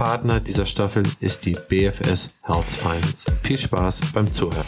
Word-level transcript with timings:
Partner 0.00 0.40
dieser 0.40 0.64
Staffel 0.64 1.02
ist 1.20 1.44
die 1.44 1.52
BFS 1.52 2.40
Health 2.42 2.70
Finance. 2.70 3.30
Viel 3.42 3.58
Spaß 3.58 4.14
beim 4.14 4.28
Zuhören. 4.28 4.64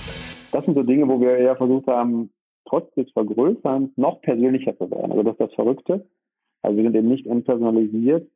Das 0.52 0.66
sind 0.66 0.74
so 0.74 0.82
Dinge, 0.82 1.08
wo 1.08 1.18
wir 1.22 1.38
eher 1.38 1.56
versucht 1.56 1.86
haben, 1.86 2.28
trotz 2.66 2.92
des 2.96 3.10
Vergrößerns 3.12 3.96
noch 3.96 4.20
persönlicher 4.20 4.76
zu 4.76 4.90
werden. 4.90 5.10
Also 5.10 5.22
das 5.22 5.32
ist 5.32 5.40
das 5.40 5.54
Verrückte. 5.54 6.04
Also 6.60 6.76
wir 6.76 6.84
sind 6.84 6.94
eben 6.94 7.08
nicht 7.08 7.26
entpersonalisiert. 7.26 8.28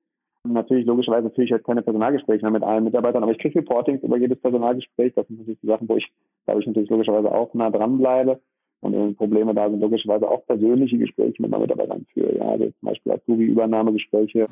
Natürlich, 0.44 0.86
logischerweise 0.86 1.28
führe 1.28 1.44
ich 1.44 1.52
halt 1.52 1.64
keine 1.64 1.82
Personalgespräche 1.82 2.40
mehr 2.40 2.52
mit 2.52 2.62
allen 2.62 2.84
Mitarbeitern, 2.84 3.22
aber 3.22 3.32
ich 3.32 3.38
kriege 3.40 3.58
Reportings 3.58 4.02
über 4.02 4.16
jedes 4.16 4.40
Personalgespräch. 4.40 5.12
Das 5.14 5.26
sind 5.26 5.40
natürlich 5.40 5.60
die 5.60 5.66
Sachen, 5.66 5.90
wo 5.90 5.98
ich, 5.98 6.08
glaube 6.46 6.62
ich, 6.62 6.66
natürlich 6.66 6.88
logischerweise 6.88 7.30
auch 7.30 7.52
nah 7.52 7.68
dran 7.68 7.98
bleibe. 7.98 8.40
Und 8.80 8.94
wenn 8.94 9.16
Probleme 9.16 9.52
da 9.52 9.68
sind, 9.68 9.80
logischerweise 9.80 10.30
auch 10.30 10.46
persönliche 10.46 10.96
Gespräche 10.96 11.42
mit 11.42 11.50
meinen 11.50 11.60
Mitarbeitern 11.60 12.06
führe. 12.14 12.38
Ja, 12.38 12.52
also 12.52 12.64
zum 12.64 12.88
Beispiel 12.88 13.12
Azubi-Übernahmegespräche. 13.12 14.46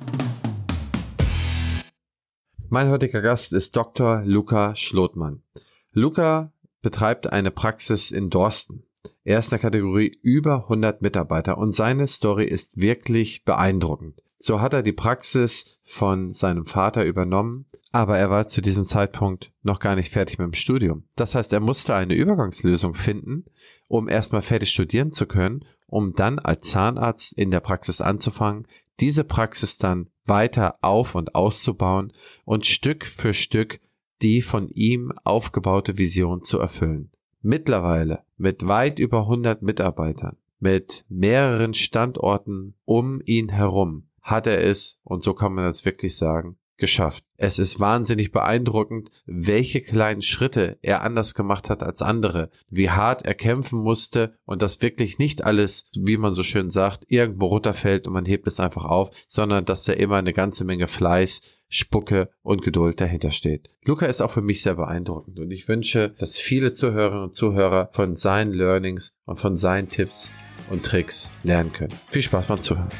Mein 2.74 2.88
heutiger 2.88 3.22
Gast 3.22 3.52
ist 3.52 3.76
Dr. 3.76 4.22
Luca 4.24 4.74
Schlotmann. 4.74 5.44
Luca 5.92 6.52
betreibt 6.82 7.32
eine 7.32 7.52
Praxis 7.52 8.10
in 8.10 8.30
Dorsten. 8.30 8.82
Er 9.22 9.38
ist 9.38 9.46
in 9.46 9.50
der 9.50 9.58
Kategorie 9.60 10.18
über 10.24 10.64
100 10.64 11.00
Mitarbeiter 11.00 11.56
und 11.56 11.72
seine 11.72 12.08
Story 12.08 12.46
ist 12.46 12.76
wirklich 12.76 13.44
beeindruckend. 13.44 14.24
So 14.40 14.60
hat 14.60 14.74
er 14.74 14.82
die 14.82 14.90
Praxis 14.90 15.78
von 15.84 16.32
seinem 16.32 16.66
Vater 16.66 17.04
übernommen, 17.04 17.66
aber 17.92 18.18
er 18.18 18.28
war 18.28 18.48
zu 18.48 18.60
diesem 18.60 18.82
Zeitpunkt 18.82 19.52
noch 19.62 19.78
gar 19.78 19.94
nicht 19.94 20.12
fertig 20.12 20.40
mit 20.40 20.46
dem 20.46 20.54
Studium. 20.54 21.04
Das 21.14 21.36
heißt, 21.36 21.52
er 21.52 21.60
musste 21.60 21.94
eine 21.94 22.14
Übergangslösung 22.14 22.94
finden, 22.94 23.44
um 23.86 24.08
erstmal 24.08 24.42
fertig 24.42 24.70
studieren 24.70 25.12
zu 25.12 25.26
können, 25.26 25.64
um 25.86 26.14
dann 26.14 26.40
als 26.40 26.70
Zahnarzt 26.70 27.34
in 27.34 27.52
der 27.52 27.60
Praxis 27.60 28.00
anzufangen, 28.00 28.66
diese 28.98 29.22
Praxis 29.22 29.78
dann 29.78 30.08
weiter 30.26 30.78
auf 30.82 31.14
und 31.14 31.34
auszubauen 31.34 32.12
und 32.44 32.66
Stück 32.66 33.04
für 33.06 33.34
Stück 33.34 33.80
die 34.22 34.42
von 34.42 34.68
ihm 34.68 35.12
aufgebaute 35.24 35.98
Vision 35.98 36.42
zu 36.42 36.58
erfüllen. 36.58 37.10
Mittlerweile 37.42 38.24
mit 38.36 38.66
weit 38.66 38.98
über 38.98 39.20
100 39.20 39.60
Mitarbeitern, 39.60 40.38
mit 40.58 41.04
mehreren 41.08 41.74
Standorten 41.74 42.74
um 42.84 43.20
ihn 43.26 43.50
herum, 43.50 44.08
hat 44.22 44.46
er 44.46 44.64
es, 44.64 44.98
und 45.04 45.22
so 45.22 45.34
kann 45.34 45.52
man 45.52 45.66
das 45.66 45.84
wirklich 45.84 46.16
sagen, 46.16 46.56
geschafft. 46.76 47.24
Es 47.36 47.58
ist 47.58 47.80
wahnsinnig 47.80 48.32
beeindruckend, 48.32 49.10
welche 49.26 49.80
kleinen 49.80 50.22
Schritte 50.22 50.78
er 50.82 51.02
anders 51.02 51.34
gemacht 51.34 51.70
hat 51.70 51.82
als 51.82 52.02
andere, 52.02 52.50
wie 52.70 52.90
hart 52.90 53.24
er 53.24 53.34
kämpfen 53.34 53.80
musste 53.80 54.36
und 54.44 54.62
dass 54.62 54.82
wirklich 54.82 55.18
nicht 55.18 55.44
alles, 55.44 55.90
wie 55.96 56.16
man 56.16 56.32
so 56.32 56.42
schön 56.42 56.70
sagt, 56.70 57.04
irgendwo 57.08 57.46
runterfällt 57.46 58.06
und 58.06 58.12
man 58.12 58.24
hebt 58.24 58.46
es 58.46 58.60
einfach 58.60 58.84
auf, 58.84 59.10
sondern 59.28 59.64
dass 59.64 59.84
da 59.84 59.92
immer 59.92 60.16
eine 60.16 60.32
ganze 60.32 60.64
Menge 60.64 60.86
Fleiß, 60.86 61.40
Spucke 61.68 62.30
und 62.42 62.62
Geduld 62.62 63.00
dahinter 63.00 63.32
steht. 63.32 63.70
Luca 63.84 64.06
ist 64.06 64.20
auch 64.20 64.30
für 64.30 64.42
mich 64.42 64.62
sehr 64.62 64.76
beeindruckend 64.76 65.40
und 65.40 65.50
ich 65.50 65.66
wünsche, 65.66 66.14
dass 66.18 66.38
viele 66.38 66.72
Zuhörerinnen 66.72 67.24
und 67.24 67.34
Zuhörer 67.34 67.88
von 67.92 68.14
seinen 68.14 68.52
Learnings 68.52 69.16
und 69.24 69.36
von 69.36 69.56
seinen 69.56 69.88
Tipps 69.88 70.32
und 70.70 70.84
Tricks 70.84 71.30
lernen 71.42 71.72
können. 71.72 71.94
Viel 72.10 72.22
Spaß 72.22 72.46
beim 72.46 72.62
Zuhören. 72.62 72.90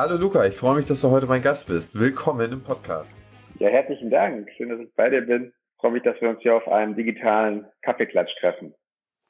Hallo 0.00 0.14
Luca, 0.14 0.46
ich 0.46 0.54
freue 0.54 0.76
mich, 0.76 0.86
dass 0.86 1.00
du 1.00 1.10
heute 1.10 1.26
mein 1.26 1.42
Gast 1.42 1.66
bist. 1.66 1.98
Willkommen 1.98 2.52
im 2.52 2.62
Podcast. 2.62 3.18
Ja, 3.58 3.68
herzlichen 3.68 4.10
Dank. 4.10 4.48
Schön, 4.56 4.68
dass 4.68 4.78
ich 4.78 4.94
bei 4.94 5.10
dir 5.10 5.22
bin. 5.22 5.46
Ich 5.46 5.80
freue 5.80 5.90
mich, 5.90 6.04
dass 6.04 6.14
wir 6.20 6.28
uns 6.28 6.40
hier 6.40 6.54
auf 6.54 6.68
einem 6.68 6.94
digitalen 6.94 7.66
Kaffeeklatsch 7.82 8.30
treffen. 8.38 8.72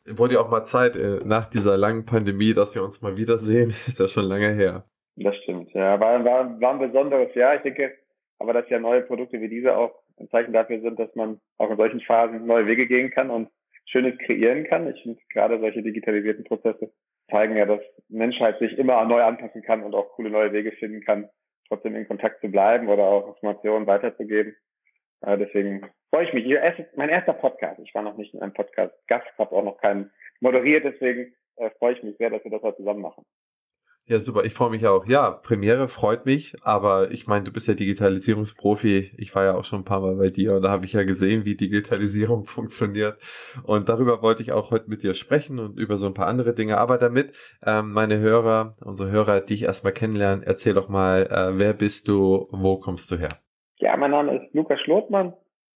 Wurde 0.06 0.34
ja 0.34 0.40
auch 0.40 0.50
mal 0.50 0.64
Zeit 0.64 0.94
äh, 0.94 1.20
nach 1.24 1.46
dieser 1.46 1.78
langen 1.78 2.04
Pandemie, 2.04 2.52
dass 2.52 2.74
wir 2.74 2.82
uns 2.82 3.00
mal 3.00 3.16
wiedersehen. 3.16 3.70
Ist 3.86 3.98
ja 3.98 4.08
schon 4.08 4.26
lange 4.26 4.52
her. 4.52 4.84
Das 5.16 5.34
stimmt. 5.36 5.72
Ja, 5.72 5.98
war, 6.00 6.22
war, 6.22 6.60
war 6.60 6.72
ein 6.72 6.80
besonderes 6.80 7.34
Jahr. 7.34 7.54
Ich 7.56 7.62
denke, 7.62 7.94
aber 8.38 8.52
dass 8.52 8.68
ja 8.68 8.78
neue 8.78 9.00
Produkte 9.00 9.40
wie 9.40 9.48
diese 9.48 9.74
auch 9.74 9.94
ein 10.18 10.28
Zeichen 10.28 10.52
dafür 10.52 10.82
sind, 10.82 11.00
dass 11.00 11.14
man 11.14 11.40
auch 11.56 11.70
in 11.70 11.78
solchen 11.78 12.02
Phasen 12.02 12.44
neue 12.44 12.66
Wege 12.66 12.86
gehen 12.86 13.10
kann 13.10 13.30
und 13.30 13.48
Schönes 13.86 14.18
kreieren 14.18 14.64
kann. 14.64 14.86
Ich 14.94 15.02
finde 15.02 15.18
gerade 15.32 15.60
solche 15.60 15.82
digitalisierten 15.82 16.44
Prozesse 16.44 16.90
zeigen 17.30 17.56
ja, 17.56 17.66
dass 17.66 17.80
Menschheit 18.08 18.58
sich 18.58 18.76
immer 18.78 19.04
neu 19.04 19.22
anpassen 19.22 19.62
kann 19.62 19.82
und 19.82 19.94
auch 19.94 20.10
coole 20.12 20.30
neue 20.30 20.52
Wege 20.52 20.72
finden 20.72 21.02
kann, 21.02 21.28
trotzdem 21.68 21.94
in 21.94 22.08
Kontakt 22.08 22.40
zu 22.40 22.48
bleiben 22.48 22.88
oder 22.88 23.04
auch 23.04 23.28
Informationen 23.28 23.86
weiterzugeben. 23.86 24.56
Äh, 25.22 25.38
deswegen 25.38 25.88
freue 26.10 26.24
ich 26.24 26.32
mich. 26.32 26.50
Es 26.50 26.78
ist 26.78 26.96
mein 26.96 27.08
erster 27.08 27.34
Podcast. 27.34 27.80
Ich 27.80 27.94
war 27.94 28.02
noch 28.02 28.16
nicht 28.16 28.34
in 28.34 28.40
einem 28.40 28.54
Podcast 28.54 28.94
Gast, 29.08 29.26
habe 29.38 29.54
auch 29.54 29.64
noch 29.64 29.78
keinen 29.78 30.10
moderiert, 30.40 30.84
deswegen 30.84 31.34
äh, 31.56 31.70
freue 31.78 31.94
ich 31.94 32.02
mich 32.02 32.16
sehr, 32.16 32.30
dass 32.30 32.44
wir 32.44 32.50
das 32.50 32.62
heute 32.62 32.78
zusammen 32.78 33.02
machen. 33.02 33.24
Ja, 34.10 34.20
super. 34.20 34.42
Ich 34.44 34.54
freue 34.54 34.70
mich 34.70 34.86
auch. 34.86 35.04
Ja, 35.04 35.30
Premiere 35.30 35.86
freut 35.86 36.24
mich, 36.24 36.56
aber 36.62 37.10
ich 37.10 37.26
meine, 37.26 37.44
du 37.44 37.52
bist 37.52 37.68
ja 37.68 37.74
Digitalisierungsprofi. 37.74 39.10
Ich 39.18 39.34
war 39.34 39.44
ja 39.44 39.54
auch 39.54 39.64
schon 39.64 39.80
ein 39.80 39.84
paar 39.84 40.00
Mal 40.00 40.16
bei 40.16 40.30
dir 40.30 40.54
und 40.54 40.62
da 40.62 40.70
habe 40.70 40.86
ich 40.86 40.94
ja 40.94 41.02
gesehen, 41.02 41.44
wie 41.44 41.56
Digitalisierung 41.56 42.44
funktioniert. 42.46 43.18
Und 43.66 43.90
darüber 43.90 44.22
wollte 44.22 44.40
ich 44.40 44.52
auch 44.52 44.70
heute 44.70 44.88
mit 44.88 45.02
dir 45.02 45.12
sprechen 45.12 45.58
und 45.58 45.78
über 45.78 45.98
so 45.98 46.06
ein 46.06 46.14
paar 46.14 46.26
andere 46.26 46.54
Dinge. 46.54 46.78
Aber 46.78 46.96
damit 46.96 47.36
ähm, 47.66 47.92
meine 47.92 48.18
Hörer, 48.18 48.76
unsere 48.82 49.10
Hörer, 49.10 49.42
die 49.42 49.52
ich 49.52 49.64
erstmal 49.64 49.92
kennenlernen, 49.92 50.42
erzähl 50.42 50.72
doch 50.72 50.88
mal, 50.88 51.26
äh, 51.30 51.58
wer 51.58 51.74
bist 51.74 52.08
du, 52.08 52.48
wo 52.50 52.78
kommst 52.78 53.10
du 53.10 53.16
her? 53.16 53.36
Ja, 53.76 53.94
mein 53.98 54.12
Name 54.12 54.36
ist 54.36 54.54
Lukas 54.54 54.80
Schlotmann, 54.80 55.34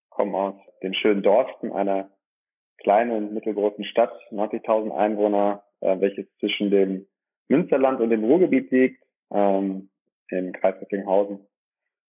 komme 0.09 0.38
aus 0.38 0.54
dem 0.82 0.94
schönen 0.94 1.22
Dorsten, 1.22 1.70
einer 1.70 2.09
kleinen, 2.78 3.34
mittelgroßen 3.34 3.84
Stadt, 3.84 4.14
90.000 4.31 4.91
Einwohner, 4.91 5.64
äh, 5.81 6.00
welches 6.00 6.26
zwischen 6.38 6.70
dem 6.70 7.06
Münsterland 7.53 8.01
und 8.01 8.11
im 8.11 8.25
Ruhrgebiet 8.25 8.71
liegt, 8.71 9.03
ähm, 9.31 9.91
im 10.29 10.53
Kreis 10.53 10.81
Recklinghausen. 10.81 11.47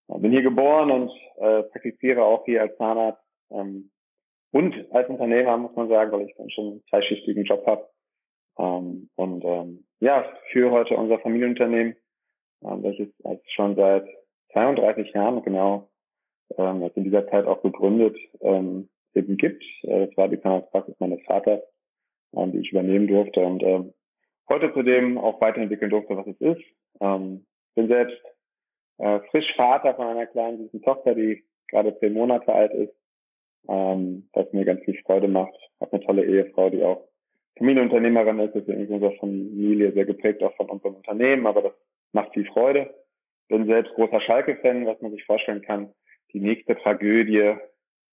Bin 0.08 0.32
hier 0.32 0.42
geboren 0.42 0.92
und 0.92 1.12
äh, 1.38 1.64
praktiziere 1.64 2.24
auch 2.24 2.46
hier 2.46 2.62
als 2.62 2.78
Zahnarzt 2.78 3.22
ähm, 3.52 3.92
und 4.52 4.74
als 4.92 5.10
Unternehmer, 5.10 5.58
muss 5.58 5.76
man 5.76 5.90
sagen, 5.90 6.12
weil 6.12 6.28
ich 6.28 6.36
dann 6.36 6.50
schon 6.52 6.66
einen 6.66 6.84
zweischichtigen 6.90 7.44
Job 7.44 7.66
habe. 7.66 7.90
Ähm, 8.58 9.10
und 9.16 9.44
ähm, 9.44 9.86
ja, 10.00 10.26
führe 10.52 10.72
heute 10.72 10.96
unser 10.96 11.20
Familienunternehmen, 11.20 11.96
ähm, 12.64 12.84
welches 12.84 13.10
es 13.24 13.52
schon 13.54 13.76
seit 13.76 14.08
32 14.52 15.12
Jahren 15.14 15.42
genau 15.42 15.90
ähm, 16.58 16.90
in 16.94 17.04
dieser 17.04 17.28
Zeit 17.30 17.46
auch 17.46 17.64
gegründet 17.64 18.16
ähm, 18.42 18.90
eben 19.16 19.38
gibt. 19.38 19.64
Äh, 19.84 20.08
das 20.08 20.18
war 20.18 20.28
die 20.28 20.40
Zahnarztpraxis 20.40 21.00
meines 21.00 21.24
Vaters, 21.26 21.62
ähm, 22.36 22.52
die 22.52 22.60
ich 22.60 22.72
übernehmen 22.72 23.08
durfte. 23.08 23.40
Und 23.40 23.64
ähm, 23.64 23.94
heute 24.50 24.74
zudem 24.74 25.18
auch 25.18 25.42
weiterentwickeln 25.42 25.92
durfte, 25.92 26.18
was 26.18 26.28
es 26.28 26.40
ist. 26.42 26.64
Ähm, 27.00 27.46
bin 27.76 27.88
selbst 27.88 28.22
äh, 29.00 29.20
frisch 29.32 29.52
Vater 29.56 29.96
von 29.96 30.08
einer 30.08 30.28
kleinen 30.28 30.60
süßen 30.60 30.82
Tochter, 30.82 31.16
die 31.16 31.44
gerade 31.70 31.98
zehn 32.00 32.14
Monate 32.14 32.54
alt 32.54 32.74
ist, 32.74 32.94
ähm, 33.68 34.30
was 34.34 34.52
mir 34.54 34.66
ganz 34.66 34.84
viel 34.84 35.02
Freude 35.04 35.28
macht. 35.28 35.56
Habe 35.80 35.94
eine 35.94 36.06
tolle 36.06 36.26
Ehefrau, 36.26 36.70
die 36.70 36.84
auch 36.84 37.08
Familienunternehmerin 37.58 38.40
ist, 38.40 38.56
deswegen 38.56 38.82
ist 38.82 38.90
unsere 38.90 39.16
Familie 39.18 39.92
sehr 39.92 40.06
geprägt 40.06 40.42
auch 40.44 40.56
von 40.56 40.70
unserem 40.70 40.96
Unternehmen, 40.96 41.46
aber 41.46 41.62
das 41.62 41.74
macht 42.12 42.34
viel 42.34 42.46
Freude. 42.46 42.94
Bin 43.48 43.68
selbst 43.68 43.94
großer 43.94 44.22
Schalke-Fan, 44.22 44.86
was 44.86 45.00
man 45.02 45.12
sich 45.12 45.24
vorstellen 45.26 45.62
kann. 45.62 45.94
Die 46.34 46.40
nächste 46.40 46.76
Tragödie 46.76 47.56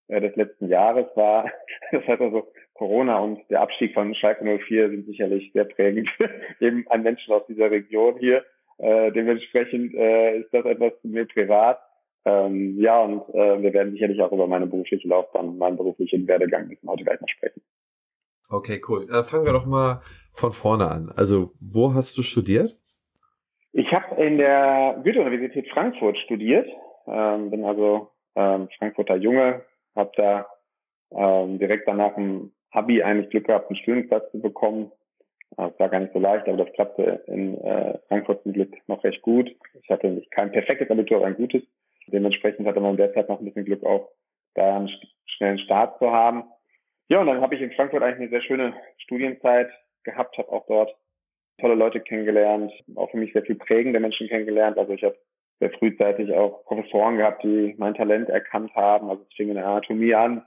äh, 0.07 0.21
des 0.21 0.35
letzten 0.35 0.67
Jahres 0.67 1.07
war. 1.15 1.49
Das 1.91 2.07
heißt 2.07 2.21
also, 2.21 2.51
Corona 2.81 3.19
und 3.19 3.39
der 3.51 3.61
Abstieg 3.61 3.93
von 3.93 4.15
Schalke 4.15 4.43
04 4.43 4.89
sind 4.89 5.05
sicherlich 5.05 5.51
sehr 5.53 5.65
prägend 5.65 6.09
eben 6.59 6.83
an 6.89 7.03
Menschen 7.03 7.31
aus 7.31 7.45
dieser 7.45 7.69
Region 7.69 8.17
hier. 8.17 8.43
Äh, 8.79 9.11
dementsprechend 9.11 9.93
äh, 9.93 10.39
ist 10.39 10.51
das 10.51 10.65
etwas 10.65 10.93
zu 11.03 11.07
mir 11.07 11.27
privat. 11.27 11.79
Ähm, 12.25 12.79
ja, 12.79 12.99
und 12.99 13.21
äh, 13.35 13.61
wir 13.61 13.71
werden 13.71 13.91
sicherlich 13.91 14.19
auch 14.19 14.31
über 14.31 14.47
meine 14.47 14.65
berufliche 14.65 15.07
Laufbahn, 15.07 15.59
meinen 15.59 15.77
beruflichen 15.77 16.27
Werdegang 16.27 16.69
müssen 16.69 16.89
heute 16.89 17.03
gleich 17.03 17.21
mal 17.21 17.27
sprechen. 17.27 17.61
Okay, 18.49 18.81
cool. 18.89 19.05
Dann 19.05 19.25
fangen 19.25 19.45
wir 19.45 19.53
doch 19.53 19.67
mal 19.67 20.01
von 20.33 20.51
vorne 20.51 20.89
an. 20.89 21.13
Also, 21.15 21.51
wo 21.59 21.93
hast 21.93 22.17
du 22.17 22.23
studiert? 22.23 22.79
Ich 23.73 23.91
habe 23.91 24.15
in 24.23 24.39
der 24.39 24.99
Goethe-Universität 25.03 25.69
Frankfurt 25.69 26.17
studiert, 26.17 26.67
ähm, 27.05 27.51
bin 27.51 27.63
also 27.63 28.09
ähm, 28.35 28.69
Frankfurter 28.79 29.17
Junge, 29.17 29.61
habe 29.95 30.11
da 30.15 30.47
ähm, 31.11 31.59
direkt 31.59 31.87
danach 31.87 32.17
ein 32.17 32.51
Abi 32.71 33.03
eigentlich 33.03 33.29
Glück 33.29 33.47
gehabt, 33.47 33.69
einen 33.69 33.77
Studienplatz 33.77 34.31
zu 34.31 34.41
bekommen 34.41 34.91
Das 35.57 35.77
war 35.79 35.89
gar 35.89 35.99
nicht 35.99 36.13
so 36.13 36.19
leicht, 36.19 36.47
aber 36.47 36.63
das 36.63 36.73
klappte 36.73 37.23
in 37.27 37.59
äh, 37.61 37.97
Frankfurt 38.07 38.43
zum 38.43 38.53
Glück 38.53 38.73
noch 38.87 39.03
recht 39.03 39.21
gut. 39.21 39.53
Ich 39.81 39.89
hatte 39.89 40.07
nicht 40.07 40.31
kein 40.31 40.51
perfektes 40.51 40.89
Abitur, 40.89 41.17
aber 41.17 41.27
ein 41.27 41.35
gutes. 41.35 41.61
Dementsprechend 42.07 42.67
hatte 42.67 42.79
man 42.79 42.97
derzeit 42.97 43.29
noch 43.29 43.39
ein 43.39 43.45
bisschen 43.45 43.65
Glück 43.65 43.83
auch, 43.83 44.09
da 44.55 44.77
einen 44.77 44.89
schnellen 45.25 45.59
Start 45.59 45.97
zu 45.99 46.11
haben. 46.11 46.43
Ja, 47.09 47.19
und 47.19 47.27
dann 47.27 47.41
habe 47.41 47.55
ich 47.55 47.61
in 47.61 47.71
Frankfurt 47.71 48.01
eigentlich 48.01 48.19
eine 48.19 48.29
sehr 48.29 48.41
schöne 48.41 48.73
Studienzeit 48.97 49.69
gehabt, 50.03 50.37
habe 50.37 50.51
auch 50.51 50.65
dort 50.67 50.95
tolle 51.59 51.75
Leute 51.75 51.99
kennengelernt, 51.99 52.71
auch 52.95 53.11
für 53.11 53.17
mich 53.17 53.33
sehr 53.33 53.43
viel 53.43 53.55
prägende 53.55 53.99
Menschen 53.99 54.27
kennengelernt. 54.27 54.77
Also 54.77 54.93
ich 54.93 55.03
habe 55.03 55.17
sehr 55.59 55.71
frühzeitig 55.71 56.33
auch 56.33 56.63
Professoren 56.65 57.17
gehabt, 57.17 57.43
die 57.43 57.75
mein 57.77 57.93
Talent 57.93 58.29
erkannt 58.29 58.73
haben. 58.75 59.09
Also 59.09 59.23
es 59.29 59.35
fing 59.35 59.49
in 59.49 59.55
der 59.55 59.67
Anatomie 59.67 60.15
an, 60.15 60.43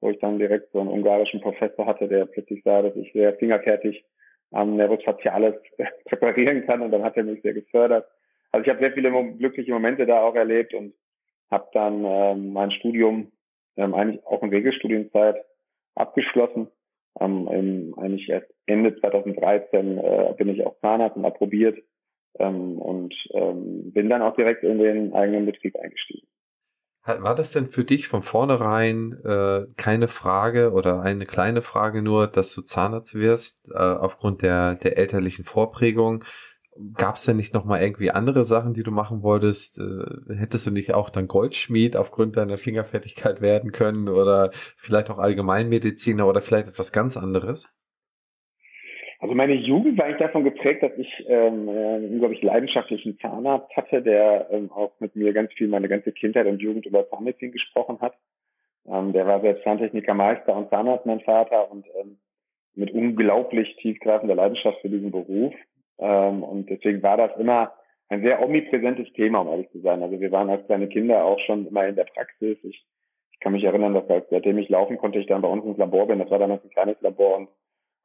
wo 0.00 0.10
ich 0.10 0.18
dann 0.18 0.38
direkt 0.38 0.72
so 0.72 0.80
einen 0.80 0.88
ungarischen 0.88 1.40
Professor 1.40 1.86
hatte, 1.86 2.08
der 2.08 2.26
plötzlich 2.26 2.62
sah, 2.64 2.82
dass 2.82 2.96
ich 2.96 3.12
sehr 3.12 3.34
fingerfertig 3.34 4.04
am 4.52 4.76
Nervus 4.76 5.02
Facialis 5.04 5.54
präparieren 6.06 6.66
kann 6.66 6.82
und 6.82 6.90
dann 6.90 7.04
hat 7.04 7.16
er 7.16 7.24
mich 7.24 7.42
sehr 7.42 7.54
gefördert. 7.54 8.06
Also 8.52 8.64
ich 8.64 8.70
habe 8.70 8.80
sehr 8.80 8.92
viele 8.92 9.10
glückliche 9.36 9.72
Momente 9.72 10.06
da 10.06 10.22
auch 10.22 10.34
erlebt 10.34 10.74
und 10.74 10.94
habe 11.50 11.68
dann 11.72 12.04
ähm, 12.04 12.52
mein 12.52 12.70
Studium 12.72 13.30
ähm, 13.76 13.94
eigentlich 13.94 14.24
auch 14.26 14.42
in 14.42 14.50
Regelstudienzeit 14.50 15.36
abgeschlossen. 15.94 16.68
Ähm, 17.20 17.48
im, 17.50 17.94
eigentlich 17.98 18.28
erst 18.28 18.52
Ende 18.66 18.98
2013 19.00 19.98
äh, 19.98 20.34
bin 20.36 20.48
ich 20.48 20.64
auch 20.64 20.78
Zahnarzt 20.80 21.16
und 21.16 21.24
approbiert 21.24 21.78
ähm, 22.38 22.78
und 22.78 23.14
ähm, 23.32 23.92
bin 23.92 24.08
dann 24.08 24.22
auch 24.22 24.36
direkt 24.36 24.62
in 24.62 24.78
den 24.78 25.12
eigenen 25.12 25.46
Betrieb 25.46 25.76
eingestiegen. 25.76 26.26
War 27.04 27.34
das 27.34 27.52
denn 27.52 27.68
für 27.68 27.84
dich 27.84 28.08
von 28.08 28.22
vornherein 28.22 29.12
äh, 29.24 29.66
keine 29.76 30.06
Frage 30.06 30.72
oder 30.72 31.00
eine 31.00 31.24
kleine 31.24 31.62
Frage 31.62 32.02
nur, 32.02 32.26
dass 32.26 32.54
du 32.54 32.60
Zahnarzt 32.60 33.14
wirst, 33.14 33.66
äh, 33.70 33.78
aufgrund 33.78 34.42
der, 34.42 34.74
der 34.74 34.98
elterlichen 34.98 35.44
Vorprägung? 35.44 36.24
Gab 36.94 37.16
es 37.16 37.24
denn 37.24 37.36
nicht 37.36 37.54
nochmal 37.54 37.82
irgendwie 37.82 38.10
andere 38.10 38.44
Sachen, 38.44 38.74
die 38.74 38.82
du 38.82 38.90
machen 38.90 39.22
wolltest? 39.22 39.78
Äh, 39.80 40.34
hättest 40.34 40.66
du 40.66 40.70
nicht 40.70 40.92
auch 40.92 41.10
dann 41.10 41.26
Goldschmied 41.26 41.96
aufgrund 41.96 42.36
deiner 42.36 42.58
Fingerfertigkeit 42.58 43.40
werden 43.40 43.72
können 43.72 44.08
oder 44.08 44.50
vielleicht 44.76 45.10
auch 45.10 45.18
Allgemeinmediziner 45.18 46.26
oder 46.26 46.42
vielleicht 46.42 46.68
etwas 46.68 46.92
ganz 46.92 47.16
anderes? 47.16 47.68
Also 49.20 49.34
meine 49.34 49.52
Jugend 49.52 49.98
war 49.98 50.06
eigentlich 50.06 50.18
davon 50.18 50.44
geprägt, 50.44 50.82
dass 50.82 50.96
ich 50.96 51.26
ähm, 51.28 51.68
einen 51.68 52.12
unglaublich 52.12 52.40
leidenschaftlichen 52.40 53.18
Zahnarzt 53.18 53.70
hatte, 53.76 54.00
der 54.00 54.48
ähm, 54.50 54.72
auch 54.72 54.92
mit 54.98 55.14
mir 55.14 55.34
ganz 55.34 55.52
viel 55.52 55.68
meine 55.68 55.88
ganze 55.88 56.10
Kindheit 56.10 56.46
und 56.46 56.62
Jugend 56.62 56.86
über 56.86 57.08
Zahnmedizin 57.10 57.52
gesprochen 57.52 58.00
hat. 58.00 58.14
Ähm, 58.88 59.12
der 59.12 59.26
war 59.26 59.42
selbst 59.42 59.62
Zahntechnikermeister 59.64 60.56
und 60.56 60.70
Zahnarzt, 60.70 61.04
mein 61.04 61.20
Vater, 61.20 61.70
und 61.70 61.86
ähm, 62.00 62.16
mit 62.74 62.92
unglaublich 62.92 63.76
tiefgreifender 63.76 64.34
Leidenschaft 64.34 64.80
für 64.80 64.88
diesen 64.88 65.10
Beruf. 65.10 65.52
Ähm, 65.98 66.42
und 66.42 66.70
deswegen 66.70 67.02
war 67.02 67.18
das 67.18 67.36
immer 67.38 67.74
ein 68.08 68.22
sehr 68.22 68.42
omnipräsentes 68.42 69.12
Thema, 69.12 69.40
um 69.40 69.48
ehrlich 69.48 69.70
zu 69.70 69.80
sein. 69.80 70.02
Also 70.02 70.18
wir 70.18 70.32
waren 70.32 70.48
als 70.48 70.64
kleine 70.64 70.88
Kinder 70.88 71.26
auch 71.26 71.38
schon 71.40 71.66
immer 71.66 71.86
in 71.86 71.94
der 71.94 72.04
Praxis. 72.04 72.56
Ich, 72.62 72.86
ich 73.32 73.40
kann 73.40 73.52
mich 73.52 73.64
erinnern, 73.64 73.92
dass 73.92 74.24
seitdem 74.30 74.56
ich 74.56 74.70
laufen 74.70 74.96
konnte, 74.96 75.18
ich 75.18 75.26
dann 75.26 75.42
bei 75.42 75.48
uns 75.48 75.66
ins 75.66 75.76
Labor 75.76 76.06
bin. 76.06 76.20
Das 76.20 76.30
war 76.30 76.38
damals 76.38 76.64
ein 76.64 76.70
kleines 76.70 76.98
Labor 77.02 77.36
und 77.36 77.48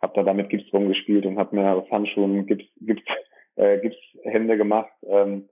habe 0.02 0.14
dann 0.16 0.26
damit 0.26 0.50
Gips 0.50 0.72
rumgespielt 0.74 1.26
und 1.26 1.38
habe 1.38 1.56
mir 1.56 1.72
aus 1.72 1.90
Handschuhen 1.90 2.46
Gips, 2.46 2.66
Gips, 2.82 3.04
äh, 3.56 3.80
Gipshände 3.80 4.58
gemacht. 4.58 4.92
Ähm, 5.08 5.50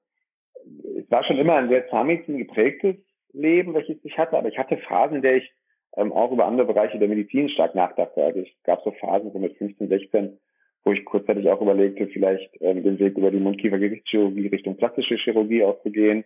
es 0.98 1.10
war 1.12 1.24
schon 1.24 1.38
immer 1.38 1.56
ein 1.56 1.70
sehr 1.70 1.88
Zahnmedizin 1.90 2.38
geprägtes 2.38 2.96
Leben, 3.34 3.74
welches 3.74 3.98
ich 4.04 4.18
hatte, 4.18 4.38
aber 4.38 4.48
ich 4.48 4.58
hatte 4.58 4.78
Phasen, 4.78 5.18
in 5.18 5.22
der 5.22 5.38
ich 5.38 5.52
ähm, 5.98 6.12
auch 6.12 6.32
über 6.32 6.46
andere 6.46 6.68
Bereiche 6.68 7.00
der 7.00 7.08
Medizin 7.08 7.50
stark 7.50 7.76
nachdachte. 7.76 8.24
Also 8.24 8.40
es 8.40 8.48
gab 8.64 8.84
so 8.84 8.92
Phasen 8.92 9.32
so 9.32 9.40
mit 9.40 9.58
15, 9.58 9.88
16, 9.88 10.40
wo 10.84 10.92
ich 10.92 11.06
kurzzeitig 11.06 11.50
auch 11.50 11.62
überlegte, 11.62 12.08
vielleicht 12.08 12.50
ähm, 12.62 12.84
den 12.84 13.00
Weg 13.00 13.18
über 13.18 13.32
die 13.32 13.40
Mundkiefer-Gerichtschirurgie 13.40 14.48
Richtung 14.48 14.78
plastische 14.78 15.16
Chirurgie 15.16 15.64
auszugehen. 15.64 16.24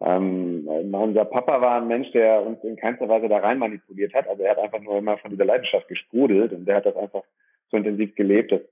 Ähm, 0.00 0.68
unser 0.92 1.24
Papa 1.24 1.60
war 1.60 1.80
ein 1.80 1.88
Mensch, 1.88 2.10
der 2.12 2.42
uns 2.46 2.62
in 2.62 2.76
keinster 2.76 3.08
Weise 3.08 3.28
da 3.28 3.38
rein 3.38 3.58
manipuliert 3.58 4.14
hat. 4.14 4.28
Also 4.28 4.42
er 4.42 4.52
hat 4.52 4.58
einfach 4.58 4.80
nur 4.80 4.98
immer 4.98 5.18
von 5.18 5.30
dieser 5.30 5.44
Leidenschaft 5.44 5.88
gesprudelt 5.88 6.52
und 6.52 6.66
der 6.66 6.76
hat 6.76 6.86
das 6.86 6.96
einfach 6.96 7.24
so 7.70 7.76
intensiv 7.76 8.14
gelebt, 8.14 8.52
dass 8.52 8.62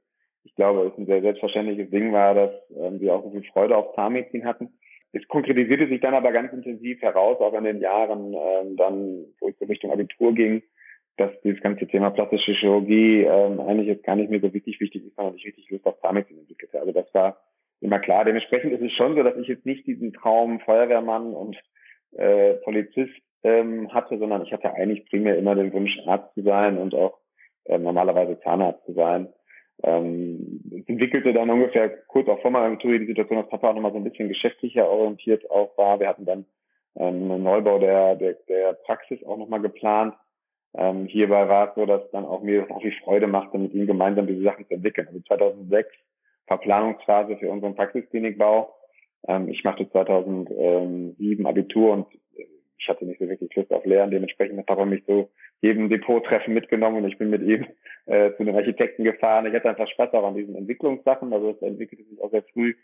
ich 0.44 0.54
glaube, 0.54 0.86
es 0.92 0.98
ein 0.98 1.06
sehr 1.06 1.22
selbstverständliches 1.22 1.90
Ding 1.90 2.12
war, 2.12 2.34
dass 2.34 2.52
ähm, 2.70 3.00
wir 3.00 3.14
auch 3.14 3.24
so 3.24 3.30
viel 3.30 3.42
Freude 3.52 3.76
auf 3.76 3.94
Zahnmedizin 3.96 4.44
hatten. 4.44 4.70
Es 5.12 5.26
konkretisierte 5.26 5.88
sich 5.88 6.00
dann 6.00 6.14
aber 6.14 6.30
ganz 6.30 6.52
intensiv 6.52 7.02
heraus, 7.02 7.40
auch 7.40 7.54
in 7.54 7.64
den 7.64 7.80
Jahren, 7.80 8.32
ähm, 8.34 8.76
dann, 8.76 9.24
wo 9.40 9.48
ich 9.48 9.56
so 9.58 9.64
Richtung 9.64 9.90
Abitur 9.90 10.32
ging, 10.34 10.62
dass 11.16 11.30
dieses 11.42 11.60
ganze 11.62 11.86
Thema 11.86 12.10
plastische 12.10 12.52
Chirurgie 12.52 13.22
ähm, 13.22 13.58
eigentlich 13.60 13.88
jetzt 13.88 14.04
gar 14.04 14.14
nicht 14.14 14.30
mehr 14.30 14.40
so 14.40 14.52
wichtig 14.52 14.78
wichtig 14.80 15.04
ist, 15.04 15.16
sondern 15.16 15.34
ich 15.34 15.46
richtig 15.46 15.68
Lust 15.70 15.86
auf 15.86 15.98
Zahnmedizin 16.00 16.38
entwickelte. 16.38 16.78
Also 16.78 16.92
das 16.92 17.12
war 17.12 17.40
immer 17.80 17.98
klar. 17.98 18.24
Dementsprechend 18.24 18.72
ist 18.72 18.82
es 18.82 18.92
schon 18.92 19.14
so, 19.14 19.22
dass 19.22 19.36
ich 19.36 19.48
jetzt 19.48 19.66
nicht 19.66 19.86
diesen 19.86 20.12
Traum 20.12 20.60
Feuerwehrmann 20.60 21.34
und 21.34 21.56
äh, 22.12 22.54
Polizist 22.64 23.14
ähm, 23.42 23.92
hatte, 23.92 24.18
sondern 24.18 24.42
ich 24.42 24.52
hatte 24.52 24.72
eigentlich 24.74 25.06
primär 25.06 25.38
immer 25.38 25.54
den 25.54 25.72
Wunsch, 25.72 25.98
Arzt 26.06 26.34
zu 26.34 26.42
sein 26.42 26.78
und 26.78 26.94
auch 26.94 27.18
äh, 27.64 27.78
normalerweise 27.78 28.40
Zahnarzt 28.40 28.84
zu 28.86 28.94
sein. 28.94 29.28
Ähm, 29.82 30.62
entwickelte 30.86 31.34
dann 31.34 31.50
ungefähr 31.50 31.90
kurz 32.08 32.28
auch 32.28 32.40
vor 32.40 32.50
meiner 32.50 32.66
Abitur 32.66 32.98
die 32.98 33.06
Situation, 33.06 33.40
dass 33.40 33.50
Papa 33.50 33.70
auch 33.70 33.74
nochmal 33.74 33.92
so 33.92 33.98
ein 33.98 34.04
bisschen 34.04 34.28
geschäftlicher 34.28 34.88
orientiert 34.88 35.50
auch 35.50 35.76
war. 35.76 36.00
Wir 36.00 36.08
hatten 36.08 36.24
dann 36.24 36.46
ähm, 36.96 37.30
einen 37.30 37.42
Neubau 37.42 37.78
der, 37.78 38.16
der, 38.16 38.34
der 38.48 38.72
Praxis 38.72 39.22
auch 39.24 39.36
nochmal 39.36 39.60
geplant. 39.60 40.14
Ähm, 40.74 41.06
hierbei 41.06 41.48
war 41.48 41.68
es 41.68 41.74
so, 41.74 41.86
dass 41.86 42.10
dann 42.10 42.24
auch 42.24 42.42
mir 42.42 42.70
auch 42.70 42.80
viel 42.80 42.94
Freude 43.04 43.26
machte, 43.26 43.58
mit 43.58 43.74
ihm 43.74 43.86
gemeinsam 43.86 44.26
diese 44.26 44.42
Sachen 44.42 44.66
zu 44.66 44.74
entwickeln. 44.74 45.08
Also 45.08 45.20
2006 45.20 45.88
Verplanungsphase 46.46 47.36
für 47.36 47.50
unseren 47.50 47.74
Praxisklinikbau. 47.74 48.74
Ähm, 49.28 49.48
ich 49.48 49.64
machte 49.64 49.90
2007 49.90 51.46
Abitur 51.46 51.92
und 51.92 52.06
ich 52.78 52.88
hatte 52.88 53.04
nicht 53.04 53.18
so 53.18 53.28
wirklich 53.28 53.54
Lust 53.54 53.72
auf 53.72 53.84
Lernen. 53.84 54.12
Dementsprechend 54.12 54.58
hat 54.58 54.66
Papa 54.66 54.84
mich 54.84 55.02
so 55.06 55.30
jedem 55.60 55.88
Depottreffen 55.88 56.54
mitgenommen 56.54 56.98
und 56.98 57.10
ich 57.10 57.18
bin 57.18 57.30
mit 57.30 57.42
ihm 57.42 57.66
äh, 58.06 58.32
zu 58.36 58.44
den 58.44 58.54
Architekten 58.54 59.04
gefahren. 59.04 59.46
Ich 59.46 59.54
hatte 59.54 59.68
einfach 59.68 59.88
Spaß 59.88 60.12
auch 60.12 60.24
an 60.24 60.34
diesen 60.34 60.54
Entwicklungssachen, 60.54 61.32
also 61.32 61.50
es 61.50 61.62
entwickelte 61.62 62.04
sich 62.04 62.20
auch 62.20 62.30
sehr 62.30 62.44
früh. 62.52 62.74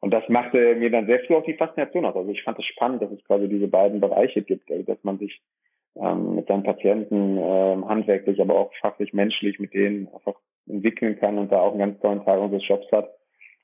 Und 0.00 0.12
das 0.12 0.28
machte 0.28 0.76
mir 0.76 0.90
dann 0.90 1.06
sehr 1.06 1.20
früh 1.20 1.34
auch 1.34 1.44
die 1.44 1.54
Faszination 1.54 2.04
aus. 2.04 2.14
Also 2.14 2.30
ich 2.30 2.42
fand 2.44 2.58
es 2.58 2.66
spannend, 2.66 3.02
dass 3.02 3.10
es 3.10 3.24
quasi 3.24 3.48
diese 3.48 3.66
beiden 3.66 4.00
Bereiche 4.00 4.42
gibt, 4.42 4.70
also 4.70 4.84
dass 4.84 5.02
man 5.02 5.18
sich 5.18 5.40
ähm, 5.96 6.36
mit 6.36 6.46
seinen 6.46 6.62
Patienten 6.62 7.38
ähm, 7.38 7.88
handwerklich, 7.88 8.40
aber 8.40 8.54
auch 8.54 8.72
fachlich, 8.80 9.12
menschlich 9.12 9.58
mit 9.58 9.74
denen 9.74 10.08
einfach 10.14 10.38
entwickeln 10.68 11.18
kann 11.18 11.38
und 11.38 11.50
da 11.50 11.60
auch 11.60 11.70
einen 11.70 11.80
ganz 11.80 12.00
tollen 12.00 12.24
Teil 12.24 12.38
unseres 12.38 12.66
Jobs 12.68 12.86
hat. 12.92 13.10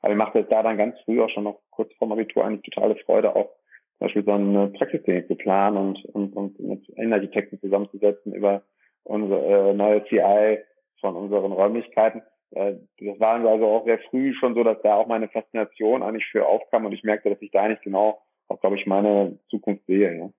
Aber 0.04 0.12
ich 0.12 0.18
machte 0.18 0.40
es 0.40 0.49
da 0.50 0.62
dann 0.62 0.76
ganz 0.76 1.00
früh 1.06 1.23
auch 1.23 1.30
schon 1.30 1.44
noch 1.44 1.62
kurz 1.70 1.90
vor 1.94 2.06
dem 2.06 2.12
Abitur 2.12 2.44
eigentlich 2.44 2.75
totale 2.75 2.94
Freude, 3.06 3.34
auch 3.34 3.49
zum 3.96 4.00
Beispiel 4.00 4.23
so 4.23 4.32
eine 4.32 4.68
Praxisklinik 4.68 5.28
zu 5.28 5.34
planen 5.34 5.78
und, 5.78 6.04
und, 6.04 6.37
und 6.37 6.61
mit 6.61 6.87
Innenarchitekten 6.90 7.58
zusammenzusetzen 7.58 8.34
über 8.34 8.64
unsere 9.04 9.70
äh, 9.70 9.73
neue 9.73 10.04
CI 10.04 10.58
von 11.00 11.16
unseren 11.16 11.52
Räumlichkeiten. 11.52 12.20
Äh, 12.50 12.75
das 12.99 13.18
war 13.18 13.42
also 13.46 13.64
auch 13.66 13.87
sehr 13.87 13.99
früh 14.11 14.34
schon 14.34 14.54
so, 14.54 14.62
dass 14.62 14.76
da 14.82 14.96
auch 14.96 15.06
meine 15.06 15.28
Faszination 15.28 16.02
eigentlich 16.02 16.26
für 16.26 16.46
aufkam 16.46 16.84
und 16.84 16.92
ich 16.92 17.02
merkte, 17.02 17.30
dass 17.30 17.40
ich 17.40 17.50
da 17.50 17.62
eigentlich 17.62 17.80
genau 17.80 18.20
auch, 18.49 18.61
glaube 18.61 18.76
ich, 18.76 18.84
meine 18.84 19.38
Zukunft 19.49 19.87
sehe. 19.87 20.18
Ja. 20.18 20.30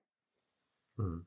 Hm. 0.98 1.26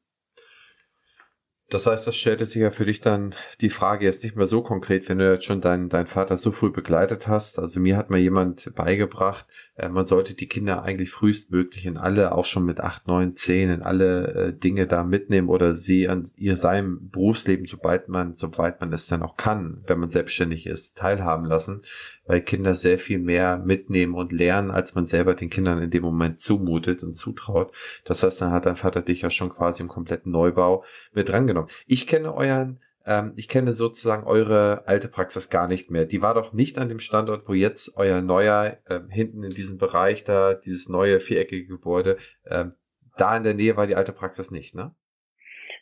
Das 1.69 1.85
heißt, 1.85 2.07
das 2.07 2.15
stellte 2.15 2.45
sich 2.47 2.61
ja 2.61 2.71
für 2.71 2.85
dich 2.85 2.99
dann 2.99 3.35
die 3.61 3.69
Frage 3.69 4.05
jetzt 4.05 4.23
nicht 4.23 4.35
mehr 4.35 4.47
so 4.47 4.63
konkret, 4.63 5.07
wenn 5.07 5.19
du 5.19 5.31
jetzt 5.31 5.45
schon 5.45 5.61
deinen 5.61 5.87
dein 5.87 6.07
Vater 6.07 6.37
so 6.39 6.51
früh 6.51 6.71
begleitet 6.71 7.27
hast. 7.27 7.59
Also 7.59 7.79
mir 7.79 7.95
hat 7.95 8.09
mal 8.09 8.19
jemand 8.19 8.73
beigebracht, 8.73 9.45
äh, 9.75 9.87
man 9.87 10.07
sollte 10.07 10.33
die 10.33 10.47
Kinder 10.47 10.81
eigentlich 10.81 11.11
frühestmöglich 11.11 11.85
in 11.85 11.97
alle, 11.97 12.31
auch 12.31 12.45
schon 12.45 12.65
mit 12.65 12.79
acht, 12.79 13.07
neun, 13.07 13.35
zehn, 13.35 13.69
in 13.69 13.83
alle 13.83 14.33
äh, 14.33 14.53
Dinge 14.53 14.87
da 14.87 15.03
mitnehmen 15.03 15.49
oder 15.49 15.75
sie 15.75 16.09
an 16.09 16.27
ihr 16.37 16.57
seinem 16.57 17.09
Berufsleben, 17.09 17.67
sobald 17.67 18.09
man, 18.09 18.35
sobald 18.35 18.81
man 18.81 18.91
es 18.91 19.05
dann 19.05 19.21
auch 19.21 19.37
kann, 19.37 19.83
wenn 19.85 19.99
man 19.99 20.09
selbstständig 20.09 20.65
ist, 20.65 20.97
teilhaben 20.97 21.45
lassen, 21.45 21.83
weil 22.29 22.41
Kinder 22.41 22.75
sehr 22.75 22.97
viel 22.97 23.19
mehr 23.19 23.57
mitnehmen 23.57 24.15
und 24.15 24.31
lernen, 24.31 24.71
als 24.71 24.95
man 24.95 25.05
selber 25.05 25.33
den 25.33 25.49
Kindern 25.49 25.81
in 25.81 25.89
dem 25.89 26.03
Moment 26.03 26.39
zumutet 26.39 27.03
und 27.03 27.15
zutraut. 27.15 27.73
Das 28.05 28.23
heißt, 28.23 28.39
dann 28.41 28.51
hat 28.51 28.65
dein 28.65 28.77
Vater 28.77 29.01
dich 29.01 29.23
ja 29.23 29.29
schon 29.29 29.49
quasi 29.49 29.83
im 29.83 29.89
kompletten 29.89 30.31
Neubau 30.31 30.85
mit 31.11 31.27
drangenommen 31.27 31.49
genommen. 31.49 31.69
Ich 31.87 32.07
kenne 32.07 32.33
euren, 32.33 32.79
ähm, 33.05 33.33
ich 33.35 33.49
kenne 33.49 33.73
sozusagen 33.73 34.25
eure 34.25 34.83
alte 34.87 35.09
Praxis 35.09 35.49
gar 35.49 35.67
nicht 35.67 35.91
mehr. 35.91 36.05
Die 36.05 36.21
war 36.21 36.35
doch 36.35 36.53
nicht 36.53 36.77
an 36.77 36.87
dem 36.87 36.99
Standort, 36.99 37.49
wo 37.49 37.53
jetzt 37.53 37.97
euer 37.97 38.21
neuer, 38.21 38.77
äh, 38.85 38.99
hinten 39.09 39.43
in 39.43 39.49
diesem 39.49 39.77
Bereich 39.77 40.23
da, 40.23 40.53
dieses 40.53 40.87
neue 40.89 41.19
viereckige 41.19 41.67
Gebäude, 41.67 42.17
ähm, 42.49 42.73
da 43.17 43.35
in 43.35 43.43
der 43.43 43.55
Nähe 43.55 43.75
war 43.75 43.87
die 43.87 43.95
alte 43.95 44.13
Praxis 44.13 44.51
nicht, 44.51 44.75
ne? 44.75 44.93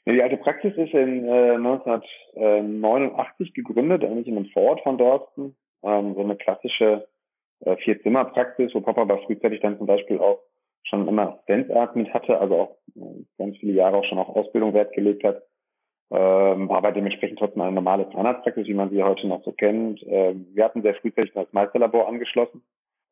Die 0.05 0.21
alte 0.23 0.37
Praxis 0.37 0.71
ist 0.77 0.93
in 0.93 1.25
äh, 1.25 1.55
1989 1.55 3.53
gegründet, 3.53 4.05
eigentlich 4.05 4.27
in 4.27 4.37
einem 4.37 4.45
Vorort 4.45 4.79
von 4.81 4.97
Dorsten. 4.97 5.57
Ähm, 5.83 6.15
so 6.15 6.21
eine 6.21 6.35
klassische 6.35 7.07
äh, 7.61 7.75
Vier-Zimmer-Praxis, 7.77 8.73
wo 8.73 8.81
Papa 8.81 9.01
aber 9.01 9.19
frühzeitig 9.19 9.61
dann 9.61 9.77
zum 9.77 9.87
Beispiel 9.87 10.19
auch 10.19 10.39
schon 10.83 11.07
immer 11.07 11.33
Assistenzarzt 11.33 11.95
mit 11.95 12.13
hatte, 12.13 12.39
also 12.39 12.55
auch 12.55 12.77
äh, 12.95 13.23
ganz 13.37 13.57
viele 13.57 13.73
Jahre 13.73 13.97
auch 13.97 14.05
schon 14.05 14.19
auf 14.19 14.29
Ausbildung 14.29 14.73
Wert 14.73 14.93
gelegt 14.93 15.23
hat. 15.23 15.43
ähm, 16.09 16.71
aber 16.71 16.91
dementsprechend 16.91 17.39
trotzdem 17.39 17.61
eine 17.61 17.73
normale 17.73 18.09
Zahnarztpraxis, 18.11 18.67
wie 18.67 18.73
man 18.73 18.89
sie 18.89 19.03
heute 19.03 19.27
noch 19.27 19.43
so 19.43 19.51
kennt. 19.51 20.01
Ähm, 20.07 20.47
wir 20.53 20.63
hatten 20.63 20.81
sehr 20.81 20.95
frühzeitig 20.95 21.33
das 21.33 21.51
Meisterlabor 21.51 22.07
angeschlossen. 22.07 22.63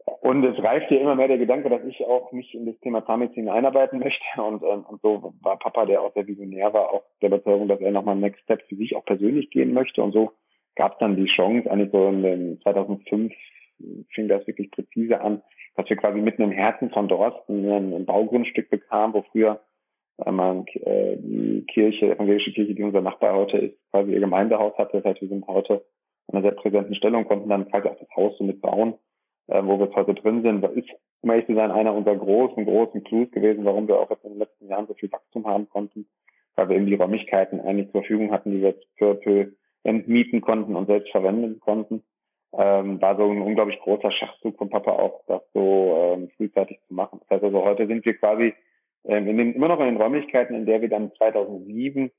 Und 0.06 0.44
es 0.44 0.58
reift 0.64 0.90
hier 0.90 1.02
immer 1.02 1.16
mehr 1.16 1.28
der 1.28 1.40
Gedanke, 1.40 1.70
dass 1.70 1.84
ich 1.84 2.06
auch 2.06 2.32
mich 2.32 2.54
in 2.54 2.68
das 2.68 2.80
Thema 2.80 3.06
Zahnmedizin 3.06 3.50
einarbeiten 3.50 4.00
möchte. 4.00 4.24
Und, 4.42 4.64
ähm, 4.64 4.86
und 4.88 5.02
so 5.02 5.34
war 5.42 5.58
Papa, 5.58 5.86
der 5.86 6.02
auch 6.02 6.14
sehr 6.14 6.28
visionär 6.28 6.74
war, 6.74 6.94
auch 6.94 7.04
der 7.22 7.30
Überzeugung, 7.30 7.68
dass 7.68 7.82
er 7.82 7.92
nochmal 7.92 8.16
Next 8.16 8.42
Step 8.44 8.62
für 8.70 8.76
sich 8.76 8.96
auch 8.96 9.04
persönlich 9.04 9.50
gehen 9.50 9.74
möchte. 9.74 10.02
Und 10.04 10.14
so 10.14 10.32
gab 10.76 10.94
es 10.94 10.98
dann 11.00 11.16
die 11.16 11.26
Chance, 11.26 11.70
eigentlich 11.70 11.92
so 11.92 12.08
in 12.10 12.24
den 12.24 12.62
2005 12.62 13.34
fing 14.14 14.28
das 14.28 14.46
wirklich 14.48 14.72
präzise 14.72 15.22
an, 15.22 15.42
dass 15.76 15.90
wir 15.90 15.98
quasi 15.98 16.20
mitten 16.20 16.44
im 16.44 16.52
Herzen 16.52 16.90
von 16.90 17.08
Dorsten 17.08 17.70
ein, 17.70 17.94
ein 17.94 18.06
Baugrundstück 18.06 18.70
bekamen, 18.70 19.14
wo 19.14 19.24
früher 19.32 19.62
einmal 20.18 20.64
äh, 20.74 21.18
die 21.18 21.66
Kirche, 21.68 22.14
evangelische 22.14 22.54
Kirche, 22.54 22.74
die 22.74 22.84
unser 22.84 23.02
Nachbar 23.02 23.36
heute 23.36 23.58
ist, 23.58 23.78
quasi 23.92 24.14
ihr 24.14 24.22
Gemeindehaus 24.22 24.78
hatte. 24.78 25.02
Das 25.02 25.06
heißt, 25.06 25.22
wir 25.22 25.28
sind 25.28 25.48
heute 25.48 25.86
an 26.28 26.38
einer 26.38 26.42
sehr 26.42 26.52
präsenten 26.52 26.96
Stellung, 26.96 27.26
konnten 27.26 27.50
dann 27.50 27.70
quasi 27.70 27.90
auch 27.90 28.00
das 28.00 28.08
Haus 28.16 28.38
so 28.38 28.44
mitbauen, 28.44 28.94
äh, 29.48 29.62
wo 29.64 29.78
wir 29.78 29.86
jetzt 29.86 29.96
heute 29.96 30.14
drin 30.14 30.42
sind. 30.42 30.62
Das 30.62 30.72
ist, 30.74 30.90
um 31.22 31.32
ehrlich 31.32 31.48
zu 31.48 31.56
sein, 31.56 31.72
einer 31.72 31.94
unserer 31.94 32.16
großen, 32.16 32.66
großen 32.66 33.04
Clues 33.04 33.32
gewesen, 33.32 33.66
warum 33.66 33.88
wir 33.88 34.00
auch 34.00 34.10
jetzt 34.10 34.24
in 34.24 34.32
den 34.32 34.40
letzten 34.40 34.68
Jahren 34.68 34.88
so 34.88 34.94
viel 34.94 35.12
Wachstum 35.12 35.46
haben 35.46 35.68
konnten, 35.68 36.08
weil 36.56 36.70
wir 36.70 36.78
eben 36.78 36.86
die 36.86 36.96
Räumlichkeiten 36.96 37.60
eigentlich 37.60 37.92
zur 37.92 38.02
Verfügung 38.02 38.32
hatten, 38.32 38.52
die 38.52 38.62
wir 38.62 38.70
jetzt 38.70 38.88
für, 38.98 39.18
für 39.18 39.52
entmieten 39.86 40.42
konnten 40.42 40.76
und 40.76 40.88
selbst 40.88 41.12
verwenden 41.12 41.60
konnten. 41.60 42.04
Ähm, 42.58 43.02
war 43.02 43.18
so 43.18 43.30
ein 43.30 43.42
unglaublich 43.42 43.80
großer 43.80 44.12
Schachzug 44.12 44.58
von 44.58 44.70
Papa 44.70 44.92
auch, 44.92 45.22
das 45.28 45.42
so 45.54 46.14
ähm, 46.14 46.30
frühzeitig 46.38 46.80
zu 46.88 46.94
machen. 46.94 47.20
Das 47.22 47.30
heißt 47.32 47.44
also, 47.44 47.64
heute 47.64 47.86
sind 47.88 48.06
wir 48.06 48.14
quasi 48.14 48.54
ähm, 49.04 49.28
in 49.28 49.38
den, 49.38 49.54
immer 49.54 49.68
noch 49.68 49.80
in 49.80 49.88
den 49.88 49.98
Räumlichkeiten, 49.98 50.56
in 50.56 50.66
der 50.66 50.82
wir 50.82 50.90
dann 50.90 51.12
2007, 51.18 52.12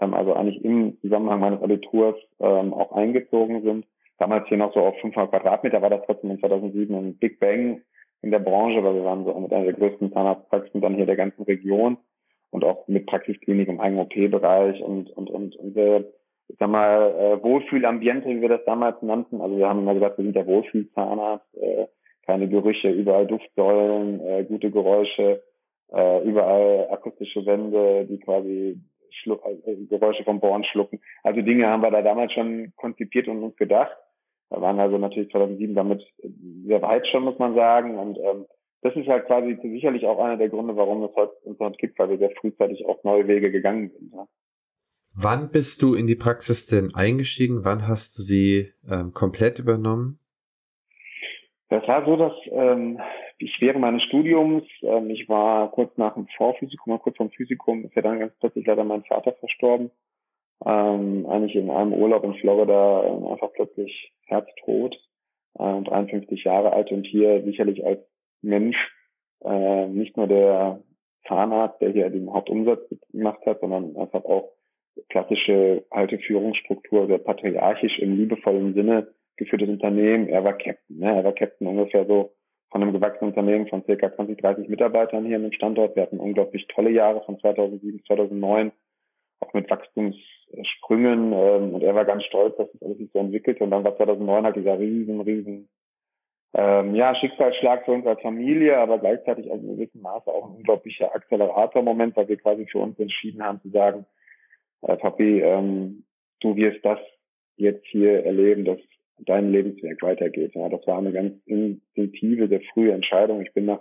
ähm, 0.00 0.14
also 0.14 0.34
eigentlich 0.34 0.62
im 0.62 0.98
Zusammenhang 1.00 1.40
meines 1.40 1.62
Abiturs, 1.62 2.16
ähm, 2.40 2.74
auch 2.74 2.92
eingezogen 2.92 3.62
sind. 3.62 3.86
Damals 4.18 4.46
hier 4.48 4.58
noch 4.58 4.74
so 4.74 4.80
auf 4.80 4.98
500 5.00 5.30
Quadratmeter 5.30 5.80
war 5.80 5.90
das 5.90 6.02
trotzdem 6.04 6.32
in 6.32 6.40
2007 6.40 6.94
ein 6.94 7.16
Big 7.16 7.40
Bang 7.40 7.80
in 8.20 8.30
der 8.30 8.40
Branche, 8.40 8.82
weil 8.82 8.94
wir 8.94 9.04
waren 9.04 9.24
so 9.24 9.32
mit 9.38 9.52
einer 9.52 9.64
der 9.64 9.74
größten 9.74 10.12
Zahnarztpraxen 10.12 10.80
dann 10.80 10.96
hier 10.96 11.06
der 11.06 11.16
ganzen 11.16 11.44
Region 11.44 11.96
und 12.50 12.64
auch 12.64 12.88
mit 12.88 13.06
Praxisklinik 13.06 13.68
im 13.68 13.80
eigenen 13.80 14.04
OP-Bereich 14.04 14.82
und, 14.82 15.10
und, 15.10 15.30
und, 15.30 15.56
und 15.56 15.76
äh, 15.76 16.04
ich 16.48 16.56
sag 16.58 16.68
mal, 16.68 17.10
äh, 17.10 17.42
Wohlfühlambiente, 17.42 18.28
wie 18.28 18.40
wir 18.40 18.48
das 18.48 18.64
damals 18.64 19.00
nannten. 19.02 19.40
Also 19.40 19.56
wir 19.56 19.68
haben 19.68 19.80
immer 19.80 19.94
gesagt, 19.94 20.18
wir 20.18 20.24
sind 20.24 20.36
der 20.36 20.46
Wohlfühlzahnarzt, 20.46 21.54
äh, 21.56 21.86
keine 22.26 22.48
Gerüche, 22.48 22.90
überall 22.90 23.26
Duftsäulen, 23.26 24.20
äh, 24.20 24.44
gute 24.44 24.70
Geräusche, 24.70 25.42
äh, 25.92 26.22
überall 26.24 26.88
akustische 26.90 27.44
Wände, 27.46 28.06
die 28.06 28.18
quasi 28.18 28.80
Schlu 29.10 29.36
äh, 29.44 29.76
Geräusche 29.88 30.24
vom 30.24 30.40
Bohren 30.40 30.64
schlucken. 30.64 31.00
Also 31.22 31.42
Dinge 31.42 31.66
haben 31.66 31.82
wir 31.82 31.90
da 31.90 32.02
damals 32.02 32.32
schon 32.32 32.72
konzipiert 32.76 33.28
und 33.28 33.42
uns 33.42 33.56
gedacht. 33.56 33.96
Wir 34.50 34.60
waren 34.60 34.80
also 34.80 34.96
natürlich 34.98 35.30
2007 35.30 35.74
damit 35.74 36.02
sehr 36.66 36.82
weit 36.82 37.06
schon, 37.08 37.24
muss 37.24 37.38
man 37.38 37.54
sagen. 37.54 37.98
Und 37.98 38.18
ähm, 38.18 38.46
das 38.82 38.94
ist 38.96 39.08
halt 39.08 39.26
quasi 39.26 39.58
sicherlich 39.62 40.06
auch 40.06 40.18
einer 40.18 40.36
der 40.36 40.48
Gründe, 40.48 40.76
warum 40.76 41.02
es 41.04 41.14
heute 41.14 41.32
uns 41.44 41.58
heute 41.58 41.76
gibt, 41.76 41.98
weil 41.98 42.10
wir 42.10 42.18
sehr 42.18 42.30
frühzeitig 42.40 42.86
auch 42.86 43.02
neue 43.04 43.26
Wege 43.26 43.50
gegangen 43.50 43.90
sind. 43.90 44.12
Ja. 44.14 44.26
Wann 45.20 45.50
bist 45.50 45.82
du 45.82 45.94
in 45.94 46.06
die 46.06 46.14
Praxis 46.14 46.66
denn 46.66 46.94
eingestiegen? 46.94 47.64
Wann 47.64 47.88
hast 47.88 48.16
du 48.16 48.22
sie 48.22 48.72
ähm, 48.88 49.12
komplett 49.12 49.58
übernommen? 49.58 50.20
Das 51.70 51.82
war 51.88 52.04
so, 52.04 52.14
dass 52.14 52.34
ähm, 52.52 53.00
ich 53.38 53.56
während 53.58 53.80
meines 53.80 54.04
Studiums, 54.04 54.62
ähm, 54.82 55.10
ich 55.10 55.28
war 55.28 55.72
kurz 55.72 55.90
nach 55.96 56.14
dem 56.14 56.28
Vorphysikum, 56.36 57.00
kurz 57.00 57.16
vom 57.16 57.30
Physikum, 57.30 57.84
ist 57.84 57.96
ja 57.96 58.02
dann 58.02 58.20
ganz 58.20 58.32
plötzlich 58.38 58.64
leider 58.64 58.84
mein 58.84 59.02
Vater 59.02 59.32
verstorben. 59.32 59.90
Ähm, 60.64 61.26
eigentlich 61.28 61.56
in 61.56 61.68
einem 61.68 61.94
Urlaub 61.94 62.22
in 62.22 62.34
Florida 62.34 63.02
ähm, 63.08 63.26
einfach 63.26 63.52
plötzlich 63.54 64.12
herztot, 64.26 64.94
äh, 65.58 65.82
53 65.82 66.44
Jahre 66.44 66.72
alt 66.72 66.92
und 66.92 67.04
hier 67.04 67.42
sicherlich 67.42 67.84
als 67.84 67.98
Mensch 68.40 68.76
äh, 69.44 69.88
nicht 69.88 70.16
nur 70.16 70.28
der 70.28 70.80
Zahnarzt, 71.26 71.80
der 71.80 71.90
hier 71.90 72.08
den 72.08 72.32
Hauptumsatz 72.32 72.82
gemacht 73.10 73.40
hat, 73.46 73.58
sondern 73.58 73.96
einfach 73.96 74.24
auch 74.24 74.52
klassische 75.08 75.84
alte 75.90 76.18
Führungsstruktur, 76.18 77.06
sehr 77.06 77.18
patriarchisch 77.18 77.98
im 77.98 78.16
liebevollen 78.16 78.74
Sinne 78.74 79.08
geführtes 79.36 79.68
Unternehmen. 79.68 80.28
Er 80.28 80.44
war 80.44 80.54
Captain, 80.54 80.98
ne? 80.98 81.16
er 81.16 81.24
war 81.24 81.32
Captain 81.32 81.66
ungefähr 81.66 82.06
so 82.06 82.32
von 82.70 82.82
einem 82.82 82.92
gewachsenen 82.92 83.30
Unternehmen 83.30 83.66
von 83.68 83.84
circa 83.84 84.14
20, 84.14 84.38
30 84.38 84.68
Mitarbeitern 84.68 85.24
hier 85.24 85.36
in 85.36 85.42
dem 85.42 85.52
Standort. 85.52 85.96
Wir 85.96 86.02
hatten 86.02 86.18
unglaublich 86.18 86.66
tolle 86.68 86.90
Jahre 86.90 87.22
von 87.24 87.38
2007 87.38 87.96
bis 87.96 88.06
2009, 88.06 88.72
auch 89.40 89.54
mit 89.54 89.70
Wachstumssprüngen. 89.70 91.32
Ähm, 91.32 91.74
und 91.74 91.82
er 91.82 91.94
war 91.94 92.04
ganz 92.04 92.24
stolz, 92.24 92.56
dass 92.56 92.70
das 92.72 92.82
alles 92.82 92.98
sich 92.98 93.10
so 93.12 93.20
entwickelt. 93.20 93.60
Und 93.60 93.70
dann 93.70 93.84
war 93.84 93.96
2009 93.96 94.44
halt 94.44 94.56
dieser 94.56 94.78
riesen, 94.78 95.20
riesen 95.22 95.68
ähm, 96.54 96.94
ja, 96.94 97.14
Schicksalsschlag 97.14 97.84
für 97.84 97.92
uns 97.92 98.06
als 98.06 98.20
Familie, 98.20 98.78
aber 98.78 98.98
gleichzeitig 98.98 99.50
auch 99.50 99.56
in 99.56 99.76
gewissem 99.76 100.02
Maße 100.02 100.30
auch 100.30 100.46
ein 100.46 100.56
unglaublicher 100.56 101.14
Accelerator-Moment, 101.14 102.16
weil 102.16 102.28
wir 102.28 102.36
quasi 102.38 102.66
für 102.66 102.78
uns 102.78 102.98
entschieden 102.98 103.42
haben 103.42 103.60
zu 103.60 103.70
sagen, 103.70 104.06
äh, 104.82 104.96
Papi, 104.96 105.40
ähm, 105.40 106.04
du 106.40 106.56
wirst 106.56 106.84
das 106.84 106.98
jetzt 107.56 107.86
hier 107.86 108.24
erleben, 108.24 108.64
dass 108.64 108.78
dein 109.18 109.50
Lebenswerk 109.50 110.02
weitergeht. 110.02 110.54
Ja, 110.54 110.68
das 110.68 110.86
war 110.86 110.98
eine 110.98 111.12
ganz 111.12 111.34
instinktive, 111.46 112.48
sehr 112.48 112.60
frühe 112.72 112.92
Entscheidung. 112.92 113.42
Ich 113.42 113.52
bin 113.52 113.66
nach 113.66 113.80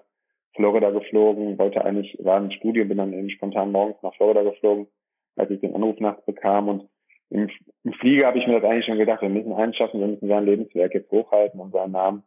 Florida 0.55 0.89
geflogen, 0.89 1.59
wollte 1.59 1.85
eigentlich, 1.85 2.17
war 2.19 2.37
im 2.39 2.51
Studium, 2.51 2.87
bin 2.87 2.97
dann 2.97 3.13
eben 3.13 3.29
spontan 3.29 3.71
morgens 3.71 4.01
nach 4.01 4.15
Florida 4.15 4.41
geflogen, 4.41 4.87
als 5.35 5.51
ich 5.51 5.59
den 5.59 5.75
Anruf 5.75 5.99
nachts 5.99 6.25
bekam 6.25 6.67
und 6.69 6.89
im, 7.29 7.49
im 7.83 7.93
Flieger 7.93 8.27
habe 8.27 8.39
ich 8.39 8.47
mir 8.47 8.59
das 8.59 8.69
eigentlich 8.69 8.85
schon 8.85 8.97
gedacht, 8.97 9.21
wir 9.21 9.29
müssen 9.29 9.53
eins 9.53 9.75
schaffen, 9.75 9.99
wir 9.99 10.07
müssen 10.07 10.27
sein 10.29 10.45
Lebenswerk 10.45 10.93
jetzt 10.93 11.11
hochhalten 11.11 11.59
und 11.59 11.71
seinen 11.71 11.91
Namen 11.91 12.23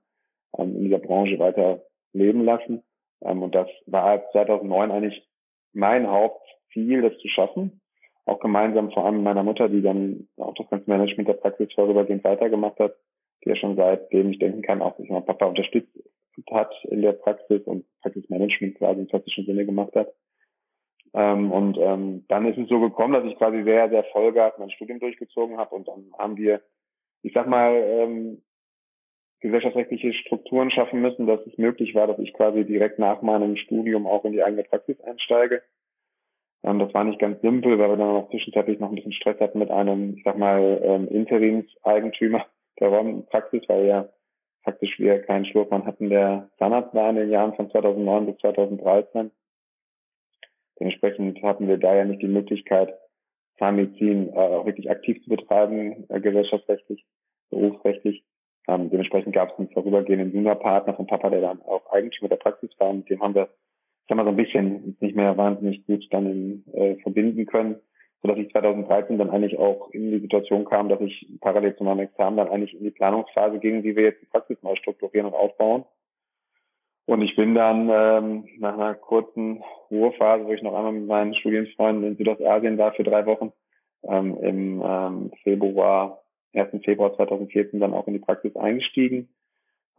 ähm, 0.59 0.77
in 0.77 0.85
dieser 0.85 0.99
Branche 0.99 1.39
weiter 1.39 1.83
leben 2.13 2.45
lassen. 2.45 2.83
Ähm, 3.23 3.43
und 3.43 3.55
das 3.55 3.69
war 3.87 4.31
2009 4.33 4.91
eigentlich 4.91 5.27
mein 5.73 6.07
Hauptziel, 6.07 7.03
das 7.03 7.17
zu 7.19 7.29
schaffen 7.29 7.81
auch 8.27 8.41
gemeinsam 8.41 8.91
vor 8.91 9.05
allem 9.05 9.17
mit 9.17 9.25
meiner 9.25 9.43
Mutter, 9.43 9.69
die 9.69 9.83
dann 9.83 10.29
auch 10.37 10.55
das 10.55 10.69
ganze 10.69 10.89
Management 10.89 11.29
der 11.29 11.35
Praxis 11.35 11.73
vorübergehend 11.75 12.25
weitergemacht 12.25 12.79
hat, 12.79 12.95
die 13.45 13.51
ja 13.51 13.57
schon 13.57 13.77
seitdem 13.77 14.31
ich 14.31 14.39
denken 14.39 14.63
kann, 14.63 14.83
auch 14.83 14.97
sich 14.97 15.09
mein 15.09 15.25
Papa 15.25 15.47
unterstützt 15.47 15.91
hat 16.51 16.73
in 16.85 17.03
der 17.03 17.13
Praxis 17.13 17.63
und 17.65 17.85
Praxismanagement 18.03 18.77
quasi 18.79 19.01
im 19.01 19.09
klassischen 19.09 19.47
Sinne 19.47 19.67
gemacht 19.67 19.95
hat. 19.95 20.13
Ähm, 21.13 21.51
und 21.51 21.77
ähm, 21.79 22.25
dann 22.29 22.47
ist 22.47 22.59
es 22.59 22.69
so 22.69 22.81
gekommen, 22.81 23.15
dass 23.15 23.25
ich 23.25 23.37
quasi 23.37 23.63
sehr, 23.65 23.91
sehr 23.91 24.05
Vollgas 24.05 24.55
mein 24.59 24.71
Studium 24.71 25.01
durchgezogen 25.01 25.59
habe 25.59 25.75
und 25.75 25.89
dann 25.89 26.13
haben 26.19 26.37
wir, 26.37 26.63
ich 27.23 27.33
sag 27.33 27.49
mal, 27.49 27.75
ähm, 27.75 28.43
gesellschaftsrechtliche 29.41 30.13
Strukturen 30.13 30.71
schaffen 30.71 31.01
müssen, 31.01 31.27
dass 31.27 31.45
es 31.47 31.57
möglich 31.59 31.95
war, 31.95 32.07
dass 32.07 32.19
ich 32.19 32.33
quasi 32.33 32.65
direkt 32.65 32.99
nach 32.99 33.23
meinem 33.23 33.57
Studium 33.57 34.07
auch 34.07 34.25
in 34.25 34.33
die 34.33 34.43
eigene 34.43 34.65
Praxis 34.65 35.01
einsteige. 35.01 35.63
Ähm, 36.63 36.79
das 36.79 36.93
war 36.95 37.05
nicht 37.05 37.19
ganz 37.19 37.41
simpel, 37.41 37.79
weil 37.79 37.91
wir 37.91 37.97
dann 37.97 38.17
auch 38.17 38.31
zwischenzeitlich 38.31 38.79
noch 38.81 38.91
ein 38.91 38.97
bisschen 38.97 39.13
Stress 39.13 39.41
hatten 39.41 39.59
mit 39.59 39.71
einem, 39.71 40.17
ich 40.17 40.25
sag 40.25 40.37
mal, 40.37 40.81
ähm, 40.83 41.09
Interimseigentümer 41.09 42.47
der 42.79 42.89
Räumpraxis, 42.89 43.63
weil 43.69 43.87
ja 43.87 44.09
faktisch 44.63 44.99
wir 44.99 45.23
keinen 45.23 45.47
Schlurfmann 45.47 45.87
hatten, 45.87 46.11
der 46.11 46.51
Zahnarzt 46.59 46.95
war 46.95 47.11
in 47.11 47.17
den 47.17 47.31
Jahren 47.31 47.55
von 47.55 47.71
2009 47.71 48.27
bis 48.27 48.37
2013. 48.39 49.31
Dementsprechend 50.79 51.43
hatten 51.43 51.69
wir 51.69 51.79
da 51.79 51.95
ja 51.95 52.05
nicht 52.05 52.23
die 52.23 52.29
Möglichkeit, 52.29 52.95
Zahnmedizin 53.59 54.33
äh, 54.33 54.37
auch 54.37 54.67
wirklich 54.67 54.91
aktiv 54.91 55.23
zu 55.23 55.31
betreiben, 55.31 56.07
äh, 56.09 56.21
gesellschaftsrechtlich, 56.21 57.05
berufsrechtlich. 57.51 58.25
Ähm, 58.69 58.91
dementsprechend 58.91 59.35
gab 59.35 59.53
es 59.53 59.59
einen 59.59 59.71
vorübergehenden 59.71 60.33
Juniorpartner 60.33 60.95
von 60.95 61.07
Papa, 61.07 61.31
der 61.31 61.43
dann 61.43 61.63
auch 61.63 61.91
Eigentümer 61.93 62.29
der 62.29 62.37
Praxis 62.37 62.71
war. 62.79 62.93
Mit 62.93 63.11
dem 63.11 63.21
haben 63.23 63.35
wir 63.35 63.49
sag 64.09 64.17
mal, 64.17 64.25
so 64.25 64.31
ein 64.31 64.37
bisschen 64.37 64.97
nicht 65.01 65.17
mehr 65.17 65.37
wahnsinnig 65.37 65.87
gut 65.87 66.07
dann 66.11 66.65
äh, 66.73 66.97
verbinden 66.97 67.47
können, 67.47 67.77
sodass 68.23 68.39
ich 68.39 68.51
2013 68.51 69.19
dann 69.19 69.31
eigentlich 69.31 69.59
auch 69.59 69.91
in 69.91 70.11
die 70.11 70.21
Situation 70.21 70.65
kam, 70.65 70.89
dass 70.89 71.01
ich 71.01 71.27
parallel 71.41 71.77
zu 71.77 71.85
meinem 71.85 72.01
Examen 72.01 72.37
dann 72.37 72.49
eigentlich 72.49 72.75
in 72.75 72.85
die 72.85 72.91
Planungsphase 72.91 73.59
ging, 73.59 73.83
wie 73.83 73.97
wir 73.97 74.05
jetzt 74.05 74.23
die 74.23 74.27
Praxis 74.27 74.63
mal 74.63 74.77
strukturieren 74.77 75.27
und 75.27 75.35
aufbauen. 75.35 75.85
Und 77.07 77.23
ich 77.23 77.35
bin 77.35 77.55
dann 77.55 77.89
ähm, 77.91 78.45
nach 78.59 78.75
einer 78.75 78.95
kurzen 78.95 79.65
Ruhephase, 79.91 80.45
wo 80.45 80.53
ich 80.53 80.63
noch 80.63 80.75
einmal 80.75 80.93
mit 80.93 81.07
meinen 81.07 81.35
Studienfreunden 81.35 82.05
in 82.05 82.17
Südostasien 82.17 82.79
war 82.79 82.93
für 82.93 83.03
drei 83.03 83.27
Wochen, 83.27 83.53
ähm, 84.05 84.37
im 84.41 84.83
ähm, 84.85 85.33
Februar, 85.43 86.23
1. 86.55 86.85
Februar 86.85 87.15
2014 87.17 87.81
dann 87.81 87.95
auch 87.95 88.07
in 88.07 88.13
die 88.13 88.21
Praxis 88.21 88.55
eingestiegen. 88.55 89.29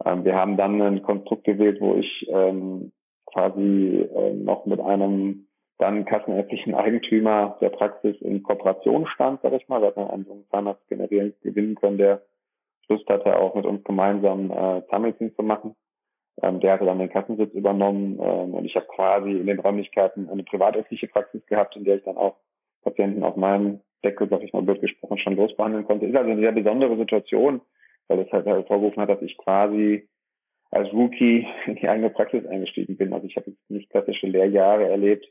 Ähm, 0.04 0.24
wir 0.24 0.34
haben 0.34 0.56
dann 0.56 0.80
ein 0.80 1.02
Konstrukt 1.02 1.44
gewählt, 1.44 1.80
wo 1.80 1.96
ich 1.96 2.26
ähm, 2.30 2.92
quasi 3.26 4.08
äh, 4.14 4.32
noch 4.34 4.66
mit 4.66 4.80
einem 4.80 5.46
dann 5.78 6.04
kassenärztlichen 6.04 6.74
Eigentümer 6.74 7.56
der 7.60 7.70
Praxis 7.70 8.16
in 8.20 8.42
Kooperation 8.42 9.06
stand, 9.06 9.40
sag 9.42 9.52
ich 9.52 9.68
mal. 9.68 9.80
Wir 9.80 9.88
hatten 9.88 10.00
einen 10.00 10.26
jungen 10.26 10.46
Zahnarzt 10.50 10.86
generieren, 10.88 11.34
gewinnen 11.42 11.74
können, 11.74 11.98
der 11.98 12.22
Lust 12.88 13.08
hatte, 13.08 13.36
auch 13.36 13.54
mit 13.54 13.66
uns 13.66 13.82
gemeinsam 13.84 14.50
äh, 14.50 14.82
Zahnmedizin 14.88 15.34
zu 15.34 15.42
machen. 15.42 15.74
Ähm, 16.40 16.60
der 16.60 16.74
hatte 16.74 16.84
dann 16.84 16.98
den 16.98 17.10
Kassensitz 17.10 17.52
übernommen 17.52 18.18
ähm, 18.22 18.54
und 18.54 18.64
ich 18.64 18.76
habe 18.76 18.86
quasi 18.86 19.32
in 19.32 19.46
den 19.46 19.58
Räumlichkeiten 19.58 20.30
eine 20.30 20.44
privatärztliche 20.44 21.08
Praxis 21.08 21.44
gehabt, 21.46 21.76
in 21.76 21.84
der 21.84 21.96
ich 21.96 22.04
dann 22.04 22.16
auch 22.16 22.36
Patienten 22.82 23.22
auf 23.22 23.36
meinem 23.36 23.80
Deckel, 24.04 24.28
sag 24.28 24.42
ich 24.42 24.52
mal 24.52 24.62
blöd 24.62 24.80
gesprochen, 24.80 25.18
schon 25.18 25.36
losbehandeln 25.36 25.84
konnte. 25.84 26.06
Ist 26.06 26.16
also 26.16 26.30
eine 26.30 26.40
sehr 26.40 26.52
besondere 26.52 26.96
Situation, 26.96 27.60
weil 28.08 28.20
es 28.20 28.32
halt 28.32 28.46
hervorgerufen 28.46 29.02
hat, 29.02 29.10
dass 29.10 29.22
ich 29.22 29.36
quasi 29.36 30.08
als 30.72 30.92
Rookie 30.92 31.46
in 31.66 31.76
die 31.76 31.88
eigene 31.88 32.10
Praxis 32.10 32.46
eingestiegen 32.46 32.96
bin. 32.96 33.12
Also 33.12 33.26
ich 33.26 33.36
habe 33.36 33.50
jetzt 33.50 33.70
nicht 33.70 33.90
klassische 33.90 34.26
Lehrjahre 34.26 34.88
erlebt, 34.88 35.26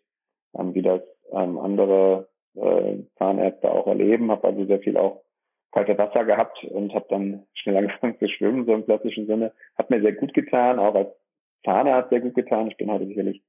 ähm, 0.57 0.73
wie 0.73 0.83
das 0.83 1.01
ähm, 1.31 1.57
andere 1.57 2.29
äh, 2.55 2.97
Zahnärzte 3.17 3.71
auch 3.71 3.87
erleben, 3.87 4.31
habe 4.31 4.47
also 4.47 4.65
sehr 4.65 4.79
viel 4.79 4.97
auch 4.97 5.23
kalte 5.71 5.97
Wasser 5.97 6.25
gehabt 6.25 6.63
und 6.65 6.93
habe 6.93 7.05
dann 7.09 7.43
schnell 7.53 7.77
angefangen 7.77 8.19
zu 8.19 8.27
schwimmen, 8.29 8.65
so 8.65 8.73
im 8.73 8.85
klassischen 8.85 9.25
Sinne. 9.25 9.51
Hat 9.77 9.89
mir 9.89 10.01
sehr 10.01 10.13
gut 10.13 10.33
getan, 10.33 10.79
auch 10.79 10.95
als 10.95 11.09
Zahnarzt 11.65 12.09
sehr 12.11 12.21
gut 12.21 12.35
getan. 12.35 12.67
Ich 12.67 12.77
bin 12.77 12.91
heute 12.91 13.07
sicherlich 13.07 13.41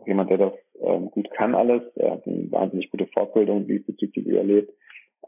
auch 0.00 0.06
jemand, 0.06 0.30
der 0.30 0.38
das 0.38 0.52
ähm, 0.80 1.10
gut 1.10 1.30
kann 1.32 1.54
alles. 1.54 1.82
Er 1.96 2.12
hat 2.12 2.26
eine 2.26 2.50
wahnsinnig 2.50 2.90
gute 2.90 3.06
Fortbildung 3.08 3.66
diesbezüglich 3.66 4.26
erlebt. 4.28 4.72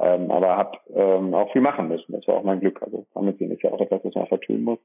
Ähm, 0.00 0.30
aber 0.30 0.56
habe 0.56 0.78
ähm, 0.94 1.34
auch 1.34 1.50
viel 1.52 1.60
machen 1.60 1.88
müssen. 1.88 2.12
Das 2.12 2.26
war 2.28 2.36
auch 2.36 2.44
mein 2.44 2.60
Glück. 2.60 2.80
Also 2.82 3.06
Zahnmedizin 3.12 3.50
ist 3.50 3.62
ja 3.62 3.72
auch 3.72 3.80
etwas, 3.80 4.04
was 4.04 4.14
man 4.14 4.26
vertun 4.26 4.62
muss. 4.62 4.78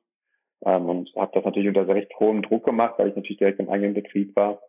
Ähm, 0.65 0.89
und 0.89 1.15
habe 1.15 1.31
das 1.33 1.45
natürlich 1.45 1.67
unter 1.67 1.85
sehr 1.85 1.95
recht 1.95 2.11
hohem 2.19 2.41
Druck 2.41 2.65
gemacht, 2.65 2.95
weil 2.97 3.09
ich 3.09 3.15
natürlich 3.15 3.37
direkt 3.37 3.59
im 3.59 3.69
eigenen 3.69 3.93
Betrieb 3.93 4.35
war 4.35 4.59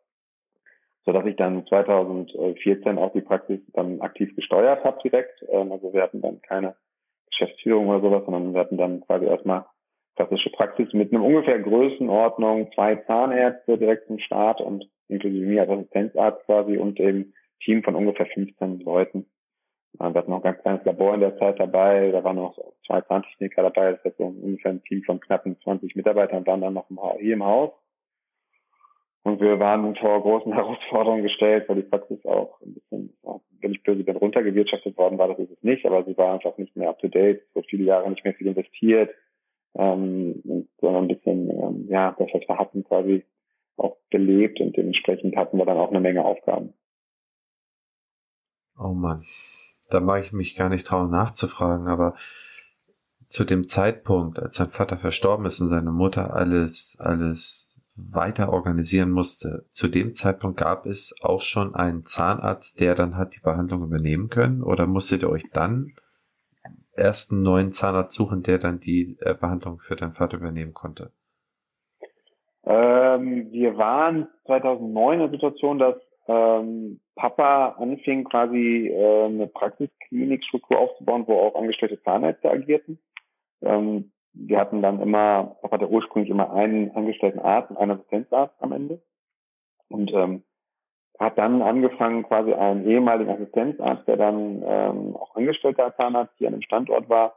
so 1.04 1.12
dass 1.12 1.26
ich 1.26 1.36
dann 1.36 1.66
2014 1.66 2.98
auch 2.98 3.12
die 3.12 3.20
Praxis 3.20 3.60
dann 3.72 4.00
aktiv 4.00 4.34
gesteuert 4.36 4.84
habe 4.84 4.98
direkt. 5.02 5.44
Ähm, 5.48 5.72
also 5.72 5.92
wir 5.92 6.02
hatten 6.02 6.22
dann 6.22 6.40
keine 6.42 6.76
Geschäftsführung 7.30 7.88
oder 7.88 8.00
sowas, 8.00 8.22
sondern 8.24 8.54
wir 8.54 8.60
hatten 8.60 8.78
dann 8.78 9.00
quasi 9.02 9.26
erstmal 9.26 9.66
klassische 10.16 10.50
Praxis 10.50 10.92
mit 10.92 11.12
einem 11.12 11.24
ungefähr 11.24 11.58
Größenordnung, 11.58 12.70
zwei 12.74 12.96
Zahnärzte 12.96 13.76
direkt 13.78 14.06
zum 14.06 14.18
Start 14.18 14.60
und 14.60 14.88
inklusive 15.08 15.46
mir 15.46 15.62
als 15.62 15.70
Assistenzarzt 15.70 16.44
quasi 16.46 16.78
und 16.78 17.00
eben 17.00 17.34
Team 17.62 17.82
von 17.82 17.94
ungefähr 17.94 18.26
15 18.26 18.80
Leuten. 18.80 19.26
Wir 19.98 20.06
hatten 20.06 20.30
noch 20.30 20.38
ein 20.38 20.42
ganz 20.42 20.60
kleines 20.60 20.84
Labor 20.84 21.14
in 21.14 21.20
der 21.20 21.38
Zeit 21.38 21.58
dabei, 21.60 22.10
da 22.10 22.24
waren 22.24 22.36
noch 22.36 22.58
zwei 22.86 23.00
Zahntechniker 23.02 23.62
dabei, 23.62 23.92
das 23.92 24.04
heißt 24.04 24.16
so 24.18 24.24
ungefähr 24.24 24.72
ein 24.72 24.82
Team 24.82 25.02
von 25.04 25.20
knappen 25.20 25.56
20 25.62 25.94
Mitarbeitern 25.94 26.46
waren 26.46 26.60
dann 26.60 26.74
noch 26.74 26.88
hier 27.18 27.34
im 27.34 27.44
Haus. 27.44 27.70
Und 29.22 29.40
wir 29.40 29.58
waren 29.58 29.96
vor 29.96 30.20
großen 30.20 30.52
Herausforderungen 30.54 31.22
gestellt, 31.22 31.68
weil 31.68 31.76
die 31.76 31.88
Praxis 31.88 32.24
auch 32.26 32.60
ein 32.60 32.74
bisschen, 32.74 33.16
wenn 33.60 33.72
ich 33.72 33.82
böse 33.82 34.04
bin, 34.04 34.16
runtergewirtschaftet 34.16 34.96
worden 34.98 35.16
war, 35.18 35.28
das 35.28 35.38
ist 35.38 35.52
es 35.52 35.62
nicht, 35.62 35.86
aber 35.86 36.04
sie 36.04 36.16
war 36.18 36.34
einfach 36.34 36.58
nicht 36.58 36.76
mehr 36.76 36.90
up 36.90 36.98
to 36.98 37.08
date, 37.08 37.42
so 37.54 37.62
viele 37.62 37.84
Jahre 37.84 38.10
nicht 38.10 38.24
mehr 38.24 38.34
viel 38.34 38.48
investiert, 38.48 39.14
ähm, 39.76 40.68
sondern 40.80 41.04
ein 41.04 41.08
bisschen, 41.08 41.50
ähm, 41.50 41.86
ja, 41.88 42.14
das, 42.18 42.28
was 42.32 42.42
wir 42.46 42.58
hatten, 42.58 42.84
quasi 42.84 43.24
auch 43.76 43.96
belebt 44.10 44.60
und 44.60 44.76
dementsprechend 44.76 45.36
hatten 45.36 45.56
wir 45.56 45.64
dann 45.64 45.78
auch 45.78 45.90
eine 45.90 46.00
Menge 46.00 46.24
Aufgaben. 46.24 46.74
Oh 48.78 48.92
Mann, 48.92 49.22
da 49.90 50.00
mag 50.00 50.24
ich 50.24 50.32
mich 50.32 50.56
gar 50.56 50.68
nicht 50.68 50.86
trauen 50.86 51.10
nachzufragen, 51.10 51.88
aber 51.88 52.14
zu 53.28 53.44
dem 53.44 53.66
Zeitpunkt, 53.68 54.38
als 54.38 54.56
sein 54.56 54.68
Vater 54.68 54.96
verstorben 54.96 55.46
ist 55.46 55.60
und 55.60 55.70
seine 55.70 55.90
Mutter 55.90 56.34
alles, 56.34 56.96
alles 57.00 57.80
weiter 57.96 58.52
organisieren 58.52 59.10
musste. 59.10 59.66
Zu 59.70 59.88
dem 59.88 60.14
Zeitpunkt 60.14 60.58
gab 60.58 60.86
es 60.86 61.14
auch 61.22 61.40
schon 61.40 61.74
einen 61.74 62.02
Zahnarzt, 62.02 62.80
der 62.80 62.94
dann 62.94 63.16
hat 63.16 63.34
die 63.36 63.40
Behandlung 63.40 63.84
übernehmen 63.84 64.28
können 64.28 64.62
oder 64.62 64.86
musstet 64.86 65.22
ihr 65.22 65.30
euch 65.30 65.44
dann 65.52 65.94
erst 66.96 67.32
einen 67.32 67.42
neuen 67.42 67.70
Zahnarzt 67.70 68.14
suchen, 68.14 68.42
der 68.42 68.58
dann 68.58 68.80
die 68.80 69.16
äh, 69.20 69.34
Behandlung 69.34 69.78
für 69.78 69.96
deinen 69.96 70.12
Vater 70.12 70.36
übernehmen 70.36 70.74
konnte? 70.74 71.10
Ähm, 72.64 73.50
wir 73.50 73.76
waren 73.76 74.28
2009 74.46 75.14
in 75.14 75.20
der 75.20 75.30
Situation, 75.30 75.78
dass 75.78 75.96
ähm, 76.26 77.00
Papa 77.16 77.76
anfing 77.78 78.24
quasi 78.24 78.88
äh, 78.88 79.24
eine 79.26 79.46
Praxisklinikstruktur 79.46 80.78
aufzubauen, 80.78 81.24
wo 81.26 81.38
auch 81.38 81.54
angestellte 81.54 82.02
Zahnärzte 82.02 82.50
agierten. 82.50 82.98
Ähm, 83.62 84.12
wir 84.32 84.58
hatten 84.58 84.82
dann 84.82 85.00
immer, 85.00 85.56
auch 85.62 85.70
hatte 85.70 85.88
ursprünglich 85.88 86.30
immer 86.30 86.52
einen 86.52 86.90
angestellten 86.92 87.38
Arzt 87.38 87.70
und 87.70 87.76
einen 87.76 87.92
Assistenzarzt 87.92 88.54
am 88.60 88.72
Ende. 88.72 89.00
Und 89.88 90.12
ähm, 90.12 90.42
hat 91.20 91.38
dann 91.38 91.62
angefangen, 91.62 92.24
quasi 92.24 92.52
einen 92.52 92.88
ehemaligen 92.88 93.30
Assistenzarzt, 93.30 94.08
der 94.08 94.16
dann 94.16 94.62
ähm, 94.66 95.16
auch 95.16 95.36
angestellter 95.36 95.94
Zahnarzt 95.96 96.34
hier 96.38 96.48
an 96.48 96.54
dem 96.54 96.62
Standort 96.62 97.08
war, 97.08 97.36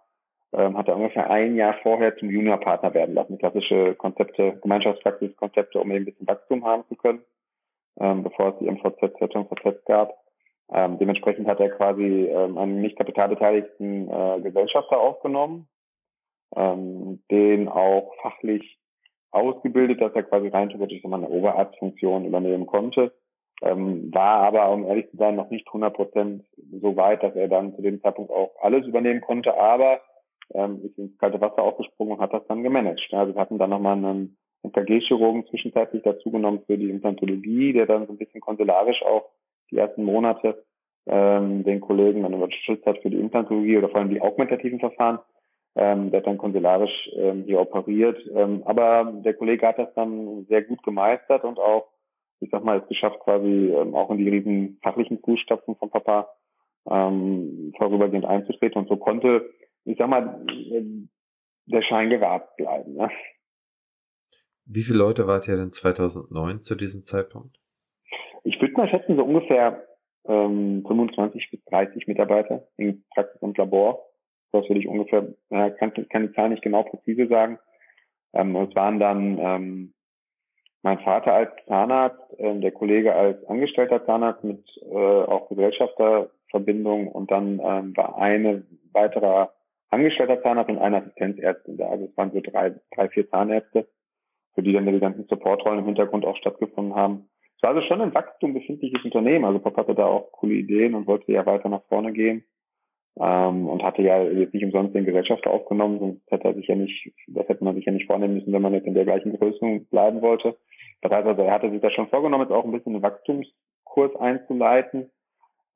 ähm, 0.54 0.78
hat 0.78 0.88
er 0.88 0.96
ungefähr 0.96 1.30
ein 1.30 1.56
Jahr 1.56 1.76
vorher 1.84 2.18
zum 2.18 2.32
Juniorpartner 2.32 2.94
werden 2.94 3.14
lassen. 3.14 3.38
Klassische 3.38 3.94
Konzepte, 3.96 4.58
Gemeinschaftspraxiskonzepte, 4.62 5.80
um 5.80 5.92
eben 5.92 6.02
ein 6.02 6.06
bisschen 6.06 6.28
Wachstum 6.28 6.66
haben 6.66 6.84
zu 6.88 6.96
können, 6.96 7.22
ähm, 8.00 8.24
bevor 8.24 8.50
es 8.50 8.60
die 8.60 8.70
MVZ, 8.70 9.18
ZVZ 9.18 9.86
gab. 9.86 10.14
Ähm, 10.70 10.98
dementsprechend 11.00 11.48
hat 11.48 11.60
er 11.60 11.70
quasi 11.70 12.26
ähm, 12.30 12.58
einen 12.58 12.82
nicht 12.82 12.98
kapitalbeteiligten 12.98 14.10
äh, 14.10 14.42
Gesellschafter 14.42 15.00
aufgenommen, 15.00 15.68
ähm, 16.56 17.24
den 17.32 17.70
auch 17.70 18.14
fachlich 18.22 18.78
ausgebildet, 19.32 20.02
dass 20.02 20.14
er 20.14 20.24
quasi 20.24 20.50
rein 20.50 20.70
theoretisch 20.70 21.02
so 21.02 21.12
eine 21.12 21.30
Oberarztfunktion 21.30 22.26
übernehmen 22.26 22.66
konnte. 22.66 23.14
Ähm, 23.62 24.14
war 24.14 24.42
aber, 24.42 24.70
um 24.70 24.86
ehrlich 24.86 25.10
zu 25.10 25.18
sein, 25.18 25.36
noch 25.36 25.50
nicht 25.50 25.68
100 25.68 25.94
Prozent 25.94 26.44
so 26.82 26.96
weit, 26.96 27.24
dass 27.24 27.36
er 27.36 27.48
dann 27.48 27.76
zu 27.76 27.82
dem 27.82 28.02
Zeitpunkt 28.02 28.32
auch 28.32 28.52
alles 28.62 28.86
übernehmen 28.86 29.22
konnte, 29.22 29.58
aber 29.58 30.02
ähm, 30.54 30.82
ist 30.84 30.98
ins 30.98 31.18
kalte 31.18 31.42
Wasser 31.42 31.64
aufgesprungen 31.64 32.14
und 32.14 32.22
hat 32.22 32.34
das 32.34 32.46
dann 32.48 32.64
gemanagt. 32.64 33.02
Also 33.12 33.34
wir 33.34 33.42
hatten 33.42 33.58
dann 33.58 33.72
nochmal 33.72 33.98
einen 33.98 34.38
NKG-Chirurgen 34.68 35.46
zwischenzeitlich 35.48 36.04
dazugenommen 36.04 36.62
für 36.66 36.78
die 36.78 36.90
Implantologie, 36.90 37.74
der 37.74 37.86
dann 37.86 38.08
so 38.08 38.14
ein 38.14 38.18
bisschen 38.18 38.42
konsularisch 38.42 39.02
auch 39.04 39.30
die 39.72 39.78
ersten 39.78 40.04
Monate 40.04 40.64
ähm, 41.08 41.64
den 41.64 41.82
Kollegen 41.82 42.24
dann 42.24 42.34
unterstützt 42.34 42.86
hat 42.86 43.00
für 43.00 43.10
die 43.10 43.20
Implantologie 43.20 43.78
oder 43.78 43.90
vor 43.90 44.00
allem 44.00 44.10
die 44.10 44.22
augmentativen 44.22 44.80
Verfahren. 44.80 45.20
Ähm, 45.76 46.12
der 46.12 46.20
hat 46.20 46.28
dann 46.28 46.38
konsularisch 46.38 47.10
ähm, 47.16 47.44
hier 47.44 47.60
operiert. 47.60 48.20
Ähm, 48.34 48.64
aber 48.66 49.14
der 49.24 49.34
Kollege 49.36 49.68
hat 49.68 49.78
das 49.78 49.94
dann 49.94 50.46
sehr 50.50 50.64
gut 50.64 50.84
gemeistert 50.84 51.44
und 51.44 51.60
auch, 51.60 51.88
ich 52.40 52.50
sag 52.50 52.64
mal, 52.64 52.80
es 52.80 52.88
geschafft, 52.88 53.20
quasi 53.20 53.72
ähm, 53.74 53.96
auch 53.96 54.10
in 54.12 54.18
die 54.18 54.30
riesen 54.30 54.80
fachlichen 54.82 55.20
Fußstapfen 55.20 55.76
von 55.76 55.90
Papa 55.90 56.30
ähm, 56.90 57.74
vorübergehend 57.78 58.26
einzutreten. 58.26 58.82
Und 58.82 58.90
so 58.90 58.98
konnte, 58.98 59.50
ich 59.86 59.98
sag 59.98 60.10
mal, 60.10 60.42
der 61.68 61.82
Schein 61.84 62.10
gewahrt 62.10 62.56
bleiben. 62.58 62.96
Ne? 62.96 63.10
Wie 64.70 64.84
viele 64.84 65.00
Leute 65.00 65.28
wart 65.28 65.48
ihr 65.48 65.56
denn 65.56 65.72
2009 65.72 66.60
zu 66.60 66.76
diesem 66.76 67.06
Zeitpunkt? 67.06 67.58
Ich 68.44 68.60
würde 68.60 68.74
mal 68.74 68.90
schätzen, 68.90 69.16
so 69.16 69.24
ungefähr 69.24 69.88
ähm, 70.26 70.84
25 70.86 71.50
bis 71.52 71.64
30 71.66 72.08
Mitarbeiter 72.08 72.68
in 72.76 73.04
Praxis 73.14 73.42
und 73.42 73.58
Labor. 73.58 74.06
Das 74.52 74.68
würde 74.68 74.80
ich 74.80 74.88
ungefähr, 74.88 75.28
äh, 75.50 75.72
kann, 75.72 75.94
kann 76.10 76.28
die 76.28 76.34
Zahl 76.34 76.50
nicht 76.50 76.64
genau 76.64 76.84
präzise 76.84 77.28
sagen. 77.28 77.60
Ähm, 78.34 78.56
es 78.58 78.76
waren 78.76 79.00
dann 79.00 79.38
ähm, 79.40 79.94
mein 80.82 81.00
Vater 81.00 81.34
als 81.34 81.52
Zahnarzt, 81.68 82.20
äh, 82.38 82.60
der 82.60 82.72
Kollege 82.72 83.14
als 83.14 83.44
angestellter 83.46 84.06
Zahnarzt 84.06 84.44
mit 84.44 84.66
äh, 84.82 84.96
auch 84.96 85.48
Gesellschafterverbindung 85.48 87.08
und 87.08 87.32
dann 87.32 87.62
ähm, 87.64 87.96
war 87.96 88.18
eine 88.18 88.66
weiterer 88.92 89.54
angestellter 89.90 90.42
Zahnarzt 90.42 90.70
und 90.70 90.80
eine 90.80 90.98
Assistenzärztin 90.98 91.78
da. 91.78 91.88
Also 91.88 92.06
es 92.06 92.18
waren 92.18 92.32
so 92.32 92.42
drei, 92.42 92.76
drei, 92.94 93.08
vier 93.10 93.30
Zahnärzte, 93.30 93.88
für 94.58 94.64
die 94.64 94.74
dann 94.74 94.92
die 94.92 95.00
ganzen 95.00 95.28
Supportrollen 95.28 95.80
im 95.80 95.86
Hintergrund 95.86 96.26
auch 96.26 96.36
stattgefunden 96.38 96.96
haben. 96.96 97.30
Es 97.58 97.62
war 97.62 97.76
also 97.76 97.88
schon 97.88 98.02
ein 98.02 98.16
Wachstum 98.16 98.56
befindliches 98.56 99.06
Unternehmen. 99.06 99.46
Also 99.46 99.60
Papa 99.60 99.82
hatte 99.82 99.94
da 99.94 100.08
auch 100.08 100.32
coole 100.32 100.56
Ideen 100.56 100.96
und 100.96 101.06
wollte 101.06 101.32
ja 101.32 101.46
weiter 101.46 101.70
nach 101.70 101.84
vorne 101.90 102.12
gehen 102.12 102.44
ähm, 103.20 103.70
und 103.70 103.84
hatte 103.84 104.02
ja 104.02 104.24
jetzt 104.24 104.56
nicht 104.56 104.64
umsonst 104.64 104.96
den 104.96 105.06
Gesellschafter 105.06 105.52
aufgenommen, 105.52 106.00
sonst 106.00 106.32
hätte 106.32 106.48
er 106.48 106.56
sich 106.56 106.66
ja 106.66 106.74
nicht, 106.74 107.14
das 107.28 107.48
hätte 107.48 107.64
man 107.64 107.76
sich 107.76 107.86
ja 107.86 107.92
nicht 107.92 108.08
vornehmen 108.08 108.34
müssen, 108.34 108.52
wenn 108.52 108.64
man 108.64 108.74
jetzt 108.74 108.88
in 108.88 108.96
der 108.96 109.06
gleichen 109.06 109.38
Größe 109.38 109.86
bleiben 109.92 110.24
wollte. 110.24 110.58
Das 111.04 111.12
heißt 111.12 111.28
also, 111.28 111.44
er 111.44 111.52
hatte 111.52 111.70
sich 111.70 111.82
da 111.82 111.92
schon 111.92 112.08
vorgenommen, 112.08 112.46
jetzt 112.46 112.54
auch 112.56 112.66
ein 112.66 112.72
bisschen 112.72 112.96
einen 112.96 113.04
Wachstumskurs 113.04 114.16
einzuleiten. 114.16 115.12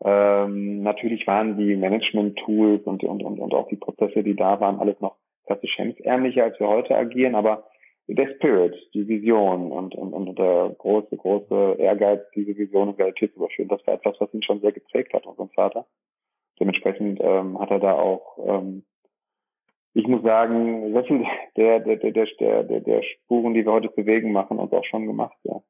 Ähm, 0.03 0.81
natürlich 0.81 1.27
waren 1.27 1.55
die 1.55 1.75
Management-Tools 1.75 2.81
und, 2.85 3.03
und, 3.03 3.21
und, 3.21 3.39
und 3.39 3.53
auch 3.53 3.67
die 3.67 3.75
Prozesse, 3.75 4.23
die 4.23 4.35
da 4.35 4.59
waren, 4.59 4.79
alles 4.79 4.99
noch 5.01 5.17
klassisch 5.45 5.77
hemsärmlicher, 5.77 6.45
als 6.45 6.59
wir 6.59 6.67
heute 6.67 6.95
agieren, 6.95 7.35
aber 7.35 7.65
der 8.07 8.35
Spirit, 8.35 8.75
die 8.93 9.07
Vision 9.07 9.71
und, 9.71 9.95
und, 9.95 10.13
und 10.13 10.37
der 10.37 10.75
große, 10.77 11.15
große 11.15 11.75
Ehrgeiz, 11.79 12.21
diese 12.35 12.57
Vision 12.57 12.89
in 12.89 12.95
Realität 12.95 13.31
zu 13.33 13.37
überführen, 13.37 13.69
das 13.69 13.85
war 13.87 13.93
etwas, 13.93 14.15
was 14.19 14.33
ihn 14.33 14.43
schon 14.43 14.61
sehr 14.61 14.71
geprägt 14.71 15.13
hat, 15.13 15.25
unseren 15.25 15.49
Vater 15.49 15.85
dementsprechend 16.61 17.19
ähm, 17.21 17.59
hat 17.59 17.71
er 17.71 17.79
da 17.79 17.93
auch, 17.93 18.37
ähm, 18.45 18.83
ich 19.93 20.07
muss 20.07 20.21
sagen, 20.21 20.93
sehr 20.93 21.03
viel 21.03 21.25
der, 21.57 21.79
der, 21.79 21.97
der, 21.97 22.11
der, 22.11 22.63
der, 22.63 22.79
der 22.79 23.03
Spuren, 23.03 23.55
die 23.55 23.65
wir 23.65 23.73
heute 23.73 23.89
bewegen, 23.89 24.31
machen, 24.31 24.59
uns 24.59 24.71
auch 24.71 24.85
schon 24.85 25.07
gemacht, 25.07 25.37
ja. 25.43 25.61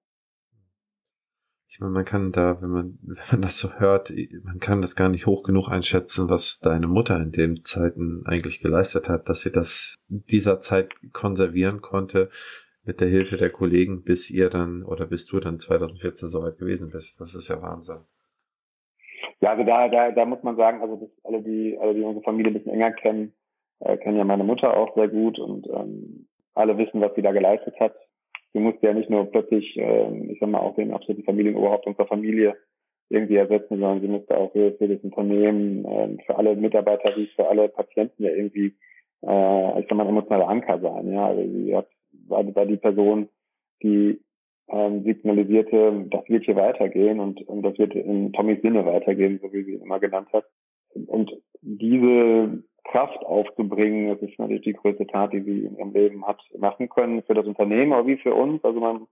Ich 1.71 1.79
meine, 1.79 1.93
man 1.93 2.03
kann 2.03 2.33
da, 2.33 2.61
wenn 2.61 2.69
man, 2.69 2.99
wenn 3.01 3.39
man 3.39 3.41
das 3.43 3.57
so 3.57 3.73
hört, 3.79 4.11
man 4.43 4.59
kann 4.59 4.81
das 4.81 4.95
gar 4.95 5.07
nicht 5.07 5.25
hoch 5.25 5.43
genug 5.43 5.69
einschätzen, 5.69 6.29
was 6.29 6.59
deine 6.59 6.87
Mutter 6.87 7.15
in 7.17 7.31
den 7.31 7.63
Zeiten 7.63 8.23
eigentlich 8.25 8.59
geleistet 8.59 9.07
hat, 9.07 9.29
dass 9.29 9.41
sie 9.41 9.51
das 9.51 9.95
dieser 10.09 10.59
Zeit 10.59 10.93
konservieren 11.13 11.81
konnte 11.81 12.29
mit 12.83 12.99
der 12.99 13.07
Hilfe 13.07 13.37
der 13.37 13.51
Kollegen, 13.51 14.03
bis 14.03 14.29
ihr 14.29 14.49
dann 14.49 14.83
oder 14.83 15.05
bis 15.07 15.25
du 15.27 15.39
dann 15.39 15.59
2014 15.59 16.27
soweit 16.27 16.57
gewesen 16.57 16.89
bist. 16.91 17.21
Das 17.21 17.35
ist 17.35 17.47
ja 17.47 17.61
Wahnsinn. 17.61 18.03
Ja, 19.39 19.51
also 19.51 19.63
da, 19.63 19.87
da, 19.87 20.11
da 20.11 20.25
muss 20.25 20.43
man 20.43 20.57
sagen, 20.57 20.81
also 20.81 21.09
alle, 21.23 21.41
die, 21.41 21.77
alle, 21.79 21.93
die 21.93 22.01
unsere 22.01 22.23
Familie 22.23 22.51
ein 22.51 22.55
bisschen 22.55 22.73
enger 22.73 22.91
kennen, 22.91 23.33
äh, 23.79 23.97
kennen 23.97 24.17
ja 24.17 24.23
meine 24.23 24.43
Mutter 24.43 24.75
auch 24.75 24.93
sehr 24.95 25.07
gut 25.07 25.39
und 25.39 25.67
ähm, 25.67 26.27
alle 26.53 26.77
wissen, 26.77 27.01
was 27.01 27.15
sie 27.15 27.21
da 27.21 27.31
geleistet 27.31 27.79
hat. 27.79 27.95
Sie 28.53 28.59
musste 28.59 28.85
ja 28.87 28.93
nicht 28.93 29.09
nur 29.09 29.25
plötzlich, 29.25 29.77
äh, 29.77 30.31
ich 30.31 30.39
sag 30.39 30.49
mal, 30.49 30.59
auch 30.59 30.75
den 30.75 30.93
absoluten 30.93 31.23
Familienoberhaupt 31.23 31.87
unserer 31.87 32.07
Familie 32.07 32.55
irgendwie 33.09 33.35
ersetzen, 33.35 33.79
sondern 33.79 34.01
sie 34.01 34.07
musste 34.07 34.37
auch 34.37 34.51
für, 34.51 34.73
für 34.73 34.87
das 34.87 35.01
Unternehmen, 35.03 35.85
äh, 35.85 36.17
für 36.25 36.37
alle 36.37 36.55
Mitarbeiter 36.55 37.15
wie 37.15 37.27
für 37.27 37.47
alle 37.47 37.69
Patienten 37.69 38.23
ja 38.23 38.31
irgendwie, 38.31 38.73
äh, 39.21 39.79
ich 39.79 39.87
sag 39.87 39.93
mal, 39.95 40.07
emotionaler 40.07 40.47
Anker 40.47 40.79
sein. 40.79 41.11
Ja, 41.11 41.27
also 41.27 41.41
sie 41.41 41.75
hat, 41.75 41.87
war, 42.27 42.55
war 42.55 42.65
die 42.65 42.77
Person, 42.77 43.29
die 43.83 44.21
ähm, 44.69 45.03
signalisierte, 45.03 46.05
das 46.09 46.27
wird 46.29 46.45
hier 46.45 46.55
weitergehen 46.55 47.19
und, 47.19 47.41
und 47.47 47.63
das 47.63 47.77
wird 47.77 47.93
in 47.93 48.31
Tommys 48.31 48.61
Sinne 48.61 48.85
weitergehen, 48.85 49.39
so 49.41 49.51
wie 49.51 49.63
sie 49.63 49.73
ihn 49.73 49.81
immer 49.81 49.99
genannt 49.99 50.29
hat. 50.31 50.45
Und 51.07 51.31
diese 51.61 52.63
Kraft 52.83 53.25
aufzubringen, 53.25 54.09
das 54.09 54.21
ist 54.21 54.39
natürlich 54.39 54.63
die 54.63 54.73
größte 54.73 55.07
Tat, 55.07 55.33
die 55.33 55.41
sie 55.41 55.65
in 55.65 55.77
ihrem 55.77 55.93
Leben 55.93 56.25
hat 56.25 56.41
machen 56.57 56.89
können 56.89 57.23
für 57.23 57.33
das 57.33 57.45
Unternehmen, 57.45 57.93
aber 57.93 58.07
wie 58.07 58.17
für 58.17 58.33
uns. 58.33 58.63
Also 58.63 58.79
mein 58.79 59.07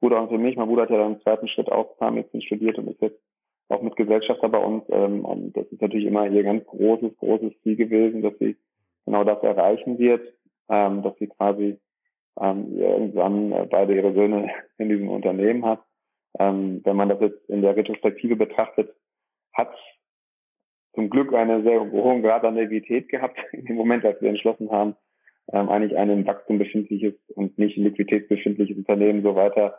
Bruder 0.00 0.22
und 0.22 0.30
für 0.30 0.38
mich, 0.38 0.56
mein 0.56 0.68
Bruder 0.68 0.82
hat 0.82 0.90
ja 0.90 0.98
dann 0.98 1.14
im 1.14 1.20
zweiten 1.20 1.48
Schritt 1.48 1.70
auch 1.70 1.96
Zahnmedizin 1.98 2.42
studiert 2.42 2.78
und 2.78 2.88
ist 2.88 3.00
jetzt 3.02 3.20
auch 3.68 3.82
mit 3.82 3.96
Gesellschafter 3.96 4.48
bei 4.48 4.58
uns. 4.58 4.84
Ähm, 4.88 5.24
und 5.24 5.56
das 5.56 5.66
ist 5.66 5.80
natürlich 5.80 6.06
immer 6.06 6.26
ihr 6.26 6.42
ganz 6.42 6.64
großes, 6.66 7.16
großes 7.18 7.52
Ziel 7.62 7.76
gewesen, 7.76 8.22
dass 8.22 8.36
sie 8.38 8.56
genau 9.04 9.24
das 9.24 9.42
erreichen 9.42 9.98
wird, 9.98 10.26
ähm, 10.68 11.02
dass 11.02 11.16
sie 11.18 11.28
quasi 11.28 11.78
ähm, 12.40 12.78
irgendwann 12.78 13.52
äh, 13.52 13.66
beide 13.70 13.94
ihre 13.94 14.14
Söhne 14.14 14.50
in 14.78 14.88
diesem 14.88 15.08
Unternehmen 15.08 15.64
hat. 15.64 15.82
Ähm, 16.38 16.80
wenn 16.84 16.96
man 16.96 17.08
das 17.08 17.20
jetzt 17.20 17.48
in 17.48 17.62
der 17.62 17.76
Retrospektive 17.76 18.36
betrachtet, 18.36 18.94
hat 19.52 19.74
zum 21.00 21.08
Glück 21.08 21.32
einen 21.32 21.64
sehr 21.64 21.80
hohen 21.80 22.22
Grad 22.22 22.44
an 22.44 22.56
Naivität 22.56 23.08
gehabt 23.08 23.38
in 23.52 23.64
dem 23.64 23.76
Moment, 23.76 24.04
als 24.04 24.20
wir 24.20 24.28
entschlossen 24.28 24.70
haben, 24.70 24.94
ähm, 25.52 25.70
eigentlich 25.70 25.96
ein 25.96 26.10
im 26.10 26.26
Wachstum 26.26 26.58
befindliches 26.58 27.14
und 27.34 27.58
nicht 27.58 27.76
liquiditätsbefindliches 27.76 28.76
Unternehmen 28.76 29.22
so 29.22 29.34
weiter 29.34 29.76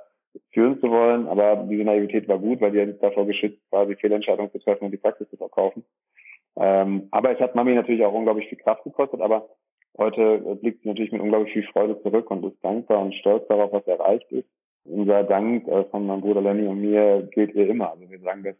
führen 0.51 0.79
zu 0.79 0.89
wollen. 0.89 1.27
Aber 1.27 1.67
diese 1.69 1.83
Naivität 1.83 2.27
war 2.27 2.39
gut, 2.39 2.59
weil 2.59 2.71
die 2.71 2.81
hat 2.81 3.03
davor 3.03 3.27
geschützt, 3.27 3.59
quasi 3.69 3.95
Fehlentscheidungen 3.95 4.51
zu 4.51 4.59
treffen 4.59 4.85
und 4.85 4.91
die 4.91 4.97
Praxis 4.97 5.29
zu 5.29 5.37
verkaufen. 5.37 5.85
Ähm, 6.57 7.07
aber 7.11 7.31
es 7.31 7.39
hat 7.39 7.53
Mami 7.53 7.75
natürlich 7.75 8.03
auch 8.03 8.13
unglaublich 8.13 8.49
viel 8.49 8.57
Kraft 8.57 8.83
gekostet, 8.83 9.21
aber 9.21 9.47
Heute 9.97 10.39
blickt 10.61 10.83
sie 10.83 10.87
natürlich 10.87 11.11
mit 11.11 11.21
unglaublich 11.21 11.51
viel 11.51 11.67
Freude 11.67 12.01
zurück 12.01 12.31
und 12.31 12.45
ist 12.45 12.63
dankbar 12.63 13.01
und 13.01 13.13
stolz 13.15 13.45
darauf, 13.49 13.73
was 13.73 13.85
erreicht 13.87 14.31
ist. 14.31 14.47
Unser 14.85 15.23
Dank 15.23 15.67
äh, 15.67 15.83
von 15.91 16.07
meinem 16.07 16.21
Bruder 16.21 16.41
Lenny 16.41 16.65
und 16.65 16.79
mir 16.79 17.27
gilt 17.33 17.53
ihr 17.53 17.67
immer. 17.67 17.91
Also 17.91 18.09
wir 18.09 18.19
sagen 18.19 18.43
das 18.43 18.55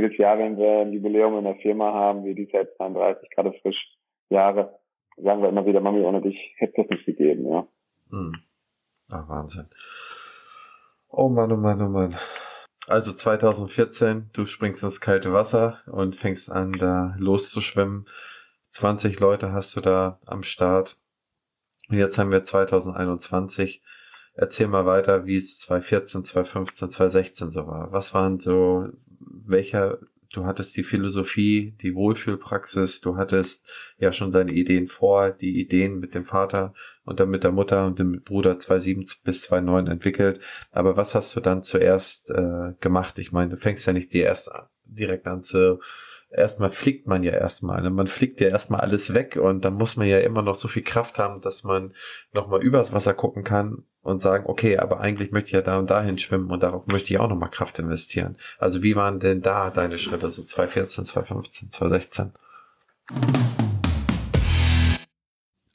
jedes 0.00 0.16
Jahr, 0.16 0.38
wenn 0.38 0.56
wir 0.56 0.80
ein 0.80 0.92
Jubiläum 0.92 1.38
in 1.38 1.44
der 1.44 1.56
Firma 1.56 1.92
haben, 1.92 2.24
wie 2.24 2.34
die 2.34 2.48
jetzt 2.52 2.76
32 2.76 3.30
gerade 3.30 3.52
frisch 3.62 3.96
Jahre, 4.30 4.78
sagen 5.16 5.42
wir 5.42 5.48
immer 5.48 5.66
wieder, 5.66 5.80
Mami, 5.80 6.00
ohne 6.02 6.22
dich 6.22 6.38
hätte 6.58 6.82
es 6.82 6.90
nicht 6.90 7.06
gegeben, 7.06 7.48
ja. 7.48 7.66
Hm. 8.10 8.34
Ach, 9.10 9.28
Wahnsinn. 9.28 9.66
Oh 11.08 11.28
Mann, 11.28 11.50
oh 11.52 11.56
Mann, 11.56 11.80
oh 11.82 11.88
Mann. 11.88 12.14
Also 12.86 13.12
2014, 13.12 14.30
du 14.32 14.46
springst 14.46 14.82
ins 14.82 15.00
kalte 15.00 15.32
Wasser 15.32 15.80
und 15.86 16.16
fängst 16.16 16.50
an, 16.50 16.72
da 16.72 17.14
loszuschwimmen. 17.18 18.06
20 18.70 19.18
Leute 19.20 19.52
hast 19.52 19.76
du 19.76 19.80
da 19.80 20.20
am 20.26 20.42
Start. 20.42 20.98
Jetzt 21.90 22.18
haben 22.18 22.30
wir 22.30 22.42
2021. 22.42 23.82
Erzähl 24.34 24.68
mal 24.68 24.86
weiter, 24.86 25.26
wie 25.26 25.36
es 25.36 25.58
2014, 25.60 26.24
2015, 26.24 26.90
2016 26.90 27.50
so 27.50 27.66
war. 27.66 27.92
Was 27.92 28.14
waren 28.14 28.38
so, 28.38 28.88
welcher, 29.46 29.98
du 30.32 30.44
hattest 30.44 30.76
die 30.76 30.82
Philosophie, 30.82 31.74
die 31.80 31.94
Wohlfühlpraxis, 31.94 33.00
du 33.00 33.16
hattest 33.16 33.68
ja 33.98 34.12
schon 34.12 34.32
deine 34.32 34.52
Ideen 34.52 34.88
vor, 34.88 35.30
die 35.30 35.60
Ideen 35.60 35.98
mit 35.98 36.14
dem 36.14 36.24
Vater 36.24 36.74
und 37.04 37.20
dann 37.20 37.30
mit 37.30 37.44
der 37.44 37.52
Mutter 37.52 37.86
und 37.86 37.98
dem 37.98 38.22
Bruder 38.22 38.58
2007 38.58 39.04
bis 39.24 39.42
2009 39.42 39.86
entwickelt. 39.86 40.40
Aber 40.70 40.96
was 40.96 41.14
hast 41.14 41.34
du 41.36 41.40
dann 41.40 41.62
zuerst 41.62 42.30
äh, 42.30 42.74
gemacht? 42.80 43.18
Ich 43.18 43.32
meine, 43.32 43.50
du 43.50 43.56
fängst 43.56 43.86
ja 43.86 43.92
nicht 43.92 44.12
die 44.12 44.20
erst 44.20 44.50
direkt 44.84 45.26
an 45.26 45.42
zu 45.42 45.80
erstmal 46.30 46.70
fliegt 46.70 47.06
man 47.06 47.22
ja 47.22 47.32
erstmal. 47.32 47.82
Ne? 47.82 47.90
Man 47.90 48.06
fliegt 48.06 48.40
ja 48.40 48.48
erstmal 48.48 48.80
alles 48.80 49.14
weg 49.14 49.36
und 49.36 49.64
dann 49.64 49.74
muss 49.74 49.96
man 49.96 50.06
ja 50.06 50.18
immer 50.18 50.42
noch 50.42 50.54
so 50.54 50.68
viel 50.68 50.82
Kraft 50.82 51.18
haben, 51.18 51.40
dass 51.40 51.64
man 51.64 51.94
nochmal 52.32 52.62
übers 52.62 52.92
Wasser 52.92 53.14
gucken 53.14 53.44
kann 53.44 53.84
und 54.08 54.20
sagen, 54.20 54.44
okay, 54.46 54.78
aber 54.78 55.00
eigentlich 55.00 55.30
möchte 55.30 55.48
ich 55.48 55.52
ja 55.52 55.62
da 55.62 55.78
und 55.78 55.90
dahin 55.90 56.18
schwimmen 56.18 56.50
und 56.50 56.62
darauf 56.62 56.86
möchte 56.86 57.12
ich 57.12 57.20
auch 57.20 57.28
nochmal 57.28 57.50
Kraft 57.50 57.78
investieren. 57.78 58.36
Also 58.58 58.82
wie 58.82 58.96
waren 58.96 59.20
denn 59.20 59.42
da 59.42 59.70
deine 59.70 59.98
Schritte, 59.98 60.30
so 60.30 60.42
2014, 60.42 61.04
2015, 61.04 61.70
2016? 61.70 62.32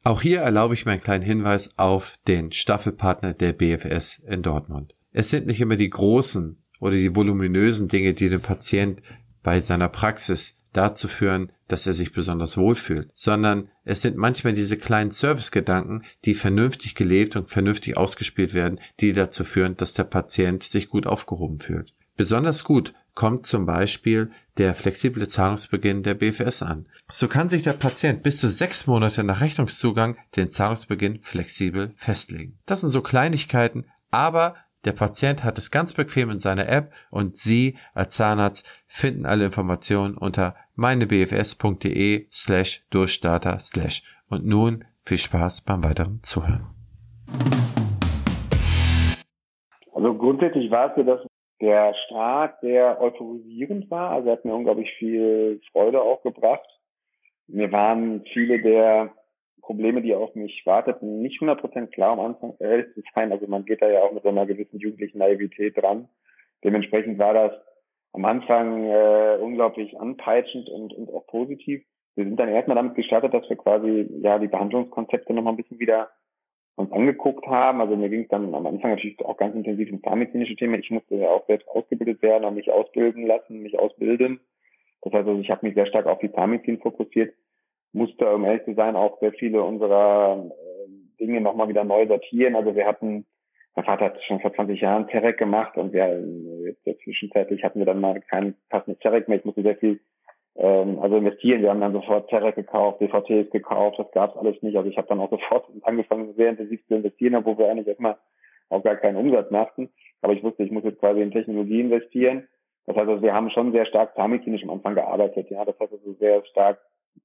Auch 0.03 0.21
hier 0.21 0.41
erlaube 0.41 0.73
ich 0.73 0.85
mir 0.85 0.93
einen 0.93 1.01
kleinen 1.01 1.23
Hinweis 1.23 1.77
auf 1.77 2.15
den 2.27 2.51
Staffelpartner 2.51 3.33
der 3.33 3.53
BFS 3.53 4.19
in 4.19 4.41
Dortmund. 4.41 4.95
Es 5.11 5.29
sind 5.29 5.45
nicht 5.45 5.61
immer 5.61 5.75
die 5.75 5.89
großen 5.89 6.57
oder 6.79 6.95
die 6.95 7.15
voluminösen 7.15 7.87
Dinge, 7.87 8.13
die 8.13 8.29
den 8.29 8.41
Patient 8.41 9.01
bei 9.43 9.61
seiner 9.61 9.89
Praxis 9.89 10.57
dazu 10.73 11.07
führen, 11.07 11.51
dass 11.67 11.87
er 11.87 11.93
sich 11.93 12.11
besonders 12.11 12.57
wohlfühlt, 12.57 13.09
sondern 13.13 13.69
es 13.83 14.01
sind 14.01 14.17
manchmal 14.17 14.53
diese 14.53 14.77
kleinen 14.77 15.11
Servicegedanken, 15.11 16.03
die 16.25 16.33
vernünftig 16.33 16.95
gelebt 16.95 17.35
und 17.35 17.49
vernünftig 17.49 17.95
ausgespielt 17.95 18.53
werden, 18.53 18.79
die 18.99 19.13
dazu 19.13 19.43
führen, 19.43 19.77
dass 19.77 19.93
der 19.93 20.03
Patient 20.03 20.63
sich 20.63 20.89
gut 20.89 21.07
aufgehoben 21.07 21.59
fühlt. 21.59 21.93
Besonders 22.15 22.63
gut 22.63 22.93
kommt 23.15 23.45
zum 23.45 23.65
Beispiel 23.65 24.31
der 24.57 24.75
flexible 24.75 25.27
Zahlungsbeginn 25.27 26.03
der 26.03 26.15
BFS 26.15 26.63
an. 26.63 26.87
So 27.11 27.27
kann 27.27 27.49
sich 27.49 27.63
der 27.63 27.73
Patient 27.73 28.23
bis 28.23 28.39
zu 28.39 28.49
sechs 28.49 28.87
Monate 28.87 29.23
nach 29.23 29.41
Rechnungszugang 29.41 30.17
den 30.35 30.49
Zahlungsbeginn 30.49 31.21
flexibel 31.21 31.93
festlegen. 31.95 32.59
Das 32.65 32.81
sind 32.81 32.89
so 32.89 33.01
Kleinigkeiten, 33.01 33.85
aber 34.11 34.55
der 34.85 34.91
Patient 34.91 35.43
hat 35.43 35.57
es 35.57 35.71
ganz 35.71 35.93
bequem 35.93 36.29
in 36.29 36.39
seiner 36.39 36.67
App 36.67 36.91
und 37.09 37.37
Sie 37.37 37.77
als 37.93 38.17
Zahnarzt 38.17 38.83
finden 38.85 39.25
alle 39.25 39.45
Informationen 39.45 40.17
unter 40.17 40.55
meinebfs.de 40.75 42.27
slash 42.31 42.85
Durchstarter 42.89 43.59
slash. 43.59 44.03
Und 44.29 44.45
nun 44.45 44.85
viel 45.05 45.17
Spaß 45.17 45.61
beim 45.61 45.83
weiteren 45.83 46.19
Zuhören. 46.23 46.67
Also 49.93 50.13
grundsätzlich 50.15 50.69
war 50.71 50.89
es 50.89 50.95
so, 50.95 51.03
dass 51.03 51.21
der 51.61 51.93
Start 52.05 52.59
sehr 52.61 52.99
euphorisierend 52.99 53.89
war. 53.89 54.11
Also 54.11 54.29
er 54.29 54.33
hat 54.33 54.45
mir 54.45 54.53
unglaublich 54.53 54.91
viel 54.97 55.61
Freude 55.71 56.01
auch 56.01 56.21
gebracht. 56.23 56.67
Mir 57.47 57.71
waren 57.71 58.23
viele 58.33 58.61
der 58.61 59.13
Probleme, 59.63 60.01
die 60.01 60.13
auf 60.13 60.35
mich 60.35 60.61
warteten, 60.65 61.21
nicht 61.21 61.41
100% 61.41 61.87
klar 61.87 62.11
am 62.11 62.19
Anfang, 62.19 62.53
ehrlich 62.59 62.93
zu 62.93 63.01
sein. 63.15 63.31
Also 63.31 63.47
man 63.47 63.65
geht 63.65 63.81
da 63.81 63.89
ja 63.89 64.01
auch 64.01 64.11
mit 64.11 64.23
so 64.23 64.29
einer 64.29 64.45
gewissen 64.45 64.77
jugendlichen 64.77 65.17
Naivität 65.17 65.77
dran. 65.77 66.09
Dementsprechend 66.63 67.17
war 67.17 67.33
das 67.33 67.53
am 68.11 68.25
Anfang 68.25 68.85
äh, 68.85 69.37
unglaublich 69.41 69.99
anpeitschend 69.99 70.69
und, 70.69 70.93
und 70.93 71.09
auch 71.09 71.25
positiv. 71.27 71.83
Wir 72.15 72.25
sind 72.25 72.39
dann 72.39 72.49
erstmal 72.49 72.75
damit 72.75 72.95
gestartet, 72.95 73.33
dass 73.33 73.49
wir 73.49 73.55
quasi 73.55 74.07
ja 74.21 74.37
die 74.37 74.47
Behandlungskonzepte 74.47 75.33
nochmal 75.33 75.53
ein 75.53 75.57
bisschen 75.57 75.79
wieder 75.79 76.09
uns 76.75 76.91
angeguckt 76.91 77.47
haben. 77.47 77.81
Also 77.81 77.95
mir 77.95 78.09
ging 78.09 78.23
es 78.23 78.29
dann 78.29 78.53
am 78.53 78.67
Anfang 78.67 78.91
natürlich 78.91 79.19
auch 79.21 79.37
ganz 79.37 79.55
intensiv 79.55 79.91
um 79.91 80.03
zahnmedizinische 80.03 80.55
Themen. 80.55 80.81
Ich 80.81 80.91
musste 80.91 81.15
ja 81.15 81.29
auch 81.29 81.45
selbst 81.47 81.67
ausgebildet 81.69 82.21
werden 82.21 82.43
und 82.45 82.55
mich 82.55 82.69
ausbilden 82.69 83.25
lassen, 83.25 83.61
mich 83.61 83.79
ausbilden. 83.79 84.41
Das 85.01 85.13
heißt 85.13 85.27
also, 85.27 85.39
ich 85.39 85.49
habe 85.49 85.65
mich 85.65 85.75
sehr 85.75 85.87
stark 85.87 86.05
auf 86.05 86.19
die 86.19 86.31
Zahnmedizin 86.31 86.79
fokussiert 86.79 87.33
musste, 87.93 88.33
um 88.33 88.43
ehrlich 88.45 88.65
zu 88.65 88.73
sein, 88.73 88.95
auch 88.95 89.19
sehr 89.19 89.31
viele 89.33 89.63
unserer 89.63 90.45
äh, 90.45 91.19
Dinge 91.19 91.41
nochmal 91.41 91.69
wieder 91.69 91.83
neu 91.83 92.07
sortieren. 92.07 92.55
Also 92.55 92.75
wir 92.75 92.85
hatten, 92.85 93.25
mein 93.75 93.85
Vater 93.85 94.05
hat 94.05 94.23
schon 94.23 94.39
vor 94.39 94.53
20 94.53 94.81
Jahren 94.81 95.07
Terek 95.07 95.37
gemacht 95.37 95.77
und 95.77 95.93
wir 95.93 96.23
jetzt 96.85 97.03
zwischenzeitlich 97.03 97.63
hatten 97.63 97.79
wir 97.79 97.85
dann 97.85 98.01
mal 98.01 98.19
kein 98.21 98.55
passendes 98.69 98.99
Terek 98.99 99.27
mehr. 99.27 99.37
Ich 99.37 99.45
musste 99.45 99.61
sehr 99.61 99.77
viel 99.77 99.99
ähm, 100.55 100.99
also 100.99 101.17
investieren. 101.17 101.61
Wir 101.61 101.69
haben 101.69 101.81
dann 101.81 101.93
sofort 101.93 102.29
Terek 102.29 102.55
gekauft, 102.55 103.01
DVTs 103.01 103.51
gekauft, 103.51 103.99
das 103.99 104.11
gab's 104.11 104.37
alles 104.37 104.61
nicht. 104.61 104.75
Also 104.75 104.89
ich 104.89 104.97
habe 104.97 105.07
dann 105.07 105.19
auch 105.19 105.29
sofort 105.31 105.65
angefangen, 105.83 106.33
sehr 106.35 106.49
intensiv 106.49 106.85
zu 106.87 106.95
investieren, 106.95 107.35
obwohl 107.35 107.57
wir 107.57 107.69
eigentlich 107.69 107.87
erstmal 107.87 108.17
auch 108.69 108.83
gar 108.83 108.95
keinen 108.95 109.17
Umsatz 109.17 109.51
machten. 109.51 109.89
Aber 110.21 110.33
ich 110.33 110.43
wusste, 110.43 110.63
ich 110.63 110.71
muss 110.71 110.83
jetzt 110.83 110.99
quasi 110.99 111.21
in 111.21 111.31
Technologie 111.31 111.81
investieren. 111.81 112.47
Das 112.85 112.97
heißt 112.97 113.07
also, 113.07 113.21
wir 113.21 113.33
haben 113.33 113.49
schon 113.49 113.71
sehr 113.71 113.85
stark 113.85 114.15
zahnmedizinisch 114.15 114.63
am 114.63 114.71
Anfang 114.71 114.95
gearbeitet. 114.95 115.49
Ja, 115.49 115.63
das 115.63 115.79
heißt 115.79 115.93
also 115.93 116.13
sehr 116.13 116.43
stark 116.45 116.79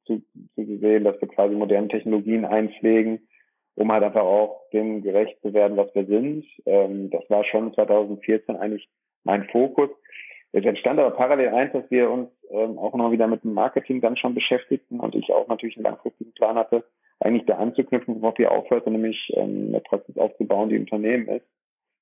zu, 0.04 0.22
zu 0.54 0.78
sehen, 0.78 1.04
dass 1.04 1.20
wir 1.20 1.28
quasi 1.28 1.54
moderne 1.54 1.88
Technologien 1.88 2.44
einpflegen, 2.44 3.28
um 3.74 3.92
halt 3.92 4.02
einfach 4.02 4.22
auch 4.22 4.68
dem 4.72 5.02
gerecht 5.02 5.40
zu 5.42 5.52
werden, 5.52 5.76
was 5.76 5.94
wir 5.94 6.06
sind. 6.06 6.44
Ähm, 6.66 7.10
das 7.10 7.28
war 7.28 7.44
schon 7.44 7.72
2014 7.74 8.56
eigentlich 8.56 8.88
mein 9.24 9.44
Fokus. 9.44 9.90
Es 10.52 10.64
entstand 10.64 10.98
aber 10.98 11.10
parallel 11.10 11.48
eins, 11.48 11.72
dass 11.72 11.90
wir 11.90 12.10
uns 12.10 12.30
ähm, 12.50 12.78
auch 12.78 12.94
noch 12.94 13.12
wieder 13.12 13.26
mit 13.26 13.44
dem 13.44 13.52
Marketing 13.52 14.00
dann 14.00 14.16
schon 14.16 14.34
beschäftigten 14.34 14.98
und 14.98 15.14
ich 15.14 15.30
auch 15.30 15.46
natürlich 15.48 15.76
einen 15.76 15.84
langfristigen 15.84 16.32
Plan 16.32 16.56
hatte, 16.56 16.84
eigentlich 17.20 17.46
da 17.46 17.56
anzuknüpfen, 17.56 18.22
worauf 18.22 18.38
wir 18.38 18.50
aufhörten, 18.50 18.92
nämlich 18.92 19.30
ähm, 19.34 19.68
eine 19.68 19.80
Praxis 19.80 20.16
aufzubauen, 20.16 20.70
die 20.70 20.78
Unternehmen 20.78 21.28
ist. 21.28 21.46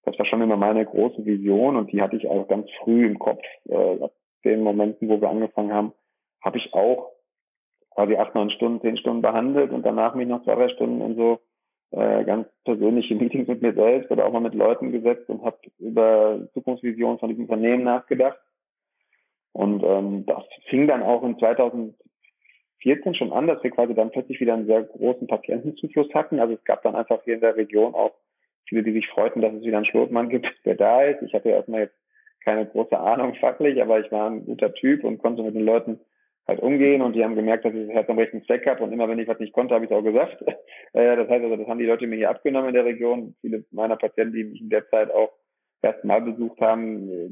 Das 0.04 0.16
war 0.18 0.26
schon 0.26 0.42
immer 0.42 0.56
meine 0.56 0.84
große 0.84 1.26
Vision 1.26 1.76
und 1.76 1.90
die 1.90 2.00
hatte 2.00 2.16
ich 2.16 2.28
auch 2.28 2.46
ganz 2.46 2.70
früh 2.82 3.06
im 3.06 3.18
Kopf. 3.18 3.42
Äh, 3.68 4.08
den 4.44 4.62
Momenten, 4.62 5.08
wo 5.08 5.20
wir 5.20 5.28
angefangen 5.28 5.72
haben, 5.72 5.92
habe 6.40 6.58
ich 6.58 6.72
auch 6.72 7.10
quasi 7.96 8.14
acht, 8.16 8.34
neun 8.34 8.50
Stunden, 8.50 8.82
zehn 8.82 8.98
Stunden 8.98 9.22
behandelt 9.22 9.72
und 9.72 9.84
danach 9.84 10.14
mich 10.14 10.28
noch 10.28 10.44
zwei, 10.44 10.54
drei 10.54 10.68
Stunden 10.68 11.00
in 11.00 11.16
so 11.16 11.40
äh, 11.92 12.24
ganz 12.24 12.46
persönliche 12.64 13.14
Meetings 13.16 13.48
mit 13.48 13.62
mir 13.62 13.72
selbst 13.72 14.10
oder 14.10 14.26
auch 14.26 14.32
mal 14.32 14.40
mit 14.40 14.54
Leuten 14.54 14.92
gesetzt 14.92 15.28
und 15.28 15.42
habe 15.42 15.56
über 15.78 16.46
Zukunftsvisionen 16.52 17.18
von 17.18 17.30
diesem 17.30 17.44
Unternehmen 17.44 17.84
nachgedacht. 17.84 18.38
Und 19.52 19.82
ähm, 19.82 20.26
das 20.26 20.44
fing 20.68 20.86
dann 20.86 21.02
auch 21.02 21.22
in 21.22 21.38
2014 21.38 23.14
schon 23.14 23.32
an, 23.32 23.46
dass 23.46 23.62
wir 23.62 23.70
quasi 23.70 23.94
dann 23.94 24.10
plötzlich 24.10 24.38
wieder 24.40 24.52
einen 24.52 24.66
sehr 24.66 24.82
großen 24.82 25.26
Patientenzufluss 25.26 26.12
hatten. 26.12 26.38
Also 26.38 26.52
es 26.52 26.64
gab 26.64 26.82
dann 26.82 26.94
einfach 26.94 27.22
hier 27.24 27.34
in 27.34 27.40
der 27.40 27.56
Region 27.56 27.94
auch 27.94 28.12
viele, 28.68 28.82
die 28.82 28.92
sich 28.92 29.08
freuten, 29.08 29.40
dass 29.40 29.54
es 29.54 29.62
wieder 29.62 29.78
einen 29.78 29.86
Schlotmann 29.86 30.28
gibt, 30.28 30.46
der 30.66 30.74
da 30.74 31.02
ist. 31.04 31.22
Ich 31.22 31.32
hatte 31.32 31.48
erstmal 31.48 31.80
jetzt 31.80 31.96
keine 32.44 32.66
große 32.66 32.98
Ahnung 32.98 33.34
fachlich, 33.36 33.80
aber 33.80 34.00
ich 34.00 34.12
war 34.12 34.28
ein 34.28 34.44
guter 34.44 34.74
Typ 34.74 35.02
und 35.02 35.18
konnte 35.18 35.42
mit 35.42 35.54
den 35.54 35.64
Leuten 35.64 35.98
halt 36.46 36.60
umgehen 36.60 37.02
und 37.02 37.14
die 37.14 37.24
haben 37.24 37.34
gemerkt, 37.34 37.64
dass 37.64 37.74
ich 37.74 37.86
das 37.86 37.94
Herz 37.94 38.08
am 38.08 38.18
rechten 38.18 38.44
Zweck 38.44 38.66
habe 38.66 38.84
und 38.84 38.92
immer 38.92 39.08
wenn 39.08 39.18
ich 39.18 39.28
was 39.28 39.40
nicht 39.40 39.52
konnte, 39.52 39.74
habe 39.74 39.84
ich 39.84 39.90
es 39.90 39.96
auch 39.96 40.02
gesagt. 40.02 40.42
Äh, 40.92 41.16
das 41.16 41.28
heißt 41.28 41.44
also, 41.44 41.56
das 41.56 41.66
haben 41.66 41.78
die 41.78 41.84
Leute 41.84 42.06
mir 42.06 42.16
hier 42.16 42.30
abgenommen 42.30 42.68
in 42.68 42.74
der 42.74 42.86
Region. 42.86 43.34
Viele 43.42 43.64
meiner 43.70 43.96
Patienten, 43.96 44.32
die 44.32 44.44
mich 44.44 44.62
in 44.62 44.70
der 44.70 44.88
Zeit 44.88 45.10
auch 45.10 45.30
erst 45.82 46.04
mal 46.04 46.22
besucht 46.22 46.58
haben, 46.60 47.10
äh, 47.10 47.28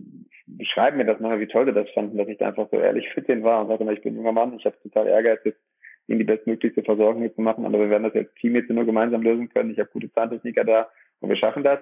beschreiben 0.46 0.98
mir 0.98 1.06
das 1.06 1.18
nachher, 1.20 1.40
wie 1.40 1.46
toll 1.46 1.64
sie 1.64 1.72
das 1.72 1.88
fanden, 1.90 2.18
dass 2.18 2.28
ich 2.28 2.36
da 2.36 2.48
einfach 2.48 2.68
so 2.70 2.78
ehrlich 2.78 3.08
fit 3.10 3.26
denen 3.26 3.42
war 3.42 3.62
und 3.62 3.68
sagte, 3.68 3.90
ich 3.90 4.02
bin 4.02 4.16
junger 4.16 4.32
Mann, 4.32 4.54
ich 4.58 4.66
habe 4.66 4.76
total 4.82 5.06
Ehrgeiz, 5.06 5.40
jetzt 5.44 5.60
ihnen 6.08 6.18
die 6.18 6.24
bestmöglichste 6.24 6.82
Versorgung 6.82 7.22
hier 7.22 7.34
zu 7.34 7.40
machen, 7.40 7.64
aber 7.64 7.78
wir 7.78 7.90
werden 7.90 8.02
das 8.02 8.14
jetzt 8.14 8.36
Team 8.36 8.54
jetzt 8.54 8.68
nur 8.68 8.84
gemeinsam 8.84 9.22
lösen 9.22 9.48
können. 9.48 9.70
Ich 9.70 9.78
habe 9.78 9.88
gute 9.90 10.12
Zahntechniker 10.12 10.64
da 10.64 10.90
und 11.20 11.30
wir 11.30 11.36
schaffen 11.36 11.62
das. 11.62 11.80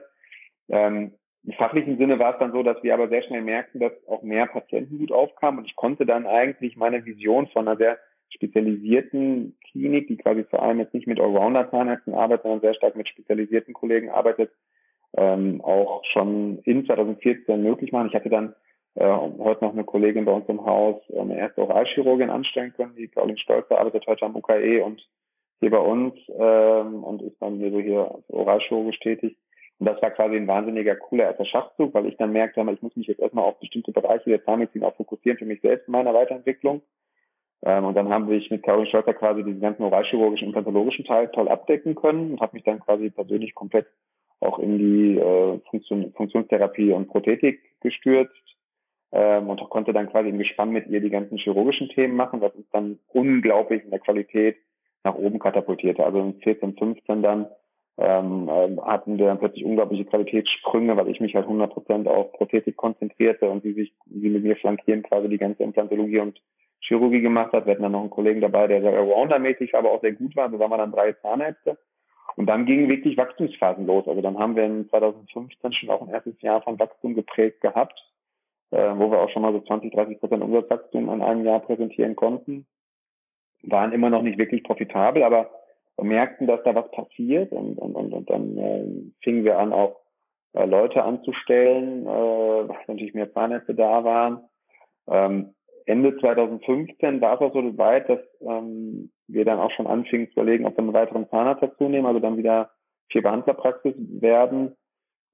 Ähm, 0.68 1.12
im 1.44 1.52
fachlichen 1.55 1.98
Sinne 1.98 2.18
war 2.18 2.35
es 2.35 2.38
dann 2.38 2.52
so, 2.52 2.62
dass 2.62 2.83
wir 2.83 2.94
aber 2.94 3.09
sehr 3.09 3.22
schnell 3.22 3.42
merkten, 3.42 3.81
dass 3.81 3.92
auch 4.07 4.22
mehr 4.22 4.46
Patienten 4.46 4.98
gut 4.98 5.12
aufkamen 5.12 5.59
und 5.61 5.66
ich 5.66 5.76
konnte 5.76 6.07
dann 6.07 6.26
eigentlich 6.26 6.76
meine 6.76 7.05
Vision 7.05 7.48
von 7.48 7.66
einer 7.66 7.76
sehr 7.76 7.98
spezialisierten 8.31 9.57
Klinik, 9.70 10.09
die 10.09 10.16
quasi 10.16 10.44
vor 10.44 10.62
allem 10.62 10.78
jetzt 10.78 10.94
nicht 10.94 11.07
mit 11.07 11.20
Allrounder-Zahnärzten 11.20 12.14
arbeitet, 12.14 12.44
sondern 12.44 12.61
sehr 12.61 12.74
stark 12.74 12.96
mit 12.96 13.09
spezialisierten 13.09 13.74
Kollegen 13.74 14.11
arbeitet, 14.11 14.50
ähm, 15.16 15.61
auch 15.62 16.02
schon 16.12 16.61
in 16.64 16.87
2014 16.87 17.62
möglich 17.62 17.92
machen. 17.92 18.09
Ich 18.09 18.14
hatte 18.14 18.31
dann 18.31 18.55
äh, 18.94 19.05
heute 19.05 19.64
noch 19.64 19.72
eine 19.72 19.85
Kollegin 19.85 20.24
bei 20.24 20.33
uns 20.33 20.48
im 20.48 20.64
Haus, 20.64 21.02
äh, 21.11 21.18
eine 21.18 21.37
erste 21.37 21.62
Oralchirurgin 21.62 22.31
anstellen 22.31 22.72
können, 22.74 22.94
die 22.96 23.09
Caroline 23.09 23.38
Stolzer 23.38 23.78
arbeitet 23.78 24.07
heute 24.07 24.24
am 24.24 24.37
UKE 24.37 24.83
und 24.85 25.07
hier 25.61 25.70
bei 25.70 25.78
uns 25.78 26.14
ähm, 26.38 27.05
und 27.05 27.22
ist 27.22 27.40
dann 27.40 27.59
hier 27.59 27.70
so 27.70 27.81
hier 27.81 28.14
als 28.14 28.31
Oralchirurgisch 28.31 28.98
tätig. 29.00 29.37
Und 29.83 29.87
das 29.87 30.01
war 30.01 30.12
quasi 30.12 30.37
ein 30.37 30.47
wahnsinniger, 30.47 30.95
cooler 30.95 31.25
erster 31.25 31.45
Schachzug, 31.45 31.92
weil 31.92 32.07
ich 32.07 32.16
dann 32.16 32.31
merkte, 32.31 32.64
ich 32.73 32.83
muss 32.83 32.95
mich 32.95 33.09
jetzt 33.09 33.18
erstmal 33.18 33.47
auf 33.47 33.59
bestimmte 33.59 33.90
Bereiche 33.90 34.31
der 34.31 34.45
Zahnmedizin 34.45 34.85
auch 34.85 34.95
fokussieren 34.95 35.38
für 35.38 35.45
mich 35.45 35.61
selbst 35.61 35.88
in 35.88 35.92
meiner 35.92 36.14
Weiterentwicklung. 36.14 36.83
Ähm, 37.64 37.87
und 37.87 37.97
dann 37.97 38.09
haben 38.09 38.31
wir 38.31 38.40
mit 38.49 38.62
Caroline 38.62 38.88
Scholzer 38.88 39.12
quasi 39.12 39.42
diesen 39.42 39.61
ganzen 39.61 39.83
oralchirurgischen 39.83 40.47
und 40.47 40.55
pathologischen 40.55 41.05
Teil 41.05 41.33
toll 41.33 41.49
abdecken 41.49 41.97
können 41.97 42.31
und 42.31 42.40
habe 42.40 42.55
mich 42.55 42.62
dann 42.62 42.79
quasi 42.79 43.11
persönlich 43.11 43.57
komplett 43.57 43.88
auch 44.38 44.61
in 44.61 44.79
die 44.79 45.18
äh, 45.18 45.59
Funktion, 45.68 46.12
Funktionstherapie 46.12 46.92
und 46.92 47.09
Prothetik 47.09 47.59
gestürzt 47.81 48.55
ähm, 49.11 49.51
und 49.51 49.68
konnte 49.68 49.92
dann 49.92 50.09
quasi 50.11 50.29
im 50.29 50.38
Gespann 50.38 50.71
mit 50.71 50.87
ihr 50.87 51.01
die 51.01 51.11
ganzen 51.11 51.38
chirurgischen 51.38 51.88
Themen 51.88 52.14
machen, 52.14 52.40
was 52.40 52.55
uns 52.55 52.71
dann 52.71 53.01
unglaublich 53.12 53.83
in 53.83 53.90
der 53.90 53.99
Qualität 53.99 54.59
nach 55.03 55.16
oben 55.16 55.40
katapultierte. 55.40 56.05
Also 56.05 56.21
in 56.21 56.35
14, 56.35 56.77
15 56.77 57.23
dann 57.23 57.49
ähm, 57.98 58.48
ähm, 58.50 58.85
hatten 58.85 59.18
wir 59.18 59.26
dann 59.26 59.38
plötzlich 59.38 59.64
unglaubliche 59.64 60.07
Qualitätssprünge, 60.07 60.96
weil 60.96 61.09
ich 61.09 61.20
mich 61.20 61.35
halt 61.35 61.46
100% 61.46 62.07
auf 62.07 62.33
Prothetik 62.33 62.76
konzentrierte 62.76 63.50
und 63.50 63.62
sie 63.62 63.74
sich, 63.74 63.92
sie 64.07 64.31
mit 64.31 64.44
mir 64.44 64.57
flankieren 64.57 65.02
quasi 65.02 65.28
die 65.28 65.38
ganze 65.38 65.62
Implantologie 65.62 66.20
und 66.20 66.40
Chirurgie 66.81 67.20
gemacht 67.20 67.52
hat. 67.52 67.66
Wir 67.66 67.72
hatten 67.72 67.83
dann 67.83 67.92
noch 67.92 68.00
einen 68.00 68.11
Kollegen 68.11 68.40
dabei, 68.40 68.66
der 68.66 68.81
sehr 68.81 68.98
Allrounder-mäßig, 68.98 69.74
aber 69.74 69.92
auch 69.92 70.00
sehr 70.00 70.12
gut 70.12 70.35
war. 70.37 70.50
So 70.50 70.59
waren 70.59 70.70
wir 70.70 70.78
dann 70.78 70.92
drei 70.92 71.12
Zahnärzte. 71.12 71.78
Und 72.37 72.46
dann 72.46 72.64
gingen 72.64 72.88
wirklich 72.88 73.16
Wachstumsphasen 73.16 73.87
los. 73.87 74.09
Also 74.09 74.22
dann 74.22 74.38
haben 74.38 74.57
wir 74.57 74.64
in 74.64 74.88
2015 74.88 75.72
schon 75.74 75.90
auch 75.90 76.02
ein 76.02 76.09
erstes 76.09 76.40
Jahr 76.40 76.62
von 76.62 76.78
Wachstum 76.78 77.14
geprägt 77.14 77.61
gehabt, 77.61 77.98
äh, 78.70 78.94
wo 78.96 79.11
wir 79.11 79.20
auch 79.20 79.31
schon 79.31 79.42
mal 79.42 79.52
so 79.52 79.61
20, 79.61 79.92
30 79.92 80.18
Prozent 80.18 80.42
Umsatzwachstum 80.42 81.11
in 81.11 81.22
einem 81.22 81.44
Jahr 81.44 81.61
präsentieren 81.61 82.16
konnten. 82.16 82.66
Waren 83.62 83.92
immer 83.92 84.09
noch 84.09 84.22
nicht 84.22 84.38
wirklich 84.38 84.64
profitabel, 84.64 85.22
aber 85.22 85.50
merkten, 86.00 86.46
dass 86.46 86.62
da 86.64 86.74
was 86.74 86.90
passiert 86.90 87.52
und, 87.52 87.78
und, 87.78 87.94
und, 87.94 88.12
und 88.12 88.31
dann 88.31 88.59
äh, 88.59 88.87
fingen 89.22 89.44
wir 89.44 89.59
an, 89.59 89.72
auch 89.72 90.00
äh, 90.55 90.64
Leute 90.64 91.02
anzustellen, 91.02 92.07
äh, 92.07 92.09
weil 92.09 92.78
natürlich 92.87 93.14
mehr 93.14 93.33
Zahnärzte 93.33 93.74
da 93.74 94.05
waren. 94.05 94.40
Ähm, 95.09 95.55
Ende 95.87 96.16
2015 96.18 97.20
war 97.20 97.35
es 97.35 97.40
auch 97.40 97.52
so 97.52 97.78
weit, 97.78 98.09
dass 98.09 98.20
ähm, 98.40 99.11
wir 99.26 99.44
dann 99.44 99.59
auch 99.59 99.70
schon 99.72 99.87
anfingen 99.87 100.28
zu 100.28 100.35
überlegen, 100.35 100.66
ob 100.66 100.76
wir 100.76 100.78
einen 100.78 100.92
weiteren 100.92 101.28
Zahnarzt 101.28 101.62
dazu 101.62 101.88
nehmen, 101.88 102.07
also 102.07 102.20
dann 102.20 102.37
wieder 102.37 102.70
vier 103.11 103.22
Behandlerpraxis 103.22 103.94
werden. 103.96 104.76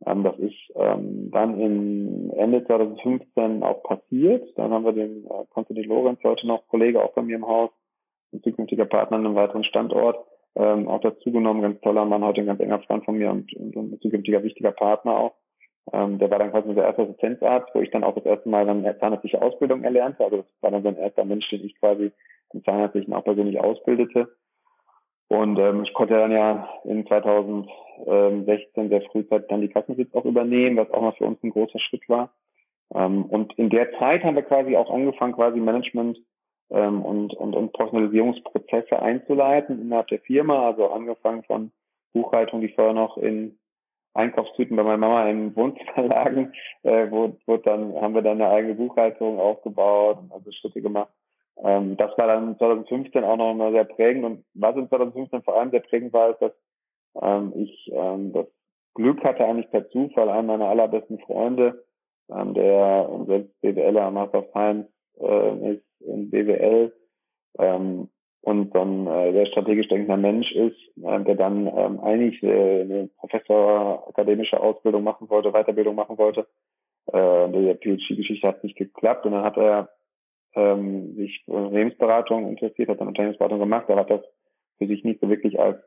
Ähm, 0.07 0.25
das 0.25 0.39
ist 0.39 0.57
ähm, 0.77 1.31
dann 1.31 1.61
im 1.61 2.31
Ende 2.37 2.65
2015 2.65 3.63
auch 3.63 3.83
passiert. 3.83 4.49
Dann 4.57 4.73
haben 4.73 4.85
wir 4.85 4.93
den 4.93 5.25
äh, 5.25 5.45
Konstantin 5.51 5.89
Lorenz, 5.89 6.21
heute 6.23 6.47
noch 6.47 6.67
Kollege 6.69 7.03
auch 7.03 7.13
bei 7.13 7.23
mir 7.23 7.37
im 7.37 7.47
Haus, 7.47 7.71
ein 8.33 8.43
zukünftiger 8.43 8.85
Partner 8.87 9.17
an 9.17 9.27
einem 9.27 9.35
weiteren 9.35 9.65
Standort, 9.65 10.25
ähm, 10.55 10.89
auch 10.89 11.01
dazu 11.01 11.31
genommen, 11.31 11.63
ganz 11.63 11.81
toller 11.81 12.05
Mann, 12.05 12.25
heute 12.25 12.41
ein 12.41 12.47
ganz 12.47 12.61
enger 12.61 12.81
Freund 12.81 13.05
von 13.05 13.17
mir 13.17 13.31
und, 13.31 13.53
und, 13.55 13.77
ein 13.77 14.01
zukünftiger 14.01 14.43
wichtiger 14.43 14.73
Partner 14.73 15.17
auch. 15.17 15.35
Ähm, 15.93 16.19
der 16.19 16.31
war 16.31 16.39
dann 16.39 16.51
quasi 16.51 16.69
unser 16.69 16.85
erster 16.85 17.05
Assistenzarzt, 17.05 17.75
wo 17.75 17.81
ich 17.81 17.91
dann 17.91 18.05
auch 18.05 18.15
das 18.15 18.25
erste 18.25 18.49
Mal 18.49 18.67
dann 18.67 18.85
zahnärztliche 19.01 19.41
Ausbildung 19.41 19.85
erlernte. 19.85 20.25
Also 20.25 20.39
das 20.39 20.47
war 20.61 20.71
dann 20.71 20.83
so 20.83 20.89
ein 20.89 20.97
erster 20.97 21.25
Mensch, 21.25 21.49
den 21.51 21.65
ich 21.65 21.79
quasi 21.79 22.13
im 22.53 22.65
Zahnärztlichen 22.65 23.13
auch 23.15 23.25
persönlich 23.25 23.61
ausbildete. 23.61 24.29
Und 25.29 25.59
ähm, 25.59 25.85
ich 25.85 25.93
konnte 25.93 26.15
dann 26.15 26.33
ja 26.33 26.69
in 26.85 27.07
2016 27.07 28.89
sehr 28.89 29.03
frühzeitig 29.03 29.49
dann 29.49 29.61
die 29.61 29.69
Kassensitz 29.69 30.15
auch 30.15 30.25
übernehmen, 30.25 30.77
was 30.77 30.91
auch 30.91 31.03
noch 31.03 31.17
für 31.17 31.25
uns 31.25 31.43
ein 31.43 31.51
großer 31.51 31.79
Schritt 31.79 32.09
war. 32.09 32.33
Ähm, 32.95 33.25
und 33.27 33.53
in 33.59 33.69
der 33.69 33.93
Zeit 33.99 34.25
haben 34.25 34.37
wir 34.37 34.43
quasi 34.43 34.77
auch 34.77 34.91
angefangen, 34.91 35.35
quasi 35.35 35.61
Management 35.61 36.19
ähm, 36.71 37.03
und, 37.03 37.35
und, 37.35 37.55
und 37.55 37.73
Professionalisierungsprozesse 37.73 39.01
einzuleiten 39.01 39.81
innerhalb 39.81 40.09
der 40.09 40.21
Firma, 40.21 40.67
also 40.67 40.91
angefangen 40.91 41.43
von 41.45 41.73
Buchhaltung, 42.13 42.61
die 42.61 42.69
vorher 42.69 42.95
noch 42.95 43.17
in 43.17 43.59
Einkaufstüten 44.15 44.77
bei 44.77 44.83
meiner 44.83 44.99
Mama 44.99 45.29
im 45.29 45.55
Wohnzimmer 45.55 46.03
lagen, 46.09 46.53
äh, 46.83 47.11
wo, 47.11 47.37
wo 47.47 47.57
dann 47.57 47.95
haben 48.01 48.15
wir 48.15 48.23
dann 48.23 48.41
eine 48.41 48.51
eigene 48.51 48.75
Buchhaltung 48.75 49.39
aufgebaut, 49.39 50.19
also 50.31 50.51
Schritte 50.53 50.83
gemacht. 50.83 51.13
Ähm, 51.63 51.97
das 51.97 52.17
war 52.19 52.27
dann 52.27 52.59
2015 52.59 53.25
auch 53.25 53.37
noch 53.37 53.55
mal 53.55 53.73
sehr 53.73 53.85
prägend 53.85 54.25
und 54.25 54.45
was 54.55 54.77
in 54.77 54.89
2015 54.89 55.43
vor 55.43 55.59
allem 55.59 55.71
sehr 55.71 55.81
prägend 55.81 56.13
war, 56.13 56.31
ist, 56.31 56.41
dass 56.41 56.53
ähm, 57.21 57.53
ich 57.57 57.91
ähm, 57.93 58.33
das 58.33 58.47
Glück 58.95 59.23
hatte 59.23 59.45
eigentlich 59.45 59.71
per 59.71 59.89
Zufall, 59.91 60.29
einen 60.29 60.49
meiner 60.49 60.69
allerbesten 60.69 61.19
Freunde, 61.21 61.85
ähm, 62.31 62.55
der 62.55 63.09
selbst 63.27 63.61
BWLer 63.61 64.11
Master 64.11 64.41
of 64.41 64.51
Science 64.51 64.89
äh, 65.21 65.75
ist, 65.75 65.85
in 66.01 66.31
BWL 66.31 66.93
ähm, 67.59 68.09
und 68.43 68.75
dann 68.75 69.07
äh, 69.07 69.33
sehr 69.33 69.47
strategisch 69.47 69.89
denkender 69.89 70.17
Mensch 70.17 70.53
ist, 70.53 70.77
äh, 71.03 71.21
der 71.25 71.35
dann 71.35 71.67
ähm, 71.67 72.01
eigentlich 72.01 72.43
äh, 72.43 72.83
eine 72.83 73.11
Professor 73.19 74.09
akademische 74.09 74.61
Ausbildung 74.61 75.03
machen 75.03 75.29
wollte, 75.29 75.53
Weiterbildung 75.53 75.97
machen 75.97 76.19
wollte. 76.19 76.47
Äh, 77.13 77.49
die 77.51 77.75
PhD-Geschichte 77.75 78.47
hat 78.47 78.63
nicht 78.63 78.77
geklappt 78.77 79.27
und 79.27 79.33
dann 79.33 79.45
hat 79.45 79.57
er 79.57 79.91
ähm, 80.55 81.15
sich 81.17 81.43
für 81.45 81.53
Unternehmensberatung 81.53 82.49
interessiert, 82.49 82.89
hat 82.89 83.01
dann 83.01 83.09
Unternehmensberatung 83.09 83.59
gemacht, 83.59 83.87
er 83.89 83.97
hat 83.97 84.11
das 84.11 84.23
für 84.79 84.87
sich 84.87 85.05
nicht 85.05 85.21
so 85.21 85.29
wirklich 85.29 85.59
als 85.59 85.79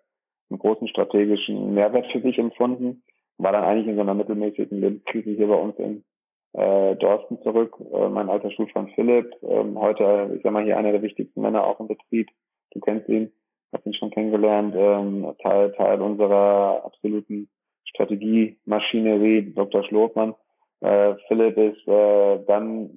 einen 0.49 0.59
großen 0.59 0.87
strategischen 0.87 1.73
Mehrwert 1.73 2.11
für 2.11 2.21
sich 2.21 2.37
empfunden, 2.37 3.03
war 3.37 3.53
dann 3.53 3.63
eigentlich 3.63 3.87
in 3.87 3.95
so 3.95 4.01
einer 4.01 4.13
mittelmäßigen 4.13 4.79
Lebenskrise 4.79 5.31
hier 5.31 5.47
bei 5.47 5.55
uns 5.55 5.77
in 5.79 6.03
äh, 6.53 6.95
Dorsten 6.95 7.41
zurück, 7.41 7.75
äh, 7.93 8.09
mein 8.09 8.29
alter 8.29 8.51
Schulfreund 8.51 8.91
Philipp, 8.95 9.33
ähm, 9.43 9.79
heute, 9.79 10.33
ich 10.35 10.43
sag 10.43 10.51
mal, 10.51 10.63
hier 10.63 10.77
einer 10.77 10.91
der 10.91 11.01
wichtigsten 11.01 11.41
Männer 11.41 11.65
auch 11.65 11.79
im 11.79 11.87
Betrieb. 11.87 12.29
Du 12.71 12.79
kennst 12.79 13.07
ihn, 13.09 13.31
hast 13.71 13.85
ihn 13.85 13.93
schon 13.93 14.11
kennengelernt, 14.11 14.73
ähm, 14.77 15.33
Teil, 15.41 15.71
Teil 15.73 16.01
unserer 16.01 16.83
absoluten 16.85 17.49
Strategiemaschinerie, 17.85 19.53
Dr. 19.53 19.83
Schlotmann. 19.83 20.35
Äh, 20.81 21.15
Philipp 21.27 21.57
ist 21.57 21.87
äh, 21.87 22.43
dann 22.47 22.89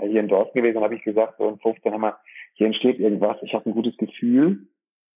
äh, 0.00 0.08
hier 0.08 0.20
in 0.20 0.28
Dorsten 0.28 0.58
gewesen, 0.58 0.80
habe 0.80 0.94
ich 0.94 1.02
gesagt, 1.02 1.34
so 1.38 1.48
in 1.48 1.58
15 1.58 1.92
haben 1.92 2.00
wir, 2.00 2.16
hier 2.54 2.66
entsteht 2.66 2.98
irgendwas, 2.98 3.36
ich 3.42 3.52
habe 3.54 3.68
ein 3.68 3.74
gutes 3.74 3.96
Gefühl, 3.98 4.68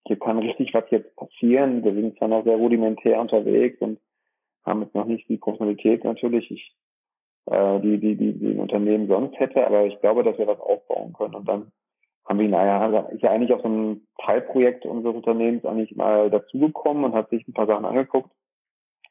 hier 0.06 0.18
kann 0.18 0.38
richtig 0.38 0.74
was 0.74 0.84
jetzt 0.90 1.14
passieren. 1.16 1.84
Wir 1.84 1.94
sind 1.94 2.16
zwar 2.18 2.28
noch 2.28 2.44
sehr 2.44 2.56
rudimentär 2.56 3.20
unterwegs 3.20 3.80
und 3.80 3.98
haben 4.64 4.82
jetzt 4.82 4.94
noch 4.94 5.06
nicht 5.06 5.28
die 5.28 5.36
Professionalität 5.36 6.04
natürlich. 6.04 6.50
Ich 6.50 6.74
äh, 7.46 7.80
die, 7.80 7.98
die, 7.98 8.16
die, 8.16 8.38
die 8.38 8.48
ein 8.48 8.60
Unternehmen 8.60 9.08
sonst 9.08 9.38
hätte, 9.38 9.66
aber 9.66 9.86
ich 9.86 10.00
glaube, 10.00 10.22
dass 10.22 10.38
wir 10.38 10.46
was 10.46 10.60
aufbauen 10.60 11.12
können. 11.12 11.34
Und 11.34 11.48
dann 11.48 11.72
haben 12.26 12.38
wir, 12.38 12.48
naja, 12.48 13.08
ist 13.08 13.22
ja 13.22 13.30
eigentlich 13.30 13.52
auf 13.52 13.62
so 13.62 13.68
einem 13.68 14.06
Teilprojekt 14.24 14.86
unseres 14.86 15.16
Unternehmens 15.16 15.64
eigentlich 15.64 15.96
mal 15.96 16.30
dazugekommen 16.30 17.04
und 17.04 17.14
hat 17.14 17.30
sich 17.30 17.46
ein 17.48 17.54
paar 17.54 17.66
Sachen 17.66 17.84
angeguckt. 17.84 18.30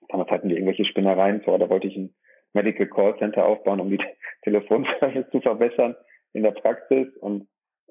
Damals 0.07 0.29
hatten 0.31 0.49
wir 0.49 0.55
irgendwelche 0.55 0.85
Spinnereien 0.85 1.41
vor, 1.41 1.59
da 1.59 1.69
wollte 1.69 1.87
ich 1.87 1.95
ein 1.95 2.13
Medical 2.53 2.87
Call 2.87 3.17
Center 3.17 3.45
aufbauen, 3.45 3.79
um 3.79 3.89
die 3.89 3.99
Telefonservice 4.43 5.29
zu 5.31 5.41
verbessern. 5.41 5.95
in 6.33 6.43
der 6.43 6.51
Praxis 6.51 7.07
und 7.17 7.47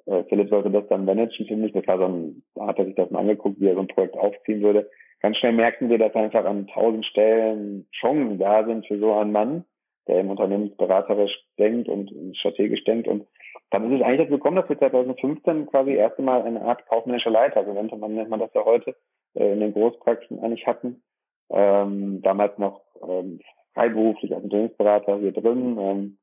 äh, 0.06 0.24
Philipp 0.24 0.48
sollte 0.48 0.70
das 0.70 0.88
dann 0.88 1.04
managen 1.04 1.46
für 1.46 1.56
mich. 1.56 1.72
Das 1.72 1.86
war 1.86 1.98
so 1.98 2.06
ein, 2.06 2.42
da 2.54 2.68
hat 2.68 2.78
er 2.78 2.86
sich 2.86 2.94
das 2.94 3.10
mal 3.10 3.20
angeguckt, 3.20 3.60
wie 3.60 3.66
er 3.66 3.74
so 3.74 3.80
ein 3.80 3.88
Projekt 3.88 4.16
aufziehen 4.16 4.62
würde. 4.62 4.90
Ganz 5.20 5.36
schnell 5.36 5.52
merkten 5.52 5.90
wir, 5.90 5.98
dass 5.98 6.14
einfach 6.14 6.44
an 6.44 6.68
tausend 6.68 7.04
Stellen 7.04 7.88
Chancen 7.92 8.38
da 8.38 8.64
sind 8.64 8.86
für 8.86 8.98
so 8.98 9.12
einen 9.14 9.32
Mann, 9.32 9.64
der 10.08 10.20
im 10.20 10.30
unternehmensberaterisch 10.30 11.44
denkt 11.58 11.88
und 11.88 12.10
strategisch 12.36 12.82
denkt. 12.84 13.06
Und 13.06 13.26
dann 13.70 13.90
ist 13.90 14.00
es 14.00 14.04
eigentlich 14.04 14.20
dazu 14.20 14.38
gekommen, 14.38 14.56
dass 14.56 14.68
wir 14.68 14.78
2015 14.78 15.66
quasi 15.66 15.92
erste 15.92 16.22
Mal 16.22 16.42
eine 16.42 16.62
Art 16.62 16.86
kaufmännischer 16.86 17.30
Leiter, 17.30 17.64
so 17.64 17.72
nennt 17.72 17.96
man, 17.98 18.14
nennt 18.14 18.30
man 18.30 18.40
das 18.40 18.52
ja 18.54 18.64
heute, 18.64 18.96
äh, 19.34 19.52
in 19.52 19.60
den 19.60 19.72
Großpraxisen 19.72 20.40
eigentlich 20.40 20.66
hatten. 20.66 21.02
Ähm, 21.50 22.20
damals 22.22 22.58
noch 22.58 22.82
ähm, 23.06 23.40
freiberuflich 23.74 24.34
als 24.34 24.44
Unternehmensberater 24.44 25.18
hier 25.18 25.32
drin. 25.32 25.78
Ähm, 25.78 26.18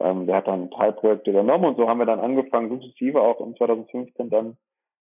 ähm, 0.00 0.26
der 0.26 0.36
hat 0.36 0.48
dann 0.48 0.70
Teilprojekte 0.70 1.30
übernommen 1.30 1.64
und 1.64 1.76
so 1.76 1.88
haben 1.88 1.98
wir 1.98 2.06
dann 2.06 2.20
angefangen, 2.20 2.70
sukzessive 2.70 3.20
auch 3.20 3.40
in 3.40 3.56
2015 3.56 4.30
dann, 4.30 4.56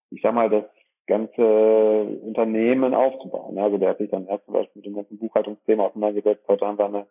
ich 0.09 0.21
sag 0.21 0.33
mal, 0.33 0.49
das 0.49 0.65
ganze 1.07 2.03
Unternehmen 2.23 2.93
aufzubauen. 2.93 3.57
Also 3.57 3.77
der 3.77 3.89
hat 3.89 3.97
sich 3.97 4.09
dann 4.09 4.27
erst 4.27 4.45
zum 4.45 4.53
Beispiel 4.53 4.79
mit 4.79 4.85
dem 4.85 4.95
ganzen 4.95 5.17
Buchhaltungsthema 5.17 5.85
auseinandergesetzt. 5.85 6.47
Heute 6.47 6.65
haben 6.65 6.77
wir 6.77 6.85
eine 6.85 7.07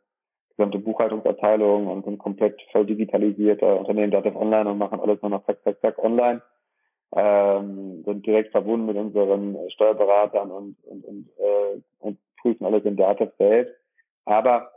gesamte 0.51 0.79
Buchhaltungsabteilung 0.79 1.87
und 1.87 2.05
sind 2.05 2.19
komplett 2.19 2.61
voll 2.73 2.87
digitalisierter 2.87 3.79
Unternehmen 3.79 4.11
Dativ 4.11 4.37
Online 4.37 4.71
und 4.71 4.79
machen 4.79 5.01
alles 5.01 5.21
nur 5.23 5.31
noch 5.31 5.45
zack, 5.47 5.63
zack, 5.65 5.81
zack 5.81 5.99
online. 5.99 6.43
Ähm, 7.17 8.05
sind 8.05 8.25
direkt 8.25 8.53
verbunden 8.53 8.87
mit 8.87 8.97
unseren 8.97 9.57
Steuerberatern 9.71 10.51
und, 10.51 10.77
und, 10.85 11.05
und, 11.05 11.29
äh, 11.39 11.81
und 11.99 12.19
prüfen 12.41 12.65
alles 12.65 12.85
in 12.85 12.97
Dativ 12.97 13.31
selbst. 13.39 13.75
Aber 14.27 14.71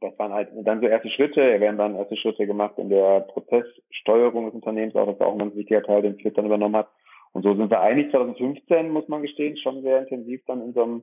das 0.00 0.18
waren 0.18 0.32
halt 0.32 0.50
dann 0.54 0.80
so 0.80 0.86
erste 0.86 1.08
Schritte. 1.10 1.40
Er 1.40 1.60
werden 1.60 1.78
dann 1.78 1.96
erste 1.96 2.16
Schritte 2.16 2.46
gemacht 2.46 2.74
in 2.76 2.90
der 2.90 3.20
Prozesssteuerung 3.20 4.46
des 4.46 4.54
Unternehmens, 4.54 4.94
auch 4.94 5.06
das 5.06 5.18
war 5.18 5.28
auch 5.28 5.32
ein 5.32 5.38
ganz 5.38 5.54
wichtiger 5.54 5.82
Teil, 5.82 6.02
den 6.02 6.16
Philipp 6.16 6.34
dann 6.34 6.46
übernommen 6.46 6.76
hat. 6.76 6.88
Und 7.32 7.42
so 7.42 7.54
sind 7.54 7.70
wir 7.70 7.80
eigentlich 7.80 8.10
2015, 8.10 8.90
muss 8.90 9.08
man 9.08 9.22
gestehen, 9.22 9.56
schon 9.56 9.82
sehr 9.82 10.00
intensiv 10.00 10.42
dann 10.46 10.62
in 10.62 10.72
so 10.72 10.82
einem, 10.82 11.02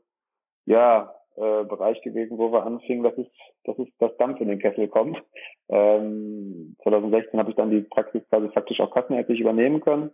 ja, 0.66 1.14
äh, 1.36 1.64
Bereich 1.64 2.02
gewesen, 2.02 2.38
wo 2.38 2.52
wir 2.52 2.66
anfingen, 2.66 3.04
dass 3.04 3.18
es, 3.18 3.28
dass 3.64 3.78
es 3.80 3.88
das 4.00 4.16
Dampf 4.18 4.42
in 4.42 4.50
den 4.50 4.60
Kessel 4.60 4.88
kommt. 4.88 5.22
Ähm, 5.70 6.76
2016 6.84 7.40
habe 7.40 7.52
ich 7.52 7.56
dann 7.56 7.72
die 7.72 7.82
Praxis 7.82 8.22
quasi 8.30 8.50
faktisch 8.50 8.80
auch 8.80 8.92
kassenärztlich 8.92 9.40
übernehmen 9.40 9.82
können. 9.82 10.12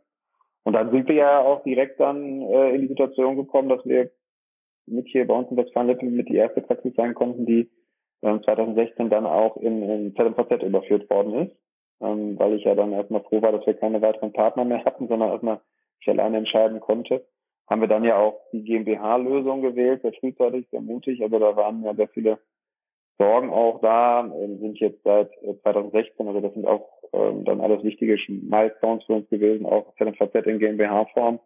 Und 0.64 0.74
dann 0.74 0.92
sind 0.92 1.08
wir 1.08 1.16
ja 1.16 1.40
auch 1.40 1.64
direkt 1.64 2.00
dann 2.00 2.42
äh, 2.42 2.76
in 2.76 2.82
die 2.82 2.88
Situation 2.88 3.38
gekommen, 3.38 3.70
dass 3.70 3.86
wir 3.86 4.12
mit 4.86 5.08
hier 5.08 5.28
bei 5.28 5.34
uns 5.34 5.50
in 5.50 5.58
Westfalen-Lippe 5.58 6.06
mit 6.06 6.30
die 6.30 6.36
erste 6.36 6.62
Praxis 6.62 6.94
sein 6.96 7.14
konnten, 7.14 7.46
die 7.46 7.70
ähm, 8.22 8.42
2016 8.44 9.10
dann 9.10 9.26
auch 9.26 9.58
in, 9.58 9.84
in 9.84 10.16
ZMVZ 10.16 10.64
überführt 10.64 11.10
worden 11.10 11.48
ist, 11.48 11.56
ähm, 12.02 12.38
weil 12.40 12.54
ich 12.54 12.64
ja 12.64 12.76
dann 12.76 12.94
erstmal 12.94 13.24
froh 13.24 13.42
war, 13.42 13.52
dass 13.52 13.66
wir 13.66 13.74
keine 13.76 14.02
weiteren 14.02 14.34
Partner 14.34 14.66
mehr 14.66 14.84
hatten, 14.86 15.08
sondern 15.08 15.30
erstmal 15.30 15.62
ich 16.00 16.10
alleine 16.10 16.38
entscheiden 16.38 16.80
konnte. 16.80 17.26
Haben 17.70 17.82
wir 17.82 17.88
dann 17.88 18.04
ja 18.04 18.18
auch 18.18 18.40
die 18.52 18.64
GmbH-Lösung 18.64 19.62
gewählt, 19.62 20.02
sehr 20.02 20.14
frühzeitig, 20.14 20.68
sehr 20.72 20.82
mutig, 20.82 21.24
aber 21.24 21.40
da 21.40 21.56
waren 21.56 21.84
ja 21.84 21.94
sehr 21.96 22.08
viele 22.10 22.40
Sorgen 23.18 23.50
auch 23.50 23.82
da, 23.82 24.30
sind 24.30 24.80
jetzt 24.80 25.04
seit 25.04 25.32
2016, 25.64 26.26
äh, 26.26 26.30
also 26.30 26.42
das 26.42 26.54
sind 26.54 26.68
auch 26.68 26.88
ähm, 27.14 27.46
dann 27.46 27.62
alles 27.62 27.84
wichtige 27.84 28.18
Milestones 28.28 29.04
für 29.06 29.14
uns 29.14 29.30
gewesen, 29.30 29.66
auch 29.66 29.96
ZMVZ 29.96 30.46
in 30.46 30.60
GmbH-Form 30.60 31.40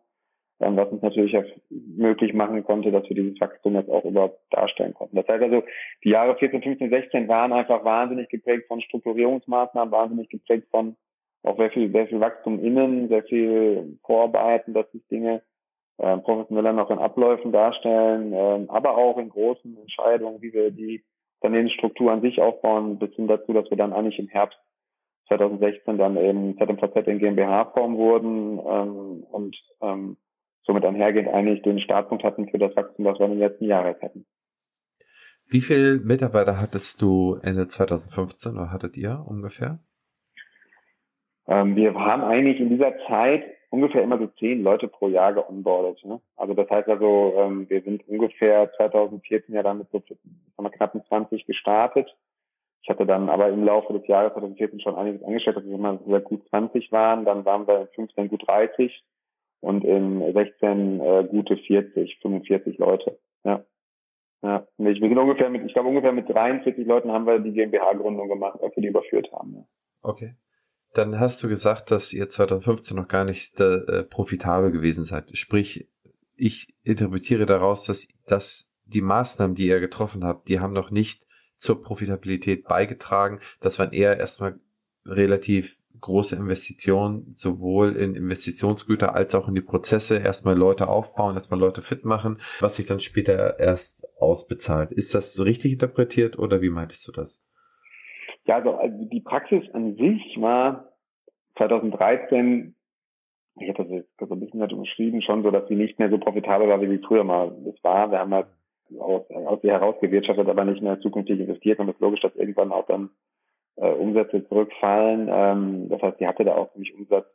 ähm, 0.61 0.77
was 0.77 0.89
uns 0.89 1.01
natürlich 1.01 1.35
auch 1.35 1.45
möglich 1.69 2.33
machen 2.33 2.63
konnte, 2.63 2.91
dass 2.91 3.09
wir 3.09 3.15
dieses 3.15 3.39
Wachstum 3.41 3.75
jetzt 3.75 3.89
auch 3.89 4.05
überhaupt 4.05 4.39
darstellen 4.51 4.93
konnten. 4.93 5.15
Das 5.15 5.27
heißt 5.27 5.41
also, 5.41 5.63
die 6.03 6.09
Jahre 6.09 6.35
14, 6.37 6.61
15, 6.61 6.89
16 6.89 7.27
waren 7.27 7.51
einfach 7.51 7.83
wahnsinnig 7.83 8.29
geprägt 8.29 8.67
von 8.67 8.79
Strukturierungsmaßnahmen, 8.81 9.91
wahnsinnig 9.91 10.29
geprägt 10.29 10.67
von 10.69 10.95
auch 11.43 11.57
sehr 11.57 11.71
viel, 11.71 11.91
sehr 11.91 12.05
viel 12.07 12.19
Wachstum 12.19 12.63
innen, 12.63 13.09
sehr 13.09 13.23
viel 13.23 13.97
Vorarbeiten, 14.05 14.75
dass 14.75 14.91
sich 14.91 15.01
Dinge 15.07 15.41
äh, 16.01 16.17
professioneller 16.17 16.73
noch 16.73 16.89
in 16.89 16.97
Abläufen 16.97 17.51
darstellen, 17.51 18.33
äh, 18.33 18.65
aber 18.69 18.97
auch 18.97 19.17
in 19.17 19.29
großen 19.29 19.77
Entscheidungen, 19.77 20.41
wie 20.41 20.51
wir 20.51 20.71
die 20.71 21.03
Unternehmensstruktur 21.39 22.11
an 22.11 22.21
sich 22.21 22.41
aufbauen, 22.41 22.97
bis 22.97 23.13
hin 23.13 23.27
dazu, 23.27 23.53
dass 23.53 23.69
wir 23.69 23.77
dann 23.77 23.93
eigentlich 23.93 24.17
im 24.17 24.27
Herbst 24.27 24.57
2016 25.27 25.97
dann 25.97 26.17
eben 26.17 26.57
ZMVZ 26.57 27.07
in 27.07 27.19
GmbH-Form 27.19 27.97
wurden 27.97 28.59
ähm, 28.59 29.23
und 29.31 29.55
ähm, 29.81 30.17
somit 30.63 30.85
einhergehend 30.85 31.29
eigentlich 31.29 31.61
den 31.61 31.79
Startpunkt 31.79 32.23
hatten 32.23 32.49
für 32.49 32.57
das 32.57 32.75
Wachstum, 32.75 33.05
was 33.05 33.19
wir 33.19 33.27
in 33.27 33.33
den 33.33 33.39
letzten 33.39 33.65
Jahren 33.65 33.95
hatten. 34.01 34.25
Wie 35.47 35.61
viele 35.61 35.99
Mitarbeiter 35.99 36.59
hattest 36.59 37.01
du 37.01 37.37
Ende 37.43 37.67
2015 37.67 38.53
oder 38.53 38.71
hattet 38.71 38.97
ihr 38.97 39.23
ungefähr? 39.27 39.79
Ähm, 41.47 41.75
wir 41.75 41.93
haben 41.93 42.23
eigentlich 42.23 42.59
in 42.59 42.69
dieser 42.69 42.93
Zeit 43.07 43.43
ungefähr 43.71 44.03
immer 44.03 44.19
so 44.19 44.27
zehn 44.27 44.61
Leute 44.61 44.87
pro 44.87 45.07
Jahr 45.07 45.33
geonboardet. 45.33 46.05
Ne? 46.05 46.21
Also 46.35 46.53
das 46.53 46.69
heißt 46.69 46.89
also, 46.89 47.33
ähm, 47.37 47.69
wir 47.69 47.81
sind 47.81 48.07
ungefähr 48.07 48.71
2014 48.73 49.55
ja 49.55 49.63
damit 49.63 49.89
so 49.91 50.03
haben 50.57 50.71
knapp 50.71 50.95
20 51.07 51.45
gestartet. 51.47 52.15
Ich 52.83 52.89
hatte 52.89 53.05
dann 53.05 53.29
aber 53.29 53.49
im 53.49 53.63
Laufe 53.63 53.93
des 53.93 54.07
Jahres 54.07 54.33
2014 54.33 54.81
schon 54.81 54.95
einiges 54.95 55.23
angestellt, 55.23 55.57
dass 55.57 55.65
wir 55.65 55.75
immer 55.75 55.99
sehr 56.05 56.19
gut 56.19 56.47
20 56.49 56.91
waren. 56.91 57.25
Dann 57.25 57.45
waren 57.45 57.67
wir 57.67 57.81
in 57.81 57.87
15 57.95 58.27
gut 58.27 58.47
30 58.47 59.03
und 59.61 59.83
in 59.83 60.33
16 60.33 60.99
äh, 60.99 61.27
gute 61.29 61.57
40, 61.57 62.19
45 62.21 62.77
Leute. 62.77 63.19
Ja. 63.43 63.63
Ja, 64.43 64.65
wir 64.77 64.95
sind 64.95 65.17
ungefähr 65.17 65.51
mit, 65.51 65.63
ich 65.67 65.73
glaube 65.73 65.89
ungefähr 65.89 66.11
mit 66.11 66.27
43 66.27 66.87
Leuten 66.87 67.11
haben 67.11 67.27
wir 67.27 67.37
die 67.37 67.51
GmbH-Gründung 67.51 68.27
gemacht, 68.27 68.59
als 68.61 68.75
wir 68.75 68.81
die 68.81 68.89
überführt 68.89 69.31
haben. 69.31 69.53
Ja. 69.53 69.63
Okay. 70.01 70.33
Dann 70.93 71.19
hast 71.19 71.41
du 71.41 71.47
gesagt, 71.47 71.91
dass 71.91 72.11
ihr 72.11 72.27
2015 72.27 72.97
noch 72.97 73.07
gar 73.07 73.23
nicht 73.23 73.59
äh, 73.59 74.03
profitabel 74.03 74.71
gewesen 74.71 75.03
seid. 75.03 75.37
Sprich, 75.37 75.87
ich 76.35 76.73
interpretiere 76.83 77.45
daraus, 77.45 77.85
dass, 77.85 78.07
dass 78.25 78.71
die 78.85 79.01
Maßnahmen, 79.01 79.55
die 79.55 79.67
ihr 79.67 79.79
getroffen 79.79 80.23
habt, 80.23 80.47
die 80.47 80.59
haben 80.59 80.73
noch 80.73 80.91
nicht 80.91 81.25
zur 81.55 81.81
Profitabilität 81.81 82.65
beigetragen. 82.65 83.39
Das 83.59 83.79
waren 83.79 83.93
eher 83.93 84.19
erstmal 84.19 84.59
relativ 85.05 85.77
große 85.99 86.35
Investitionen 86.35 87.31
sowohl 87.35 87.95
in 87.95 88.15
Investitionsgüter 88.15 89.13
als 89.13 89.35
auch 89.35 89.47
in 89.47 89.55
die 89.55 89.61
Prozesse. 89.61 90.17
Erstmal 90.17 90.57
Leute 90.57 90.87
aufbauen, 90.87 91.35
erstmal 91.35 91.59
Leute 91.59 91.81
fit 91.81 92.03
machen, 92.05 92.39
was 92.59 92.75
sich 92.75 92.85
dann 92.85 92.99
später 92.99 93.59
erst 93.59 94.07
ausbezahlt. 94.19 94.91
Ist 94.91 95.13
das 95.13 95.33
so 95.33 95.43
richtig 95.43 95.73
interpretiert 95.73 96.37
oder 96.37 96.61
wie 96.61 96.69
meintest 96.69 97.07
du 97.07 97.11
das? 97.11 97.39
Ja, 98.45 98.55
also, 98.55 99.05
die 99.05 99.21
Praxis 99.21 99.63
an 99.73 99.95
sich 99.95 100.41
war 100.41 100.91
2013, 101.57 102.75
ich 103.59 103.69
habe 103.69 103.83
das 103.83 103.91
jetzt 103.91 104.09
so 104.17 104.33
ein 104.33 104.39
bisschen 104.39 104.61
halt 104.61 104.73
umschrieben, 104.73 105.21
schon 105.21 105.43
so, 105.43 105.51
dass 105.51 105.67
sie 105.67 105.75
nicht 105.75 105.99
mehr 105.99 106.09
so 106.09 106.17
profitabel 106.17 106.67
war, 106.67 106.81
wie 106.81 106.87
sie 106.87 107.03
früher 107.05 107.23
mal 107.23 107.51
das 107.65 107.83
war. 107.83 108.11
Wir 108.11 108.19
haben 108.19 108.33
halt 108.33 108.47
aus, 108.99 109.29
aus 109.29 109.63
ihr 109.63 109.71
herausgewirtschaftet, 109.71 110.47
aber 110.47 110.65
nicht 110.65 110.81
mehr 110.81 110.99
zukünftig 110.99 111.39
investiert 111.39 111.79
und 111.79 111.89
es 111.89 111.95
ist 111.95 112.01
logisch, 112.01 112.21
dass 112.21 112.35
irgendwann 112.35 112.71
auch 112.71 112.85
dann 112.87 113.09
äh, 113.77 113.91
Umsätze 113.91 114.47
zurückfallen. 114.47 115.29
Ähm, 115.31 115.89
das 115.89 116.01
heißt, 116.01 116.17
sie 116.17 116.27
hatte 116.27 116.43
da 116.43 116.55
auch 116.55 116.71
ziemlich 116.73 116.93
Umsatz, 116.95 117.27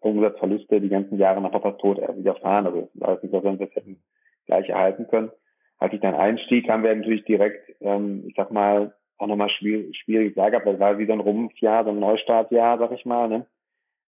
Umsatzverluste 0.00 0.80
die 0.80 0.88
ganzen 0.88 1.18
Jahre 1.18 1.40
nach 1.40 1.52
Papas 1.52 1.76
Tod 1.78 1.98
widerfahren. 1.98 2.66
Also 2.66 2.88
war 2.94 3.18
nicht 3.22 3.30
so, 3.30 3.40
dass 3.40 3.58
wir 3.58 3.66
das 3.66 3.74
hätten 3.74 4.02
gleich 4.46 4.68
erhalten 4.68 5.06
können. 5.08 5.30
Als 5.78 5.92
ich 5.92 6.00
dann 6.00 6.14
einstieg, 6.14 6.68
haben 6.68 6.82
wir 6.82 6.94
natürlich 6.94 7.24
direkt, 7.24 7.74
ähm, 7.80 8.24
ich 8.26 8.34
sag 8.36 8.50
mal, 8.50 8.94
auch 9.20 9.26
nochmal 9.26 9.50
schwierig, 9.50 9.96
schwieriges 9.98 10.36
Jahr 10.36 10.50
gehabt, 10.50 10.66
es 10.66 10.80
war 10.80 10.98
wie 10.98 11.06
so 11.06 11.12
ein 11.12 11.20
Rumpfjahr, 11.20 11.84
so 11.84 11.90
ein 11.90 12.00
Neustartjahr, 12.00 12.78
sag 12.78 12.92
ich 12.92 13.04
mal. 13.04 13.28
Ne? 13.28 13.46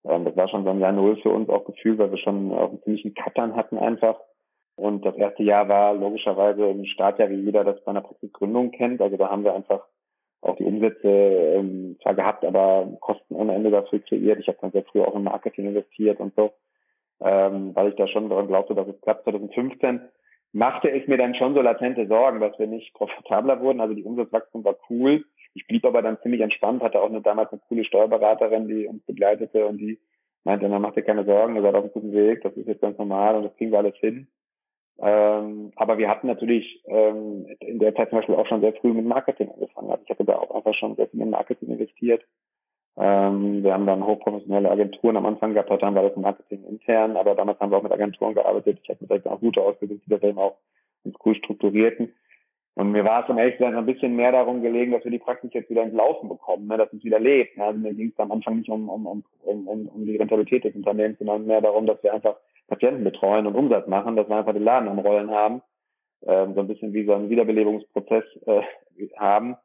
Ähm, 0.04 0.24
das 0.24 0.36
war 0.36 0.48
schon 0.48 0.64
so 0.64 0.70
ein 0.70 0.80
Jahr 0.80 0.92
Null 0.92 1.20
für 1.20 1.30
uns 1.30 1.48
auch 1.48 1.64
gefühlt, 1.64 1.98
weil 1.98 2.10
wir 2.10 2.18
schon 2.18 2.52
auch 2.52 2.70
einen 2.70 2.82
ziemlichen 2.82 3.14
Cuttern 3.14 3.54
hatten 3.54 3.78
einfach. 3.78 4.18
Und 4.74 5.04
das 5.04 5.14
erste 5.16 5.42
Jahr 5.42 5.68
war 5.68 5.94
logischerweise 5.94 6.64
ein 6.64 6.86
Startjahr, 6.86 7.28
wie 7.28 7.42
jeder 7.42 7.62
das 7.62 7.82
bei 7.84 7.90
einer 7.90 8.00
Praxisgründung 8.00 8.70
kennt. 8.70 9.02
Also 9.02 9.16
da 9.18 9.28
haben 9.28 9.44
wir 9.44 9.54
einfach 9.54 9.84
auch 10.40 10.56
die 10.56 10.64
Umsätze 10.64 11.08
ähm, 11.08 11.98
zwar 12.02 12.14
gehabt, 12.14 12.44
aber 12.44 12.96
Kosten 13.00 13.34
ohne 13.34 13.54
Ende 13.54 13.70
dafür 13.70 14.00
kreiert. 14.00 14.40
Ich 14.40 14.48
habe 14.48 14.58
dann 14.60 14.72
sehr 14.72 14.84
früh 14.84 15.02
auch 15.02 15.14
in 15.14 15.24
Marketing 15.24 15.66
investiert 15.66 16.20
und 16.20 16.34
so, 16.34 16.52
ähm, 17.20 17.74
weil 17.74 17.90
ich 17.90 17.96
da 17.96 18.08
schon 18.08 18.28
daran 18.30 18.48
glaubte, 18.48 18.74
dass 18.74 18.88
es 18.88 19.00
klappt. 19.02 19.24
2015 19.24 20.00
machte 20.52 20.90
es 20.90 21.06
mir 21.08 21.16
dann 21.16 21.34
schon 21.34 21.54
so 21.54 21.62
latente 21.62 22.06
Sorgen, 22.06 22.40
dass 22.40 22.58
wir 22.58 22.66
nicht 22.66 22.94
profitabler 22.94 23.60
wurden. 23.60 23.80
Also 23.80 23.94
die 23.94 24.04
Umsatzwachstum 24.04 24.64
war 24.64 24.76
cool. 24.90 25.24
Ich 25.54 25.66
blieb 25.66 25.84
aber 25.84 26.02
dann 26.02 26.18
ziemlich 26.22 26.40
entspannt, 26.40 26.82
hatte 26.82 27.00
auch 27.00 27.08
eine, 27.08 27.20
damals 27.20 27.52
eine 27.52 27.60
coole 27.68 27.84
Steuerberaterin, 27.84 28.68
die 28.68 28.86
uns 28.86 29.02
begleitete 29.04 29.66
und 29.66 29.78
die 29.78 29.98
meinte, 30.44 30.68
man 30.68 30.82
macht 30.82 30.96
dir 30.96 31.02
keine 31.02 31.24
Sorgen, 31.24 31.56
ihr 31.56 31.62
seid 31.62 31.74
auf 31.74 31.84
einem 31.84 31.92
guten 31.92 32.12
Weg, 32.12 32.42
das 32.42 32.56
ist 32.56 32.66
jetzt 32.66 32.80
ganz 32.80 32.98
normal 32.98 33.36
und 33.36 33.44
das 33.44 33.56
kriegen 33.56 33.70
wir 33.70 33.78
alles 33.78 33.96
hin. 33.96 34.28
Ähm, 34.98 35.72
aber 35.76 35.98
wir 35.98 36.08
hatten 36.08 36.26
natürlich 36.26 36.82
ähm, 36.86 37.46
in 37.60 37.78
der 37.78 37.94
Zeit 37.94 38.10
zum 38.10 38.18
Beispiel 38.18 38.34
auch 38.34 38.46
schon 38.46 38.60
sehr 38.60 38.74
früh 38.74 38.92
mit 38.92 39.06
Marketing 39.06 39.50
angefangen. 39.50 39.90
Also 39.90 40.02
ich 40.04 40.10
hatte 40.10 40.24
da 40.24 40.36
auch 40.36 40.54
einfach 40.54 40.74
schon 40.74 40.96
sehr 40.96 41.08
viel 41.08 41.20
in 41.20 41.30
Marketing 41.30 41.70
investiert. 41.70 42.24
Ähm, 42.96 43.62
wir 43.62 43.72
haben 43.72 43.86
dann 43.86 44.04
hochprofessionelle 44.04 44.70
Agenturen 44.70 45.16
am 45.16 45.26
Anfang 45.26 45.54
gehabt, 45.54 45.70
heute 45.70 45.86
haben 45.86 45.94
wir 45.94 46.02
das 46.02 46.16
Marketing 46.16 46.64
intern, 46.64 47.16
aber 47.16 47.34
damals 47.34 47.58
haben 47.58 47.70
wir 47.70 47.78
auch 47.78 47.82
mit 47.82 47.92
Agenturen 47.92 48.34
gearbeitet. 48.34 48.80
Ich 48.82 48.90
habe 48.90 48.98
mir 49.00 49.08
direkt 49.08 49.26
auch 49.26 49.40
gute 49.40 49.62
ausgesucht, 49.62 50.02
die 50.04 50.10
das 50.10 50.22
eben 50.22 50.38
auch 50.38 50.56
ganz 51.04 51.16
cool 51.24 51.34
strukturierten. 51.34 52.12
Und 52.74 52.92
mir 52.92 53.04
war 53.04 53.22
es 53.22 53.28
um 53.28 53.38
ehrlich 53.38 53.58
gesagt 53.58 53.76
ein 53.76 53.86
bisschen 53.86 54.16
mehr 54.16 54.32
darum 54.32 54.62
gelegen, 54.62 54.92
dass 54.92 55.04
wir 55.04 55.10
die 55.10 55.18
Praxis 55.18 55.50
jetzt 55.52 55.68
wieder 55.68 55.82
ins 55.82 55.94
Laufen 55.94 56.28
bekommen, 56.28 56.66
ne, 56.68 56.78
dass 56.78 56.92
es 56.92 57.04
wieder 57.04 57.20
lebt. 57.20 57.56
Ne? 57.56 57.64
Also 57.64 57.78
mir 57.78 57.92
ging 57.92 58.08
es 58.08 58.18
am 58.18 58.32
Anfang 58.32 58.56
nicht 58.56 58.70
um, 58.70 58.88
um, 58.88 59.06
um, 59.06 59.24
um, 59.44 59.88
um 59.88 60.06
die 60.06 60.16
Rentabilität 60.16 60.64
des 60.64 60.74
Unternehmens, 60.74 61.18
sondern 61.18 61.46
mehr 61.46 61.60
darum, 61.60 61.86
dass 61.86 62.02
wir 62.02 62.14
einfach 62.14 62.36
Patienten 62.68 63.04
betreuen 63.04 63.46
und 63.46 63.56
Umsatz 63.56 63.86
machen, 63.88 64.16
dass 64.16 64.28
wir 64.28 64.36
einfach 64.36 64.54
den 64.54 64.64
Laden 64.64 64.88
am 64.88 64.98
Rollen 64.98 65.30
haben, 65.30 65.60
ähm, 66.26 66.54
so 66.54 66.60
ein 66.60 66.68
bisschen 66.68 66.94
wie 66.94 67.04
so 67.04 67.12
einen 67.12 67.28
Wiederbelebungsprozess 67.28 68.24
äh, 68.46 68.62
haben. 69.18 69.56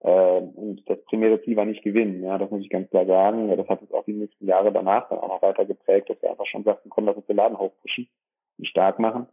Äh, 0.00 0.40
und 0.40 0.82
das 0.86 1.02
primäre 1.04 1.42
Ziel 1.42 1.56
war 1.56 1.64
nicht 1.64 1.82
gewinnen, 1.82 2.22
ja, 2.22 2.38
das 2.38 2.50
muss 2.50 2.62
ich 2.62 2.70
ganz 2.70 2.88
klar 2.90 3.06
sagen. 3.06 3.48
Das 3.56 3.68
hat 3.68 3.82
uns 3.82 3.92
auch 3.92 4.04
die 4.04 4.12
nächsten 4.12 4.46
Jahre 4.46 4.72
danach 4.72 5.08
dann 5.08 5.18
auch 5.18 5.28
noch 5.28 5.42
weiter 5.42 5.64
geprägt, 5.64 6.10
dass 6.10 6.20
wir 6.22 6.30
einfach 6.30 6.46
schon 6.46 6.64
sagten, 6.64 6.90
komm, 6.90 7.06
lass 7.06 7.16
uns 7.16 7.26
den 7.26 7.36
Laden 7.36 7.58
hochpushen 7.58 8.08
und 8.58 8.66
stark 8.66 8.98
machen 8.98 9.26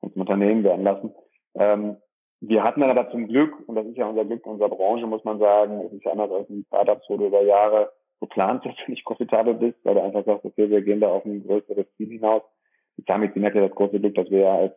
und 0.00 0.12
zum 0.12 0.22
Unternehmen 0.22 0.64
werden 0.64 0.84
lassen. 0.84 1.14
Ähm, 1.54 1.96
wir 2.40 2.62
hatten 2.62 2.82
aber 2.82 3.10
zum 3.10 3.28
Glück, 3.28 3.66
und 3.66 3.76
das 3.76 3.86
ist 3.86 3.96
ja 3.96 4.06
unser 4.06 4.24
Glück 4.24 4.44
in 4.44 4.52
unserer 4.52 4.68
Branche, 4.68 5.06
muss 5.06 5.24
man 5.24 5.38
sagen, 5.38 5.80
es 5.86 5.92
ist 5.92 6.04
ja 6.04 6.12
anders 6.12 6.30
als 6.30 6.50
ein 6.50 6.64
Startup, 6.68 7.00
wo 7.08 7.16
du 7.16 7.26
über 7.26 7.42
Jahre 7.42 7.90
geplant 8.20 8.64
dass 8.64 8.74
du 8.84 8.90
nicht 8.90 9.04
profitabel 9.04 9.54
bist, 9.54 9.78
weil 9.84 9.94
du 9.94 10.02
einfach 10.02 10.24
sagst, 10.24 10.44
okay, 10.44 10.70
wir 10.70 10.82
gehen 10.82 11.00
da 11.00 11.08
auf 11.08 11.24
ein 11.24 11.46
größeres 11.46 11.86
Ziel 11.96 12.08
hinaus. 12.08 12.42
Zamizin 13.06 13.44
hat 13.44 13.54
ja 13.54 13.66
das 13.66 13.76
große 13.76 14.00
Glück, 14.00 14.14
dass 14.14 14.30
wir 14.30 14.40
ja 14.40 14.56
als 14.56 14.72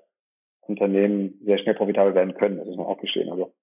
Unternehmen 0.68 1.40
sehr 1.46 1.58
schnell 1.58 1.76
profitabel 1.76 2.14
werden 2.14 2.36
können. 2.36 2.58
Das 2.58 2.68
ist 2.68 2.76
mir 2.76 2.86
auch 2.86 3.00
geschehen. 3.00 3.32
Also 3.32 3.54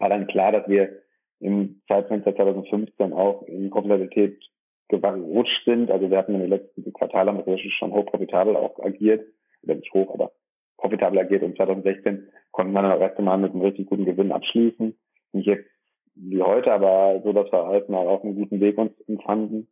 war 0.00 0.08
dann 0.08 0.26
klar, 0.26 0.52
dass 0.52 0.68
wir 0.68 1.02
im 1.40 1.82
Zeitfenster 1.88 2.34
2015 2.34 3.12
auch 3.12 3.42
in 3.42 3.70
Profitabilität 3.70 4.42
gerutscht 4.88 5.64
sind. 5.64 5.90
Also 5.90 6.10
wir 6.10 6.18
hatten 6.18 6.34
in 6.34 6.40
den 6.40 6.50
letzten 6.50 6.92
Quartalen 6.92 7.42
schon 7.78 7.92
hoch 7.92 8.06
profitabel 8.06 8.56
auch 8.56 8.78
agiert. 8.80 9.26
Oder 9.62 9.74
nicht 9.76 9.92
hoch, 9.92 10.12
aber 10.12 10.32
profitabel 10.76 11.18
agiert. 11.18 11.42
Und 11.42 11.56
2016 11.56 12.28
konnten 12.52 12.72
wir 12.72 12.82
dann 12.82 12.90
das 12.92 13.00
erste 13.00 13.22
Mal 13.22 13.38
mit 13.38 13.52
einem 13.52 13.62
richtig 13.62 13.86
guten 13.86 14.04
Gewinn 14.04 14.32
abschließen. 14.32 14.96
Nicht 15.32 15.46
jetzt 15.46 15.68
wie 16.14 16.42
heute, 16.42 16.72
aber 16.72 17.20
so, 17.24 17.32
dass 17.32 17.50
wir 17.50 17.66
halt 17.66 17.88
mal 17.88 18.06
auf 18.06 18.22
einem 18.22 18.36
guten 18.36 18.60
Weg 18.60 18.78
uns 18.78 18.92
empfanden. 19.08 19.68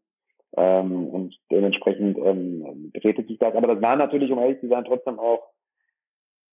Ähm, 0.56 1.08
und 1.08 1.38
dementsprechend 1.50 2.18
ähm, 2.18 2.90
drehte 2.94 3.24
sich 3.24 3.38
das. 3.38 3.54
Aber 3.54 3.68
das 3.68 3.80
war 3.80 3.96
natürlich, 3.96 4.30
um 4.30 4.38
ehrlich 4.38 4.60
zu 4.60 4.68
sein, 4.68 4.84
trotzdem 4.84 5.18
auch 5.18 5.51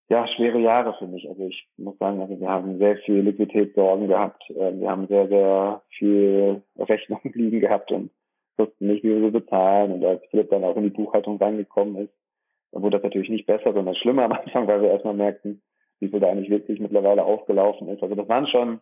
ja, 0.09 0.27
schwere 0.27 0.59
Jahre 0.59 0.95
für 0.97 1.05
mich. 1.05 1.29
Also 1.29 1.47
ich 1.47 1.67
muss 1.77 1.97
sagen, 1.99 2.19
also 2.19 2.39
wir 2.39 2.49
haben 2.49 2.79
sehr 2.79 2.97
viel 2.97 3.21
Liquiditätssorgen 3.21 4.07
gehabt. 4.07 4.43
Äh, 4.49 4.79
wir 4.79 4.89
haben 4.89 5.07
sehr, 5.07 5.27
sehr 5.27 5.83
viel 5.89 6.63
Rechnungen 6.77 7.31
liegen 7.33 7.59
gehabt 7.59 7.91
und 7.91 8.09
wussten 8.57 8.87
nicht, 8.87 9.03
wie 9.03 9.09
wir 9.09 9.21
sie 9.21 9.31
bezahlen. 9.31 9.91
Und 9.93 10.03
als 10.03 10.23
Philipp 10.31 10.49
dann 10.49 10.63
auch 10.63 10.75
in 10.75 10.83
die 10.83 10.89
Buchhaltung 10.89 11.37
reingekommen 11.37 11.95
ist, 12.03 12.13
dann 12.71 12.81
wurde 12.81 12.97
das 12.97 13.03
natürlich 13.03 13.29
nicht 13.29 13.45
besser, 13.45 13.71
sondern 13.73 13.95
schlimmer 13.95 14.23
am 14.23 14.31
Anfang, 14.31 14.67
weil 14.67 14.81
wir 14.81 14.89
erstmal 14.89 15.13
merkten, 15.13 15.61
wie 15.99 16.09
viel 16.09 16.19
da 16.19 16.29
eigentlich 16.29 16.49
wirklich 16.49 16.79
mittlerweile 16.79 17.23
aufgelaufen 17.23 17.87
ist. 17.89 18.01
Also 18.01 18.15
das 18.15 18.27
waren 18.27 18.47
schon, 18.47 18.81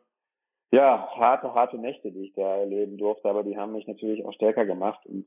ja, 0.72 1.10
harte, 1.16 1.54
harte 1.54 1.78
Nächte, 1.78 2.12
die 2.12 2.26
ich 2.26 2.34
da 2.34 2.58
erleben 2.58 2.98
durfte, 2.98 3.30
aber 3.30 3.44
die 3.44 3.58
haben 3.58 3.74
mich 3.74 3.88
natürlich 3.88 4.26
auch 4.26 4.34
stärker 4.34 4.66
gemacht 4.66 5.06
und 5.06 5.26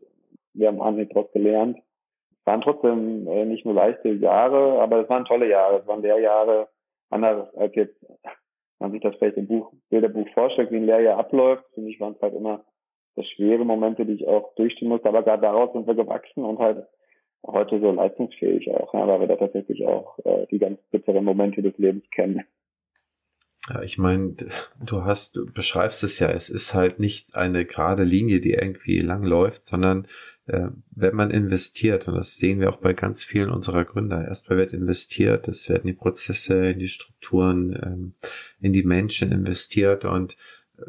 wir 0.55 0.69
haben 0.69 0.79
wahnsinnig 0.79 1.11
daraus 1.11 1.31
gelernt. 1.33 1.79
Waren 2.45 2.63
trotzdem 2.63 3.27
äh, 3.29 3.45
nicht 3.45 3.65
nur 3.65 3.75
leichte 3.75 4.09
Jahre, 4.09 4.81
aber 4.81 5.03
es 5.03 5.09
waren 5.09 5.25
tolle 5.25 5.49
Jahre. 5.49 5.81
Es 5.81 5.87
waren 5.87 6.03
Lehrjahre, 6.03 6.69
anders 7.11 7.55
als 7.55 7.75
jetzt 7.75 7.97
man 8.81 8.93
sich 8.93 9.03
das 9.03 9.15
vielleicht 9.17 9.37
im 9.37 9.47
Buch, 9.47 9.73
Bilderbuch 9.91 10.27
vorstellt, 10.33 10.71
wie 10.71 10.77
ein 10.77 10.87
Lehrjahr 10.87 11.19
abläuft. 11.19 11.65
Für 11.75 11.83
mich 11.83 12.01
waren 12.01 12.15
es 12.15 12.23
halt 12.23 12.35
immer 12.35 12.65
das 13.15 13.27
schwere 13.29 13.65
Momente, 13.65 14.07
die 14.07 14.15
ich 14.15 14.27
auch 14.27 14.55
durchstehen 14.55 14.89
musste, 14.89 15.09
aber 15.09 15.23
gerade 15.23 15.43
daraus 15.43 15.73
sind 15.73 15.87
wir 15.87 15.95
gewachsen 15.95 16.45
und 16.45 16.59
halt 16.59 16.87
heute 17.47 17.81
so 17.81 17.91
leistungsfähig 17.91 18.71
auch, 18.73 18.95
ja, 18.95 19.07
weil 19.07 19.21
wir 19.21 19.27
da 19.27 19.37
tatsächlich 19.37 19.87
auch 19.87 20.19
äh, 20.25 20.47
die 20.51 20.59
ganz 20.59 20.81
bitteren 20.91 21.25
Momente 21.25 21.63
des 21.63 21.77
Lebens 21.79 22.09
kennen. 22.11 22.45
Ja, 23.69 23.83
ich 23.83 23.99
meine, 23.99 24.37
du 24.85 25.05
hast, 25.05 25.37
du 25.37 25.45
beschreibst 25.47 26.03
es 26.03 26.19
ja, 26.19 26.31
es 26.31 26.49
ist 26.49 26.73
halt 26.73 26.99
nicht 26.99 27.37
eine 27.37 27.67
gerade 27.67 28.05
Linie, 28.05 28.41
die 28.41 28.55
irgendwie 28.55 29.01
lang 29.01 29.23
läuft, 29.23 29.67
sondern 29.67 30.07
äh, 30.47 30.69
wenn 30.91 31.15
man 31.15 31.31
investiert, 31.31 32.09
und 32.09 32.15
das 32.15 32.37
sehen 32.37 32.61
wir 32.61 32.71
auch 32.71 32.79
bei 32.79 32.95
ganz 32.95 33.23
vielen 33.23 33.51
unserer 33.51 33.85
Gründer, 33.85 34.27
erstmal 34.27 34.59
wird 34.59 34.73
investiert, 34.73 35.47
es 35.47 35.69
werden 35.69 35.87
die 35.87 35.93
Prozesse, 35.93 36.71
in 36.71 36.79
die 36.79 36.89
Strukturen, 36.89 37.79
ähm, 37.83 38.15
in 38.61 38.73
die 38.73 38.83
Menschen 38.83 39.31
investiert 39.31 40.07
und 40.07 40.37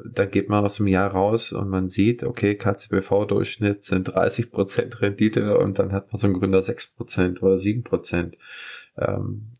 da 0.05 0.25
geht 0.25 0.49
man 0.49 0.63
aus 0.63 0.77
dem 0.77 0.87
Jahr 0.87 1.11
raus 1.11 1.51
und 1.51 1.69
man 1.69 1.89
sieht, 1.89 2.23
okay, 2.23 2.55
KCBV-Durchschnitt 2.55 3.83
sind 3.83 4.05
30 4.05 4.51
Prozent 4.51 5.01
Rendite 5.01 5.57
und 5.57 5.79
dann 5.79 5.91
hat 5.91 6.11
man 6.11 6.19
so 6.19 6.27
einen 6.27 6.39
Gründer 6.39 6.61
6 6.61 6.93
Prozent 6.93 7.43
oder 7.43 7.55
7%. 7.55 7.83
Prozent. 7.83 8.37
Ähm, 8.97 9.51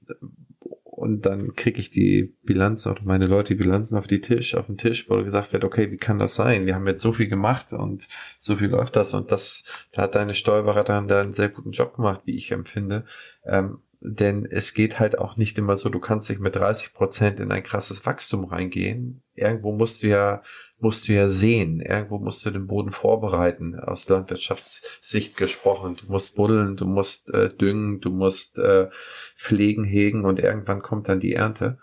und 1.02 1.26
dann 1.26 1.56
kriege 1.56 1.82
ich 1.82 1.90
die 1.90 2.36
Bilanz 2.44 2.86
oder 2.86 3.02
meine 3.04 3.26
Leute 3.26 3.56
die 3.56 3.64
Bilanzen 3.64 3.98
auf 3.98 4.06
die 4.06 4.22
Tisch, 4.22 4.56
auf 4.56 4.68
den 4.68 4.78
Tisch, 4.78 5.10
wo 5.10 5.24
gesagt 5.24 5.52
wird, 5.52 5.64
okay, 5.64 5.90
wie 5.90 5.98
kann 5.98 6.20
das 6.20 6.36
sein? 6.36 6.68
Wir 6.68 6.76
haben 6.76 6.88
jetzt 6.88 7.02
so 7.02 7.12
viel 7.12 7.28
gemacht 7.28 7.74
und 7.74 8.08
so 8.40 8.56
viel 8.56 8.70
läuft 8.70 8.96
das 8.96 9.14
und 9.16 9.32
das, 9.32 9.64
da 9.92 10.04
hat 10.04 10.16
deine 10.16 10.36
Steuerberaterin 10.36 11.08
da 11.08 11.22
einen 11.22 11.34
sehr 11.34 11.50
guten 11.50 11.72
Job 11.72 11.96
gemacht, 11.96 12.22
wie 12.26 12.36
ich 12.38 12.52
empfinde. 12.52 13.06
Ähm, 13.44 13.80
denn 14.04 14.48
es 14.50 14.74
geht 14.74 15.00
halt 15.00 15.20
auch 15.20 15.38
nicht 15.38 15.60
immer 15.60 15.78
so, 15.78 15.88
du 15.90 16.00
kannst 16.00 16.28
nicht 16.30 16.42
mit 16.42 16.56
30 16.56 16.94
Prozent 16.94 17.40
in 17.40 17.52
ein 17.52 17.62
krasses 17.62 18.04
Wachstum 18.04 18.46
reingehen. 18.46 19.22
Irgendwo 19.36 19.72
musst 19.74 20.02
du 20.02 20.08
ja, 20.08 20.42
musst 20.80 21.08
du 21.08 21.14
ja 21.14 21.30
sehen. 21.30 21.82
Irgendwo 21.82 22.18
musst 22.18 22.44
du 22.44 22.50
den 22.50 22.66
Boden 22.66 22.92
vorbereiten, 22.92 23.80
aus 23.80 24.10
Landwirtschaftssicht 24.10 25.38
gesprochen. 25.38 25.98
Du 25.98 26.12
musst 26.12 26.36
buddeln, 26.36 26.78
du 26.78 26.86
musst 26.86 27.32
äh, 27.32 27.50
düngen, 27.50 28.00
du 28.00 28.10
musst 28.10 28.58
äh, 28.58 28.90
pflegen, 29.38 29.84
hegen 29.84 30.26
und 30.26 30.40
irgendwann 30.40 30.82
kommt 30.82 31.08
dann 31.08 31.20
die 31.20 31.34
Ernte. 31.34 31.78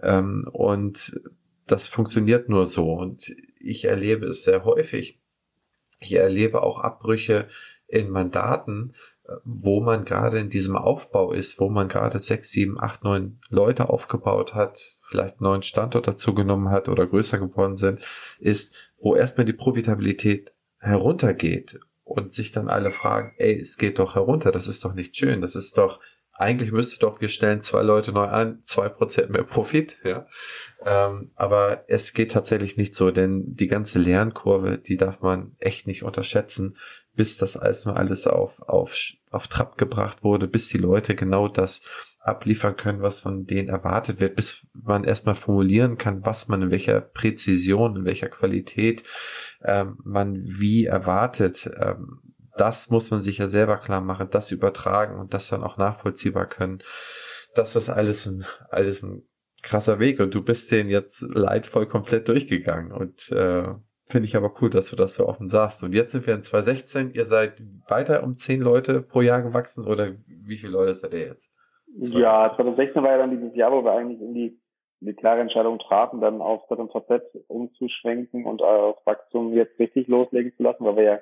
Ähm, 0.00 0.48
und 0.50 1.20
das 1.66 1.86
funktioniert 1.86 2.48
nur 2.48 2.66
so. 2.66 2.94
Und 2.94 3.30
ich 3.60 3.84
erlebe 3.84 4.24
es 4.24 4.42
sehr 4.42 4.64
häufig. 4.64 5.20
Ich 6.00 6.14
erlebe 6.14 6.62
auch 6.62 6.78
Abbrüche 6.78 7.46
in 7.88 8.08
Mandaten, 8.08 8.94
wo 9.44 9.80
man 9.80 10.04
gerade 10.04 10.38
in 10.38 10.50
diesem 10.50 10.76
Aufbau 10.76 11.32
ist, 11.32 11.60
wo 11.60 11.68
man 11.68 11.88
gerade 11.88 12.18
sechs, 12.18 12.50
sieben, 12.50 12.80
acht, 12.80 13.04
neun 13.04 13.40
Leute 13.48 13.90
aufgebaut 13.90 14.54
hat, 14.54 14.80
vielleicht 15.08 15.34
einen 15.34 15.50
neuen 15.50 15.62
Standort 15.62 16.08
dazu 16.08 16.34
genommen 16.34 16.70
hat 16.70 16.88
oder 16.88 17.06
größer 17.06 17.38
geworden 17.38 17.76
sind, 17.76 18.00
ist, 18.38 18.92
wo 18.98 19.14
erstmal 19.14 19.44
die 19.44 19.52
Profitabilität 19.52 20.52
heruntergeht 20.78 21.80
und 22.04 22.32
sich 22.32 22.52
dann 22.52 22.68
alle 22.68 22.90
fragen, 22.90 23.34
ey, 23.36 23.58
es 23.58 23.76
geht 23.76 23.98
doch 23.98 24.14
herunter, 24.14 24.50
das 24.50 24.66
ist 24.66 24.84
doch 24.84 24.94
nicht 24.94 25.16
schön, 25.16 25.42
das 25.42 25.54
ist 25.54 25.76
doch, 25.76 26.00
eigentlich 26.32 26.70
müsste 26.70 27.00
doch, 27.00 27.20
wir 27.20 27.28
stellen 27.28 27.60
zwei 27.62 27.82
Leute 27.82 28.12
neu 28.12 28.26
an, 28.26 28.62
zwei 28.64 28.88
Prozent 28.88 29.30
mehr 29.30 29.42
Profit, 29.42 29.98
ja. 30.04 30.26
Ähm, 30.86 31.32
aber 31.34 31.84
es 31.88 32.14
geht 32.14 32.30
tatsächlich 32.30 32.76
nicht 32.76 32.94
so, 32.94 33.10
denn 33.10 33.56
die 33.56 33.66
ganze 33.66 33.98
Lernkurve, 33.98 34.78
die 34.78 34.96
darf 34.96 35.20
man 35.20 35.56
echt 35.58 35.86
nicht 35.86 36.04
unterschätzen 36.04 36.76
bis 37.18 37.36
das 37.36 37.56
alles 37.56 37.84
nur 37.84 37.96
alles 37.96 38.28
auf, 38.28 38.62
auf, 38.62 38.96
auf 39.30 39.48
Trab 39.48 39.76
gebracht 39.76 40.22
wurde, 40.22 40.46
bis 40.46 40.68
die 40.68 40.78
Leute 40.78 41.16
genau 41.16 41.48
das 41.48 41.82
abliefern 42.20 42.76
können, 42.76 43.02
was 43.02 43.20
von 43.20 43.44
denen 43.44 43.68
erwartet 43.68 44.20
wird, 44.20 44.36
bis 44.36 44.64
man 44.72 45.02
erstmal 45.02 45.34
formulieren 45.34 45.98
kann, 45.98 46.24
was 46.24 46.46
man 46.46 46.62
in 46.62 46.70
welcher 46.70 47.00
Präzision, 47.00 47.96
in 47.96 48.04
welcher 48.04 48.28
Qualität 48.28 49.02
ähm, 49.64 49.98
man 50.04 50.44
wie 50.44 50.84
erwartet. 50.84 51.68
Ähm, 51.76 52.20
das 52.56 52.88
muss 52.88 53.10
man 53.10 53.20
sich 53.20 53.38
ja 53.38 53.48
selber 53.48 53.78
klar 53.78 54.00
machen, 54.00 54.28
das 54.30 54.52
übertragen 54.52 55.18
und 55.18 55.34
das 55.34 55.48
dann 55.48 55.64
auch 55.64 55.76
nachvollziehbar 55.76 56.48
können. 56.48 56.78
Das 57.56 57.74
ist 57.74 57.88
alles 57.88 58.26
ein, 58.26 58.44
alles 58.70 59.02
ein 59.02 59.22
krasser 59.62 59.98
Weg 59.98 60.20
und 60.20 60.34
du 60.34 60.42
bist 60.42 60.70
den 60.70 60.88
jetzt 60.88 61.22
leidvoll 61.22 61.88
komplett 61.88 62.28
durchgegangen 62.28 62.92
und 62.92 63.32
äh, 63.32 63.74
Finde 64.10 64.26
ich 64.26 64.36
aber 64.36 64.52
cool, 64.62 64.70
dass 64.70 64.88
du 64.88 64.96
das 64.96 65.14
so 65.14 65.26
offen 65.26 65.48
sagst. 65.48 65.84
Und 65.84 65.92
jetzt 65.92 66.12
sind 66.12 66.26
wir 66.26 66.34
in 66.34 66.42
2016. 66.42 67.12
Ihr 67.12 67.26
seid 67.26 67.62
weiter 67.88 68.22
um 68.22 68.38
zehn 68.38 68.60
Leute 68.60 69.02
pro 69.02 69.20
Jahr 69.20 69.40
gewachsen 69.40 69.86
oder 69.86 70.12
wie 70.26 70.56
viele 70.56 70.72
Leute 70.72 70.94
seid 70.94 71.12
ihr 71.12 71.26
jetzt? 71.26 71.54
2016. 72.02 72.20
Ja, 72.20 72.44
2016 72.56 73.02
war 73.02 73.10
ja 73.10 73.18
dann 73.18 73.30
dieses 73.30 73.54
Jahr, 73.54 73.70
wo 73.70 73.84
wir 73.84 73.92
eigentlich 73.92 74.20
in 74.20 74.32
die, 74.32 74.58
in 75.00 75.08
die 75.08 75.14
klare 75.14 75.40
Entscheidung 75.40 75.78
trafen, 75.78 76.22
dann 76.22 76.40
auf 76.40 76.62
das 76.70 76.78
und 76.78 76.90
VZ 76.90 77.22
umzuschwenken 77.48 78.46
und 78.46 78.62
auf 78.62 78.96
Wachstum 79.04 79.52
jetzt 79.52 79.78
richtig 79.78 80.08
loslegen 80.08 80.54
zu 80.56 80.62
lassen, 80.62 80.84
weil 80.86 80.96
wir 80.96 81.04
ja 81.04 81.18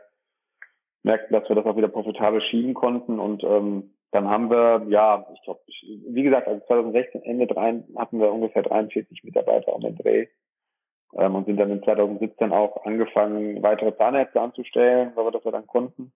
merkten, 1.02 1.32
dass 1.34 1.48
wir 1.48 1.56
das 1.56 1.66
auch 1.66 1.76
wieder 1.76 1.88
profitabel 1.88 2.40
schieben 2.40 2.74
konnten. 2.74 3.18
Und 3.18 3.42
ähm, 3.42 3.94
dann 4.12 4.28
haben 4.28 4.48
wir, 4.48 4.86
ja, 4.90 5.26
ich 5.34 5.42
glaube, 5.42 5.60
wie 6.08 6.22
gesagt, 6.22 6.46
also 6.46 6.64
2016, 6.66 7.22
Ende 7.22 7.48
drei, 7.48 7.82
hatten 7.96 8.20
wir 8.20 8.30
ungefähr 8.30 8.62
43 8.62 9.24
Mitarbeiter 9.24 9.74
um 9.74 9.80
den 9.80 9.96
Dreh 9.96 10.28
ähm, 11.14 11.34
und 11.34 11.46
sind 11.46 11.58
dann 11.58 11.70
in 11.70 11.82
2017 11.82 12.52
auch 12.52 12.84
angefangen, 12.84 13.62
weitere 13.62 13.96
Zahnärzte 13.96 14.40
anzustellen, 14.40 15.12
weil 15.14 15.26
wir 15.26 15.30
das 15.32 15.44
ja 15.44 15.50
dann 15.50 15.66
konnten. 15.66 16.12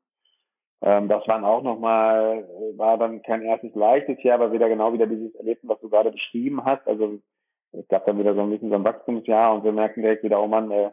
Ähm, 0.82 1.08
das 1.08 1.26
waren 1.28 1.44
auch 1.44 1.62
nochmal, 1.62 2.48
war 2.76 2.98
dann 2.98 3.22
kein 3.22 3.42
erstes 3.42 3.74
leichtes 3.74 4.22
Jahr, 4.22 4.36
aber 4.36 4.52
wieder 4.52 4.68
genau 4.68 4.92
wieder 4.92 5.06
dieses 5.06 5.34
Erlebnis, 5.34 5.70
was 5.70 5.80
du 5.80 5.90
gerade 5.90 6.10
beschrieben 6.10 6.64
hast. 6.64 6.86
Also 6.86 7.18
es 7.72 7.86
gab 7.88 8.06
dann 8.06 8.18
wieder 8.18 8.34
so 8.34 8.40
ein 8.40 8.50
bisschen 8.50 8.70
so 8.70 8.76
ein 8.76 8.84
Wachstumsjahr 8.84 9.54
und 9.54 9.64
wir 9.64 9.72
merken 9.72 10.02
direkt 10.02 10.24
wieder, 10.24 10.42
oh 10.42 10.46
Mann, 10.46 10.70
äh, 10.70 10.90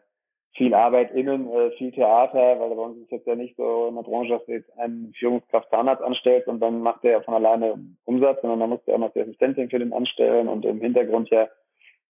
viel 0.56 0.74
Arbeit 0.74 1.12
innen, 1.14 1.50
äh, 1.52 1.72
viel 1.72 1.92
Theater, 1.92 2.60
weil 2.60 2.76
bei 2.76 2.82
uns 2.82 2.98
ist 2.98 3.12
jetzt 3.12 3.28
ja 3.28 3.36
nicht 3.36 3.56
so 3.58 3.88
in 3.88 3.96
der 3.96 4.02
Branche, 4.02 4.34
dass 4.34 4.46
du 4.46 4.54
jetzt 4.54 4.78
einen 4.78 5.14
Führungskraft 5.18 5.70
Zahnarzt 5.70 6.04
anstellst 6.04 6.48
und 6.48 6.60
dann 6.60 6.82
macht 6.82 7.04
der 7.04 7.22
von 7.22 7.36
alleine 7.36 7.80
Umsatz, 8.06 8.42
sondern 8.42 8.60
da 8.60 8.68
musst 8.68 8.88
du 8.88 8.94
auch 8.94 8.98
noch 8.98 9.14
die 9.14 9.22
Assistentin 9.22 9.70
für 9.70 9.80
den 9.80 9.94
anstellen 9.94 10.48
und 10.48 10.66
im 10.66 10.82
Hintergrund 10.82 11.30
ja 11.30 11.48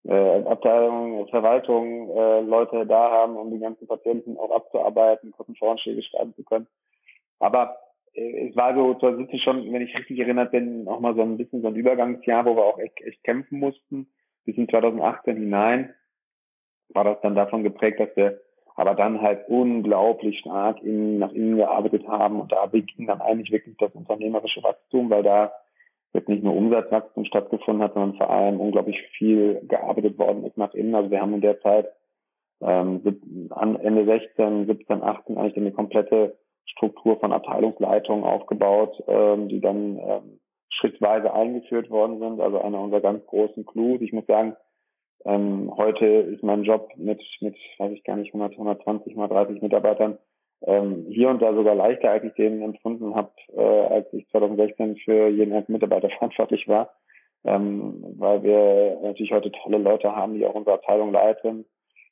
äh, 0.04 0.42
Abteilung, 0.44 1.28
Verwaltung 1.28 2.10
äh, 2.10 2.40
Leute 2.40 2.86
da 2.86 3.10
haben, 3.10 3.36
um 3.36 3.50
die 3.50 3.58
ganzen 3.58 3.86
Patienten 3.86 4.36
auch 4.36 4.50
abzuarbeiten, 4.50 5.32
Kostenvoranschläge 5.32 6.02
schreiben 6.02 6.34
zu 6.34 6.44
können. 6.44 6.66
Aber 7.38 7.76
äh, 8.14 8.48
es 8.48 8.56
war 8.56 8.74
so 8.74 8.94
2017 8.94 9.40
schon, 9.40 9.72
wenn 9.72 9.82
ich 9.82 9.96
richtig 9.96 10.18
erinnert 10.18 10.52
bin, 10.52 10.88
auch 10.88 11.00
mal 11.00 11.14
so 11.14 11.22
ein 11.22 11.36
bisschen 11.36 11.62
so 11.62 11.68
ein 11.68 11.76
Übergangsjahr, 11.76 12.44
wo 12.44 12.56
wir 12.56 12.64
auch 12.64 12.78
echt, 12.78 13.00
echt 13.02 13.22
kämpfen 13.24 13.58
mussten. 13.58 14.08
Bis 14.44 14.56
in 14.56 14.68
2018 14.68 15.36
hinein 15.36 15.94
war 16.90 17.04
das 17.04 17.20
dann 17.20 17.34
davon 17.34 17.62
geprägt, 17.62 18.00
dass 18.00 18.16
wir 18.16 18.40
aber 18.76 18.94
dann 18.94 19.20
halt 19.20 19.48
unglaublich 19.48 20.38
stark 20.38 20.80
in, 20.82 21.18
nach 21.18 21.32
innen 21.32 21.56
gearbeitet 21.56 22.06
haben 22.06 22.40
und 22.40 22.52
da 22.52 22.66
beging 22.66 23.08
dann 23.08 23.20
eigentlich 23.20 23.50
wirklich 23.50 23.76
das 23.76 23.92
unternehmerische 23.92 24.62
Wachstum, 24.62 25.10
weil 25.10 25.24
da 25.24 25.52
jetzt 26.12 26.28
nicht 26.28 26.42
nur 26.42 26.54
Umsatzwachstum 26.54 27.24
stattgefunden 27.24 27.82
hat, 27.82 27.94
sondern 27.94 28.16
vor 28.16 28.30
allem 28.30 28.60
unglaublich 28.60 29.00
viel 29.16 29.60
gearbeitet 29.68 30.18
worden 30.18 30.44
ist 30.44 30.56
nach 30.56 30.74
innen. 30.74 30.94
Also 30.94 31.10
wir 31.10 31.20
haben 31.20 31.34
in 31.34 31.40
der 31.40 31.60
Zeit 31.60 31.88
ähm, 32.60 33.02
Ende 33.82 34.04
16, 34.04 34.66
17, 34.66 35.02
18 35.02 35.38
eigentlich 35.38 35.56
eine 35.56 35.72
komplette 35.72 36.38
Struktur 36.66 37.18
von 37.20 37.32
Abteilungsleitungen 37.32 38.24
aufgebaut, 38.24 39.02
ähm, 39.06 39.48
die 39.48 39.60
dann 39.60 39.98
ähm, 39.98 40.40
schrittweise 40.70 41.32
eingeführt 41.32 41.90
worden 41.90 42.18
sind. 42.18 42.40
Also 42.40 42.60
einer 42.60 42.80
unserer 42.80 43.00
ganz 43.00 43.24
großen 43.26 43.64
Clues. 43.64 44.00
Ich 44.00 44.12
muss 44.12 44.26
sagen, 44.26 44.56
ähm, 45.24 45.72
heute 45.76 46.06
ist 46.06 46.42
mein 46.42 46.64
Job 46.64 46.90
mit, 46.96 47.22
mit, 47.40 47.56
weiß 47.78 47.92
ich 47.92 48.04
gar 48.04 48.16
nicht, 48.16 48.32
100, 48.32 48.52
120, 48.52 49.12
130 49.12 49.62
Mitarbeitern 49.62 50.18
ähm, 50.62 51.06
hier 51.08 51.28
und 51.28 51.40
da 51.40 51.54
sogar 51.54 51.74
leichter, 51.74 52.10
als 52.10 52.24
ich 52.24 52.34
den 52.34 52.62
empfunden 52.62 53.14
habe, 53.14 53.30
äh, 53.56 53.60
als 53.60 54.12
ich 54.12 54.28
2016 54.28 54.96
für 54.96 55.28
jeden 55.28 55.52
einzelnen 55.52 55.76
Mitarbeiter 55.76 56.10
verantwortlich 56.18 56.66
war, 56.68 56.90
ähm, 57.44 58.04
weil 58.18 58.42
wir 58.42 58.98
natürlich 59.02 59.32
heute 59.32 59.52
tolle 59.52 59.78
Leute 59.78 60.14
haben, 60.14 60.34
die 60.34 60.46
auch 60.46 60.54
unsere 60.54 60.74
Abteilung 60.74 61.12
leiten. 61.12 61.64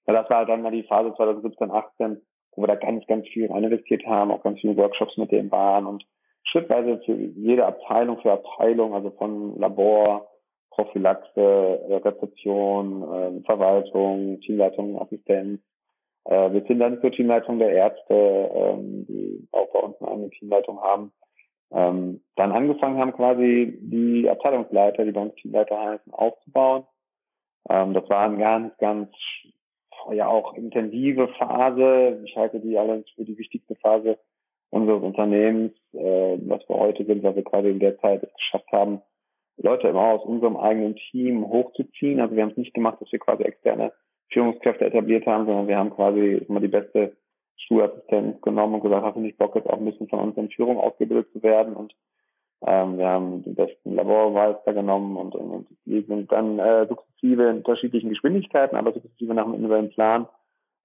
Ja, 0.07 0.15
das 0.15 0.31
war 0.31 0.39
halt 0.39 0.49
dann 0.49 0.63
mal 0.63 0.71
die 0.71 0.85
Phase 0.85 1.13
2017, 1.15 1.71
18, 1.71 2.21
wo 2.55 2.63
wir 2.63 2.69
da 2.69 2.77
ganz, 2.77 3.07
ganz 3.07 3.27
viel 3.29 3.51
rein 3.51 3.65
investiert 3.65 4.07
haben, 4.07 4.31
auch 4.31 4.43
ganz 4.43 4.61
viele 4.61 4.77
Workshops 4.77 5.17
mit 5.17 5.33
denen 5.33 5.51
waren 5.51 5.87
und 5.87 6.05
schrittweise 6.45 7.01
für 7.05 7.15
jede 7.15 7.67
Abteilung 7.67 8.21
für 8.21 8.33
Abteilung, 8.33 8.95
also 8.95 9.11
von 9.11 9.59
Labor, 9.59 10.29
Prophylaxe, 10.71 11.81
Rezeption, 12.05 13.03
äh, 13.03 13.41
Verwaltung, 13.45 14.41
Teamleitung, 14.41 15.01
Assistenz, 15.01 15.61
äh, 16.29 16.53
wir 16.53 16.63
sind 16.67 16.79
dann 16.79 17.01
zur 17.01 17.13
Teamleitung 17.13 17.59
der 17.59 17.71
Ärzte, 17.71 18.15
ähm, 18.15 19.07
die 19.09 19.49
auch 19.53 19.73
bei 19.73 19.81
uns 19.81 20.01
eine 20.01 20.11
eigene 20.11 20.31
Teamleitung 20.31 20.81
haben. 20.81 21.13
Ähm, 21.73 22.21
dann 22.37 22.53
angefangen 22.53 22.99
haben 22.99 23.13
quasi 23.13 23.79
die 23.81 24.29
Abteilungsleiter, 24.29 25.05
die 25.05 25.13
bei 25.13 25.23
uns 25.23 25.35
Teamleiter 25.37 25.79
heißen, 25.79 26.13
aufzubauen. 26.13 26.85
Ähm, 27.69 27.95
das 27.95 28.09
war 28.09 28.25
eine 28.25 28.39
ganz, 28.39 28.77
ganz 28.79 29.11
ja 30.13 30.29
auch 30.29 30.55
intensive 30.55 31.29
Phase. 31.39 32.21
Ich 32.25 32.37
halte 32.37 32.61
die 32.61 32.79
allerdings 32.79 33.11
für 33.11 33.25
die 33.25 33.39
wichtigste 33.39 33.75
Phase 33.77 34.19
unseres 34.71 35.03
Unternehmens, 35.03 35.73
äh, 35.93 36.39
was 36.47 36.69
wir 36.69 36.77
heute 36.77 37.05
sind, 37.05 37.23
weil 37.23 37.37
wir 37.37 37.45
quasi 37.45 37.71
in 37.71 37.81
der 37.81 37.99
Zeit 37.99 38.23
es 38.23 38.33
geschafft 38.35 38.71
haben, 38.73 39.01
Leute 39.59 39.89
immer 39.89 40.13
aus 40.13 40.25
unserem 40.25 40.57
eigenen 40.57 40.97
Team 40.97 41.49
hochzuziehen. 41.49 42.21
Also 42.21 42.37
wir 42.37 42.43
haben 42.43 42.51
es 42.51 42.59
nicht 42.59 42.75
gemacht, 42.75 43.01
dass 43.01 43.11
wir 43.11 43.19
quasi 43.19 43.45
externe 43.45 43.93
Führungskräfte 44.31 44.87
etabliert 44.87 45.27
haben, 45.27 45.47
sondern 45.47 45.69
wir 45.69 45.79
haben 45.79 45.91
quasi 45.91 46.45
immer 46.49 46.61
die 46.61 46.69
beste 46.69 47.17
Schulassistenz 47.57 48.41
genommen 48.43 48.75
und 48.75 48.83
gesagt, 48.83 49.05
hast 49.05 49.17
du 49.17 49.21
nicht 49.21 49.39
Bock, 49.39 49.55
jetzt 49.55 49.69
auch 49.69 49.79
ein 49.79 49.85
bisschen 49.85 50.09
von 50.09 50.21
uns 50.21 50.37
in 50.37 50.51
Führung 50.51 50.79
ausgebildet 50.79 51.33
zu 51.33 51.43
werden 51.43 51.75
und 51.75 51.95
ähm, 52.67 52.99
wir 52.99 53.07
haben 53.07 53.43
die 53.43 53.53
besten 53.53 53.95
Labormeister 53.95 54.73
genommen 54.73 55.17
und, 55.17 55.35
und, 55.35 55.51
und 55.51 55.69
die 55.85 56.03
sind 56.03 56.33
dann 56.33 56.59
äh, 56.59 56.87
sukzessive 56.87 57.49
in 57.49 57.59
unterschiedlichen 57.59 58.11
Geschwindigkeiten, 58.11 58.77
aber 58.77 58.93
sukzessive 58.93 59.35
nach 59.35 59.45
einem 59.45 59.55
individuellen 59.55 59.91
Plan 59.91 60.27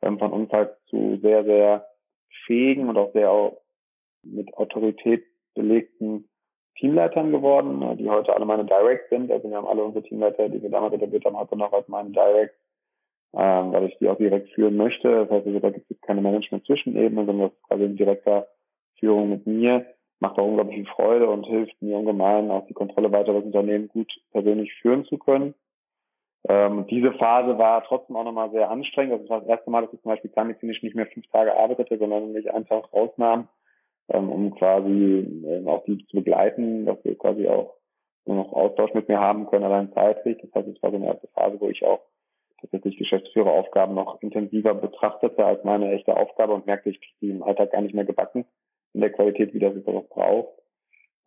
ähm, 0.02 0.20
von 0.20 0.32
uns 0.32 0.52
halt 0.52 0.72
zu 0.89 1.18
sehr, 1.22 1.44
sehr 1.44 1.88
fähigen 2.46 2.89
und 2.89 2.98
auch 2.98 3.14
sehr 3.14 3.32
auch 3.32 3.62
mit 4.24 4.54
Autorität 4.56 5.24
belegten 5.56 6.28
Teamleitern 6.78 7.32
geworden, 7.32 7.82
äh, 7.82 7.96
die 7.96 8.10
heute 8.10 8.36
alle 8.36 8.46
meine 8.46 8.66
Direct 8.66 9.10
sind. 9.10 9.32
Also 9.32 9.50
wir 9.50 9.58
haben 9.58 9.68
alle 9.68 9.84
unsere 9.84 10.04
Teamleiter, 10.04 10.50
die 10.50 10.62
wir 10.62 10.70
damals 10.70 10.94
etabliert 10.94 11.26
haben, 11.26 11.38
heute 11.38 11.58
noch 11.58 11.72
als 11.74 11.88
meine 11.88 12.10
Direct 12.10 12.56
ähm, 13.34 13.71
weil 13.71 13.86
ich 13.86 13.97
die 13.99 14.09
auch 14.09 14.17
direkt 14.17 14.49
führen 14.49 14.75
möchte. 14.75 15.09
Das 15.09 15.29
heißt, 15.29 15.47
also, 15.47 15.59
da 15.59 15.69
gibt 15.69 15.89
es 15.89 16.01
keine 16.01 16.21
Management-Zwischenebene, 16.21 17.25
sondern 17.25 17.49
das 17.49 17.53
ist 17.53 17.67
quasi 17.67 17.84
in 17.86 17.97
direkter 17.97 18.47
Führung 18.99 19.29
mit 19.29 19.47
mir. 19.47 19.86
Macht 20.19 20.38
auch 20.38 20.45
unglaublich 20.45 20.75
viel 20.75 20.93
Freude 20.93 21.29
und 21.29 21.45
hilft 21.45 21.82
mir 21.82 21.97
ungemein, 21.97 22.51
auch 22.51 22.67
die 22.67 22.73
Kontrolle 22.73 23.11
weiter 23.11 23.34
das 23.34 23.43
Unternehmen 23.43 23.88
gut 23.88 24.11
persönlich 24.32 24.71
führen 24.82 25.05
zu 25.05 25.17
können. 25.17 25.55
Ähm, 26.47 26.86
diese 26.88 27.13
Phase 27.13 27.57
war 27.57 27.84
trotzdem 27.84 28.15
auch 28.15 28.23
nochmal 28.23 28.51
sehr 28.51 28.69
anstrengend. 28.69 29.21
Das 29.21 29.29
war 29.29 29.39
das 29.41 29.49
erste 29.49 29.69
Mal, 29.69 29.82
dass 29.82 29.93
ich 29.93 30.01
zum 30.01 30.11
Beispiel 30.11 30.32
zahnmedizinisch 30.32 30.82
nicht 30.82 30.95
mehr 30.95 31.07
fünf 31.07 31.27
Tage 31.27 31.55
arbeitete, 31.55 31.97
sondern 31.97 32.34
mich 32.34 32.51
einfach 32.51 32.91
rausnahm, 32.91 33.47
ähm, 34.09 34.29
um 34.29 34.55
quasi 34.55 35.43
ähm, 35.45 35.67
auch 35.67 35.84
die 35.86 36.05
zu 36.07 36.17
begleiten, 36.17 36.86
dass 36.86 37.03
wir 37.03 37.17
quasi 37.17 37.47
auch 37.47 37.75
nur 38.25 38.38
noch 38.38 38.53
Austausch 38.53 38.93
mit 38.93 39.07
mir 39.07 39.19
haben 39.19 39.47
können, 39.47 39.65
allein 39.65 39.93
zeitlich. 39.93 40.38
Das 40.41 40.53
heißt, 40.53 40.67
es 40.67 40.82
war 40.84 40.91
so 40.91 40.97
eine 40.97 41.07
erste 41.07 41.27
Phase, 41.29 41.59
wo 41.59 41.69
ich 41.69 41.84
auch 41.86 42.01
tatsächlich 42.62 42.97
Geschäftsführeraufgaben 42.97 43.95
noch 43.95 44.22
intensiver 44.22 44.74
betrachtete 44.74 45.43
als 45.43 45.64
meine 45.64 45.91
echte 45.91 46.16
Aufgabe 46.16 46.53
und 46.53 46.66
merkte, 46.66 46.89
ich 46.89 46.99
kriege 46.99 47.18
die 47.22 47.30
im 47.30 47.43
Alltag 47.43 47.72
gar 47.72 47.82
nicht 47.82 47.95
mehr 47.95 48.05
gebacken 48.05 48.45
in 48.93 49.01
der 49.01 49.12
Qualität, 49.12 49.53
wie 49.53 49.59
das 49.59 49.74
auch 49.88 50.09
braucht. 50.09 50.62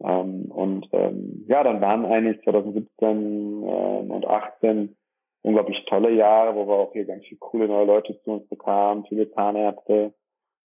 Ähm, 0.03 0.51
und 0.51 0.89
ähm, 0.93 1.45
ja, 1.49 1.63
dann 1.63 1.81
waren 1.81 2.05
eigentlich 2.05 2.43
2017 2.43 3.63
äh, 3.63 3.67
und 3.67 4.27
18 4.27 4.97
unglaublich 5.43 5.85
tolle 5.87 6.11
Jahre, 6.11 6.57
wo 6.57 6.67
wir 6.67 6.75
auch 6.75 6.93
hier 6.93 7.05
ganz 7.05 7.25
viele 7.25 7.39
coole 7.39 7.69
neue 7.69 7.87
Leute 7.87 8.21
zu 8.23 8.33
uns 8.33 8.49
bekamen, 8.49 9.05
viele 9.07 9.31
Zahnärzte 9.33 10.15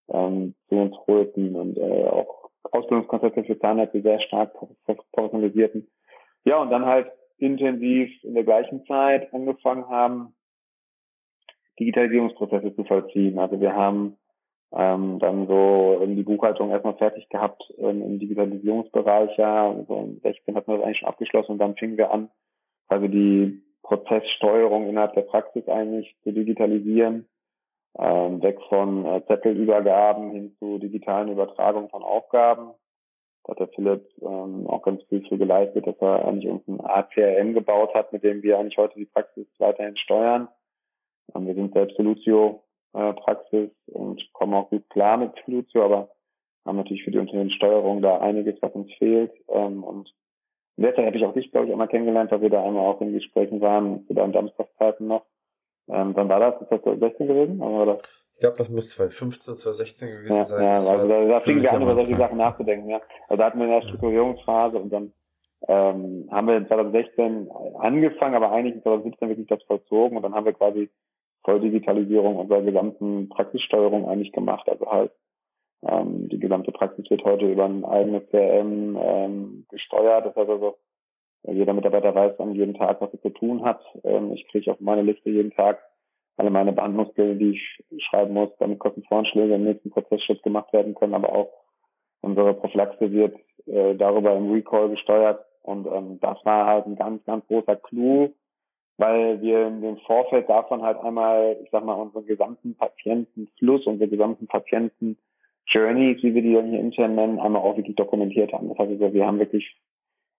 ähm, 0.10 0.56
zu 0.68 0.76
uns 0.76 0.96
holten 1.08 1.56
und 1.56 1.78
äh, 1.78 2.08
auch 2.08 2.50
Ausbildungskonzepte 2.64 3.44
für 3.44 3.60
Zahnärzte 3.60 4.02
sehr 4.02 4.20
stark 4.22 4.54
professionalisierten. 5.12 5.88
Ja, 6.46 6.62
und 6.62 6.70
dann 6.72 6.86
halt 6.86 7.12
intensiv 7.38 8.12
in 8.24 8.34
der 8.34 8.44
gleichen 8.44 8.86
Zeit 8.86 9.34
angefangen 9.34 9.88
haben, 9.90 10.36
Digitalisierungsprozesse 11.80 12.76
zu 12.76 12.84
vollziehen. 12.84 13.40
Also 13.40 13.60
wir 13.60 13.74
haben 13.74 14.18
ähm, 14.72 15.18
dann 15.20 15.48
so 15.48 16.06
die 16.06 16.24
Buchhaltung 16.24 16.70
erstmal 16.70 16.96
fertig 16.96 17.28
gehabt 17.30 17.64
ähm, 17.78 18.02
im 18.02 18.20
Digitalisierungsbereich. 18.20 19.38
Ja, 19.38 19.76
so 19.88 19.96
im 19.98 20.20
16 20.22 20.56
hatten 20.56 20.72
wir 20.72 20.78
das 20.78 20.86
eigentlich 20.86 21.00
schon 21.00 21.10
abgeschlossen 21.10 21.52
und 21.54 21.58
dann 21.60 21.76
fingen 21.76 21.98
wir 21.98 22.12
an, 22.12 22.30
also 22.88 23.08
die 23.08 23.64
Prozesssteuerung 23.84 24.88
innerhalb 24.88 25.14
der 25.14 25.22
Praxis 25.22 25.68
eigentlich 25.68 26.16
zu 26.24 26.32
digitalisieren, 26.32 27.28
ähm, 27.98 28.42
weg 28.44 28.60
von 28.70 29.06
äh, 29.06 29.26
Zettelübergaben 29.26 30.32
hin 30.32 30.56
zu 30.60 30.78
digitalen 30.78 31.30
Übertragungen 31.30 31.90
von 31.90 32.04
Aufgaben. 32.04 32.72
Da 33.46 33.52
hat 33.52 33.60
der 33.60 33.68
Philipp 33.70 34.06
ähm, 34.22 34.68
auch 34.68 34.84
ganz 34.84 35.02
viel 35.06 35.26
für 35.28 35.40
geleistet, 35.40 35.88
dass 35.88 36.00
er 36.00 36.28
eigentlich 36.28 36.52
uns 36.52 36.68
ein 36.68 36.82
ACRM 36.82 37.56
gebaut 37.56 37.96
hat, 37.96 38.14
mit 38.14 38.24
dem 38.24 38.44
wir 38.44 38.60
eigentlich 38.60 38.78
heute 38.78 39.00
die 39.00 39.06
Praxis 39.06 39.48
weiterhin 39.58 39.98
steuern. 39.98 40.50
Wir 41.34 41.56
sind 41.56 41.74
selbst 41.74 41.98
Solutio-Praxis 41.98 43.70
äh, 43.70 43.92
und 43.92 44.22
kommen 44.34 44.54
auch 44.54 44.70
gut 44.70 44.90
klar 44.90 45.18
mit 45.18 45.32
Solutio, 45.46 45.86
aber 45.86 46.10
haben 46.66 46.78
natürlich 46.78 47.04
für 47.04 47.12
die 47.12 47.20
Unternehmenssteuerung 47.20 48.02
da 48.02 48.20
einiges, 48.20 48.62
was 48.62 48.74
uns 48.74 48.92
fehlt. 48.98 49.32
Ähm, 49.50 49.84
und 49.84 50.14
in 50.78 50.84
der 50.84 50.96
Zeit 50.96 51.06
habe 51.06 51.18
ich 51.18 51.26
auch 51.26 51.34
dich, 51.34 51.52
glaube 51.52 51.68
ich, 51.68 51.74
einmal 51.74 51.88
kennengelernt, 51.88 52.32
weil 52.32 52.42
wir 52.42 52.50
da 52.50 52.64
einmal 52.64 52.86
auch 52.86 53.02
in 53.02 53.14
Gesprächen 53.14 53.60
waren, 53.62 54.06
zu 54.08 54.14
deinen 54.14 54.34
Samstagszeiten 54.34 55.08
noch. 55.08 55.26
Ähm, 55.90 56.12
wann 56.16 56.30
war 56.30 56.40
das? 56.40 56.62
Ist 56.62 56.72
das 56.72 56.82
2016 56.84 57.28
gewesen? 57.28 57.62
Oder 57.62 57.94
das? 57.94 58.04
Ich 58.36 58.42
glaube, 58.42 58.58
das 58.58 58.70
muss 58.70 58.92
2015, 58.92 59.56
2016 59.56 60.10
gewesen 60.10 60.34
ja, 60.34 60.46
sein. 60.46 60.64
Ja, 60.64 60.78
also 60.78 61.08
da, 61.08 61.26
da 61.26 61.40
fingen 61.42 61.62
wir 61.62 61.74
an, 61.74 61.82
über 61.82 61.96
solche 61.96 62.16
Sachen 62.16 62.38
nachzudenken. 62.38 62.90
Ja. 62.90 63.02
Also 63.28 63.38
da 63.38 63.46
hatten 63.46 63.60
wir 63.60 63.66
eine 63.66 63.82
Strukturierungsphase 63.82 64.78
und 64.78 64.90
dann 64.94 65.12
ähm, 65.68 66.30
haben 66.32 66.48
wir 66.48 66.56
in 66.56 66.68
2016 66.68 67.50
angefangen, 67.80 68.36
aber 68.36 68.52
eigentlich 68.52 68.76
in 68.76 68.84
2017 68.84 69.28
wirklich 69.28 69.48
das 69.48 69.62
vollzogen 69.64 70.16
und 70.16 70.24
dann 70.24 70.34
haben 70.34 70.46
wir 70.46 70.54
quasi 70.54 70.90
Volldigitalisierung 71.50 72.36
unserer 72.36 72.62
gesamten 72.62 73.28
Praxissteuerung 73.30 74.08
eigentlich 74.08 74.32
gemacht. 74.32 74.70
Also 74.70 74.92
halt 74.92 75.12
ähm, 75.82 76.30
die 76.30 76.40
gesamte 76.40 76.72
Praxis 76.72 77.10
wird 77.10 77.24
heute 77.24 77.52
über 77.52 77.66
ein 77.66 77.84
eigenes 77.86 78.30
CRM 78.30 78.96
ähm, 79.02 79.66
gesteuert. 79.70 80.28
Das 80.28 80.36
heißt 80.36 80.50
also, 80.50 80.78
jeder 81.48 81.74
Mitarbeiter 81.74 82.14
weiß 82.14 82.40
an 82.40 82.54
jedem 82.54 82.76
Tag, 82.76 83.02
was 83.02 83.12
er 83.14 83.22
zu 83.22 83.30
tun 83.30 83.64
hat. 83.64 83.82
Ähm, 84.04 84.34
ich 84.34 84.48
kriege 84.50 84.72
auf 84.72 84.80
meine 84.80 85.02
Liste 85.02 85.32
jeden 85.32 85.52
Tag 85.52 85.82
alle 86.38 86.52
meine 86.52 86.72
Behandlungspläne, 86.72 87.36
die 87.36 87.52
ich 87.52 88.04
schreiben 88.06 88.34
muss, 88.34 88.50
damit 88.60 88.80
Kostenvoranschläge 88.80 89.56
im 89.56 89.64
nächsten 89.64 89.90
Prozessschritt 89.90 90.44
gemacht 90.44 90.72
werden 90.72 90.94
können, 90.96 91.16
aber 91.16 91.34
auch 91.34 91.52
unsere 92.22 92.54
Prophylaxe 92.54 93.12
wird 93.12 93.36
äh, 93.66 93.96
darüber 93.96 94.36
im 94.36 94.52
Recall 94.52 94.90
gesteuert. 94.90 95.44
Und 95.64 95.88
ähm, 95.88 96.20
das 96.22 96.38
war 96.46 96.68
halt 96.68 96.86
ein 96.86 96.96
ganz, 96.96 97.26
ganz 97.26 97.46
großer 97.48 97.76
Clou 97.78 98.34
weil 99.00 99.42
wir 99.42 99.68
in 99.68 99.82
dem 99.82 99.98
Vorfeld 100.00 100.50
davon 100.50 100.82
halt 100.82 101.00
einmal, 101.00 101.58
ich 101.64 101.70
sag 101.72 101.86
mal, 101.86 101.94
unseren 101.94 102.26
gesamten 102.26 102.76
Patientenfluss, 102.76 103.88
unsere 103.88 104.10
gesamten 104.10 104.46
Patienten-Journeys, 104.48 106.22
wie 106.22 106.36
wir 106.36 106.42
die 106.42 106.54
dann 106.54 106.70
hier 106.70 106.82
intern 106.82 107.16
nennen, 107.16 107.40
einmal 107.40 107.62
auch 107.62 107.78
wirklich 107.78 107.96
dokumentiert 107.96 108.52
haben. 108.52 108.68
Das 108.68 108.78
heißt 108.78 108.92
also, 108.92 109.14
wir 109.14 109.26
haben 109.26 109.40
wirklich 109.40 109.74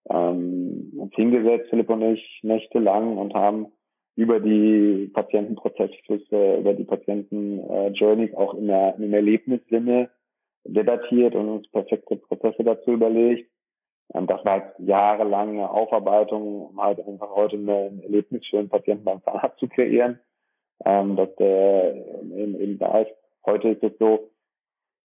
ähm, 0.09 0.93
uns 0.95 1.13
hingesetzt, 1.15 1.69
Philipp 1.69 1.89
und 1.89 2.03
ich, 2.03 2.39
nächtelang 2.43 3.17
und 3.17 3.33
haben 3.33 3.67
über 4.15 4.39
die 4.39 5.09
Patientenprozessflüsse, 5.13 6.57
über 6.59 6.73
die 6.73 6.83
Patienten-Journeys 6.83 8.35
auch 8.35 8.53
in 8.53 8.67
der, 8.67 8.95
im 8.97 9.13
Erlebnissinne 9.13 10.09
debattiert 10.65 11.33
und 11.33 11.49
uns 11.49 11.67
perfekte 11.71 12.17
Prozesse 12.17 12.63
dazu 12.63 12.91
überlegt. 12.91 13.50
Ähm, 14.13 14.27
das 14.27 14.43
war 14.45 14.53
halt 14.53 14.73
jahrelange 14.79 15.69
Aufarbeitung, 15.69 16.67
um 16.67 16.81
halt 16.81 16.99
einfach 17.05 17.29
heute 17.35 17.55
ein 17.55 18.01
Erlebnis 18.03 18.45
für 18.49 18.59
einen 18.59 18.69
Patienten 18.69 19.05
beim 19.05 19.23
Zahnarzt 19.23 19.59
zu 19.59 19.67
kreieren, 19.67 20.19
ähm, 20.85 21.15
dass 21.15 21.33
der 21.35 21.95
eben, 21.95 22.59
eben 22.59 22.77
da 22.77 22.99
ist. 22.99 23.11
Heute 23.45 23.69
ist 23.69 23.83
es 23.83 23.97
so, 23.99 24.29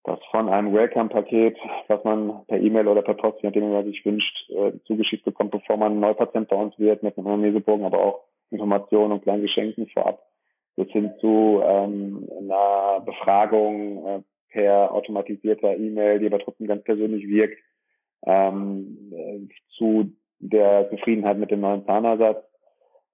dass 0.04 0.20
von 0.30 0.48
einem 0.48 0.72
Welcome-Paket, 0.72 1.58
was 1.88 2.04
man 2.04 2.46
per 2.46 2.60
E-Mail 2.60 2.86
oder 2.86 3.02
per 3.02 3.14
Post, 3.14 3.42
je 3.42 3.48
nachdem, 3.48 3.72
was 3.72 3.84
sich 3.86 4.04
wünscht, 4.04 4.50
äh, 4.50 4.72
zugeschickt 4.86 5.24
bekommt, 5.24 5.50
bevor 5.50 5.76
man 5.76 5.92
ein 5.92 6.00
Neupatient 6.00 6.48
bei 6.48 6.56
uns 6.56 6.78
wird, 6.78 7.02
mit 7.02 7.18
einem 7.18 7.26
Anamnesebogen, 7.26 7.84
aber 7.84 7.98
auch 7.98 8.24
Informationen 8.50 9.12
und 9.12 9.22
kleinen 9.22 9.42
Geschenken 9.42 9.88
vorab, 9.88 10.22
bis 10.76 10.88
hin 10.90 11.12
zu 11.20 11.60
ähm, 11.64 12.28
einer 12.38 13.00
Befragung 13.04 14.06
äh, 14.06 14.22
per 14.50 14.92
automatisierter 14.92 15.76
E-Mail, 15.76 16.20
die 16.20 16.26
aber 16.26 16.38
trotzdem 16.38 16.68
ganz 16.68 16.84
persönlich 16.84 17.26
wirkt, 17.26 17.58
ähm, 18.26 18.98
äh, 19.12 19.40
zu 19.76 20.12
der 20.38 20.90
Zufriedenheit 20.90 21.38
mit 21.38 21.50
dem 21.50 21.60
neuen 21.60 21.86
Zahnersatz, 21.86 22.44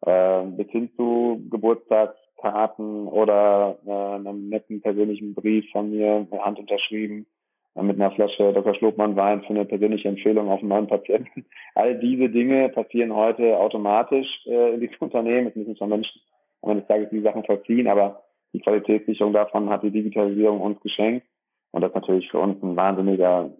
äh, 0.06 0.42
bis 0.44 0.68
hin 0.70 0.90
zu 0.96 1.42
Geburtstagskarten 1.50 3.06
oder 3.06 3.78
äh, 3.86 3.90
einem 3.90 4.48
netten 4.48 4.80
persönlichen 4.80 5.34
Brief 5.34 5.70
von 5.70 5.90
mir, 5.90 6.26
Hand 6.40 6.58
unterschrieben, 6.58 7.26
äh, 7.74 7.82
mit 7.82 7.96
einer 7.96 8.10
Flasche 8.10 8.52
Dr. 8.52 8.74
Schlobmann 8.74 9.16
Wein 9.16 9.42
für 9.42 9.50
eine 9.50 9.64
persönliche 9.64 10.08
Empfehlung 10.08 10.50
auf 10.50 10.60
einen 10.60 10.68
neuen 10.68 10.86
Patienten. 10.88 11.46
All 11.74 11.98
diese 11.98 12.28
Dinge 12.28 12.68
passieren 12.70 13.14
heute 13.14 13.58
automatisch 13.58 14.28
äh, 14.46 14.74
in 14.74 14.80
diesem 14.80 14.96
Unternehmen. 15.00 15.48
Es 15.48 15.56
müssen 15.56 15.76
zwar 15.76 15.88
Menschen 15.88 16.20
am 16.62 16.70
Ende 16.70 16.82
des 16.82 16.88
Tages 16.88 17.10
die 17.10 17.22
Sachen 17.22 17.44
vollziehen, 17.44 17.88
aber 17.88 18.22
die 18.52 18.60
Qualitätssicherung 18.60 19.32
davon 19.32 19.70
hat 19.70 19.82
die 19.82 19.90
Digitalisierung 19.90 20.60
uns 20.60 20.80
geschenkt. 20.80 21.26
Und 21.70 21.80
das 21.80 21.90
ist 21.90 21.94
natürlich 21.94 22.30
für 22.30 22.38
uns 22.38 22.62
ein 22.62 22.76
wahnsinniger 22.76 23.50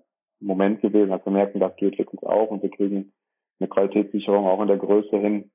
Moment 0.46 0.80
gewesen, 0.80 1.10
dass 1.10 1.24
wir 1.24 1.32
merken, 1.32 1.60
das 1.60 1.76
geht 1.76 1.98
wirklich 1.98 2.22
auch 2.22 2.50
und 2.50 2.62
wir 2.62 2.70
kriegen 2.70 3.12
eine 3.60 3.68
Qualitätssicherung 3.68 4.46
auch 4.46 4.60
in 4.60 4.68
der 4.68 4.78
Größe 4.78 5.18
hin, 5.18 5.50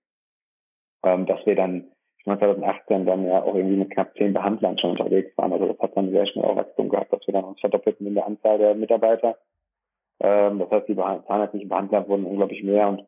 ähm, 1.03 1.25
dass 1.25 1.45
wir 1.45 1.55
dann 1.55 1.91
2018 2.23 3.05
dann 3.05 3.25
ja 3.25 3.41
auch 3.43 3.55
irgendwie 3.55 3.77
mit 3.77 3.91
knapp 3.91 4.15
zehn 4.17 4.33
Behandlern 4.33 4.77
schon 4.77 4.91
unterwegs 4.91 5.37
waren. 5.37 5.53
Also 5.53 5.67
das 5.67 5.79
hat 5.79 5.95
dann 5.95 6.11
sehr 6.11 6.27
schnell 6.27 6.45
auch 6.45 6.57
Wachstum 6.57 6.89
gehabt, 6.89 7.13
dass 7.13 7.25
wir 7.25 7.33
dann 7.33 7.45
uns 7.45 7.59
verdoppelten 7.59 8.05
in 8.05 8.15
der 8.15 8.25
Anzahl 8.25 8.57
der 8.57 8.75
Mitarbeiter. 8.75 9.37
Ähm, 10.19 10.59
das 10.59 10.69
heißt, 10.71 10.87
die 10.87 10.95
zahnärztlichen 10.95 11.69
Behandler 11.69 12.07
wurden 12.07 12.25
unglaublich 12.25 12.63
mehr 12.63 12.89
und 12.89 13.05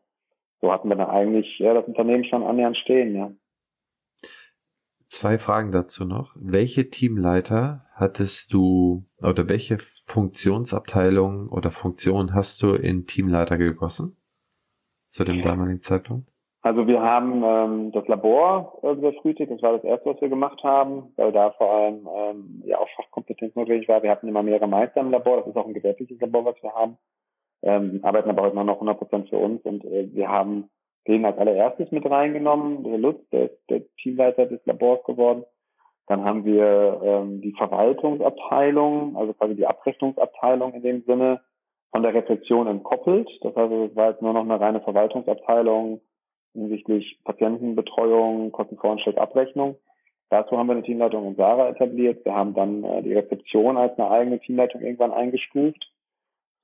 so 0.62 0.72
hatten 0.72 0.90
wir 0.90 0.96
dann 0.96 1.10
eigentlich 1.10 1.58
ja, 1.60 1.74
das 1.74 1.86
Unternehmen 1.86 2.26
schon 2.26 2.44
annähernd 2.44 2.78
stehen, 2.78 3.16
ja. 3.16 3.32
Zwei 5.08 5.38
Fragen 5.40 5.72
dazu 5.72 6.06
noch. 6.06 6.36
Welche 6.40 6.90
Teamleiter 6.90 7.86
hattest 7.94 8.54
du 8.54 9.06
oder 9.22 9.50
welche 9.50 9.80
Funktionsabteilung 10.10 11.50
oder 11.50 11.70
Funktion 11.70 12.34
hast 12.34 12.64
du 12.64 12.74
in 12.74 13.06
Teamleiter 13.06 13.58
gegossen 13.58 14.18
zu 15.10 15.24
dem 15.24 15.42
damaligen 15.42 15.82
Zeitpunkt? 15.82 16.30
Also 16.62 16.88
wir 16.88 17.02
haben 17.02 17.44
ähm, 17.44 17.92
das 17.94 18.08
Labor 18.08 18.80
äh, 18.84 18.96
das 18.96 19.62
war 19.62 19.74
das 19.74 19.84
erste, 19.84 20.10
was 20.10 20.22
wir 20.22 20.30
gemacht 20.30 20.62
haben, 20.64 21.14
weil 21.16 21.32
da 21.32 21.52
vor 21.52 21.72
allem 21.72 22.08
ähm, 22.14 22.64
ja 22.66 22.80
auch 22.80 22.90
Fachkompetenz 22.96 23.56
notwendig 23.56 23.88
war. 23.88 24.04
Wir 24.04 24.12
hatten 24.12 24.28
immer 24.28 24.44
mehrere 24.44 24.68
Meister 24.68 25.00
im 25.00 25.12
Labor, 25.12 25.38
das 25.38 25.48
ist 25.48 25.56
auch 25.56 25.68
ein 25.68 25.74
gewerbliches 25.74 26.20
Labor, 26.20 26.46
was 26.46 26.62
wir 26.62 26.74
haben, 26.74 26.98
ähm, 27.62 28.00
arbeiten 28.04 28.30
aber 28.30 28.44
heute 28.44 28.56
noch 28.56 28.74
100 28.74 28.98
Prozent 28.98 29.30
für 29.30 29.38
uns 29.38 29.62
und 29.64 29.86
äh, 29.86 30.14
wir 30.14 30.28
haben 30.28 30.70
den 31.08 31.24
als 31.24 31.38
allererstes 31.38 31.92
mit 31.92 32.06
reingenommen. 32.06 32.84
Der 32.84 32.98
Lutz, 32.98 33.22
der 33.30 33.52
der 33.70 33.84
Teamleiter 34.02 34.48
des 34.48 34.66
Labors 34.66 35.04
geworden. 35.06 35.46
Dann 36.10 36.26
haben 36.26 36.44
wir 36.44 37.00
ähm, 37.02 37.40
die 37.40 37.54
Verwaltungsabteilung, 37.54 39.16
also 39.16 39.34
quasi 39.34 39.56
die 39.56 39.66
Abrechnungsabteilung 39.66 40.74
in 40.74 40.82
dem 40.82 41.04
Sinne 41.04 41.40
von 41.92 42.04
der 42.04 42.14
Rezeption 42.14 42.68
entkoppelt. 42.68 43.30
Das 43.42 43.56
heißt, 43.56 43.72
es 43.72 43.96
war 43.96 44.10
jetzt 44.10 44.22
nur 44.22 44.34
noch 44.34 44.44
eine 44.44 44.60
reine 44.60 44.82
Verwaltungsabteilung 44.82 46.02
hinsichtlich 46.54 47.20
Patientenbetreuung, 47.24 48.52
Kostenvoranschlag, 48.52 49.18
Abrechnung. 49.18 49.78
Dazu 50.30 50.58
haben 50.58 50.68
wir 50.68 50.74
eine 50.74 50.84
Teamleitung 50.84 51.26
in 51.26 51.36
Sarah 51.36 51.70
etabliert. 51.70 52.26
Wir 52.26 52.36
haben 52.36 52.54
dann 52.54 52.84
äh, 52.84 53.02
die 53.04 53.14
Rezeption 53.14 53.78
als 53.78 53.98
eine 53.98 54.12
eigene 54.12 54.40
Teamleitung 54.40 54.82
irgendwann 54.82 55.14
eingestuft 55.14 55.90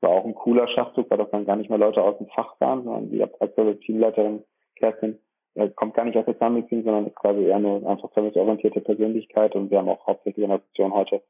war 0.06 0.12
auch 0.12 0.26
ein 0.26 0.36
cooler 0.36 0.68
Schachzug, 0.68 1.10
weil 1.10 1.18
das 1.18 1.32
dann 1.32 1.46
gar 1.46 1.56
nicht 1.56 1.70
mehr 1.70 1.80
Leute 1.80 2.02
aus 2.02 2.18
dem 2.20 2.28
Fach 2.28 2.60
waren, 2.60 2.84
sondern 2.84 3.10
die 3.10 3.24
aktuelle 3.24 3.80
Teamleiterin 3.80 4.44
Kerstin 4.76 5.20
äh, 5.56 5.70
kommt 5.70 5.94
gar 5.94 6.06
nicht 6.06 6.18
aus 6.18 6.26
der 6.26 6.38
Zahnmedizin, 6.38 6.84
sondern 6.84 7.08
ist 7.08 7.16
quasi 7.16 7.44
eher 7.44 7.56
eine 7.56 7.86
einfach 7.88 8.12
serviceorientierte 8.14 8.82
Persönlichkeit 8.82 9.56
und 9.56 9.72
wir 9.72 9.80
haben 9.80 9.90
auch 9.90 10.06
hauptsächlich 10.06 10.44
in 10.44 10.52
der 10.52 10.60
Position 10.60 10.94
heute 10.94 11.22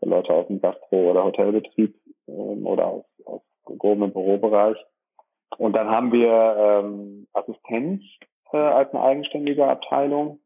Leute 0.00 0.32
aus 0.32 0.46
dem 0.48 0.60
Gastro- 0.60 1.10
oder 1.10 1.24
Hotelbetrieb 1.24 1.94
ähm, 2.28 2.66
oder 2.66 2.86
aus, 2.86 3.04
aus 3.24 3.42
groben 3.64 4.12
Bürobereich. 4.12 4.76
Und 5.58 5.74
dann 5.74 5.88
haben 5.88 6.12
wir 6.12 6.56
ähm, 6.58 7.28
Assistenz 7.32 8.02
äh, 8.52 8.56
als 8.56 8.92
eine 8.92 9.02
eigenständige 9.02 9.66
Abteilung. 9.66 10.40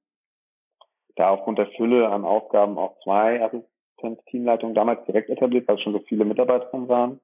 Da 1.15 1.31
aufgrund 1.31 1.59
der 1.59 1.69
Fülle 1.69 2.09
an 2.11 2.25
Aufgaben 2.25 2.77
auch 2.77 2.99
zwei 3.03 3.43
Assistenz-Teamleitungen 3.43 4.75
damals 4.75 5.05
direkt 5.07 5.31
etabliert, 5.31 5.67
weil 5.69 5.79
schon 5.79 5.95
so 5.95 6.01
viele 6.01 6.27
Mitarbeiter 6.27 6.89
waren 6.89 7.21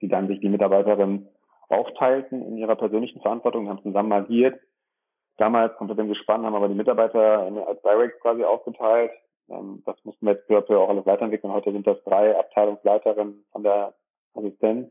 die 0.00 0.08
dann 0.08 0.28
sich 0.28 0.40
die 0.40 0.48
Mitarbeiterinnen 0.48 1.28
aufteilten 1.68 2.42
in 2.42 2.58
ihrer 2.58 2.76
persönlichen 2.76 3.20
Verantwortung, 3.20 3.68
haben 3.68 3.82
zusammen 3.82 4.12
agiert. 4.12 4.60
Damals 5.36 5.72
unter 5.78 5.94
dem 5.94 6.08
Gespann 6.08 6.44
haben 6.44 6.54
aber 6.54 6.68
die 6.68 6.74
Mitarbeiter 6.74 7.40
als 7.66 7.82
Direct 7.82 8.20
quasi 8.20 8.42
aufgeteilt. 8.42 9.12
Ähm, 9.48 9.82
das 9.84 9.96
mussten 10.04 10.26
wir 10.26 10.34
jetzt 10.34 10.46
für, 10.46 10.78
auch 10.78 10.88
alles 10.88 11.06
weiterentwickeln. 11.06 11.52
Heute 11.52 11.72
sind 11.72 11.86
das 11.86 12.02
drei 12.04 12.38
Abteilungsleiterinnen 12.38 13.44
von 13.52 13.62
der 13.62 13.94
Assistenz. 14.34 14.90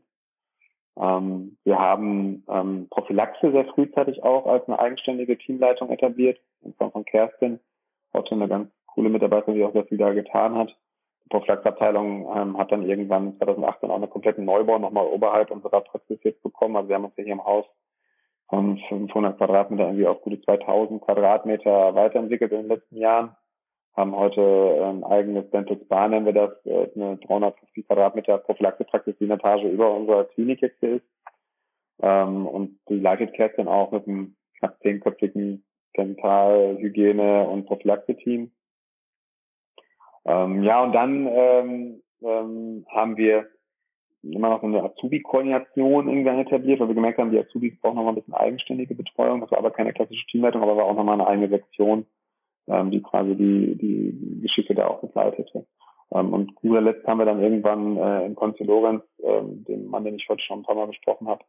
Ähm, 0.98 1.58
wir 1.64 1.78
haben 1.78 2.44
ähm, 2.48 2.88
Prophylaxe 2.90 3.52
sehr 3.52 3.66
frühzeitig 3.66 4.22
auch 4.22 4.46
als 4.46 4.66
eine 4.66 4.78
eigenständige 4.78 5.36
Teamleitung 5.36 5.90
etabliert, 5.90 6.38
in 6.62 6.74
Form 6.74 6.92
von 6.92 7.04
Kerstin. 7.04 7.60
Heute 8.14 8.34
eine 8.34 8.48
ganz 8.48 8.70
coole 8.86 9.10
Mitarbeiterin, 9.10 9.56
die 9.56 9.64
auch 9.64 9.72
sehr 9.72 9.84
viel 9.84 9.98
da 9.98 10.12
getan 10.12 10.56
hat. 10.56 10.74
Prophylaxabteilung 11.28 12.28
ähm, 12.34 12.56
hat 12.56 12.70
dann 12.70 12.88
irgendwann 12.88 13.36
2018 13.38 13.90
auch 13.90 13.96
einen 13.96 14.08
kompletten 14.08 14.44
Neubau 14.44 14.78
nochmal 14.78 15.06
oberhalb 15.06 15.50
unserer 15.50 15.80
Praxis 15.80 16.18
jetzt 16.22 16.42
bekommen. 16.42 16.76
Also 16.76 16.88
wir 16.88 16.96
haben 16.96 17.04
uns 17.04 17.14
hier 17.16 17.26
im 17.26 17.44
Haus 17.44 17.66
von 18.48 18.78
500 18.88 19.36
Quadratmeter 19.38 19.84
irgendwie 19.84 20.06
auf 20.06 20.22
gute 20.22 20.40
2000 20.40 21.02
Quadratmeter 21.02 21.94
weiterentwickelt 21.94 22.52
in 22.52 22.62
den 22.62 22.68
letzten 22.68 22.96
Jahren. 22.96 23.36
Haben 23.96 24.14
heute 24.14 24.42
ein 24.84 25.04
eigenes 25.04 25.50
Dental 25.50 25.78
Spa, 25.82 26.06
nennen 26.06 26.26
wir 26.26 26.34
das, 26.34 26.66
äh, 26.66 26.88
eine 26.94 27.16
350 27.16 27.86
Quadratmeter 27.86 28.38
Prophylaxepraxis, 28.38 29.16
die 29.18 29.24
eine 29.24 29.34
Etage 29.34 29.64
über 29.64 29.94
unserer 29.94 30.24
Klinik 30.24 30.60
jetzt 30.60 30.82
ist. 30.82 31.04
Ähm, 32.02 32.46
und 32.46 32.78
die 32.88 33.00
leitet 33.00 33.32
Kerstin 33.34 33.68
auch 33.68 33.90
mit 33.92 34.06
einem 34.06 34.36
knapp 34.58 34.78
zehnköpfigen 34.82 35.64
Dental-, 35.96 36.76
Hygiene- 36.78 37.48
und 37.48 37.66
Prophylaxe-Team. 37.66 38.50
Ähm, 40.26 40.62
ja, 40.62 40.82
und 40.82 40.92
dann 40.92 41.26
ähm, 41.26 42.02
ähm, 42.22 42.86
haben 42.90 43.16
wir 43.16 43.46
immer 44.22 44.50
noch 44.50 44.60
so 44.60 44.66
eine 44.66 44.82
Azubi-Koordination 44.82 46.08
irgendwann 46.08 46.38
etabliert, 46.38 46.80
weil 46.80 46.88
wir 46.88 46.94
gemerkt 46.94 47.18
haben, 47.18 47.30
die 47.30 47.38
Azubis 47.38 47.78
brauchen 47.80 47.96
noch 47.96 48.04
mal 48.04 48.10
ein 48.10 48.16
bisschen 48.16 48.34
eigenständige 48.34 48.94
Betreuung. 48.94 49.40
Das 49.40 49.50
war 49.50 49.58
aber 49.58 49.70
keine 49.70 49.92
klassische 49.92 50.26
Teamleitung, 50.26 50.62
aber 50.62 50.76
war 50.76 50.84
auch 50.84 50.96
nochmal 50.96 51.14
eine 51.14 51.26
eigene 51.26 51.48
Sektion, 51.48 52.06
ähm, 52.68 52.90
die 52.90 53.02
quasi 53.02 53.34
die, 53.36 53.76
die 53.76 54.40
Geschichte 54.42 54.74
da 54.74 54.88
auch 54.88 55.00
begleitete. 55.00 55.66
Ähm, 56.12 56.32
und 56.32 56.54
guter 56.56 56.80
Letzt 56.80 57.06
haben 57.06 57.18
wir 57.18 57.26
dann 57.26 57.42
irgendwann 57.42 57.96
äh, 57.96 58.26
in 58.26 58.34
Konzi 58.34 58.64
Lorenz, 58.64 59.02
ähm, 59.22 59.64
dem 59.64 59.86
Mann, 59.86 60.04
den 60.04 60.16
ich 60.16 60.28
heute 60.28 60.42
schon 60.42 60.60
ein 60.60 60.64
paar 60.64 60.76
Mal 60.76 60.86
besprochen 60.86 61.28
habe, 61.28 61.44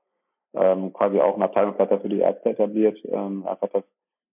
ähm, 0.54 0.94
quasi 0.94 1.20
auch 1.20 1.34
einen 1.34 1.44
Abteilungsleiter 1.44 2.00
für 2.00 2.10
die 2.10 2.20
Ärzte 2.20 2.50
etabliert. 2.50 3.00
Ähm, 3.06 3.46
einfach 3.48 3.70
das 3.70 3.84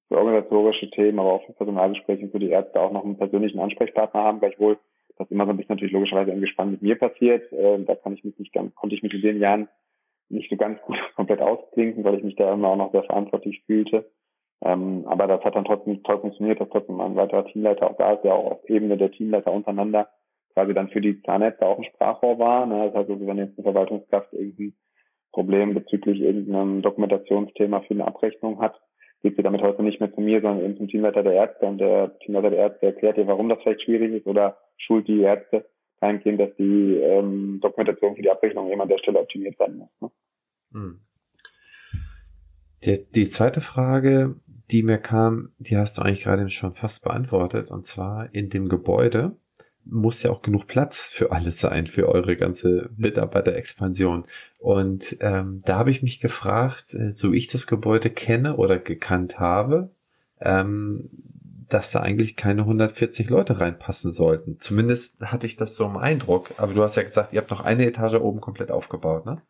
für 0.09 0.18
organisatorische 0.18 0.91
Themen, 0.91 1.18
aber 1.18 1.32
auch 1.32 1.47
für 1.47 1.53
Personalgespräche 1.53 2.28
für 2.28 2.39
die 2.39 2.51
Ärzte 2.51 2.80
auch 2.80 2.93
noch 2.93 3.05
einen 3.05 3.16
persönlichen 3.16 3.61
Ansprechpartner 3.61 4.22
haben, 4.22 4.41
gleichwohl 4.41 4.78
das 5.17 5.31
immer 5.31 5.45
so 5.45 5.51
ein 5.51 5.57
bisschen 5.57 5.75
natürlich 5.75 5.93
logischerweise 5.93 6.33
im 6.33 6.41
Gespann 6.41 6.71
mit 6.71 6.83
mir 6.83 6.97
passiert. 6.97 7.53
Äh, 7.53 7.83
da 7.85 7.95
kann 7.95 8.15
ich 8.15 8.25
mich 8.25 8.39
nicht 8.39 8.53
ganz, 8.53 8.75
konnte 8.75 8.97
ich 8.97 9.03
mich 9.03 9.15
in 9.15 9.23
den 9.23 9.41
Jahren 9.41 9.69
nicht 10.29 10.51
so 10.51 10.57
ganz 10.57 10.81
gut 10.87 10.99
komplett 11.17 11.41
ausklinken, 11.41 12.05
weil 12.05 12.17
ich 12.17 12.25
mich 12.25 12.37
da 12.37 12.53
immer 12.53 12.69
auch 12.69 12.77
noch 12.77 12.93
sehr 12.93 13.05
verantwortlich 13.05 13.62
fühlte. 13.67 14.11
Ähm, 14.62 15.05
aber 15.07 15.27
das 15.27 15.45
hat 15.45 15.57
dann 15.57 15.65
trotzdem 15.65 16.03
toll 16.03 16.21
funktioniert, 16.21 16.61
dass 16.61 16.71
trotzdem 16.71 17.01
ein 17.01 17.17
weiterer 17.17 17.47
Teamleiter 17.47 17.91
auch 17.91 17.97
da 17.97 18.15
ist, 18.15 18.23
der 18.23 18.35
auch 18.35 18.51
auf 18.53 18.69
Ebene 18.69 18.97
der 18.97 19.11
Teamleiter 19.11 19.53
untereinander 19.53 20.09
quasi 20.55 20.73
dann 20.73 20.89
für 20.89 21.01
die 21.01 21.21
Zahnärzte 21.23 21.67
auch 21.67 21.79
ein 21.79 21.85
Sprachrohr 21.85 22.39
war. 22.39 22.65
Ne? 22.67 22.87
Das 22.87 22.95
heißt, 22.95 23.11
also, 23.11 23.27
wenn 23.27 23.39
jetzt 23.39 23.59
eine 23.59 23.65
Verwaltungskraft 23.65 24.33
irgendwie 24.33 24.73
Problem 25.33 25.75
bezüglich 25.75 26.21
irgendeinem 26.21 26.81
Dokumentationsthema 26.81 27.81
für 27.81 27.95
eine 27.95 28.07
Abrechnung 28.07 28.61
hat, 28.61 28.81
geht 29.23 29.37
sie 29.37 29.43
damit 29.43 29.62
heute 29.62 29.83
nicht 29.83 30.01
mehr 30.01 30.15
zu 30.15 30.21
mir, 30.21 30.41
sondern 30.41 30.65
eben 30.65 30.77
zum 30.77 30.89
Teamleiter 30.89 31.23
der 31.23 31.33
Ärzte 31.33 31.67
und 31.67 31.79
der 31.79 32.17
Teamleiter 32.21 32.51
der 32.51 32.59
Ärzte 32.61 32.87
erklärt 32.87 33.19
ihr, 33.19 33.27
warum 33.27 33.49
das 33.49 33.59
vielleicht 33.62 33.83
schwierig 33.83 34.12
ist 34.12 34.27
oder 34.27 34.59
schult 34.79 35.09
die 35.09 35.20
Ärzte 35.20 35.66
dahingehend, 36.01 36.41
dass 36.41 36.55
die 36.57 36.97
ähm, 36.97 37.61
Dokumentation 37.61 38.16
für 38.16 38.22
die 38.22 38.31
Abrechnung 38.31 38.70
eben 38.70 38.81
an 38.81 38.89
der 38.89 38.99
Stelle 38.99 39.20
optimiert 39.20 39.59
werden 39.59 39.79
muss. 39.79 39.91
Ne? 40.01 40.11
Hm. 40.72 41.01
Die, 42.85 43.05
die 43.14 43.29
zweite 43.29 43.61
Frage, 43.61 44.37
die 44.70 44.83
mir 44.83 44.99
kam, 44.99 45.53
die 45.59 45.77
hast 45.77 45.99
du 45.99 46.03
eigentlich 46.03 46.22
gerade 46.22 46.49
schon 46.51 46.75
fast 46.75 47.05
beantwortet. 47.05 47.70
Und 47.70 47.87
zwar 47.87 48.35
in 48.35 48.51
dem 48.51 48.68
Gebäude 48.68 49.37
muss 49.85 50.22
ja 50.22 50.31
auch 50.31 50.43
genug 50.43 50.66
Platz 50.66 51.07
für 51.07 51.31
alles 51.33 51.61
sein, 51.61 51.87
für 51.87 52.09
eure 52.09 52.37
ganze 52.37 52.91
Mitarbeiterexpansion. 52.97 54.25
Und 54.59 55.16
ähm, 55.20 55.62
da 55.64 55.79
habe 55.79 55.91
ich 55.91 56.03
mich 56.03 56.20
gefragt, 56.20 56.95
äh, 56.95 57.12
so 57.12 57.33
wie 57.33 57.39
ich 57.39 57.49
das 57.49 57.66
Gebäude 57.66 58.11
kenne 58.11 58.57
oder 58.57 58.79
gekannt 58.79 59.39
habe, 59.39 59.91
ähm, 60.41 61.11
dass 61.69 61.93
da 61.93 62.01
eigentlich 62.01 62.37
keine 62.37 62.62
140 62.62 63.29
Leute 63.31 63.61
reinpassen 63.61 64.12
sollten. 64.12 64.59
Zumindest 64.61 65.21
hatte 65.21 65.47
ich 65.47 65.57
das 65.57 65.77
so 65.77 65.85
im 65.87 65.97
Eindruck. 65.97 66.51
Aber 66.59 66.73
du 66.73 66.83
hast 66.83 66.97
ja 66.97 67.03
gesagt, 67.03 67.33
ihr 67.33 67.41
habt 67.41 67.51
noch 67.51 67.65
eine 67.65 67.87
Etage 67.87 68.15
oben 68.15 68.41
komplett 68.41 68.71
aufgebaut, 68.71 69.27
ne? 69.27 69.43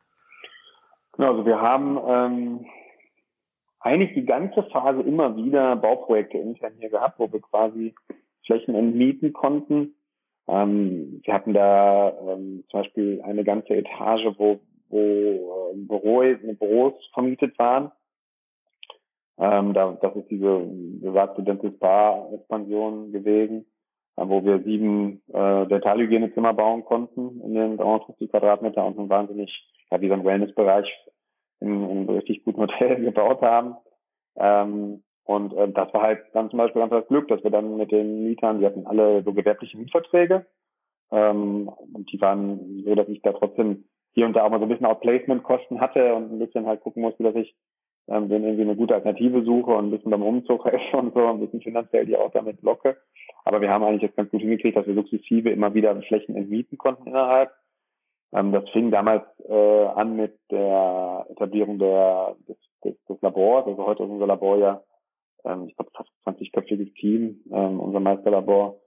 Genau, 1.12 1.30
also 1.32 1.46
wir 1.46 1.60
haben 1.60 1.98
ähm, 2.08 2.66
eigentlich 3.80 4.14
die 4.14 4.26
ganze 4.26 4.64
Phase 4.64 5.02
immer 5.02 5.36
wieder 5.36 5.76
Bauprojekte 5.76 6.38
intern 6.38 6.72
hier 6.78 6.90
gehabt, 6.90 7.18
wo 7.18 7.32
wir 7.32 7.40
quasi 7.40 7.94
Flächen 8.44 8.74
entmieten 8.74 9.32
konnten 9.32 9.94
ähm, 10.46 11.22
wir 11.24 11.34
hatten 11.34 11.54
da 11.54 12.12
ähm, 12.20 12.64
zum 12.70 12.80
Beispiel 12.80 13.22
eine 13.22 13.44
ganze 13.44 13.74
Etage, 13.74 14.26
wo, 14.36 14.60
wo 14.88 14.98
äh, 14.98 15.76
Büro, 15.76 16.22
Büros 16.58 16.92
vermietet 17.12 17.58
waren. 17.58 17.90
Ähm, 19.38 19.74
da, 19.74 19.96
das 20.00 20.14
ist 20.16 20.30
diese 20.30 20.66
besagte 21.00 21.42
Dental 21.42 21.72
Spa 21.72 22.28
Expansion 22.32 23.12
gewesen, 23.12 23.66
äh, 24.16 24.22
wo 24.26 24.44
wir 24.44 24.62
sieben 24.62 25.22
äh, 25.32 25.66
Dentalhygienezimmer 25.66 26.54
bauen 26.54 26.84
konnten 26.84 27.40
in 27.40 27.54
den 27.54 27.76
350 27.76 28.30
Quadratmeter 28.30 28.84
und 28.84 28.98
einen 28.98 29.08
wahnsinnig, 29.08 29.50
ja, 29.90 30.00
wie 30.00 30.08
so 30.08 30.14
ein 30.14 30.24
Wellnessbereich 30.24 30.88
in, 31.60 31.88
in 31.88 32.08
richtig 32.08 32.44
guten 32.44 32.60
Hotel 32.60 32.96
gebaut 33.04 33.42
haben. 33.42 33.76
Ähm, 34.36 35.02
und 35.24 35.54
äh, 35.54 35.68
das 35.72 35.92
war 35.92 36.02
halt 36.02 36.20
dann 36.32 36.50
zum 36.50 36.58
Beispiel 36.58 36.80
ganz 36.80 36.92
das 36.92 37.08
Glück, 37.08 37.28
dass 37.28 37.42
wir 37.42 37.50
dann 37.50 37.76
mit 37.76 37.90
den 37.90 38.24
Mietern, 38.24 38.60
die 38.60 38.66
hatten 38.66 38.86
alle 38.86 39.22
so 39.24 39.32
gewerbliche 39.32 39.78
Mietverträge. 39.78 40.46
Ähm, 41.10 41.68
und 41.68 42.12
die 42.12 42.20
waren 42.20 42.82
so, 42.84 42.94
dass 42.94 43.08
ich 43.08 43.22
da 43.22 43.32
trotzdem 43.32 43.84
hier 44.12 44.26
und 44.26 44.34
da 44.34 44.44
auch 44.44 44.50
mal 44.50 44.58
so 44.58 44.66
ein 44.66 44.68
bisschen 44.68 44.86
Outplacement-Kosten 44.86 45.80
hatte 45.80 46.14
und 46.14 46.32
ein 46.32 46.38
bisschen 46.38 46.66
halt 46.66 46.82
gucken 46.82 47.02
musste, 47.02 47.24
dass 47.24 47.34
ich 47.34 47.54
ähm, 48.08 48.28
denen 48.28 48.44
irgendwie 48.44 48.62
eine 48.62 48.76
gute 48.76 48.94
Alternative 48.94 49.44
suche 49.44 49.70
und 49.70 49.86
ein 49.86 49.90
bisschen 49.90 50.10
beim 50.10 50.22
Umzug 50.22 50.64
helfe 50.70 50.96
und 50.96 51.14
so, 51.14 51.26
ein 51.26 51.40
bisschen 51.40 51.60
finanziell 51.60 52.06
die 52.06 52.16
auch 52.16 52.30
damit 52.32 52.62
locke. 52.62 52.96
Aber 53.44 53.60
wir 53.60 53.70
haben 53.70 53.84
eigentlich 53.84 54.02
jetzt 54.02 54.16
ganz 54.16 54.30
gut 54.30 54.40
hingekriegt, 54.40 54.76
dass 54.76 54.86
wir 54.86 54.94
sukzessive 54.94 55.50
immer 55.50 55.74
wieder 55.74 55.94
Flächen 56.02 56.36
entmieten 56.36 56.78
konnten 56.78 57.08
innerhalb. 57.08 57.50
Ähm, 58.32 58.52
das 58.52 58.68
fing 58.70 58.90
damals 58.90 59.24
äh, 59.48 59.86
an 59.86 60.16
mit 60.16 60.38
der 60.50 61.26
Etablierung 61.30 61.78
der, 61.78 62.36
des, 62.48 62.56
des, 62.84 63.04
des 63.04 63.20
Labors. 63.22 63.66
Also 63.66 63.86
heute 63.86 64.02
ist 64.04 64.10
unser 64.10 64.26
Labor 64.26 64.58
ja 64.58 64.82
ähm, 65.44 65.68
ich 65.68 65.76
glaube 65.76 65.90
fast 65.94 66.10
20-köpfiges 66.26 66.94
Team, 66.94 67.40
ähm, 67.52 67.80
unser 67.80 68.00
Meisterlabor, 68.00 68.80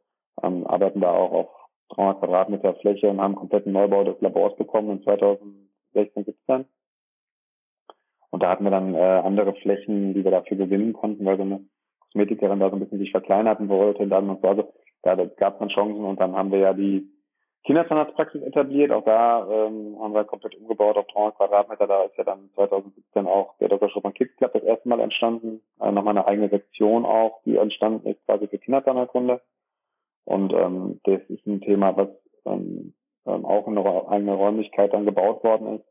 ähm, 0.43 0.65
arbeiten 0.67 1.01
da 1.01 1.11
auch 1.11 1.31
auf 1.31 1.49
300 1.89 2.19
Quadratmeter 2.19 2.75
Fläche 2.75 3.09
und 3.09 3.21
haben 3.21 3.33
einen 3.33 3.35
kompletten 3.35 3.71
Neubau 3.71 4.03
des 4.03 4.19
Labors 4.21 4.55
bekommen 4.57 4.91
in 4.91 5.03
2016, 5.03 6.25
17. 6.25 6.65
Und 8.29 8.43
da 8.43 8.49
hatten 8.49 8.63
wir 8.63 8.71
dann 8.71 8.93
äh, 8.93 8.97
andere 8.97 9.53
Flächen, 9.53 10.13
die 10.13 10.23
wir 10.23 10.31
dafür 10.31 10.57
gewinnen 10.57 10.93
konnten, 10.93 11.25
weil 11.25 11.37
so 11.37 11.43
eine 11.43 11.61
Kosmetikerin 11.99 12.59
da 12.59 12.69
so 12.69 12.75
ein 12.75 12.79
bisschen 12.79 12.99
sich 12.99 13.11
verkleinerten 13.11 13.69
wollte. 13.69 14.03
Und 14.03 14.09
dann 14.09 14.29
und 14.29 14.41
so. 14.41 14.47
Also 14.47 14.73
da 15.03 15.15
gab 15.15 15.53
es 15.53 15.59
dann 15.59 15.69
Chancen 15.69 16.03
und 16.03 16.19
dann 16.19 16.35
haben 16.35 16.51
wir 16.51 16.59
ja 16.59 16.73
die 16.73 17.07
Kinderzahnarztpraxis 17.63 18.41
etabliert. 18.41 18.91
Auch 18.91 19.03
da 19.03 19.47
ähm, 19.49 19.97
haben 19.99 20.13
wir 20.13 20.23
komplett 20.23 20.55
umgebaut 20.55 20.97
auf 20.97 21.07
300 21.07 21.35
Quadratmeter. 21.35 21.87
Da 21.87 22.03
ist 22.03 22.17
ja 22.17 22.23
dann 22.23 22.49
2017 22.55 23.27
auch 23.27 23.57
der 23.59 23.69
Dr. 23.69 23.89
Schuppmann 23.89 24.13
Kids 24.13 24.35
Club 24.37 24.53
das 24.53 24.63
erste 24.63 24.87
Mal 24.87 24.99
entstanden. 24.99 25.61
Also 25.77 25.93
nochmal 25.93 26.17
eine 26.17 26.27
eigene 26.27 26.49
Sektion 26.49 27.05
auch, 27.05 27.41
die 27.45 27.57
entstanden 27.57 28.07
ist 28.07 28.25
quasi 28.25 28.47
für 28.47 28.57
Kinderzahnheilkunde. 28.57 29.41
Und 30.25 30.53
ähm, 30.53 30.99
das 31.03 31.21
ist 31.29 31.45
ein 31.45 31.61
Thema, 31.61 31.95
was 31.95 32.09
ähm, 32.45 32.93
ähm, 33.25 33.45
auch 33.45 33.67
in 33.67 33.77
einer 33.77 34.09
eigenen 34.09 34.35
Räumlichkeit 34.35 34.93
dann 34.93 35.05
gebaut 35.05 35.43
worden 35.43 35.79
ist. 35.79 35.85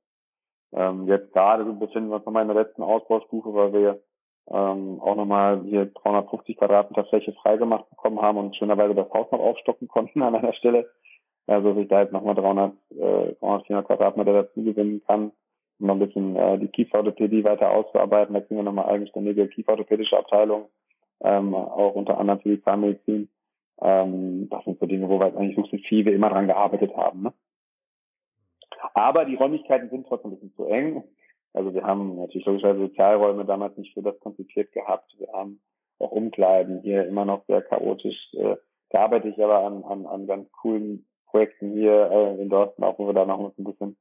Ähm, 0.77 1.09
jetzt 1.09 1.33
gerade 1.33 1.65
befinden 1.65 2.11
wir 2.11 2.17
uns 2.17 2.27
nochmal 2.27 2.43
in 2.43 2.49
der 2.49 2.63
letzten 2.63 2.83
Ausbaustufe, 2.83 3.53
weil 3.55 3.73
wir 3.73 4.01
ähm, 4.49 5.01
auch 5.01 5.17
nochmal 5.17 5.63
hier 5.65 5.87
350 5.87 6.59
Quadratmeter 6.59 7.05
Fläche 7.07 7.33
freigemacht 7.33 7.89
bekommen 7.91 8.21
haben 8.21 8.39
und 8.39 8.57
schönerweise 8.57 8.95
das 8.95 9.11
Haus 9.11 9.31
noch 9.33 9.41
aufstocken 9.41 9.89
konnten 9.89 10.23
an 10.23 10.35
einer 10.35 10.53
Stelle, 10.53 10.89
also 11.47 11.71
dass 11.71 11.83
ich 11.83 11.89
da 11.89 12.03
jetzt 12.03 12.13
nochmal 12.13 12.35
300, 12.35 12.73
äh, 12.91 13.35
300, 13.41 13.67
400 13.67 13.87
Quadratmeter 13.87 14.33
dazu 14.35 14.63
gewinnen 14.63 15.03
kann, 15.07 15.33
um 15.81 15.87
noch 15.87 15.95
ein 15.95 16.07
bisschen 16.07 16.37
äh, 16.37 16.59
die 16.59 16.69
Kieferorthopädie 16.69 17.43
weiter 17.45 17.71
auszuarbeiten. 17.71 18.35
Da 18.35 18.41
kriegen 18.41 18.57
wir 18.57 18.65
nochmal 18.65 18.91
eigenständige 18.91 19.49
kieferorthopädische 19.49 20.19
Abteilung, 20.19 20.67
ähm, 21.23 21.55
auch 21.55 21.95
unter 21.95 22.19
anderem 22.19 22.41
für 22.41 22.51
die 22.51 22.63
Zahnmedizin. 22.63 23.31
Ähm, 23.81 24.49
das 24.51 24.65
sind 24.65 24.79
so 24.79 24.87
Dinge, 24.87 25.09
wo 25.09 25.19
wir 25.19 25.37
eigentlich 25.37 25.57
sukzessive 25.57 26.11
immer 26.11 26.29
dran 26.29 26.47
gearbeitet 26.47 26.95
haben. 26.97 27.23
Ne? 27.23 27.33
Aber 28.95 29.25
die 29.25 29.37
Räumlichkeiten 29.37 29.91
sind 29.91 30.07
trotzdem 30.07 30.33
ein 30.33 30.35
bisschen 30.35 30.55
zu 30.55 30.65
eng. 30.67 31.05
Also 31.53 31.73
wir 31.75 31.85
haben 31.85 32.17
natürlich 32.17 32.47
logischerweise 32.47 32.81
Sozialräume 32.81 33.45
damals 33.45 33.77
nicht 33.77 33.95
für 33.95 34.03
das 34.03 34.19
konzipiert 34.21 34.73
gehabt. 34.73 35.15
Wir 35.19 35.33
haben 35.33 35.61
auch 35.99 36.11
Umkleiden 36.13 36.83
hier 36.83 37.07
immer 37.07 37.25
noch 37.25 37.45
sehr 37.47 37.63
chaotisch. 37.63 38.17
Äh, 38.35 38.57
da 38.91 39.05
arbeite 39.05 39.29
ich 39.29 39.43
aber 39.43 39.61
an, 39.61 39.83
an, 39.85 40.07
an 40.07 40.27
ganz 40.27 40.51
coolen 40.53 41.07
Projekten 41.27 41.73
hier 41.73 42.11
äh, 42.11 42.41
in 42.41 42.49
Dorsten, 42.49 42.85
auch 42.85 42.99
wo 42.99 43.07
wir 43.07 43.15
da 43.15 43.25
noch 43.25 43.41
ein 43.41 43.65
bisschen 43.65 43.97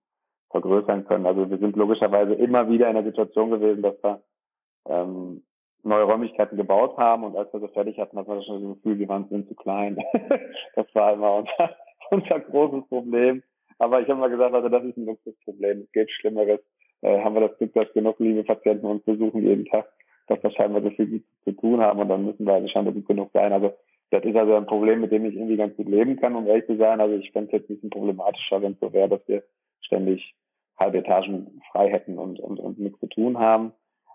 vergrößern 0.52 1.06
können. 1.06 1.26
Also 1.26 1.50
wir 1.50 1.58
sind 1.58 1.76
logischerweise 1.76 2.34
immer 2.34 2.70
wieder 2.70 2.88
in 2.90 2.96
der 2.96 3.04
Situation 3.04 3.52
gewesen, 3.52 3.82
dass 3.82 4.02
wir 4.04 4.22
ähm, 4.88 5.44
neue 5.84 6.04
Räumlichkeiten 6.04 6.58
gebaut 6.58 6.98
haben 6.98 7.24
und 7.24 7.36
als 7.36 7.52
wir 7.54 7.60
so 7.60 7.68
fertig 7.68 8.00
hatten, 8.00 8.18
hatten 8.18 8.32
wir 8.32 8.44
schon 8.44 8.64
das 8.64 8.78
Gefühl, 8.78 8.98
die 8.98 9.10
Wand 9.10 9.30
sind 9.30 9.48
zu 9.48 9.56
klein. 9.56 9.98
das 10.76 10.88
war 10.94 11.14
immer 11.14 11.36
unser, 11.36 11.76
unser 12.12 12.40
großes 12.40 12.88
Problem. 12.90 13.44
Aber 13.80 14.02
ich 14.02 14.08
habe 14.08 14.20
mal 14.20 14.30
gesagt, 14.30 14.54
also 14.54 14.70
das 14.70 14.84
ist 14.84 14.98
ein 14.98 15.06
Luxusproblem. 15.06 15.82
Es 15.82 15.92
geht 15.92 16.12
Schlimmeres. 16.12 16.60
Äh, 17.02 17.22
haben 17.22 17.36
wir 17.36 17.48
das 17.48 17.58
Glück, 17.58 17.74
dass 17.74 17.92
genug 17.94 18.20
liebe 18.20 18.44
Patienten 18.44 18.86
uns 18.86 19.04
besuchen 19.04 19.44
jeden 19.44 19.66
Tag, 19.66 19.88
dass 20.28 20.42
wir 20.42 20.52
scheinbar 20.52 20.82
so 20.82 20.90
viel 20.92 21.24
zu 21.44 21.52
tun 21.52 21.82
haben 21.82 22.00
und 22.00 22.10
dann 22.10 22.26
müssen 22.26 22.46
wir 22.46 22.54
also 22.54 22.68
scheinbar 22.68 22.94
gut 22.94 23.08
genug 23.08 23.32
sein. 23.34 23.52
Also 23.54 23.74
das 24.12 24.24
ist 24.24 24.36
also 24.36 24.56
ein 24.56 24.66
Problem, 24.66 25.02
mit 25.02 25.12
dem 25.12 25.26
ich 25.26 25.36
irgendwie 25.36 25.58
ganz 25.58 25.76
gut 25.76 25.90
leben 25.90 26.16
kann, 26.16 26.36
um 26.36 26.48
ehrlich 26.48 26.66
zu 26.68 26.78
sein. 26.78 27.02
Also 27.02 27.16
ich 27.16 27.32
fände 27.32 27.48
es 27.48 27.54
jetzt 27.54 27.70
ein 27.70 27.76
bisschen 27.76 27.90
problematischer, 27.90 28.62
wenn 28.62 28.74
es 28.74 28.80
so 28.80 28.94
wäre, 28.94 29.10
dass 29.10 29.28
wir 29.28 29.44
ständig 29.82 30.36
halbe 30.80 31.00
Etagen 31.00 31.62
frei 31.72 31.90
hätten 31.90 32.18
und, 32.18 32.40
und, 32.40 32.60
und 32.60 32.80
nichts 32.80 33.00
zu 33.00 33.08
tun 33.08 33.40
haben. 33.40 33.72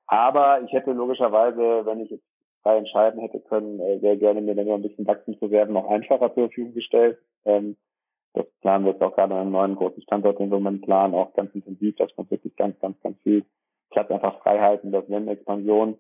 Aber 0.07 0.63
ich 0.63 0.73
hätte 0.73 0.93
logischerweise, 0.93 1.87
wenn 1.87 2.01
ich 2.01 2.11
jetzt 2.11 2.25
frei 2.63 2.77
entscheiden 2.79 3.21
hätte 3.21 3.41
können, 3.41 3.81
äh, 3.81 3.99
sehr 4.01 4.17
gerne 4.17 4.41
mir 4.41 4.55
dann 4.55 4.67
noch 4.67 4.75
ein 4.75 4.83
bisschen 4.83 5.07
Wachstumsreserven 5.07 5.73
noch 5.73 5.89
einfacher 5.89 6.35
zur 6.35 6.49
Verfügung 6.49 6.75
gestellt. 6.75 7.19
Ähm, 7.45 7.77
das 8.35 8.47
planen 8.61 8.85
wir 8.85 8.93
jetzt 8.93 9.03
auch 9.03 9.15
gerade 9.15 9.35
an 9.35 9.41
einem 9.41 9.53
neuen 9.53 9.77
großen 9.77 10.03
Standort, 10.03 10.39
den 10.39 10.51
wir 10.51 10.57
im 10.57 10.63
Moment 10.63 10.83
planen, 10.83 11.15
auch 11.15 11.35
ganz 11.35 11.55
intensiv, 11.55 11.97
dass 11.97 12.17
wir 12.17 12.31
wirklich 12.31 12.55
ganz, 12.57 12.79
ganz, 12.81 13.01
ganz 13.01 13.19
viel 13.23 13.45
Platz 13.91 14.11
einfach 14.11 14.41
frei 14.43 14.61
halten, 14.61 14.93
dass 14.93 15.09
wenn 15.09 15.29
Expansion 15.29 15.99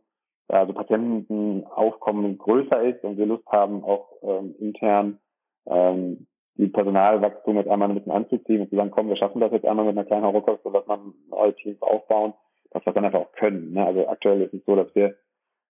also 0.49 0.73
Patientenaufkommen 0.73 2.39
größer 2.39 2.83
ist 2.83 3.05
und 3.05 3.17
wir 3.19 3.27
Lust 3.27 3.47
haben, 3.47 3.85
auch 3.85 4.11
ähm, 4.23 4.55
intern 4.59 5.19
ähm, 5.67 6.27
die 6.57 6.69
Personalwachstum 6.69 7.57
jetzt 7.57 7.71
einmal 7.71 7.89
ein 7.89 7.95
bisschen 7.95 8.13
anzuziehen 8.13 8.63
und 8.63 8.71
zu 8.71 8.77
sagen, 8.77 8.91
komm, 8.91 9.09
wir 9.09 9.17
schaffen 9.17 9.41
das 9.41 9.53
jetzt 9.53 9.65
einmal 9.65 9.87
mit 9.87 9.97
einer 9.97 10.07
kleinen 10.07 10.25
Rucksack, 10.25 10.61
so 10.63 10.71
dass 10.71 10.87
man 10.87 11.15
neue 11.29 11.55
Teams 11.55 11.81
aufbauen, 11.81 12.35
dass 12.71 12.85
wir 12.85 12.93
dann 12.93 13.05
einfach 13.05 13.21
auch 13.21 13.33
können. 13.33 13.73
Ne? 13.73 13.87
Also 13.87 14.09
aktuell 14.09 14.43
ist 14.43 14.55
es 14.55 14.65
so, 14.67 14.77
dass 14.77 14.95
wir 14.95 15.15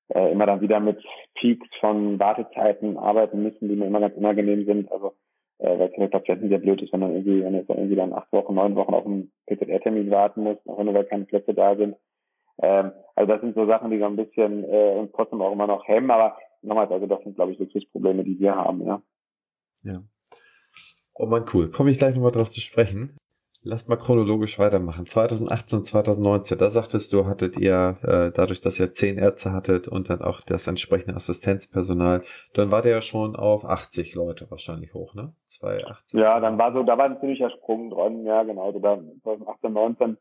äh, 0.08 0.32
immer 0.32 0.46
dann 0.46 0.60
wieder 0.60 0.80
mit 0.80 0.98
Peaks 1.34 1.68
von 1.78 2.18
Wartezeiten 2.18 2.96
arbeiten 2.96 3.42
müssen, 3.42 3.68
die 3.68 3.76
mir 3.76 3.86
immer 3.86 4.00
ganz 4.00 4.16
unangenehm 4.16 4.64
sind. 4.64 4.90
Also 4.90 5.14
äh, 5.60 5.78
weil 5.78 5.88
es 5.88 5.94
für 5.94 6.00
den 6.00 6.10
Patienten 6.10 6.48
sehr 6.48 6.58
blöd 6.58 6.80
ist, 6.82 6.92
wenn 6.92 7.00
man 7.00 7.12
irgendwie, 7.12 7.44
wenn 7.44 7.54
irgendwie 7.54 7.96
dann 7.96 8.12
acht 8.12 8.32
Wochen, 8.32 8.54
neun 8.54 8.74
Wochen 8.76 8.94
auf 8.94 9.06
einen 9.06 9.30
PZR-Termin 9.46 10.10
warten 10.10 10.42
muss, 10.42 10.58
auch 10.66 10.82
nur 10.82 10.94
weil 10.94 11.04
keine 11.04 11.24
Plätze 11.24 11.54
da 11.54 11.76
sind. 11.76 11.96
Ähm, 12.62 12.92
also 13.14 13.32
das 13.32 13.40
sind 13.40 13.54
so 13.54 13.66
Sachen, 13.66 13.90
die 13.90 13.98
so 13.98 14.06
ein 14.06 14.16
bisschen 14.16 14.64
äh, 14.64 14.96
uns 14.98 15.12
trotzdem 15.12 15.42
auch 15.42 15.52
immer 15.52 15.66
noch 15.66 15.86
hemmen, 15.86 16.10
aber 16.10 16.36
nochmals, 16.62 16.90
also 16.90 17.06
das 17.06 17.22
sind, 17.22 17.36
glaube 17.36 17.52
ich, 17.52 17.58
Luxusprobleme, 17.58 18.24
die 18.24 18.38
wir 18.38 18.54
haben, 18.54 18.84
ja. 18.86 19.02
Ja. 19.82 20.02
Oh 21.14 21.26
man, 21.26 21.44
cool. 21.52 21.70
Komme 21.70 21.90
ich 21.90 21.98
gleich 21.98 22.14
nochmal 22.14 22.32
drauf 22.32 22.50
zu 22.50 22.60
sprechen. 22.60 23.16
Lasst 23.62 23.90
mal 23.90 23.96
chronologisch 23.96 24.58
weitermachen. 24.58 25.04
2018, 25.04 25.84
2019, 25.84 26.56
da 26.56 26.70
sagtest 26.70 27.12
du, 27.12 27.26
hattet 27.26 27.58
ihr, 27.58 27.98
äh, 28.02 28.30
dadurch, 28.34 28.62
dass 28.62 28.80
ihr 28.80 28.94
zehn 28.94 29.18
Ärzte 29.18 29.52
hattet 29.52 29.86
und 29.86 30.08
dann 30.08 30.22
auch 30.22 30.40
das 30.40 30.66
entsprechende 30.66 31.14
Assistenzpersonal, 31.14 32.22
dann 32.54 32.70
war 32.70 32.80
der 32.80 32.92
ja 32.92 33.02
schon 33.02 33.36
auf 33.36 33.66
80 33.66 34.14
Leute 34.14 34.50
wahrscheinlich 34.50 34.94
hoch, 34.94 35.14
ne? 35.14 35.34
2018. 35.48 36.20
Ja, 36.20 36.40
dann 36.40 36.56
war 36.56 36.72
so, 36.72 36.82
da 36.84 36.96
war 36.96 37.04
ein 37.04 37.20
ziemlicher 37.20 37.50
Sprung 37.50 37.90
dran, 37.90 38.24
ja, 38.24 38.44
genau. 38.44 38.64
Also 38.64 38.78
da 38.78 38.98
2018, 39.24 39.72
19 39.74 40.16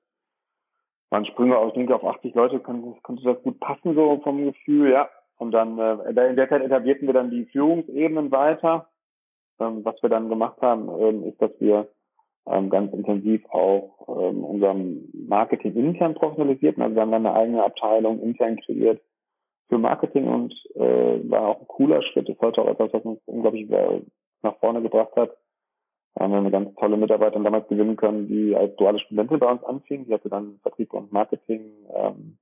waren 1.09 1.25
Sprünge 1.25 1.57
aus, 1.57 1.73
denke 1.73 1.95
auf 1.95 2.03
80 2.03 2.35
Leute, 2.35 2.59
konnte, 2.59 2.99
konnte 3.03 3.23
das 3.23 3.41
gut 3.41 3.57
passen, 3.61 3.95
so 3.95 4.19
vom 4.21 4.43
Gefühl, 4.43 4.91
ja. 4.91 5.07
Und 5.37 5.51
dann, 5.51 5.79
äh, 5.79 6.09
in 6.09 6.35
der 6.35 6.49
Zeit 6.49 6.61
etablierten 6.61 7.07
wir 7.07 7.13
dann 7.13 7.31
die 7.31 7.45
Führungsebenen 7.45 8.31
weiter. 8.31 8.89
Ähm, 9.61 9.85
was 9.85 9.95
wir 10.01 10.09
dann 10.09 10.27
gemacht 10.27 10.61
haben, 10.61 10.89
ähm, 10.99 11.23
ist, 11.23 11.41
dass 11.41 11.51
wir 11.59 11.87
ähm, 12.47 12.69
ganz 12.69 12.93
intensiv 12.93 13.43
auch 13.49 14.07
ähm, 14.07 14.43
unserem 14.43 15.09
Marketing 15.13 15.75
intern 15.75 16.15
professionalisierten. 16.15 16.81
Also 16.81 16.95
wir 16.95 17.01
haben 17.01 17.11
dann 17.11 17.25
eine 17.25 17.35
eigene 17.35 17.63
Abteilung 17.63 18.21
intern 18.21 18.57
kreiert 18.57 19.01
für 19.67 19.77
Marketing 19.77 20.27
und 20.27 20.53
äh, 20.75 21.29
war 21.29 21.47
auch 21.49 21.61
ein 21.61 21.67
cooler 21.67 22.01
Schritt. 22.01 22.27
Ist 22.27 22.41
heute 22.41 22.61
auch 22.61 22.67
etwas, 22.67 22.91
was 22.93 23.03
uns 23.03 23.19
unglaublich 23.25 23.69
nach 24.41 24.57
vorne 24.59 24.81
gebracht 24.81 25.15
hat. 25.15 25.31
Da 26.15 26.23
haben 26.23 26.31
wir 26.31 26.39
eine 26.39 26.51
ganz 26.51 26.75
tolle 26.75 26.97
Mitarbeiterin 26.97 27.43
damals 27.43 27.67
gewinnen 27.67 27.95
können, 27.95 28.27
die 28.27 28.55
als 28.55 28.75
duale 28.75 28.99
Studentin 28.99 29.39
bei 29.39 29.51
uns 29.51 29.63
anfing. 29.63 30.05
Die 30.05 30.13
hatte 30.13 30.29
dann 30.29 30.59
Vertrieb 30.63 30.93
und 30.93 31.13
Marketing 31.13 31.71
ähm, 31.93 32.37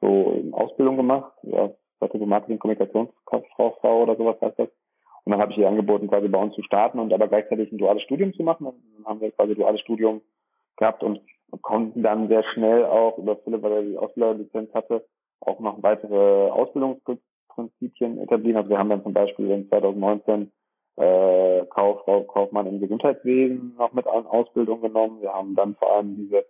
so 0.00 0.32
in 0.32 0.52
Ausbildung 0.52 0.96
gemacht. 0.96 1.32
Ja, 1.42 1.70
Vertrieb 1.98 2.20
und 2.20 2.28
Marketing, 2.28 2.58
Kommunikationskauffrau 2.58 4.02
oder 4.02 4.16
sowas 4.16 4.36
heißt 4.40 4.58
das. 4.58 4.68
Und 5.28 5.32
dann 5.32 5.42
habe 5.42 5.52
ich 5.52 5.58
ihr 5.58 5.68
angeboten, 5.68 6.08
quasi 6.08 6.26
bei 6.26 6.40
uns 6.40 6.54
zu 6.54 6.62
starten 6.62 6.98
und 6.98 7.12
aber 7.12 7.28
gleichzeitig 7.28 7.70
ein 7.70 7.76
duales 7.76 8.02
Studium 8.02 8.32
zu 8.32 8.42
machen. 8.42 8.64
dann 8.64 9.04
haben 9.04 9.20
wir 9.20 9.30
quasi 9.30 9.54
duales 9.54 9.82
Studium 9.82 10.22
gehabt 10.78 11.02
und 11.02 11.20
konnten 11.60 12.02
dann 12.02 12.28
sehr 12.28 12.42
schnell 12.54 12.86
auch 12.86 13.18
über 13.18 13.36
Philipp, 13.36 13.62
weil 13.62 13.72
er 13.72 13.82
die 13.82 13.98
Ausbilderlizenz 13.98 14.72
hatte, 14.72 15.04
auch 15.40 15.60
noch 15.60 15.82
weitere 15.82 16.48
Ausbildungsprinzipien 16.48 18.20
etablieren. 18.20 18.56
Also 18.56 18.70
wir 18.70 18.78
haben 18.78 18.88
dann 18.88 19.02
zum 19.02 19.12
Beispiel 19.12 19.50
in 19.50 19.68
2019 19.68 20.50
äh, 20.96 21.66
Kauffrau, 21.66 22.22
Kaufmann 22.22 22.66
im 22.66 22.80
Gesundheitswesen 22.80 23.74
noch 23.76 23.92
mit 23.92 24.06
an 24.06 24.26
Ausbildung 24.26 24.80
genommen. 24.80 25.20
Wir 25.20 25.34
haben 25.34 25.54
dann 25.54 25.74
vor 25.74 25.94
allem 25.94 26.16
diese 26.16 26.46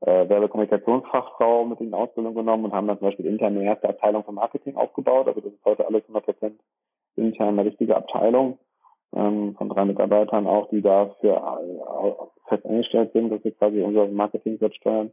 äh, 0.00 0.26
Werbekommunikationsfachfrau 0.30 1.66
mit 1.66 1.78
in 1.82 1.92
Ausbildung 1.92 2.34
genommen 2.34 2.64
und 2.64 2.72
haben 2.72 2.86
dann 2.86 2.98
zum 2.98 3.08
Beispiel 3.08 3.26
intern 3.26 3.54
eine 3.54 3.66
erste 3.66 3.90
Abteilung 3.90 4.24
für 4.24 4.32
Marketing 4.32 4.76
aufgebaut. 4.76 5.28
Also 5.28 5.42
das 5.42 5.52
ist 5.52 5.64
heute 5.66 5.86
alles 5.86 6.04
100 6.04 6.24
Prozent 6.24 6.60
intern 7.16 7.58
eine 7.58 7.64
richtige 7.64 7.96
Abteilung 7.96 8.58
ähm, 9.14 9.54
von 9.56 9.68
drei 9.68 9.84
Mitarbeitern 9.84 10.46
auch, 10.46 10.68
die 10.70 10.82
dafür 10.82 12.30
fest 12.48 12.66
eingestellt 12.66 13.12
sind, 13.12 13.30
dass 13.30 13.44
wir 13.44 13.52
quasi 13.52 13.80
unser 13.80 14.06
Marketing 14.08 14.58
selbst 14.58 14.76
steuern. 14.76 15.10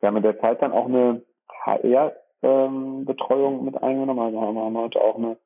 Wir 0.00 0.08
haben 0.08 0.16
in 0.16 0.22
der 0.22 0.40
Zeit 0.40 0.62
dann 0.62 0.72
auch 0.72 0.86
eine 0.86 1.22
HR-Betreuung 1.64 3.58
ähm, 3.58 3.64
mit 3.64 3.82
eingenommen. 3.82 4.20
Also 4.20 4.40
haben 4.40 4.72
wir 4.74 4.82
heute 4.82 5.00
auch 5.00 5.16
eine 5.16 5.36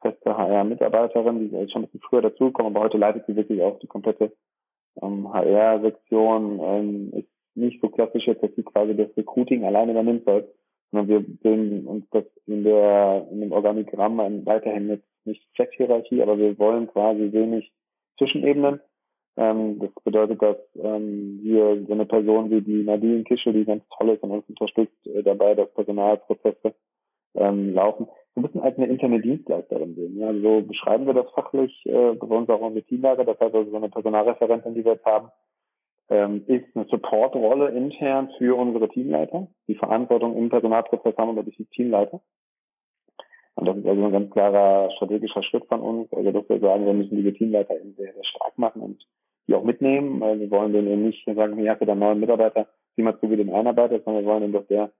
feste 0.00 0.36
HR-Mitarbeiterin, 0.36 1.38
die 1.38 1.56
ist 1.56 1.72
schon 1.72 1.82
ein 1.82 1.86
bisschen 1.86 2.02
früher 2.08 2.22
dazugekommen, 2.22 2.74
aber 2.74 2.84
heute 2.84 2.98
leitet 2.98 3.26
sie 3.26 3.36
wirklich 3.36 3.62
auch 3.62 3.78
die 3.78 3.86
komplette 3.86 4.32
ähm, 5.02 5.32
HR-Sektion. 5.32 6.60
Ähm, 6.62 7.12
ist 7.14 7.28
nicht 7.54 7.80
so 7.80 7.88
klassisch 7.88 8.26
jetzt, 8.26 8.42
dass 8.42 8.54
sie 8.54 8.62
quasi 8.62 8.94
das 8.94 9.16
Recruiting 9.16 9.64
alleine 9.64 9.92
übernimmt, 9.92 10.24
sondern 10.24 11.08
wir 11.08 11.20
bilden 11.20 11.86
uns 11.86 12.04
das 12.10 12.24
in 12.46 12.64
der 12.64 13.26
in 13.30 13.40
dem 13.40 13.52
Organigramm 13.52 14.18
weiterhin 14.44 14.86
mit 14.86 15.02
nicht 15.26 15.42
Flat-Hierarchie, 15.54 16.22
aber 16.22 16.38
wir 16.38 16.58
wollen 16.58 16.86
quasi 16.88 17.32
wenig 17.32 17.72
Zwischenebenen. 18.18 18.80
Ähm, 19.36 19.78
das 19.78 19.90
bedeutet, 20.02 20.40
dass 20.40 20.56
ähm, 20.76 21.40
wir 21.42 21.84
so 21.86 21.92
eine 21.92 22.06
Person 22.06 22.50
wie 22.50 22.62
die 22.62 22.84
Nadine 22.84 23.24
Kische, 23.24 23.52
die 23.52 23.64
ganz 23.64 23.84
toll 23.96 24.10
ist 24.10 24.22
und 24.22 24.30
uns 24.30 24.48
unterstützt 24.48 25.06
äh, 25.06 25.22
dabei, 25.22 25.54
dass 25.54 25.72
Personalprozesse 25.74 26.74
ähm, 27.34 27.74
laufen, 27.74 28.08
ein 28.34 28.42
bisschen 28.42 28.62
als 28.62 28.76
eine 28.76 28.86
interne 28.86 29.20
Dienstleisterin 29.20 29.94
sehen. 29.94 30.18
Ja, 30.18 30.32
so 30.32 30.62
beschreiben 30.66 31.06
wir 31.06 31.14
das 31.14 31.30
fachlich 31.32 31.84
äh, 31.86 32.14
bei 32.14 32.26
uns 32.26 32.48
auch 32.48 32.66
im 32.66 32.86
Teamlager. 32.86 33.24
Das 33.24 33.38
heißt 33.38 33.54
also 33.54 33.70
so 33.70 33.76
eine 33.76 33.88
Personalreferentin, 33.88 34.74
die 34.74 34.84
wir 34.84 34.92
jetzt 34.92 35.04
haben, 35.04 35.28
ähm, 36.08 36.44
ist 36.46 36.64
eine 36.74 36.86
Supportrolle 36.86 37.70
intern 37.70 38.30
für 38.38 38.56
unsere 38.56 38.88
Teamleiter. 38.88 39.48
Die 39.68 39.74
Verantwortung 39.74 40.36
im 40.36 40.48
Personalprozess 40.48 41.16
haben 41.16 41.34
wir 41.36 41.42
durch 41.42 41.56
die 41.56 41.66
Teamleiter. 41.66 42.20
Und 43.56 43.66
das 43.66 43.76
ist 43.78 43.86
also 43.86 44.04
ein 44.04 44.12
ganz 44.12 44.30
klarer 44.30 44.90
strategischer 44.92 45.42
Schritt 45.42 45.64
von 45.66 45.80
uns. 45.80 46.12
Also 46.12 46.30
dass 46.30 46.48
wir 46.48 46.60
sagen, 46.60 46.86
wir 46.86 46.92
müssen 46.92 47.16
diese 47.16 47.32
Teamleiter 47.32 47.74
eben 47.74 47.94
sehr, 47.94 48.12
sehr 48.12 48.24
stark 48.24 48.56
machen 48.58 48.82
und 48.82 49.06
die 49.48 49.54
auch 49.54 49.64
mitnehmen, 49.64 50.20
weil 50.20 50.38
wir 50.40 50.50
wollen 50.50 50.72
denen 50.72 50.88
eben 50.88 51.06
nicht 51.06 51.24
sagen, 51.24 51.68
hast 51.68 51.80
du 51.80 51.86
dann 51.86 51.98
neuen 51.98 52.20
Mitarbeiter, 52.20 52.68
sieh 52.96 53.02
mal 53.02 53.18
zu, 53.18 53.30
wie 53.30 53.36
den 53.36 53.52
einarbeitet, 53.52 54.04
sondern 54.04 54.24
wir 54.24 54.30
wollen 54.32 54.42
eben, 54.44 54.52
dass 54.52 54.66
der 54.66 54.90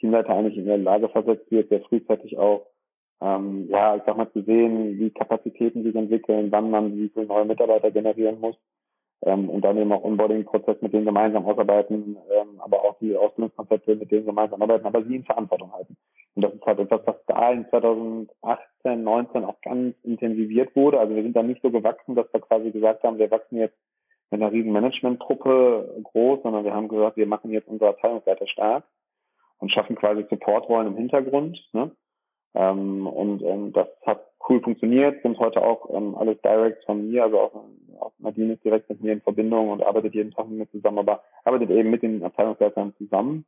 Teamleiter 0.00 0.34
eigentlich 0.34 0.58
in 0.58 0.66
der 0.66 0.78
Lage 0.78 1.08
versetzt 1.08 1.50
wird, 1.50 1.68
sehr 1.68 1.80
frühzeitig 1.82 2.36
auch, 2.36 2.66
ähm, 3.20 3.68
ja, 3.68 3.96
ich 3.96 4.02
sag 4.04 4.16
mal, 4.16 4.30
zu 4.32 4.42
sehen, 4.42 4.98
wie 4.98 5.10
Kapazitäten 5.10 5.82
sich 5.82 5.94
entwickeln, 5.94 6.50
wann 6.50 6.70
man 6.70 6.96
wie 6.96 7.08
viele 7.08 7.26
neue 7.26 7.44
Mitarbeiter 7.44 7.90
generieren 7.90 8.40
muss 8.40 8.56
ähm, 9.24 9.48
und 9.48 9.62
dann 9.62 9.78
eben 9.78 9.92
auch 9.92 10.04
Onboarding-Prozess 10.04 10.80
mit 10.80 10.92
denen 10.92 11.06
gemeinsam 11.06 11.46
ausarbeiten, 11.46 12.16
ähm, 12.30 12.60
aber 12.60 12.84
auch 12.84 12.98
die 12.98 13.16
Ausbildungskonzepte 13.16 13.96
mit 13.96 14.10
denen 14.10 14.26
gemeinsam 14.26 14.62
arbeiten, 14.62 14.86
aber 14.86 15.02
sie 15.04 15.16
in 15.16 15.24
Verantwortung 15.24 15.72
halten. 15.72 15.96
Und 16.34 16.42
das 16.42 16.54
ist 16.54 16.66
halt 16.66 16.78
etwas, 16.80 17.00
was 17.06 17.16
da 17.26 17.52
in 17.52 17.66
2018, 17.68 19.02
19 19.02 19.44
auch 19.44 19.60
ganz 19.62 19.94
intensiviert 20.02 20.74
wurde. 20.76 21.00
Also 21.00 21.14
wir 21.14 21.22
sind 21.22 21.36
da 21.36 21.42
nicht 21.42 21.62
so 21.62 21.70
gewachsen, 21.70 22.14
dass 22.14 22.32
wir 22.32 22.40
quasi 22.40 22.70
gesagt 22.70 23.02
haben, 23.02 23.18
wir 23.18 23.30
wachsen 23.30 23.58
jetzt 23.58 23.76
mit 24.30 24.42
einer 24.42 24.52
riesen 24.52 24.72
Management-Truppe 24.72 26.02
groß, 26.02 26.42
sondern 26.42 26.64
wir 26.64 26.74
haben 26.74 26.88
gesagt, 26.88 27.16
wir 27.16 27.26
machen 27.26 27.50
jetzt 27.50 27.68
unsere 27.68 27.90
Abteilungsleiter 27.90 28.46
stark 28.48 28.84
und 29.58 29.70
schaffen 29.70 29.96
quasi 29.96 30.26
Supportrollen 30.28 30.88
im 30.88 30.96
Hintergrund. 30.96 31.58
Ne? 31.72 31.92
Ähm, 32.54 33.06
und 33.06 33.42
ähm, 33.42 33.72
das 33.72 33.88
hat 34.06 34.24
cool 34.48 34.60
funktioniert, 34.60 35.22
sind 35.22 35.38
heute 35.38 35.62
auch 35.62 35.90
ähm, 35.92 36.14
alles 36.16 36.40
Directs 36.42 36.84
von 36.84 37.08
mir, 37.08 37.24
also 37.24 37.40
auch, 37.40 37.64
auch 38.00 38.12
Nadine 38.18 38.54
ist 38.54 38.64
direkt 38.64 38.88
mit 38.88 39.02
mir 39.02 39.12
in 39.12 39.22
Verbindung 39.22 39.70
und 39.70 39.82
arbeitet 39.82 40.14
jeden 40.14 40.32
Tag 40.32 40.48
mit 40.48 40.58
mir 40.58 40.70
zusammen, 40.70 40.98
aber 40.98 41.22
arbeitet 41.44 41.70
eben 41.70 41.90
mit 41.90 42.02
den 42.02 42.22
Abteilungsleitern 42.22 42.94
zusammen. 42.96 43.44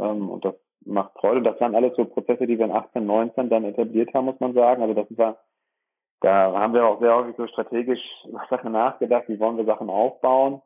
Ähm, 0.00 0.28
und 0.30 0.44
das 0.44 0.54
macht 0.84 1.12
Freude. 1.18 1.42
Das 1.42 1.60
waren 1.60 1.74
alles 1.74 1.94
so 1.96 2.04
Prozesse, 2.04 2.46
die 2.46 2.58
wir 2.58 2.64
in 2.64 2.72
18, 2.72 3.06
19 3.06 3.50
dann 3.50 3.64
etabliert 3.64 4.12
haben, 4.14 4.24
muss 4.24 4.40
man 4.40 4.54
sagen. 4.54 4.82
Also 4.82 4.94
das 4.94 5.06
war, 5.16 5.38
da 6.20 6.52
haben 6.58 6.74
wir 6.74 6.86
auch 6.86 7.00
sehr 7.00 7.14
häufig 7.14 7.36
so 7.36 7.46
strategisch 7.46 8.00
über 8.28 8.44
Sachen 8.50 8.72
nachgedacht, 8.72 9.28
wie 9.28 9.38
wollen 9.38 9.56
wir 9.56 9.64
Sachen 9.64 9.90
aufbauen. 9.90 10.62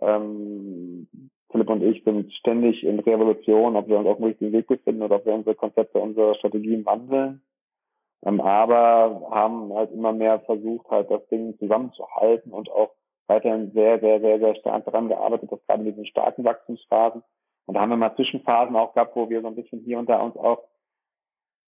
Ähm, 0.00 1.08
Philipp 1.50 1.70
und 1.70 1.82
ich 1.82 2.04
sind 2.04 2.32
ständig 2.34 2.84
in 2.84 2.98
Revolution, 3.00 3.76
ob 3.76 3.88
wir 3.88 3.98
uns 3.98 4.08
auf 4.08 4.16
dem 4.16 4.26
richtigen 4.26 4.52
Weg 4.52 4.66
befinden 4.66 5.02
oder 5.02 5.16
ob 5.16 5.26
wir 5.26 5.34
unsere 5.34 5.54
Konzepte, 5.54 5.98
unsere 5.98 6.34
Strategien 6.34 6.84
wandeln. 6.84 7.42
Ähm, 8.24 8.40
aber 8.40 9.28
haben 9.30 9.72
halt 9.72 9.92
immer 9.92 10.12
mehr 10.12 10.40
versucht, 10.40 10.90
halt 10.90 11.10
das 11.10 11.26
Ding 11.28 11.56
zusammenzuhalten 11.58 12.52
und 12.52 12.70
auch 12.70 12.90
weiterhin 13.28 13.70
sehr, 13.72 14.00
sehr, 14.00 14.20
sehr, 14.20 14.38
sehr 14.38 14.54
stark 14.56 14.84
daran 14.84 15.08
gearbeitet, 15.08 15.52
dass 15.52 15.64
gerade 15.66 15.82
mit 15.82 15.96
den 15.96 16.06
starken 16.06 16.44
Wachstumsphasen 16.44 17.22
und 17.68 17.74
da 17.74 17.82
haben 17.82 17.90
wir 17.90 17.98
mal 17.98 18.16
Zwischenphasen 18.16 18.74
auch 18.76 18.94
gehabt, 18.94 19.14
wo 19.14 19.28
wir 19.28 19.42
so 19.42 19.46
ein 19.46 19.54
bisschen 19.54 19.80
hier 19.80 19.98
und 19.98 20.08
da 20.08 20.22
uns 20.22 20.34
auch 20.38 20.64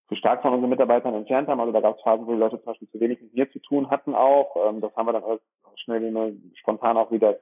zu 0.08 0.14
stark 0.14 0.40
von 0.40 0.54
unseren 0.54 0.70
Mitarbeitern 0.70 1.14
entfernt 1.14 1.46
haben. 1.46 1.60
Also 1.60 1.72
da 1.72 1.80
gab 1.82 1.96
es 1.96 2.02
Phasen, 2.02 2.26
wo 2.26 2.32
die 2.32 2.38
Leute 2.38 2.56
zum 2.56 2.64
Beispiel 2.64 2.88
zu 2.88 3.00
wenig 3.00 3.20
mit 3.20 3.34
mir 3.34 3.50
zu 3.50 3.58
tun 3.58 3.90
hatten 3.90 4.14
auch. 4.14 4.56
Ähm, 4.66 4.80
das 4.80 4.96
haben 4.96 5.06
wir 5.06 5.12
dann 5.12 5.24
alles 5.24 5.42
schnell 5.76 6.34
spontan 6.54 6.96
auch 6.96 7.10
wieder 7.10 7.38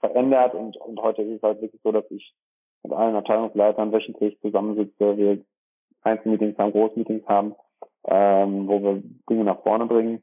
verändert 0.00 0.54
und, 0.54 0.76
und 0.76 1.00
heute 1.00 1.22
ist 1.22 1.36
es 1.36 1.42
halt 1.42 1.60
wirklich 1.60 1.80
so, 1.82 1.92
dass 1.92 2.10
ich 2.10 2.34
mit 2.82 2.92
allen 2.92 3.16
Abteilungsleitern 3.16 3.92
wöchentlich 3.92 4.38
zusammensitze, 4.40 5.16
wir 5.16 5.44
Einzelmeetings 6.02 6.56
haben, 6.58 6.72
Großmeetings 6.72 7.26
haben, 7.26 7.54
ähm, 8.04 8.68
wo 8.68 8.80
wir 8.80 9.02
Dinge 9.28 9.44
nach 9.44 9.62
vorne 9.62 9.86
bringen. 9.86 10.22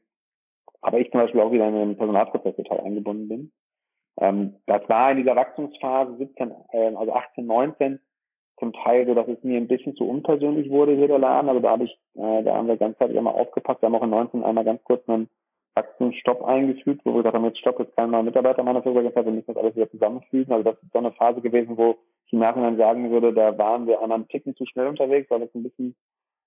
Aber 0.80 0.98
ich 0.98 1.10
zum 1.10 1.20
Beispiel 1.20 1.40
auch 1.40 1.52
wieder 1.52 1.68
in 1.68 1.74
den 1.74 1.96
Personalprozess 1.96 2.56
total 2.56 2.80
eingebunden 2.80 3.28
bin. 3.28 3.52
Ähm, 4.18 4.56
das 4.66 4.88
war 4.88 5.10
in 5.10 5.18
dieser 5.18 5.36
Wachstumsphase 5.36 6.16
17, 6.16 6.52
äh, 6.72 6.94
also 6.94 7.12
18, 7.12 7.46
19 7.46 8.00
zum 8.58 8.72
Teil 8.72 9.06
so, 9.06 9.14
dass 9.14 9.28
es 9.28 9.42
mir 9.42 9.56
ein 9.56 9.68
bisschen 9.68 9.96
zu 9.96 10.08
unpersönlich 10.08 10.70
wurde 10.70 10.94
hier 10.94 11.08
der 11.08 11.18
Laden. 11.18 11.48
Also 11.48 11.60
da 11.60 11.70
habe 11.70 11.84
ich, 11.84 11.98
äh, 12.14 12.42
da 12.44 12.54
haben 12.54 12.68
wir 12.68 12.76
ganz 12.76 12.96
Zeit 12.98 13.10
immer 13.10 13.34
aufgepackt. 13.34 13.82
Wir 13.82 13.86
haben 13.86 13.96
auch 13.96 14.02
in 14.02 14.10
19 14.10 14.44
einmal 14.44 14.64
ganz 14.64 14.82
kurz 14.84 15.06
einen 15.08 15.28
Wachstumsstopp 15.74 16.42
eingefügt, 16.44 17.00
wo 17.04 17.10
wir 17.10 17.18
gesagt 17.18 17.34
haben, 17.34 17.44
jetzt 17.44 17.58
stopp, 17.58 17.78
jetzt 17.80 17.96
kein 17.96 18.10
neuer 18.10 18.22
Mitarbeiter 18.22 18.62
meiner 18.62 18.82
Firma 18.82 19.02
wir 19.02 19.22
müssen 19.24 19.46
das 19.46 19.56
alles 19.56 19.74
wieder 19.74 19.90
zusammenfügen. 19.90 20.52
Also 20.52 20.70
das 20.70 20.82
ist 20.82 20.92
so 20.92 20.98
eine 20.98 21.12
Phase 21.12 21.40
gewesen, 21.40 21.76
wo 21.76 21.96
ich 22.26 22.32
im 22.32 22.38
Nachhinein 22.38 22.76
sagen 22.76 23.10
würde, 23.10 23.32
da 23.32 23.56
waren 23.58 23.86
wir 23.86 24.00
an 24.00 24.12
einem 24.12 24.28
Ticken 24.28 24.54
zu 24.54 24.64
schnell 24.66 24.86
unterwegs, 24.86 25.30
weil 25.30 25.40
das 25.40 25.54
ein 25.54 25.64
bisschen 25.64 25.96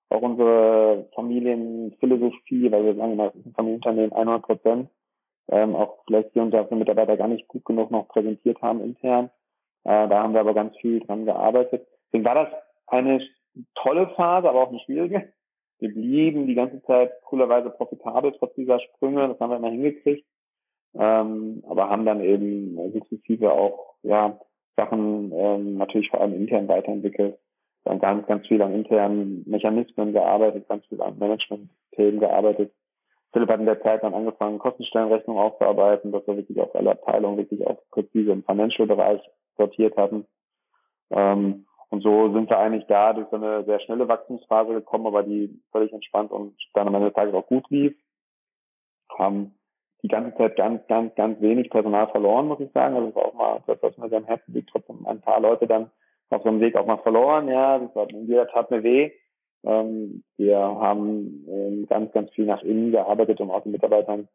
auch 0.10 0.22
unsere 0.22 1.10
Familienphilosophie, 1.16 2.72
weil 2.72 2.86
wir 2.86 2.96
sagen 2.96 3.18
das 3.18 3.36
ist 3.36 3.46
ein 3.46 3.54
Familienunternehmen 3.54 4.14
100 4.14 4.42
Prozent, 4.42 4.90
ähm, 5.50 5.76
auch 5.76 6.04
vielleicht 6.06 6.32
hier 6.32 6.44
und 6.44 6.52
da 6.52 6.66
für 6.66 6.76
Mitarbeiter 6.76 7.18
gar 7.18 7.28
nicht 7.28 7.48
gut 7.50 7.66
genug 7.66 7.92
noch 7.92 8.08
präsentiert 8.08 8.62
haben 8.62 8.82
intern. 8.82 9.30
Äh, 9.84 10.08
da 10.08 10.24
haben 10.24 10.34
wir 10.34 10.42
aber 10.42 10.54
ganz 10.54 10.78
viel 10.78 11.02
dran 11.02 11.26
gearbeitet. 11.26 11.86
Deswegen 12.06 12.26
war 12.26 12.36
das 12.36 12.50
eine 12.88 13.22
tolle 13.76 14.08
Phase, 14.16 14.50
aber 14.50 14.64
auch 14.64 14.70
eine 14.70 14.80
schwierige. 14.80 15.34
Wir 15.80 15.94
blieben 15.94 16.48
die 16.48 16.56
ganze 16.56 16.82
Zeit 16.84 17.12
coolerweise 17.24 17.70
profitabel 17.70 18.34
trotz 18.38 18.56
dieser 18.56 18.80
Sprünge. 18.80 19.28
Das 19.28 19.40
haben 19.40 19.52
wir 19.52 19.58
immer 19.58 19.70
hingekriegt. 19.70 20.26
Ähm, 20.96 21.64
aber 21.68 21.90
haben 21.90 22.06
dann 22.06 22.22
eben 22.22 22.92
sukzessive 22.92 23.52
auch 23.52 23.96
ja, 24.02 24.40
Sachen 24.76 25.32
ähm, 25.34 25.78
natürlich 25.78 26.10
vor 26.10 26.22
allem 26.22 26.34
intern 26.34 26.68
weiterentwickelt. 26.68 27.38
Dann 27.84 28.00
ganz, 28.00 28.26
ganz 28.28 28.48
viel 28.48 28.62
an 28.62 28.74
internen 28.74 29.44
Mechanismen 29.46 30.14
gearbeitet, 30.14 30.68
ganz 30.68 30.86
viel 30.88 31.02
an 31.02 31.20
Management-Themen 31.20 32.20
gearbeitet. 32.20 32.74
Philipp 33.32 33.50
hat 33.50 33.60
in 33.60 33.66
der 33.66 33.82
Zeit 33.82 34.04
dann 34.04 34.14
angefangen, 34.14 34.58
Kostenstellenrechnungen 34.58 35.42
aufzuarbeiten, 35.42 36.12
dass 36.12 36.26
wir 36.26 36.38
wirklich 36.38 36.60
auf 36.60 36.74
alle 36.76 36.92
Abteilungen 36.92 37.38
wirklich 37.38 37.66
auch 37.68 37.78
präzise 37.92 38.32
im 38.32 38.44
Financial-Bereich 38.44 39.22
sortiert 39.58 39.96
hatten. 39.96 40.26
Ähm, 41.12 41.67
und 41.90 42.02
so 42.02 42.34
sind 42.34 42.50
wir 42.50 42.58
eigentlich 42.60 42.86
da 42.88 43.14
durch 43.14 43.28
so 43.30 43.38
eine 43.38 43.64
sehr 43.64 43.80
schnelle 43.80 44.08
Wachstumsphase 44.08 44.74
gekommen, 44.74 45.08
aber 45.08 45.24
die 45.24 45.62
völlig 45.72 45.94
entspannt 45.94 46.32
und 46.32 46.56
dann 46.74 46.88
am 46.88 46.96
Ende 46.96 47.08
des 47.08 47.16
Tages 47.16 47.34
auch 47.34 47.48
gut 47.48 47.70
lief. 47.70 47.96
Haben 49.18 49.56
die 50.04 50.10
ganze 50.10 50.38
Zeit 50.38 50.58
ganz, 50.58 50.86
ganz, 50.88 51.16
ganz 51.16 51.40
wenig 51.42 51.70
Personal 51.70 52.08
verloren, 52.10 52.48
muss 52.48 52.60
ich 52.60 52.72
sagen. 52.72 52.96
Also 52.96 53.08
das 53.08 53.16
ist 53.16 53.24
auch 53.24 53.34
mal 53.34 53.64
das, 53.68 53.82
was 53.82 53.98
mir 53.98 54.10
sehr 54.10 54.18
am 54.20 54.26
Herzen 54.26 54.54
liegt. 54.54 54.70
Trotzdem 54.70 55.08
ein 55.08 55.22
paar 55.22 55.40
Leute 55.40 55.66
dann 55.66 55.90
auf 56.30 56.44
so 56.44 56.50
einem 56.50 56.60
Weg 56.60 56.76
auch 56.76 56.86
mal 56.86 56.98
verloren. 56.98 57.48
Ja, 57.48 57.80
das 57.80 57.96
war, 57.96 58.08
jeder 58.12 58.48
tat 58.48 58.70
mir 58.70 58.84
weh. 58.84 59.12
Ähm, 59.64 60.24
wir 60.36 60.58
haben 60.60 61.46
ähm, 61.50 61.88
ganz, 61.88 62.12
ganz 62.12 62.30
viel 62.32 62.46
nach 62.46 62.64
innen 62.64 62.92
gearbeitet, 62.92 63.40
um 63.40 63.50
auch 63.50 63.64
den 63.64 63.72
Mitarbeitern 63.72 64.28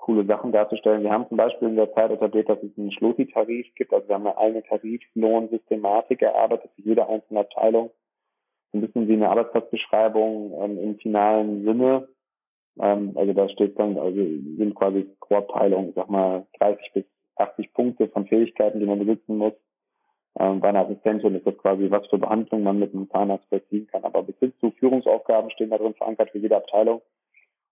coole 0.00 0.24
Sachen 0.24 0.52
darzustellen. 0.52 1.02
Wir 1.02 1.10
haben 1.10 1.28
zum 1.28 1.36
Beispiel 1.36 1.68
in 1.68 1.76
der 1.76 1.92
Zeit 1.94 2.10
etabliert, 2.10 2.48
dass 2.48 2.62
es 2.62 2.76
einen 2.76 2.92
Schlossi-Tarif 2.92 3.66
gibt. 3.74 3.92
Also 3.92 4.08
wir 4.08 4.14
haben 4.14 4.26
eine 4.26 4.38
eigene 4.38 4.62
Tariflohnsystematik 4.64 6.22
erarbeitet 6.22 6.70
für 6.74 6.82
jede 6.82 7.08
einzelne 7.08 7.40
Abteilung. 7.40 7.90
Ein 8.72 8.80
bisschen 8.80 9.08
wie 9.08 9.14
eine 9.14 9.28
Arbeitsplatzbeschreibung 9.28 10.52
ähm, 10.62 10.78
im 10.78 10.98
finalen 10.98 11.64
Sinne. 11.64 12.08
Ähm, 12.80 13.12
also 13.16 13.32
da 13.32 13.48
steht 13.48 13.78
dann, 13.78 13.98
also 13.98 14.16
sind 14.16 14.74
quasi 14.74 15.08
pro 15.20 15.36
Abteilung, 15.36 15.92
sag 15.94 16.08
mal, 16.08 16.46
30 16.58 16.92
bis 16.94 17.04
80 17.36 17.72
Punkte 17.72 18.08
von 18.08 18.26
Fähigkeiten, 18.26 18.80
die 18.80 18.86
man 18.86 18.98
besitzen 18.98 19.36
muss. 19.36 19.54
Ähm, 20.38 20.60
bei 20.60 20.68
einer 20.68 20.86
Assistentin 20.86 21.34
ist 21.34 21.46
das 21.46 21.58
quasi, 21.58 21.90
was 21.90 22.06
für 22.08 22.18
Behandlung 22.18 22.62
man 22.62 22.78
mit 22.78 22.94
einem 22.94 23.10
Zahnarzt 23.10 23.48
vollziehen 23.48 23.88
kann. 23.88 24.04
Aber 24.04 24.22
bis 24.22 24.38
hin 24.38 24.52
zu 24.60 24.70
Führungsaufgaben 24.72 25.50
stehen 25.50 25.70
da 25.70 25.78
drin 25.78 25.94
verankert 25.94 26.30
für 26.30 26.38
jede 26.38 26.56
Abteilung. 26.56 27.02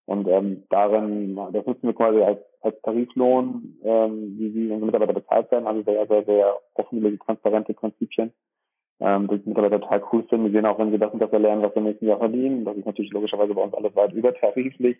Und 0.08 0.26
ähm, 0.26 0.64
darin, 0.70 1.36
das 1.52 1.66
nutzen 1.66 1.86
wir 1.86 1.92
quasi 1.92 2.22
als, 2.22 2.40
als 2.62 2.80
Tariflohn, 2.80 3.76
ähm, 3.84 4.38
wie, 4.38 4.54
wie 4.54 4.70
unsere 4.70 4.86
Mitarbeiter 4.86 5.12
bezahlt 5.12 5.50
werden, 5.50 5.66
also 5.66 5.82
sehr, 5.82 6.06
sehr, 6.06 6.24
sehr 6.24 6.56
offene, 6.76 7.18
transparente 7.18 7.74
Prinzipien, 7.74 8.32
ähm, 9.00 9.28
die 9.28 9.46
Mitarbeiter 9.46 9.82
total 9.82 10.02
cool 10.10 10.22
finden. 10.22 10.46
Wir 10.46 10.52
sehen 10.52 10.64
auch, 10.64 10.78
wenn 10.78 10.92
sie 10.92 10.98
das 10.98 11.12
und 11.12 11.20
das 11.20 11.30
erlernen, 11.30 11.62
was 11.62 11.74
wir 11.74 11.82
im 11.82 11.88
nächsten 11.88 12.06
Jahr 12.06 12.16
verdienen. 12.16 12.64
Das 12.64 12.74
ist 12.78 12.86
natürlich 12.86 13.12
logischerweise 13.12 13.52
bei 13.52 13.62
uns 13.62 13.74
alles 13.74 13.94
weit 13.96 14.14
übertariflich 14.14 14.96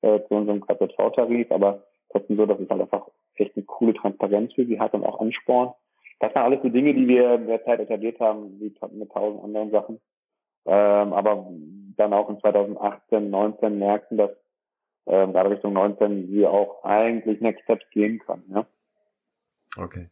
äh, 0.00 0.20
zu 0.26 0.34
unserem 0.34 0.62
KZV-Tarif, 0.62 1.52
aber 1.52 1.82
trotzdem 2.08 2.38
so, 2.38 2.46
dass 2.46 2.58
es 2.58 2.70
halt 2.70 2.80
einfach 2.80 3.08
echt 3.34 3.54
eine 3.56 3.66
coole 3.66 3.92
Transparenz 3.92 4.54
für 4.54 4.64
sie 4.64 4.80
hat 4.80 4.94
und 4.94 5.04
auch 5.04 5.20
Ansporn. 5.20 5.74
Das 6.20 6.32
sind 6.32 6.40
alles 6.40 6.62
so 6.62 6.70
Dinge, 6.70 6.94
die 6.94 7.06
wir 7.06 7.34
in 7.34 7.46
der 7.46 7.62
Zeit 7.66 7.80
etabliert 7.80 8.18
haben, 8.20 8.58
wie 8.58 8.74
mit 8.92 9.12
tausend 9.12 9.44
anderen 9.44 9.70
Sachen. 9.70 10.00
Ähm, 10.64 11.12
aber 11.12 11.46
dann 11.98 12.14
auch 12.14 12.30
in 12.30 12.40
2018, 12.40 13.28
19 13.28 13.78
merken, 13.78 14.16
dass 14.16 14.30
ähm, 15.06 15.32
gerade 15.32 15.50
Richtung 15.50 15.72
19 15.72 16.28
wir 16.28 16.50
auch 16.50 16.84
eigentlich 16.84 17.40
Next 17.40 17.62
Steps 17.64 17.84
gehen 17.90 18.18
können. 18.18 18.44
Ja? 18.48 18.66
Okay. 19.76 20.10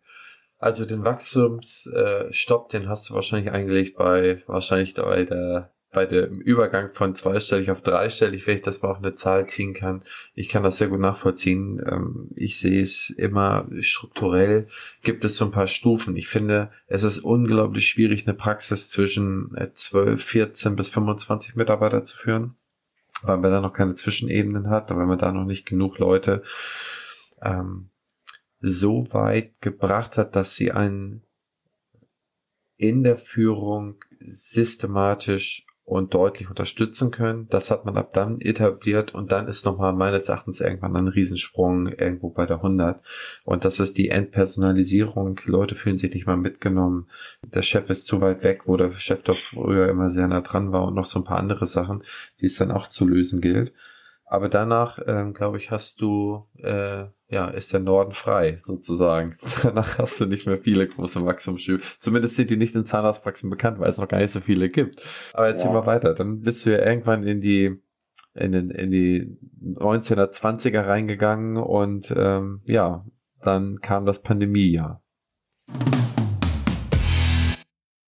Also 0.59 0.86
den 0.86 1.05
Wachstumsstopp, 1.05 2.68
den 2.68 2.88
hast 2.88 3.11
du 3.11 3.14
wahrscheinlich 3.14 3.53
eingelegt 3.53 3.97
bei 3.99 4.38
wahrscheinlich 4.47 4.95
bei 4.95 5.24
der 5.24 5.70
bei 5.92 6.07
dem 6.07 6.40
Übergang 6.40 6.92
von 6.92 7.14
zweistellig 7.14 7.70
auf 7.70 7.80
dreistellig, 7.80 8.47
wenn 8.47 8.57
ich 8.57 8.62
das 8.62 8.82
mal 8.82 8.90
auf 8.90 8.99
eine 8.99 9.14
Zahl 9.14 9.47
ziehen 9.47 9.74
kann. 9.74 10.03
Ich 10.34 10.49
kann 10.49 10.64
das 10.64 10.78
sehr 10.78 10.88
gut 10.88 11.01
nachvollziehen. 11.01 11.80
Ähm, 11.86 12.30
ich 12.34 12.59
sehe 12.59 12.82
es 12.82 13.11
immer 13.11 13.68
strukturell 13.78 14.66
gibt 15.03 15.24
es 15.24 15.36
so 15.36 15.45
ein 15.45 15.53
paar 15.53 15.68
Stufen. 15.68 16.16
Ich 16.16 16.28
finde, 16.28 16.70
es 16.88 17.05
ist 17.05 17.18
unglaublich 17.18 17.86
schwierig, 17.86 18.26
eine 18.26 18.34
Praxis 18.34 18.90
zwischen 18.90 19.57
12, 19.72 20.14
äh, 20.14 20.16
14 20.16 20.76
bis 20.76 20.88
25 20.88 21.55
Mitarbeiter 21.55 22.03
zu 22.03 22.16
führen 22.16 22.57
weil 23.25 23.39
man 23.39 23.51
da 23.51 23.61
noch 23.61 23.72
keine 23.72 23.95
Zwischenebenen 23.95 24.68
hat, 24.68 24.95
weil 24.95 25.07
man 25.07 25.18
da 25.18 25.33
noch 25.33 25.45
nicht 25.45 25.66
genug 25.66 25.99
Leute 25.99 26.43
ähm, 27.43 27.91
so 28.61 29.12
weit 29.12 29.61
gebracht 29.61 30.16
hat, 30.16 30.37
dass 30.37 30.55
sie 30.55 30.72
einen 30.72 31.22
in 32.77 33.03
der 33.03 33.16
Führung 33.16 34.03
systematisch 34.20 35.64
und 35.85 36.14
deutlich 36.14 36.49
unterstützen 36.49 37.11
können. 37.11 37.47
Das 37.51 37.70
hat 37.70 37.85
man 37.85 37.97
ab 37.97 38.12
dann 38.14 38.41
etabliert 38.41 39.14
und 39.14 39.32
dann 39.32 39.49
ist 39.49 39.66
nochmal 39.66 39.93
meines 39.93 40.28
Erachtens 40.28 40.61
irgendwann 40.61 40.97
ein 40.97 41.09
Riesensprung 41.09 41.89
irgendwo 41.89 42.30
bei 42.30 42.47
der 42.47 42.57
100. 42.57 43.05
Und 43.45 43.64
das 43.64 43.80
ist 43.80 43.99
die 43.99 44.09
Endpersonalisierung. 44.09 45.41
Leute 45.45 45.74
fühlen 45.74 45.99
sich 45.99 46.14
nicht 46.14 46.26
mal 46.26 46.39
mitgenommen. 46.39 47.09
Der 47.43 47.62
Chef 47.62 47.91
ist 47.91 48.07
zu 48.07 48.20
weit 48.22 48.43
weg, 48.43 48.62
wo 48.64 48.76
der 48.76 48.93
Chef 48.93 49.22
doch 49.22 49.37
früher 49.37 49.89
immer 49.89 50.11
sehr 50.11 50.26
nah 50.26 50.41
dran 50.41 50.72
war 50.72 50.87
und 50.87 50.95
noch 50.95 51.05
so 51.05 51.20
ein 51.20 51.24
paar 51.24 51.39
andere 51.39 51.66
Sachen, 51.66 52.03
die 52.41 52.47
es 52.47 52.57
dann 52.57 52.70
auch 52.70 52.89
zu 52.89 53.07
lösen 53.07 53.43
gilt. 53.43 53.72
Aber 54.27 54.49
danach, 54.49 54.99
ähm, 55.07 55.33
glaube 55.33 55.59
ich, 55.59 55.70
hast 55.70 56.01
du, 56.01 56.49
äh, 56.57 57.05
ja, 57.29 57.49
ist 57.49 57.72
der 57.72 57.81
Norden 57.81 58.12
frei, 58.12 58.57
sozusagen. 58.59 59.37
Danach 59.62 59.99
hast 59.99 60.20
du 60.20 60.27
nicht 60.27 60.47
mehr 60.47 60.57
viele 60.57 60.89
große 60.89 61.25
Wachstumsschübe. 61.25 61.83
Zumindest 61.99 62.37
sind 62.37 62.51
die 62.51 62.57
nicht 62.57 62.75
in 62.75 62.87
Zahnarztpraxen 62.87 63.51
bekannt, 63.51 63.79
weil 63.79 63.91
es 63.91 63.99
noch 63.99 64.09
gar 64.09 64.18
nicht 64.18 64.31
so 64.31 64.41
viele 64.41 64.70
gibt. 64.70 65.03
Aber 65.35 65.49
jetzt 65.49 65.64
ja. 65.64 65.70
mal 65.70 65.87
weiter. 65.87 66.14
Dann 66.14 66.41
bist 66.41 66.64
du 66.64 66.70
ja 66.70 66.85
irgendwann 66.85 67.22
in 67.25 67.41
die, 67.41 67.83
in, 68.35 68.53
den, 68.53 68.70
in 68.70 68.91
die 68.91 69.39
1920er 69.62 70.87
reingegangen 70.87 71.57
und 71.59 72.12
ähm, 72.16 72.62
ja, 72.66 73.05
dann 73.43 73.81
kam 73.81 74.07
das 74.07 74.22
Pandemiejahr. 74.22 75.03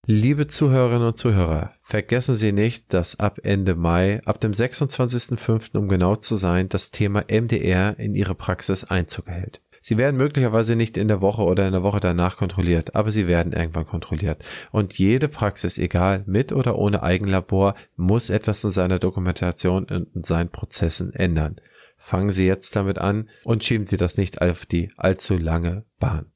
Liebe 0.09 0.47
Zuhörerinnen 0.47 1.09
und 1.09 1.19
Zuhörer, 1.19 1.73
vergessen 1.83 2.37
Sie 2.37 2.53
nicht, 2.53 2.95
dass 2.95 3.19
ab 3.19 3.41
Ende 3.43 3.75
Mai, 3.75 4.21
ab 4.25 4.41
dem 4.41 4.53
26.05. 4.53 5.77
um 5.77 5.89
genau 5.89 6.15
zu 6.15 6.37
sein, 6.37 6.69
das 6.69 6.93
Thema 6.93 7.25
MDR 7.29 7.99
in 7.99 8.15
Ihre 8.15 8.37
Praxis 8.37 8.85
Einzug 8.85 9.27
hält. 9.27 9.63
Sie 9.81 9.97
werden 9.97 10.17
möglicherweise 10.17 10.77
nicht 10.77 10.97
in 10.97 11.09
der 11.09 11.23
Woche 11.23 11.43
oder 11.43 11.67
in 11.67 11.73
der 11.73 11.83
Woche 11.83 11.99
danach 11.99 12.37
kontrolliert, 12.37 12.95
aber 12.95 13.11
sie 13.11 13.27
werden 13.27 13.53
irgendwann 13.53 13.87
kontrolliert. 13.87 14.45
Und 14.71 14.97
jede 14.97 15.27
Praxis, 15.27 15.77
egal 15.77 16.23
mit 16.27 16.53
oder 16.53 16.79
ohne 16.79 17.03
Eigenlabor, 17.03 17.75
muss 17.97 18.31
etwas 18.31 18.63
in 18.63 18.71
seiner 18.71 19.01
Dokumentation 19.01 19.87
und 19.87 20.15
in 20.15 20.23
seinen 20.23 20.51
Prozessen 20.51 21.15
ändern. 21.15 21.57
Fangen 21.97 22.31
Sie 22.31 22.47
jetzt 22.47 22.77
damit 22.77 22.99
an 22.99 23.29
und 23.43 23.65
schieben 23.65 23.87
Sie 23.87 23.97
das 23.97 24.19
nicht 24.19 24.41
auf 24.41 24.67
die 24.67 24.89
allzu 24.97 25.37
lange 25.37 25.85
Bahn. 25.99 26.27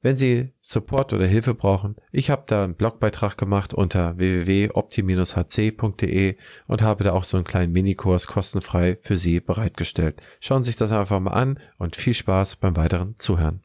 Wenn 0.00 0.14
Sie 0.14 0.52
Support 0.60 1.12
oder 1.12 1.26
Hilfe 1.26 1.54
brauchen, 1.54 1.96
ich 2.12 2.30
habe 2.30 2.44
da 2.46 2.62
einen 2.62 2.76
Blogbeitrag 2.76 3.36
gemacht 3.36 3.74
unter 3.74 4.16
www.opti-hc.de 4.16 6.36
und 6.68 6.82
habe 6.82 7.02
da 7.02 7.14
auch 7.14 7.24
so 7.24 7.36
einen 7.36 7.42
kleinen 7.42 7.72
Minikurs 7.72 8.28
kostenfrei 8.28 8.98
für 9.00 9.16
Sie 9.16 9.40
bereitgestellt. 9.40 10.22
Schauen 10.38 10.62
Sie 10.62 10.68
sich 10.68 10.76
das 10.76 10.92
einfach 10.92 11.18
mal 11.18 11.32
an 11.32 11.58
und 11.80 11.96
viel 11.96 12.14
Spaß 12.14 12.58
beim 12.58 12.76
weiteren 12.76 13.16
Zuhören. 13.16 13.60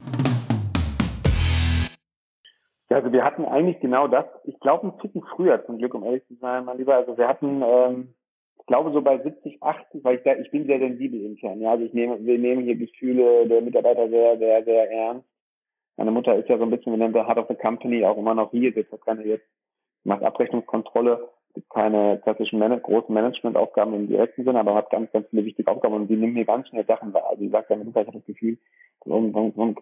Also 2.90 3.12
wir 3.12 3.24
hatten 3.24 3.46
eigentlich 3.46 3.80
genau 3.80 4.08
das. 4.08 4.26
Ich 4.46 4.60
glaube, 4.60 4.88
ein 4.88 4.98
Ticken 5.02 5.22
früher 5.36 5.64
zum 5.68 5.78
Glück, 5.78 5.94
um 5.94 6.04
ehrlich 6.04 6.26
zu 6.28 6.34
sein, 6.42 6.66
mein 6.66 6.80
Lieber. 6.80 6.96
Also 6.96 7.16
wir 7.16 7.28
hatten, 7.28 7.62
ähm, 7.62 8.16
ich 8.60 8.66
glaube 8.66 8.92
so 8.92 9.04
bei 9.04 9.20
70, 9.20 9.62
80, 9.62 10.04
weil 10.04 10.18
ich 10.18 10.24
da, 10.24 10.36
ich 10.36 10.50
bin 10.50 10.66
sehr 10.66 10.80
sensibel 10.80 11.22
intern. 11.22 11.62
Ja, 11.62 11.74
also 11.74 11.86
ich 11.86 11.94
nehme, 11.94 12.26
wir 12.26 12.40
nehmen 12.40 12.64
hier 12.64 12.76
Gefühle 12.76 13.48
der 13.48 13.62
Mitarbeiter 13.62 14.10
sehr, 14.10 14.40
sehr, 14.40 14.64
sehr 14.64 14.92
ernst 14.92 15.28
meine 15.98 16.12
Mutter 16.12 16.36
ist 16.36 16.50
ja 16.50 16.58
so 16.58 16.64
ein 16.64 16.72
bisschen, 16.72 16.92
wir 16.94 16.98
nennen 16.98 17.14
sie 17.14 17.26
Heart 17.26 17.38
of 17.38 17.48
the 17.48 17.56
Company, 17.56 18.04
auch 18.06 18.18
immer 18.18 18.34
noch 18.34 18.52
hier, 18.52 18.72
gibt 18.72 18.92
es 18.92 19.02
keine 19.02 19.26
jetzt, 19.26 19.46
macht 20.04 20.24
Abrechnungskontrolle, 20.24 21.30
gibt 21.54 21.70
keine 21.70 22.20
klassischen 22.24 22.60
Man 22.60 22.82
großen 22.82 23.14
Managementaufgaben 23.14 23.94
im 23.94 24.08
direkten 24.08 24.44
Sinne, 24.44 24.60
aber 24.60 24.76
hat 24.76 24.90
ganz, 24.90 25.12
ganz 25.12 25.28
viele 25.30 25.46
wichtige 25.46 25.70
Aufgaben 25.70 25.96
und 25.96 26.08
die 26.08 26.16
nimmt 26.16 26.34
mir 26.34 26.46
ganz 26.46 26.68
schnell 26.68 26.86
Sachen 26.86 27.14
wahr. 27.14 27.30
Also 27.30 27.42
sie 27.42 27.50
sagt 27.50 27.70
ja, 27.70 27.76
Mutter, 27.76 28.02
ich 28.02 28.08
habe 28.08 28.18
das 28.18 28.26
Gefühl, 28.26 28.58
warum, 29.06 29.34
warum, 29.34 29.54
warum, 29.56 29.76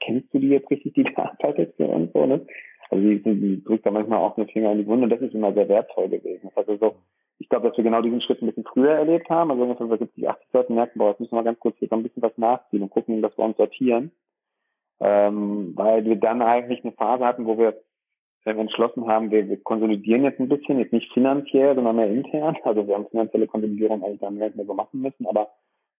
kennst 0.00 0.32
du 0.34 0.38
die 0.38 0.48
jetzt 0.48 0.70
richtig, 0.70 0.94
die 0.94 1.04
da 1.16 1.24
arbeitet 1.24 1.74
für 1.76 1.86
uns 1.86 2.12
so, 2.12 2.26
ne? 2.26 2.46
Also 2.90 3.02
sie, 3.02 3.20
sie 3.24 3.64
drückt 3.64 3.84
da 3.84 3.90
manchmal 3.90 4.20
auch 4.20 4.36
den 4.36 4.46
Finger 4.46 4.70
in 4.72 4.78
die 4.78 4.86
Wunde 4.86 5.04
und 5.04 5.10
das 5.10 5.20
ist 5.20 5.34
immer 5.34 5.52
sehr 5.52 5.68
wertvoll 5.68 6.08
gewesen. 6.08 6.50
Also, 6.54 6.96
ich 7.38 7.48
glaube, 7.48 7.68
dass 7.68 7.76
wir 7.76 7.84
genau 7.84 8.00
diesen 8.00 8.20
Schritt 8.20 8.40
ein 8.40 8.46
bisschen 8.46 8.64
früher 8.64 8.92
erlebt 8.92 9.28
haben. 9.28 9.50
Also 9.50 9.86
bei 9.86 9.96
70, 9.96 10.28
80 10.28 10.52
Leuten 10.52 10.74
merken, 10.76 10.98
boah, 10.98 11.10
jetzt 11.10 11.20
müssen 11.20 11.34
wir 11.34 11.42
ganz 11.42 11.58
kurz 11.58 11.76
hier 11.78 11.88
so 11.88 11.96
ein 11.96 12.02
bisschen 12.04 12.22
was 12.22 12.38
nachziehen 12.38 12.82
und 12.82 12.90
gucken, 12.90 13.20
dass 13.22 13.36
wir 13.36 13.44
uns 13.44 13.56
sortieren 13.56 14.12
ähm, 15.00 15.72
weil 15.74 16.04
wir 16.04 16.16
dann 16.16 16.42
eigentlich 16.42 16.82
eine 16.84 16.92
Phase 16.92 17.24
hatten, 17.24 17.46
wo 17.46 17.58
wir 17.58 17.74
entschlossen 18.44 19.08
haben, 19.08 19.30
wir, 19.30 19.48
wir 19.48 19.60
konsolidieren 19.62 20.22
jetzt 20.22 20.38
ein 20.38 20.48
bisschen, 20.48 20.78
jetzt 20.78 20.92
nicht 20.92 21.12
finanziell, 21.12 21.74
sondern 21.74 21.96
mehr 21.96 22.10
intern. 22.10 22.56
Also 22.64 22.86
wir 22.86 22.94
haben 22.94 23.08
finanzielle 23.08 23.46
Konsolidierung 23.46 24.04
eigentlich 24.04 24.20
dann 24.20 24.36
nicht 24.36 24.56
mehr 24.56 24.66
so 24.66 24.74
machen 24.74 25.00
müssen, 25.00 25.26
aber 25.26 25.48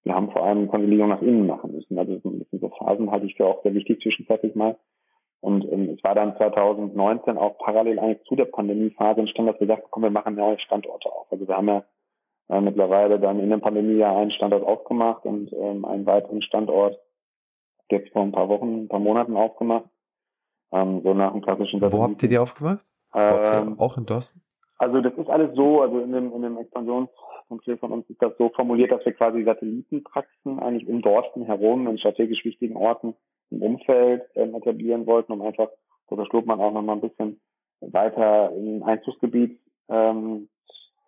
wir 0.04 0.16
haben 0.16 0.32
vor 0.32 0.46
allem 0.46 0.70
Konsolidierung 0.70 1.10
nach 1.10 1.22
innen 1.22 1.48
machen 1.48 1.74
müssen. 1.74 2.00
Also 2.00 2.22
so 2.52 2.70
Phasen 2.70 3.12
halte 3.12 3.26
ich 3.26 3.36
für 3.36 3.46
auch 3.46 3.62
sehr 3.64 3.74
wichtig 3.74 4.02
zwischenzeitlich 4.02 4.56
mal. 4.56 4.78
Und 5.42 5.72
ähm, 5.72 5.90
es 5.90 6.04
war 6.04 6.16
dann 6.16 6.36
2019 6.38 7.38
auch 7.38 7.58
parallel 7.60 8.00
eigentlich 8.00 8.24
zu 8.24 8.36
der 8.36 8.46
Pandemiephase 8.46 9.20
entstanden, 9.20 9.52
dass 9.52 9.60
wir 9.60 9.68
sagten, 9.68 9.88
komm, 9.92 10.04
wir 10.04 10.10
machen 10.10 10.36
neue 10.36 10.60
Standorte 10.60 11.12
auf. 11.12 11.32
Also 11.32 11.48
wir 11.48 11.56
haben 11.56 11.68
ja 11.68 11.84
äh, 12.50 12.62
mittlerweile 12.62 13.20
dann 13.20 13.40
in 13.40 13.50
der 13.50 13.58
Pandemie 13.58 13.98
ja 13.98 14.16
einen 14.18 14.32
Standort 14.32 14.64
aufgemacht 14.64 15.26
und 15.26 15.52
ähm, 15.54 15.86
einen 15.86 16.06
weiteren 16.06 16.42
Standort 16.42 16.98
jetzt 17.92 18.12
vor 18.12 18.24
ein 18.24 18.32
paar 18.32 18.50
Wochen, 18.50 18.84
ein 18.84 18.88
paar 18.88 19.00
Monaten 19.00 19.36
aufgemacht. 19.36 19.86
Ähm, 20.72 21.02
so 21.04 21.14
nach 21.14 21.32
dem 21.32 21.42
klassischen 21.42 21.82
Wo 21.82 22.04
habt 22.04 22.22
ihr 22.24 22.30
die 22.30 22.38
aufgemacht? 22.38 22.86
Ähm, 23.14 23.80
auch 23.80 23.98
in 23.98 24.06
Dorsten? 24.06 24.42
Also 24.78 25.02
das 25.02 25.14
ist 25.14 25.30
alles 25.30 25.56
so, 25.56 25.82
also 25.82 26.00
in 26.00 26.12
dem, 26.12 26.32
in 26.34 26.42
dem 26.42 26.58
Expansionskonzept 26.58 27.80
von 27.80 27.92
uns 27.92 28.10
ist 28.10 28.22
das 28.22 28.38
so 28.38 28.50
formuliert, 28.50 28.92
dass 28.92 29.04
wir 29.06 29.14
quasi 29.14 29.44
Satellitenpraxen 29.44 30.60
eigentlich 30.60 30.88
um 30.88 31.02
Dorsten 31.02 31.44
herum 31.44 31.88
in 31.88 31.98
strategisch 31.98 32.46
wichtigen 32.46 32.76
Orten 32.76 33.16
im 33.50 33.62
Umfeld 33.62 34.24
ähm, 34.36 34.54
etablieren 34.56 35.08
wollten, 35.08 35.32
um 35.32 35.42
einfach, 35.42 35.70
so 36.10 36.16
verschlug 36.16 36.46
man 36.46 36.60
auch 36.60 36.72
nochmal 36.72 36.98
ein 36.98 37.02
bisschen 37.02 37.40
weiter 37.80 38.52
im 38.52 38.84
Einzugsgebiet 38.84 39.60
ähm, 39.90 40.50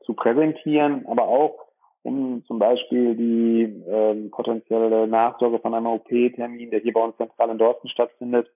zu 0.06 0.14
präsentieren, 0.14 1.06
aber 1.08 1.28
auch 1.28 1.69
um 2.04 2.44
zum 2.46 2.60
Beispiel 2.60 3.16
die 3.16 3.84
ähm, 3.88 4.32
potenzielle 4.32 5.08
Nachsorge 5.08 5.60
von 5.60 5.74
einem 5.74 5.88
OP-Termin, 5.88 6.72
der 6.72 6.80
hier 6.80 6.94
bei 6.94 7.04
uns 7.04 7.18
zentral 7.18 7.50
in 7.50 7.58
Dorsten 7.58 7.90
stattfindet, 7.90 8.50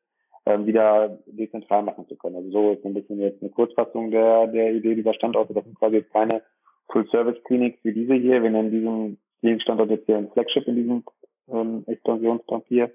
ähm, 0.45 0.65
wieder 0.65 1.19
dezentral 1.25 1.83
machen 1.83 2.07
zu 2.07 2.15
können. 2.15 2.37
Also 2.37 2.51
so 2.51 2.71
ist 2.71 2.85
ein 2.85 2.93
bisschen 2.93 3.19
jetzt 3.19 3.41
eine 3.41 3.51
Kurzfassung 3.51 4.11
der, 4.11 4.47
der 4.47 4.73
Idee 4.73 4.95
dieser 4.95 5.13
Standorte. 5.13 5.53
Das 5.53 5.63
sind 5.63 5.77
quasi 5.77 5.97
jetzt 5.97 6.11
keine 6.11 6.41
Full-Service-Clinics 6.91 7.79
wie 7.83 7.93
diese 7.93 8.13
hier. 8.13 8.43
Wir 8.43 8.49
nennen 8.49 8.71
diesen 8.71 9.19
Klinikstandort 9.39 9.89
jetzt 9.89 10.05
hier 10.05 10.17
ein 10.17 10.31
Flagship 10.31 10.67
in 10.67 10.75
diesem 10.75 11.03
ähm, 11.49 11.83
Expansionspapier 11.87 12.91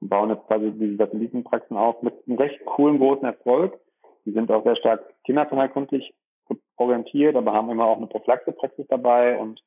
und 0.00 0.08
bauen 0.08 0.30
jetzt 0.30 0.46
quasi 0.46 0.72
diese 0.72 0.96
Satellitenpraxen 0.96 1.76
auf 1.76 2.02
mit 2.02 2.14
einem 2.26 2.38
recht 2.38 2.64
coolen 2.64 2.98
großen 2.98 3.24
Erfolg. 3.24 3.78
Die 4.24 4.32
sind 4.32 4.50
auch 4.50 4.64
sehr 4.64 4.76
stark 4.76 5.14
kinderkundlich 5.24 6.14
orientiert, 6.76 7.36
aber 7.36 7.52
haben 7.52 7.70
immer 7.70 7.86
auch 7.86 7.96
eine 7.96 8.06
Prophylaxe-Praxis 8.06 8.86
dabei 8.88 9.38
und 9.38 9.62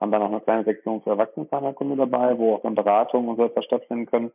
haben 0.00 0.10
dann 0.10 0.22
auch 0.22 0.30
eine 0.30 0.40
kleine 0.40 0.64
Sektion 0.64 1.02
für 1.02 1.10
Erwachsenenzahnheilkunde 1.10 1.96
dabei, 1.96 2.38
wo 2.38 2.54
auch 2.54 2.62
dann 2.62 2.74
Beratungen 2.74 3.28
und 3.28 3.36
so 3.36 3.44
etwas 3.44 3.64
stattfinden 3.64 4.06
können. 4.06 4.32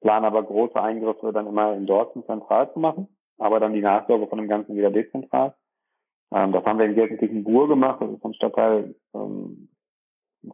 Planen 0.00 0.24
aber 0.24 0.42
große 0.42 0.80
Eingriffe 0.80 1.32
dann 1.32 1.46
immer 1.46 1.74
in 1.74 1.86
Dortmund 1.86 2.26
zentral 2.26 2.72
zu 2.72 2.78
machen, 2.80 3.08
aber 3.38 3.60
dann 3.60 3.74
die 3.74 3.82
Nachsorge 3.82 4.26
von 4.26 4.38
dem 4.38 4.48
Ganzen 4.48 4.74
wieder 4.76 4.90
dezentral. 4.90 5.54
Ähm, 6.32 6.52
das 6.52 6.64
haben 6.64 6.78
wir 6.78 6.86
in 6.86 6.94
Gelsenkirchen-Bur 6.94 7.68
gemacht, 7.68 8.00
das 8.00 8.10
ist 8.10 8.24
ein 8.24 8.34
Stadtteil 8.34 8.94
ähm, 9.14 9.68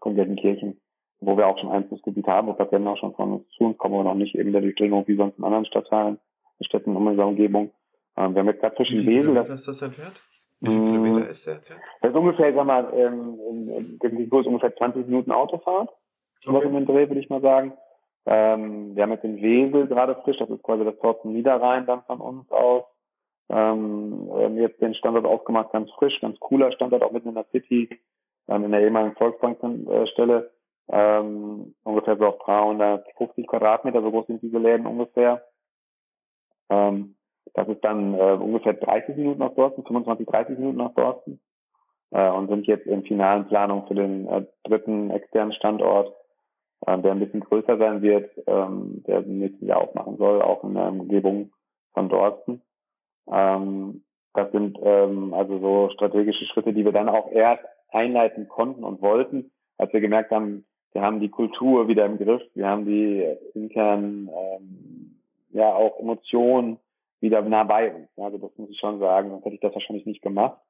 von 0.02 0.14
Gelsenkirchen, 0.14 0.80
wo 1.20 1.36
wir 1.36 1.46
auch 1.46 1.58
schon 1.58 1.70
Einflussgebiet 1.70 2.26
haben, 2.26 2.48
wo 2.48 2.52
Patienten 2.54 2.88
auch 2.88 2.98
schon 2.98 3.14
von 3.14 3.32
uns 3.34 3.48
zu 3.50 3.64
uns 3.64 3.78
kommen, 3.78 3.94
aber 3.94 4.04
noch 4.04 4.14
nicht 4.14 4.34
eben 4.34 4.52
der 4.52 4.60
Durchdringung 4.60 5.06
wie 5.06 5.16
sonst 5.16 5.38
in 5.38 5.44
anderen 5.44 5.66
Stadtteilen, 5.66 6.18
Städten 6.60 6.90
in 6.90 6.96
unserer 6.96 7.28
Umgebung. 7.28 7.70
Ähm, 8.16 8.34
wir 8.34 8.40
haben 8.40 8.48
jetzt 8.48 8.60
gerade 8.60 8.76
zwischen 8.76 9.06
Wesel. 9.06 9.34
Das, 9.34 9.48
ist 9.48 9.68
das 9.68 9.80
entfernt? 9.80 10.20
Wie 10.60 10.70
viele 10.70 10.84
Kilometer 10.84 11.20
mm. 11.20 11.30
ist 11.30 11.46
der 11.46 11.54
entfernt? 11.54 11.82
Das 12.00 12.10
ist 12.10 12.16
ungefähr, 12.16 12.52
sag 12.52 12.66
mal, 12.66 12.92
ähm, 12.94 13.38
in, 13.48 13.98
in, 14.00 14.18
in 14.18 14.30
ungefähr 14.30 14.74
20 14.74 15.06
Minuten 15.06 15.32
Autofahrt. 15.32 15.90
Okay. 16.46 16.56
Was 16.56 16.64
um 16.64 16.74
den 16.74 16.86
Dreh, 16.86 17.08
würde 17.08 17.20
ich 17.20 17.30
mal 17.30 17.40
sagen. 17.40 17.72
Ähm, 18.26 18.94
wir 18.94 19.02
haben 19.02 19.12
jetzt 19.12 19.24
den 19.24 19.40
Wesel 19.40 19.86
gerade 19.86 20.16
frisch, 20.16 20.36
das 20.38 20.50
ist 20.50 20.62
quasi 20.62 20.84
das 20.84 20.94
zum 21.22 21.32
Niederrhein 21.32 21.86
dann 21.86 22.02
von 22.02 22.20
uns 22.20 22.50
aus. 22.50 22.84
Ähm, 23.48 24.28
jetzt 24.58 24.80
den 24.82 24.94
Standort 24.94 25.24
aufgemacht, 25.24 25.72
ganz 25.72 25.90
frisch, 25.92 26.20
ganz 26.20 26.38
cooler 26.38 26.70
Standort, 26.72 27.02
auch 27.02 27.12
mitten 27.12 27.30
in 27.30 27.34
der 27.34 27.46
City, 27.50 27.88
ähm, 28.48 28.64
in 28.64 28.72
der 28.72 28.82
ehemaligen 28.82 29.16
Volksbankstelle. 29.16 30.50
Ähm, 30.90 31.74
ungefähr 31.84 32.16
so 32.16 32.26
auf 32.26 32.38
350 32.38 33.46
Quadratmeter, 33.46 34.02
so 34.02 34.10
groß 34.10 34.26
sind 34.26 34.42
diese 34.42 34.58
Läden 34.58 34.86
ungefähr. 34.86 35.42
Ähm, 36.70 37.16
das 37.54 37.68
ist 37.68 37.84
dann 37.84 38.14
äh, 38.14 38.38
ungefähr 38.40 38.74
30 38.74 39.16
Minuten 39.16 39.40
nach 39.40 39.54
Dorsten, 39.54 39.84
25, 39.84 40.26
30 40.26 40.58
Minuten 40.58 40.78
nach 40.78 40.94
Dorsten 40.94 41.40
äh, 42.10 42.30
und 42.30 42.48
sind 42.48 42.66
jetzt 42.66 42.86
in 42.86 43.02
finalen 43.04 43.46
Planung 43.46 43.86
für 43.86 43.94
den 43.94 44.26
äh, 44.26 44.44
dritten 44.64 45.10
externen 45.10 45.52
Standort, 45.52 46.14
äh, 46.86 46.98
der 46.98 47.12
ein 47.12 47.20
bisschen 47.20 47.40
größer 47.40 47.78
sein 47.78 48.02
wird, 48.02 48.30
ähm, 48.46 49.02
der 49.06 49.18
im 49.18 49.38
nächsten 49.38 49.66
Jahr 49.66 49.80
aufmachen 49.82 50.16
soll, 50.16 50.42
auch 50.42 50.64
in 50.64 50.74
der 50.74 50.88
Umgebung 50.88 51.52
von 51.92 52.08
Dorsten. 52.08 52.62
Ähm, 53.30 54.02
das 54.34 54.50
sind 54.52 54.78
ähm, 54.82 55.34
also 55.34 55.58
so 55.58 55.90
strategische 55.94 56.46
Schritte, 56.46 56.72
die 56.72 56.84
wir 56.84 56.92
dann 56.92 57.08
auch 57.08 57.30
erst 57.32 57.64
einleiten 57.90 58.48
konnten 58.48 58.84
und 58.84 59.02
wollten, 59.02 59.50
als 59.78 59.92
wir 59.92 60.00
gemerkt 60.00 60.30
haben, 60.30 60.64
wir 60.92 61.02
haben 61.02 61.20
die 61.20 61.28
Kultur 61.28 61.88
wieder 61.88 62.06
im 62.06 62.18
Griff, 62.18 62.42
wir 62.54 62.66
haben 62.66 62.84
die 62.84 63.24
internen 63.54 64.28
ähm, 64.28 65.20
ja 65.50 65.72
auch 65.72 65.98
Emotionen 66.00 66.78
wieder 67.20 67.42
nah 67.42 67.64
bei 67.64 67.94
uns. 67.94 68.08
Also 68.16 68.38
das 68.38 68.56
muss 68.56 68.70
ich 68.70 68.78
schon 68.78 68.98
sagen, 68.98 69.30
sonst 69.30 69.44
hätte 69.44 69.54
ich 69.54 69.60
das 69.60 69.74
wahrscheinlich 69.74 70.06
nicht 70.06 70.22
gemacht. 70.22 70.60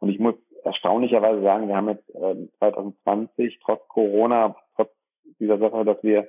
Und 0.00 0.08
ich 0.08 0.18
muss 0.18 0.34
erstaunlicherweise 0.64 1.42
sagen, 1.42 1.68
wir 1.68 1.76
haben 1.76 1.88
jetzt 1.88 2.08
äh, 2.14 2.48
2020 2.58 3.60
trotz 3.64 3.86
Corona, 3.88 4.56
trotz 4.76 4.90
dieser 5.38 5.58
Sache, 5.58 5.84
dass 5.84 6.02
wir 6.02 6.28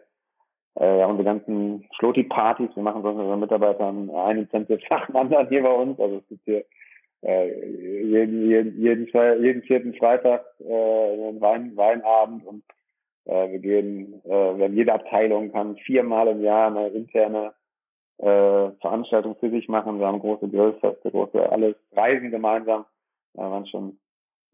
äh, 0.75 1.05
unsere 1.05 1.23
ganzen 1.23 1.87
Schloti-Partys, 1.97 2.75
wir 2.75 2.83
machen 2.83 3.03
sonst 3.03 3.19
unseren 3.19 3.39
Mitarbeitern 3.39 4.09
einen 4.09 4.39
Incentive 4.39 4.79
nach 4.89 5.05
dem 5.07 5.15
anderen 5.15 5.47
hier 5.49 5.63
bei 5.63 5.73
uns. 5.73 5.99
Also 5.99 6.17
es 6.17 6.27
gibt 6.27 6.43
hier 6.45 6.65
äh, 7.21 8.03
jeden, 8.03 8.49
jeden, 8.49 8.81
jeden, 8.81 9.43
jeden 9.43 9.61
vierten 9.63 9.93
Freitag 9.93 10.45
äh, 10.59 11.27
einen 11.27 11.41
Wein, 11.41 11.75
Weinabend 11.75 12.45
und 12.45 12.63
äh, 13.25 13.51
wir 13.51 13.59
gehen, 13.59 14.21
äh, 14.25 14.29
wir 14.29 14.65
haben 14.65 14.75
jede 14.75 14.93
Abteilung 14.93 15.51
kann 15.51 15.77
viermal 15.77 16.27
im 16.27 16.41
Jahr 16.41 16.67
eine 16.67 16.87
interne 16.89 17.53
äh, 18.17 18.71
Veranstaltung 18.81 19.35
für 19.39 19.49
sich 19.49 19.67
machen. 19.67 19.99
Wir 19.99 20.07
haben 20.07 20.19
große 20.19 20.47
Grillfeste, 20.47 21.11
große 21.11 21.49
alles 21.51 21.75
Reisen 21.91 22.31
gemeinsam. 22.31 22.85
Wir 23.33 23.43
waren 23.43 23.67
schon 23.67 23.99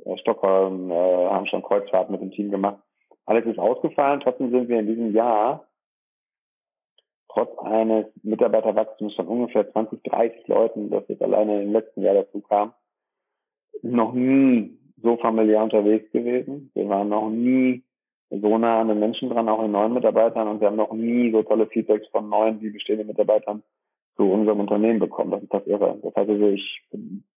äh, 0.06 0.18
Stockholm, 0.18 0.92
äh, 0.92 1.30
haben 1.30 1.48
schon 1.48 1.64
Kreuzfahrten 1.64 2.12
mit 2.14 2.22
dem 2.22 2.32
Team 2.32 2.52
gemacht. 2.52 2.82
Alles 3.26 3.46
ist 3.46 3.60
ausgefallen. 3.60 4.22
Trotzdem 4.22 4.52
sind 4.52 4.70
wir 4.70 4.80
in 4.80 4.88
diesem 4.88 5.14
Jahr 5.14 5.66
trotz 7.32 7.58
eines 7.60 8.06
Mitarbeiterwachstums 8.24 9.14
von 9.16 9.28
ungefähr 9.28 9.72
20, 9.72 10.02
30 10.04 10.48
Leuten, 10.48 10.90
das 10.90 11.08
jetzt 11.08 11.22
alleine 11.22 11.62
im 11.62 11.72
letzten 11.72 12.02
Jahr 12.02 12.16
dazu 12.16 12.42
kam, 12.42 12.74
noch 13.82 14.14
nie 14.14 14.78
so 15.02 15.18
familiär 15.18 15.64
unterwegs 15.64 16.12
gewesen. 16.12 16.72
Wir 16.74 16.90
waren 16.90 17.10
noch 17.10 17.30
nie 17.30 17.84
so 18.30 18.58
nah 18.58 18.82
an 18.82 18.88
den 18.88 19.00
Menschen 19.00 19.30
dran, 19.30 19.50
auch 19.50 19.64
in 19.64 19.72
neuen 19.72 19.94
Mitarbeitern. 19.94 20.48
Und 20.48 20.62
wir 20.62 20.68
haben 20.68 20.76
noch 20.76 20.94
nie 20.94 21.32
so 21.32 21.44
tolle 21.44 21.68
Feedbacks 21.68 22.08
von 22.10 22.30
neuen 22.30 22.62
wie 22.62 22.70
bestehenden 22.70 23.08
Mitarbeitern 23.08 23.64
zu 24.16 24.24
unserem 24.24 24.60
Unternehmen 24.60 25.00
bekommen. 25.00 25.32
Das 25.32 25.44
ist 25.44 25.54
das 25.54 25.68
Irre. 25.68 25.98
Das 26.04 26.16
heißt 26.16 26.30
also, 26.30 26.48
ich 26.48 26.82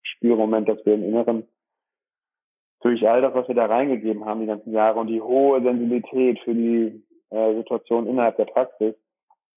spüre 0.03 0.33
im 0.33 0.39
Moment, 0.39 0.69
dass 0.69 0.85
wir 0.85 0.93
im 0.93 1.03
Inneren 1.03 1.43
durch 2.81 3.07
all 3.07 3.21
das, 3.21 3.33
was 3.33 3.47
wir 3.47 3.55
da 3.55 3.65
reingegeben 3.65 4.25
haben 4.25 4.41
die 4.41 4.47
ganzen 4.47 4.73
Jahre 4.73 4.99
und 4.99 5.07
die 5.07 5.21
hohe 5.21 5.61
Sensibilität 5.61 6.39
für 6.39 6.53
die 6.53 7.01
äh, 7.29 7.55
Situation 7.55 8.07
innerhalb 8.07 8.35
der 8.35 8.45
Praxis 8.45 8.93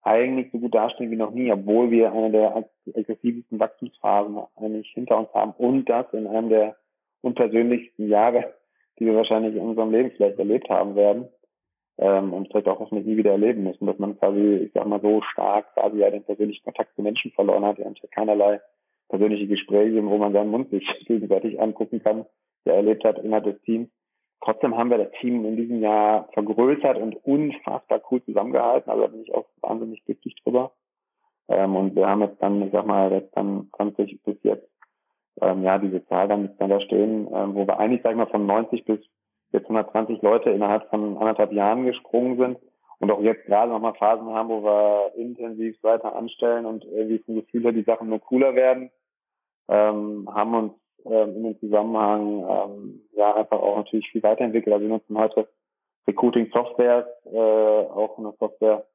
eigentlich 0.03 0.53
so 0.53 0.59
gut 0.59 0.73
dastehen 0.73 1.11
wie 1.11 1.17
noch 1.17 1.33
nie, 1.33 1.51
obwohl 1.51 1.91
wir 1.91 2.13
eine 2.13 2.31
der 2.31 2.65
aggressivsten 2.95 3.59
Wachstumsphasen 3.59 4.39
eigentlich 4.55 4.89
hinter 4.95 5.19
uns 5.19 5.35
haben 5.35 5.51
und 5.59 5.89
das 5.89 6.07
in 6.13 6.29
einem 6.29 6.49
der 6.49 6.77
unpersönlichsten 7.23 8.09
Jahre 8.09 8.55
die 8.99 9.07
wir 9.07 9.15
wahrscheinlich 9.15 9.55
in 9.55 9.63
unserem 9.63 9.91
Leben 9.91 10.11
vielleicht 10.13 10.39
erlebt 10.39 10.69
haben 10.69 10.97
werden 10.97 11.29
ähm, 11.99 12.33
und 12.33 12.49
vielleicht 12.49 12.69
auch 12.69 12.79
hoffentlich 12.79 13.07
nie 13.07 13.17
wieder 13.17 13.33
erleben 13.33 13.65
müssen, 13.65 13.87
dass 13.87 13.99
man 13.99 14.19
quasi, 14.19 14.65
ich 14.67 14.73
sag 14.73 14.87
mal, 14.87 15.01
so 15.01 15.23
stark 15.23 15.73
quasi 15.75 15.99
ja 15.99 16.11
den 16.11 16.25
persönlichen 16.25 16.65
Kontakt 16.65 16.95
zu 16.95 17.03
Menschen 17.03 17.33
verloren 17.33 17.65
hat, 17.65 17.79
ja 17.79 17.87
keinerlei 18.11 18.61
persönliche 19.09 19.47
Gespräche, 19.47 20.05
wo 20.05 20.19
man 20.19 20.33
seinen 20.33 20.51
Mund 20.51 20.71
sich 20.71 20.87
gegenseitig 21.07 21.61
angucken 21.61 22.03
kann, 22.03 22.27
der 22.65 22.75
erlebt 22.75 23.05
hat 23.05 23.19
innerhalb 23.19 23.45
des 23.45 23.61
Teams. 23.63 23.89
Trotzdem 24.43 24.77
haben 24.77 24.91
wir 24.91 24.99
das 24.99 25.11
Team 25.21 25.45
in 25.45 25.57
diesem 25.57 25.81
Jahr 25.81 26.29
vergrößert 26.33 26.99
und 26.99 27.17
unfassbar 27.25 28.03
cool 28.11 28.23
zusammengehalten. 28.25 28.91
Also 28.91 29.03
da 29.03 29.09
bin 29.09 29.23
ich 29.23 29.35
auch 29.35 29.47
wahnsinnig 29.61 30.05
glücklich 30.05 30.37
drüber. 30.43 30.73
Ähm, 31.49 31.75
und 31.75 31.97
wir 31.97 32.07
haben 32.07 32.23
jetzt 32.23 32.41
dann, 32.43 32.63
ich 32.63 32.73
sag 32.73 32.87
mal, 32.87 33.11
jetzt 33.13 33.37
dann 33.37 33.71
20 33.77 34.23
bis 34.23 34.37
jetzt 34.43 34.69
ähm, 35.41 35.63
ja, 35.63 35.79
diese 35.79 36.05
Zahl 36.07 36.29
dann, 36.29 36.51
da 36.59 36.81
stehen, 36.81 37.29
ähm, 37.33 37.55
wo 37.55 37.67
wir 37.67 37.79
eigentlich, 37.79 38.03
sag 38.03 38.13
ich 38.13 38.17
mal, 38.17 38.27
von 38.27 38.47
90 38.47 38.85
bis 38.85 39.01
jetzt 39.53 39.65
120 39.65 40.23
Leute 40.23 40.51
innerhalb 40.51 40.89
von 40.91 41.17
anderthalb 41.19 41.53
Jahren 41.53 41.87
gesprungen 41.87 42.37
sind 42.39 42.59
und 42.99 43.11
auch 43.11 43.21
jetzt 43.21 43.45
gerade 43.47 43.71
nochmal 43.71 43.95
Phasen 43.95 44.29
haben, 44.29 44.49
wo 44.49 44.63
wir 44.63 45.13
intensiv 45.17 45.83
weiter 45.83 46.15
anstellen 46.17 46.67
und 46.67 46.85
irgendwie 46.85 47.19
vom 47.19 47.37
Gefühl 47.37 47.63
her 47.63 47.73
die 47.73 47.83
Sachen 47.83 48.09
nur 48.09 48.21
cooler 48.21 48.55
werden, 48.55 48.91
ähm, 49.69 50.29
haben 50.33 50.55
uns 50.55 50.73
ähm, 51.05 51.37
in 51.37 51.43
dem 51.45 51.61
Zusammenhang 51.61 52.45
ähm, 52.49 53.03
ja 53.15 53.35
einfach 53.35 53.61
auch 53.61 53.77
natürlich 53.77 54.09
viel 54.11 54.23
weiterentwickelt. 54.23 54.73
Also 54.73 54.87
wir 54.87 54.95
nutzen 54.95 55.19
heute 55.19 55.49
Recruiting 56.07 56.51
Software, 56.53 57.07
äh, 57.25 57.37
auch 57.37 58.19
eine 58.19 58.33
Software, 58.39 58.87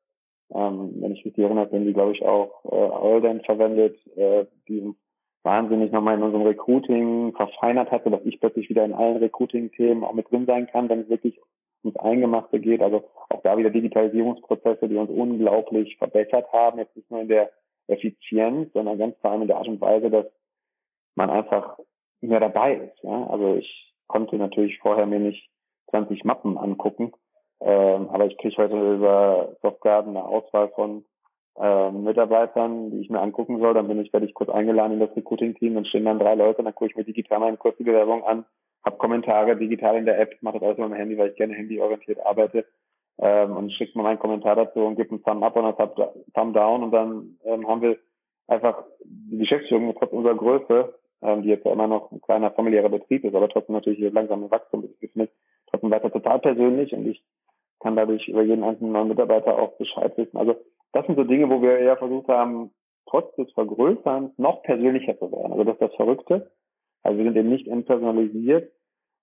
ähm, 0.54 0.96
wenn 1.00 1.14
ich 1.14 1.24
mich 1.24 1.38
erinnere, 1.38 1.70
sind 1.70 1.86
die 1.86 1.94
glaube 1.94 2.14
ich 2.14 2.24
auch 2.24 2.66
äh, 2.66 2.76
Alden 2.76 3.42
verwendet, 3.42 3.98
äh, 4.18 4.46
die 4.68 4.82
uns 4.82 4.98
wahnsinnig 5.44 5.92
nochmal 5.92 6.18
in 6.18 6.24
unserem 6.24 6.46
Recruiting 6.46 7.34
verfeinert 7.34 7.92
hat, 7.92 8.04
sodass 8.04 8.22
ich 8.26 8.40
plötzlich 8.40 8.70
wieder 8.70 8.86
in 8.86 8.94
allen 8.94 9.18
Recruiting-Themen 9.18 10.04
auch 10.04 10.14
mit 10.14 10.30
drin 10.32 10.46
sein 10.46 10.68
kann, 10.68 10.90
wenn 10.90 11.02
es 11.02 11.10
wirklich 11.10 11.40
ums 11.84 11.98
Eingemachte 11.98 12.60
geht. 12.60 12.82
Also 12.82 13.06
auch 13.30 13.42
da 13.42 13.58
wieder 13.58 13.72
Digitalisierungsprozesse, 13.72 14.88
die 14.88 14.98
uns 14.98 15.10
unglaublich 15.10 15.98
verbessert 15.98 16.52
haben, 16.54 16.80
jetzt 16.80 16.96
nicht 16.96 17.10
nur 17.10 17.22
in 17.22 17.28
der 17.28 17.52
Effizienz, 17.88 18.72
sondern 18.74 18.98
ganz 18.98 19.18
vor 19.20 19.32
allem 19.32 19.42
in 19.44 19.48
der 19.48 19.58
Art 19.58 19.68
und 19.68 19.82
Weise, 19.82 20.10
dass 20.10 20.26
man 21.16 21.30
einfach 21.30 21.78
mehr 22.22 22.40
dabei 22.40 22.76
ist. 22.76 23.04
Ja? 23.04 23.28
Also 23.28 23.56
ich 23.56 23.94
konnte 24.08 24.36
natürlich 24.38 24.78
vorher 24.80 25.06
mir 25.06 25.20
nicht 25.20 25.50
20 25.90 26.24
Mappen 26.24 26.58
angucken, 26.58 27.12
ähm, 27.62 28.10
aber 28.10 28.28
ich 28.28 28.38
kriege 28.38 28.58
heute 28.58 28.96
über 28.96 29.58
Softgarden 29.62 30.16
eine 30.16 30.26
Auswahl 30.26 30.70
von 30.70 31.04
äh, 31.60 31.92
Mitarbeitern, 31.92 32.92
die 32.92 33.02
ich 33.02 33.10
mir 33.10 33.20
angucken 33.20 33.60
soll. 33.60 33.74
Dann 33.74 33.88
bin 33.88 34.00
ich, 34.00 34.14
werde 34.14 34.26
ich 34.26 34.34
kurz 34.34 34.50
eingeladen 34.50 34.94
in 34.94 35.00
das 35.00 35.16
Recruiting-Team, 35.16 35.76
dann 35.76 35.86
stehen 35.86 36.06
dann 36.06 36.20
drei 36.20 36.36
Leute, 36.36 36.64
dann 36.64 36.76
gucke 36.76 36.92
ich 36.92 36.96
mir 36.96 37.04
digital 37.04 37.40
meine 37.40 37.58
kurze 37.58 37.84
Bewerbung 37.84 38.24
an, 38.24 38.46
habe 38.84 38.98
Kommentare 38.98 39.58
digital 39.58 39.98
in 39.98 40.06
der 40.06 40.20
App, 40.20 40.38
mache 40.42 40.60
das 40.60 40.64
alles 40.64 40.78
mit 40.78 40.90
meinem 40.90 40.98
Handy, 40.98 41.18
weil 41.18 41.30
ich 41.30 41.36
gerne 41.36 41.54
handyorientiert 41.54 42.26
arbeite 42.26 42.66
ähm, 43.20 43.56
und 43.56 43.72
schicke 43.74 43.98
mir 43.98 44.04
meinen 44.04 44.20
Kommentar 44.20 44.56
dazu 44.56 44.80
und 44.80 44.96
gebe 44.96 45.12
einen 45.12 45.24
Thumb 45.24 45.44
up 45.44 45.56
und 45.56 45.66
einen 45.66 46.10
Thumb 46.34 46.54
down 46.54 46.84
und 46.84 46.92
dann 46.92 47.38
ähm, 47.46 47.68
haben 47.68 47.82
wir 47.82 47.98
einfach 48.48 48.84
die 49.04 49.38
Geschäftsführung 49.38 49.94
trotz 49.98 50.12
unserer 50.12 50.36
Größe, 50.36 50.94
ähm, 51.22 51.44
die 51.44 51.50
jetzt 51.50 51.66
ja 51.66 51.74
immer 51.74 51.88
noch 51.88 52.12
ein 52.12 52.22
kleiner 52.22 52.52
familiärer 52.52 52.90
Betrieb 52.90 53.24
ist, 53.24 53.36
aber 53.36 53.50
trotzdem 53.50 53.76
natürlich 53.76 54.12
langsam 54.12 54.44
im 54.44 54.52
Wachstum 54.52 54.84
ist, 54.84 55.34
trotzdem 55.70 55.92
weiter 55.92 56.12
total 56.12 56.40
persönlich 56.40 56.94
und 56.94 57.08
ich 57.08 57.24
kann 57.80 57.96
dadurch 57.96 58.28
über 58.28 58.44
jeden 58.44 58.64
einzelnen 58.64 58.92
neuen 58.94 59.08
Mitarbeiter 59.08 59.58
auch 59.58 59.78
Bescheid 59.78 60.16
wissen. 60.18 60.38
Also 60.38 60.56
das 60.94 61.06
sind 61.06 61.16
so 61.16 61.24
Dinge, 61.24 61.50
wo 61.50 61.62
wir 61.62 61.78
eher 61.78 61.98
versucht 61.98 62.28
haben, 62.28 62.72
trotz 63.08 63.34
des 63.36 63.52
Vergrößerns 63.54 64.38
noch 64.38 64.64
persönlicher 64.64 65.18
zu 65.18 65.32
werden. 65.32 65.52
Also 65.52 65.64
das 65.64 65.74
ist 65.74 65.82
das 65.82 65.96
Verrückte. 65.96 66.52
Also 67.04 67.18
wir 67.18 67.26
sind 67.26 67.38
eben 67.38 67.50
nicht 67.50 67.68
entpersonalisiert, 67.68 68.72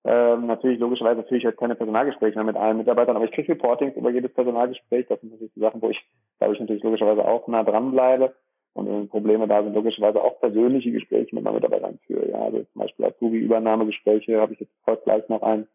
Ähm, 0.05 0.47
natürlich, 0.47 0.79
logischerweise 0.79 1.23
führe 1.23 1.39
ich 1.39 1.45
halt 1.45 1.57
keine 1.57 1.75
Personalgespräche 1.75 2.35
mehr 2.35 2.45
mit 2.45 2.55
allen 2.55 2.77
Mitarbeitern, 2.77 3.17
aber 3.17 3.25
ich 3.25 3.31
kriege 3.31 3.49
Reportings 3.49 3.97
über 3.97 4.09
jedes 4.09 4.33
Personalgespräch. 4.33 5.07
Das 5.07 5.19
sind 5.19 5.31
natürlich 5.31 5.53
die 5.53 5.59
Sachen, 5.59 5.81
wo 5.81 5.89
ich, 5.89 5.99
glaube 6.37 6.53
ich, 6.53 6.59
natürlich 6.59 6.83
logischerweise 6.83 7.25
auch 7.27 7.47
nah 7.47 7.63
dran 7.63 7.91
bleibe. 7.91 8.33
Und 8.73 8.87
wenn 8.87 9.09
Probleme 9.09 9.47
da 9.47 9.61
sind, 9.61 9.73
logischerweise 9.73 10.21
auch 10.23 10.39
persönliche 10.39 10.91
Gespräche 10.91 11.35
mit 11.35 11.43
meinen 11.43 11.55
Mitarbeitern 11.55 11.99
führe. 12.05 12.29
Ja, 12.29 12.43
also 12.43 12.63
zum 12.63 12.81
Beispiel 12.81 13.05
Azubi-Übernahmegespräche 13.05 14.39
habe 14.39 14.53
ich 14.53 14.61
jetzt 14.61 14.71
heute 14.85 15.03
gleich 15.03 15.27
noch 15.27 15.41
ein 15.41 15.67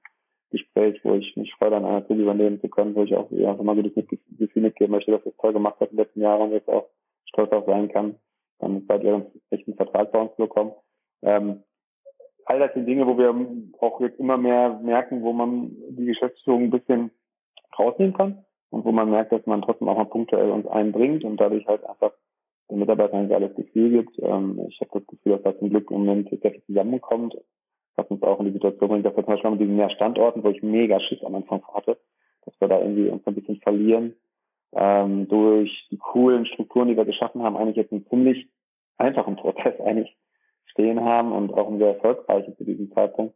Gespräch, 0.54 1.00
wo 1.04 1.14
ich 1.14 1.36
mich 1.36 1.52
freue, 1.54 1.76
an 1.76 1.84
einer 1.84 1.96
Azubi 1.98 2.22
übernehmen 2.22 2.60
zu 2.60 2.68
können, 2.68 2.94
wo 2.94 3.02
ich 3.02 3.14
auch 3.14 3.30
einfach 3.30 3.64
mal 3.64 3.82
das 3.82 4.06
Gefühl 4.38 4.62
mitgeben 4.62 4.92
möchte, 4.92 5.10
dass 5.10 5.24
das 5.24 5.36
toll 5.36 5.52
gemacht 5.52 5.80
hat 5.80 5.90
in 5.90 5.96
den 5.96 6.04
letzten 6.04 6.20
Jahren 6.20 6.42
und 6.42 6.52
jetzt 6.52 6.68
auch 6.68 6.88
stolz 7.26 7.50
auf 7.52 7.66
sein 7.66 7.88
kann, 7.88 8.14
dann 8.60 8.86
bei 8.86 8.98
ihrem 8.98 9.26
echten 9.50 9.74
Vertrag 9.74 10.12
bei 10.12 10.20
uns 10.20 10.30
zu 10.36 10.42
bekommen. 10.42 10.72
Ähm, 11.22 11.62
all 12.46 12.58
das 12.58 12.72
sind 12.74 12.86
Dinge, 12.86 13.06
wo 13.06 13.18
wir 13.18 13.34
auch 13.80 14.00
jetzt 14.00 14.20
immer 14.20 14.36
mehr 14.36 14.78
merken, 14.82 15.22
wo 15.22 15.32
man 15.32 15.70
die 15.90 16.06
Geschäftsführung 16.06 16.64
ein 16.64 16.70
bisschen 16.70 17.10
rausnehmen 17.78 18.14
kann 18.14 18.44
und 18.70 18.84
wo 18.84 18.92
man 18.92 19.10
merkt, 19.10 19.32
dass 19.32 19.44
man 19.46 19.62
trotzdem 19.62 19.88
auch 19.88 19.96
mal 19.96 20.04
punktuell 20.04 20.50
uns 20.50 20.66
einbringt 20.66 21.24
und 21.24 21.38
dadurch 21.38 21.66
halt 21.66 21.84
einfach 21.84 22.12
den 22.70 22.78
Mitarbeitern 22.78 23.20
ein 23.20 23.28
geiles 23.28 23.54
Gefühl 23.54 23.90
gibt. 23.90 24.18
Ähm, 24.20 24.60
ich 24.68 24.80
habe 24.80 25.00
das 25.00 25.06
Gefühl, 25.06 25.32
dass 25.32 25.42
da 25.42 25.58
zum 25.58 25.70
Glück 25.70 25.90
im 25.90 25.98
Moment 25.98 26.28
viel 26.28 26.62
zusammenkommt, 26.66 27.36
was 27.96 28.06
uns 28.08 28.22
auch 28.22 28.40
in 28.40 28.46
die 28.46 28.52
Situation 28.52 28.88
bringt, 28.88 29.06
dass 29.06 29.16
wir 29.16 29.24
zum 29.24 29.34
Beispiel 29.34 29.50
mit 29.50 29.60
diesen 29.60 29.76
mehr 29.76 29.90
Standorten, 29.90 30.42
wo 30.42 30.48
ich 30.48 30.62
mega 30.62 31.00
Schiss 31.00 31.22
am 31.24 31.34
Anfang 31.34 31.62
hatte, 31.72 31.98
dass 32.44 32.60
wir 32.60 32.68
da 32.68 32.80
irgendwie 32.80 33.08
uns 33.08 33.26
ein 33.26 33.34
bisschen 33.34 33.60
verlieren, 33.60 34.14
ähm, 34.72 35.28
durch 35.28 35.86
die 35.90 35.98
coolen 35.98 36.46
Strukturen, 36.46 36.88
die 36.88 36.96
wir 36.96 37.04
geschaffen 37.04 37.42
haben, 37.42 37.56
eigentlich 37.56 37.76
jetzt 37.76 37.92
einen 37.92 38.06
ziemlich 38.08 38.48
einfachen 38.98 39.36
Prozess 39.36 39.80
eigentlich 39.80 40.16
stehen 40.66 41.00
haben 41.00 41.32
und 41.32 41.52
auch 41.54 41.68
ein 41.68 41.78
sehr 41.78 41.94
erfolgreichen 41.94 42.56
zu 42.56 42.64
diesem 42.64 42.92
Zeitpunkt. 42.92 43.34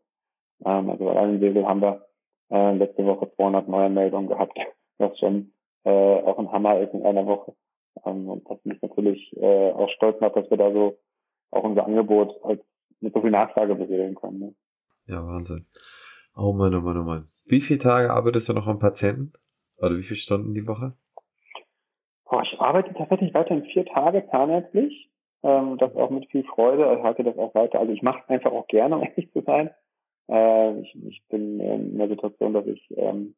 Ähm, 0.64 0.90
also 0.90 1.04
bei 1.04 1.16
allen 1.16 1.40
Segel 1.40 1.66
haben 1.66 1.82
wir 1.82 2.06
äh, 2.50 2.74
letzte 2.74 3.04
Woche 3.06 3.30
200 3.36 3.68
neue 3.68 3.90
Meldungen 3.90 4.28
gehabt, 4.28 4.58
was 4.98 5.16
schon 5.18 5.52
äh, 5.84 5.90
auch 5.90 6.38
ein 6.38 6.50
Hammer 6.50 6.80
ist 6.80 6.92
in 6.94 7.04
einer 7.04 7.26
Woche. 7.26 7.54
Ähm, 8.04 8.28
und 8.28 8.48
das 8.50 8.58
mich 8.64 8.80
natürlich 8.82 9.32
äh, 9.36 9.70
auch 9.72 9.88
stolz 9.90 10.20
macht, 10.20 10.36
dass 10.36 10.50
wir 10.50 10.56
da 10.56 10.72
so 10.72 10.98
auch 11.50 11.62
unser 11.62 11.86
Angebot 11.86 12.44
als 12.44 12.60
mit 13.00 13.14
so 13.14 13.20
viel 13.20 13.30
Nachfrage 13.30 13.74
besiedeln 13.74 14.14
können. 14.14 14.38
Ne? 14.38 14.54
Ja, 15.06 15.26
Wahnsinn. 15.26 15.66
Oh 16.36 16.52
Mann, 16.52 16.74
oh 16.74 16.80
Mann, 16.80 16.98
oh 16.98 17.04
Mann. 17.04 17.28
Wie 17.44 17.60
viele 17.60 17.78
Tage 17.78 18.10
arbeitest 18.10 18.48
du 18.48 18.52
noch 18.52 18.66
am 18.66 18.78
Patienten? 18.78 19.32
Oder 19.78 19.96
wie 19.96 20.02
viele 20.02 20.16
Stunden 20.16 20.54
die 20.54 20.66
Woche? 20.66 20.94
Boah, 22.24 22.42
ich 22.42 22.60
arbeite 22.60 22.92
tatsächlich 22.94 23.32
weiterhin 23.32 23.64
vier 23.64 23.86
Tage 23.86 24.26
zahnärztlich 24.30 25.08
ähm, 25.42 25.78
das 25.78 25.94
auch 25.94 26.10
mit 26.10 26.30
viel 26.30 26.44
Freude. 26.44 26.94
Ich 26.96 27.02
halte 27.02 27.24
das 27.24 27.38
auch 27.38 27.54
weiter. 27.54 27.78
Also 27.78 27.92
ich 27.92 28.02
mache 28.02 28.22
es 28.24 28.28
einfach 28.28 28.52
auch 28.52 28.66
gerne, 28.66 28.96
um 28.96 29.02
ehrlich 29.02 29.30
zu 29.32 29.40
sein. 29.42 29.70
Äh, 30.28 30.80
ich, 30.80 30.94
ich 31.06 31.22
bin 31.28 31.60
in 31.60 31.98
der 31.98 32.08
Situation, 32.08 32.52
dass 32.52 32.66
ich 32.66 32.82
ähm, 32.96 33.34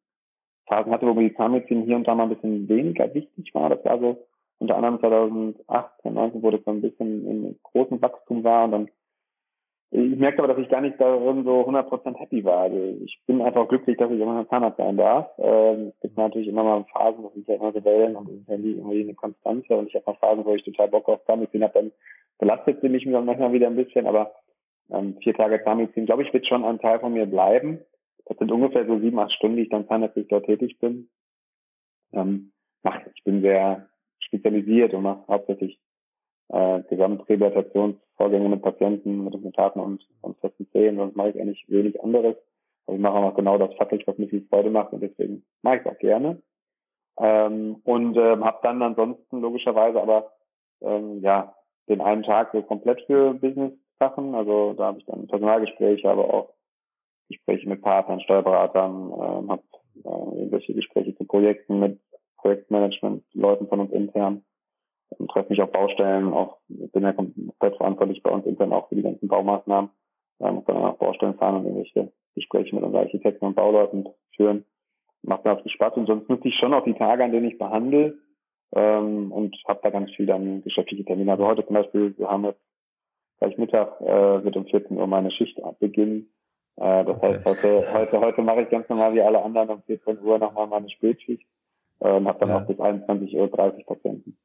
Phasen 0.67 0.91
hatte, 0.91 1.05
wo 1.05 1.13
mir 1.13 1.29
die 1.29 1.35
Zahnmedizin 1.35 1.83
hier 1.83 1.95
und 1.95 2.07
da 2.07 2.15
mal 2.15 2.23
ein 2.23 2.29
bisschen 2.29 2.67
weniger 2.67 3.13
wichtig 3.13 3.53
war. 3.53 3.69
Das 3.69 3.83
war 3.85 3.99
so 3.99 4.27
unter 4.59 4.75
anderem 4.75 4.99
2018, 4.99 6.13
19, 6.13 6.43
wo 6.43 6.51
das 6.51 6.63
so 6.63 6.71
ein 6.71 6.81
bisschen 6.81 7.27
im 7.27 7.59
großen 7.63 8.01
Wachstum 8.01 8.43
war 8.43 8.65
und 8.65 8.71
dann 8.71 8.89
ich 9.93 10.15
merke 10.15 10.39
aber, 10.39 10.53
dass 10.53 10.63
ich 10.63 10.69
gar 10.69 10.79
nicht 10.79 10.99
darin 11.01 11.43
so 11.43 11.67
100% 11.67 12.15
happy 12.15 12.45
war. 12.45 12.63
Also 12.63 12.77
ich 13.03 13.19
bin 13.27 13.41
einfach 13.41 13.67
glücklich, 13.67 13.97
dass 13.97 14.09
ich 14.09 14.21
immer 14.21 14.39
ein 14.39 14.47
Zahnarzt 14.47 14.77
sein 14.77 14.95
darf. 14.95 15.29
Ähm, 15.37 15.91
es 15.93 15.99
gibt 15.99 16.17
natürlich 16.17 16.47
immer 16.47 16.63
mal 16.63 16.85
Phasen, 16.93 17.23
das 17.23 17.33
sind 17.33 17.47
ja 17.49 17.55
immer 17.55 17.73
so 17.73 17.83
Wellen 17.83 18.15
und 18.15 18.29
ist 18.29 18.47
ja 18.47 18.57
nie 18.57 18.71
irgendwie 18.71 19.01
eine 19.01 19.15
Konstante. 19.15 19.75
Und 19.75 19.87
ich 19.87 19.95
habe 19.95 20.05
mal 20.07 20.15
Phasen, 20.15 20.45
wo 20.45 20.55
ich 20.55 20.63
total 20.63 20.87
Bock 20.87 21.09
auf 21.09 21.25
Zahnmedizin 21.25 21.63
habe, 21.63 21.73
dann 21.73 21.91
belastet 22.39 22.79
sie 22.81 22.87
mich 22.87 23.05
manchmal 23.05 23.51
wieder 23.51 23.67
ein 23.67 23.75
bisschen. 23.75 24.07
Aber 24.07 24.31
ähm, 24.91 25.17
vier 25.21 25.33
Tage 25.33 25.61
Zahnmedizin, 25.61 26.05
glaube 26.05 26.23
ich, 26.23 26.31
wird 26.31 26.47
schon 26.47 26.63
ein 26.63 26.79
Teil 26.79 27.01
von 27.01 27.11
mir 27.11 27.25
bleiben. 27.25 27.81
Das 28.27 28.37
sind 28.37 28.49
ungefähr 28.49 28.85
so 28.85 28.97
sieben, 28.97 29.19
acht 29.19 29.33
Stunden, 29.33 29.57
die 29.57 29.63
ich 29.63 29.69
dann 29.69 29.89
zahnärztlich 29.89 30.29
dort 30.29 30.45
tätig 30.45 30.79
bin. 30.79 31.09
Ähm, 32.13 32.53
ich 33.13 33.23
bin 33.25 33.41
sehr 33.41 33.89
spezialisiert 34.19 34.93
und 34.93 35.03
mache 35.03 35.27
hauptsächlich 35.27 35.81
äh, 36.47 36.81
Gesamtrehabilitationsvorgänge 38.21 38.49
mit 38.49 38.61
Patienten, 38.61 39.23
mit 39.23 39.33
Implantaten 39.33 39.81
und, 39.81 40.07
und 40.21 40.37
festen 40.39 40.67
Zähnen, 40.71 40.97
sonst 40.97 41.15
mache 41.15 41.29
ich 41.29 41.41
eigentlich 41.41 41.65
wenig 41.67 42.01
anderes. 42.03 42.35
Aber 42.85 42.95
ich 42.95 43.01
mache 43.01 43.15
auch 43.15 43.35
genau 43.35 43.57
das 43.57 43.73
fachlich, 43.75 44.05
was 44.07 44.17
mir 44.17 44.27
viel 44.27 44.45
Freude 44.49 44.69
macht 44.69 44.93
und 44.93 45.01
deswegen 45.01 45.43
mache 45.61 45.77
ich 45.77 45.81
es 45.85 45.91
auch 45.91 45.99
gerne. 45.99 46.41
Ähm, 47.19 47.77
und 47.83 48.17
ähm, 48.17 48.43
habe 48.43 48.59
dann 48.63 48.81
ansonsten 48.81 49.41
logischerweise 49.41 50.01
aber 50.01 50.31
ähm, 50.81 51.21
ja 51.21 51.55
den 51.89 52.01
einen 52.01 52.23
Tag 52.23 52.51
so 52.53 52.61
komplett 52.61 53.01
für 53.01 53.33
Business-Sachen. 53.33 54.33
Also 54.33 54.73
da 54.73 54.85
habe 54.85 54.99
ich 54.99 55.05
dann 55.05 55.27
Personalgespräche, 55.27 56.09
aber 56.09 56.33
auch 56.33 56.53
Gespräche 57.29 57.67
mit 57.67 57.81
Partnern, 57.81 58.21
Steuerberatern, 58.21 59.11
ähm, 59.11 59.51
habe 59.51 59.63
äh, 60.03 60.37
irgendwelche 60.37 60.73
Gespräche 60.73 61.15
zu 61.15 61.25
Projekten 61.25 61.79
mit 61.79 61.99
Projektmanagement, 62.37 63.23
Leuten 63.33 63.67
von 63.67 63.81
uns 63.81 63.91
intern 63.91 64.43
treffe 65.29 65.49
mich 65.49 65.61
auf 65.61 65.71
Baustellen, 65.71 66.33
auch 66.33 66.57
bin 66.67 67.03
ja 67.03 67.13
komplett 67.13 67.77
verantwortlich 67.77 68.23
bei 68.23 68.31
uns 68.31 68.45
intern 68.45 68.73
auch 68.73 68.89
für 68.89 68.95
die 68.95 69.03
ganzen 69.03 69.27
Baumaßnahmen. 69.27 69.89
Ähm, 70.39 70.55
muss 70.55 70.65
dann 70.65 70.77
auch 70.77 70.97
Baustellen 70.97 71.35
fahren 71.35 71.57
und 71.57 71.65
irgendwelche 71.65 72.11
Gespräche 72.35 72.75
mit 72.75 72.83
unseren 72.83 73.03
Architekten 73.03 73.45
und 73.45 73.55
Bauleuten 73.55 74.07
führen. 74.35 74.65
Macht 75.23 75.45
mir 75.45 75.51
auch 75.51 75.61
viel 75.61 75.71
Spaß 75.71 75.93
und 75.95 76.07
sonst 76.07 76.29
nutze 76.29 76.47
ich 76.47 76.55
schon 76.55 76.73
auch 76.73 76.83
die 76.83 76.95
Tage, 76.95 77.23
an 77.23 77.31
denen 77.31 77.47
ich 77.47 77.57
behandle 77.57 78.17
ähm, 78.73 79.31
und 79.31 79.55
habe 79.67 79.81
da 79.83 79.89
ganz 79.89 80.11
viel 80.11 80.25
dann 80.25 80.63
geschäftliche 80.63 81.05
Termine. 81.05 81.33
Also 81.33 81.45
heute 81.45 81.65
zum 81.65 81.75
Beispiel, 81.75 82.17
wir 82.17 82.27
haben 82.27 82.45
jetzt 82.45 82.61
gleich 83.39 83.57
Mittag, 83.57 84.01
äh, 84.01 84.43
wird 84.43 84.55
um 84.57 84.65
14 84.65 84.97
Uhr 84.97 85.07
meine 85.07 85.31
Schicht 85.31 85.59
beginnen. 85.79 86.31
Äh, 86.77 87.05
das 87.05 87.21
heißt, 87.21 87.45
heute, 87.45 87.93
heute, 87.93 88.19
heute 88.19 88.41
mache 88.41 88.63
ich 88.63 88.69
ganz 88.69 88.89
normal 88.89 89.13
wie 89.13 89.21
alle 89.21 89.43
anderen 89.43 89.69
um 89.69 89.81
14 89.83 90.19
Uhr 90.21 90.39
nochmal 90.39 90.67
meine 90.67 90.89
Spätschicht 90.89 91.45
äh, 91.99 92.11
und 92.11 92.27
habe 92.27 92.39
dann 92.39 92.49
ja. 92.49 92.57
auch 92.57 92.67
bis 92.67 92.77
21.30 92.77 93.35
Uhr 93.35 93.85
Patienten. 93.85 94.37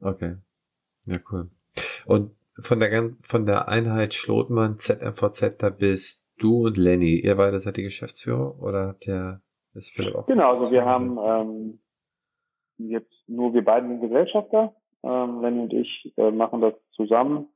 Okay. 0.00 0.36
Ja, 1.06 1.16
cool. 1.30 1.50
Und 2.06 2.32
von 2.58 2.80
der, 2.80 3.10
von 3.22 3.46
der 3.46 3.68
Einheit 3.68 4.14
Schlotmann 4.14 4.78
ZMVZ, 4.78 5.62
da 5.62 5.70
bist 5.70 6.26
du 6.38 6.66
und 6.66 6.76
Lenny. 6.76 7.20
Ihr 7.20 7.36
beide 7.36 7.60
seid 7.60 7.76
die 7.76 7.82
Geschäftsführer 7.82 8.60
oder 8.60 8.88
habt 8.88 9.06
ihr, 9.06 9.40
ist 9.74 9.90
Philipp 9.90 10.14
auch? 10.14 10.26
Genau, 10.26 10.54
also 10.54 10.70
wir 10.70 10.84
haben, 10.84 11.18
ähm, 11.18 11.80
jetzt 12.78 13.12
nur 13.28 13.54
wir 13.54 13.64
beiden 13.64 14.00
Gesellschafter. 14.00 14.74
Ähm, 15.02 15.40
Lenny 15.40 15.60
und 15.60 15.72
ich 15.72 16.12
äh, 16.16 16.30
machen 16.30 16.60
das 16.60 16.74
zusammen. 16.92 17.48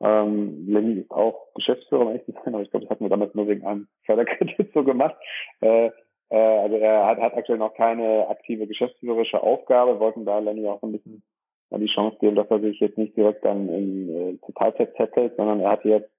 Ähm, 0.00 0.68
Lenny 0.68 1.00
ist 1.00 1.10
auch 1.10 1.52
Geschäftsführer, 1.54 2.06
ehrlich 2.06 2.24
zu 2.26 2.32
sein, 2.32 2.54
aber 2.54 2.62
ich 2.62 2.70
glaube, 2.70 2.84
das 2.84 2.90
hatten 2.90 3.04
wir 3.04 3.10
damals 3.10 3.34
nur 3.34 3.48
wegen 3.48 3.64
einem 3.66 3.88
Förderkredit 4.04 4.70
so 4.74 4.84
gemacht. 4.84 5.16
Äh, 5.60 5.90
äh, 6.28 6.36
also 6.36 6.76
er 6.76 7.06
hat, 7.06 7.18
hat 7.18 7.34
aktuell 7.34 7.58
noch 7.58 7.74
keine 7.74 8.28
aktive 8.28 8.66
geschäftsführerische 8.66 9.42
Aufgabe, 9.42 9.98
wollten 9.98 10.24
da 10.24 10.38
Lenny 10.38 10.66
auch 10.68 10.82
ein 10.82 10.92
bisschen 10.92 11.22
die 11.70 11.86
Chance 11.86 12.16
geben, 12.20 12.36
dass 12.36 12.50
er 12.50 12.60
sich 12.60 12.80
jetzt 12.80 12.98
nicht 12.98 13.16
direkt 13.16 13.44
dann 13.44 13.68
in 13.68 14.08
äh, 14.08 14.36
Totalzeit 14.46 14.94
zettelt, 14.96 15.34
sondern 15.36 15.60
er 15.60 15.70
hat 15.70 15.84
jetzt 15.84 16.10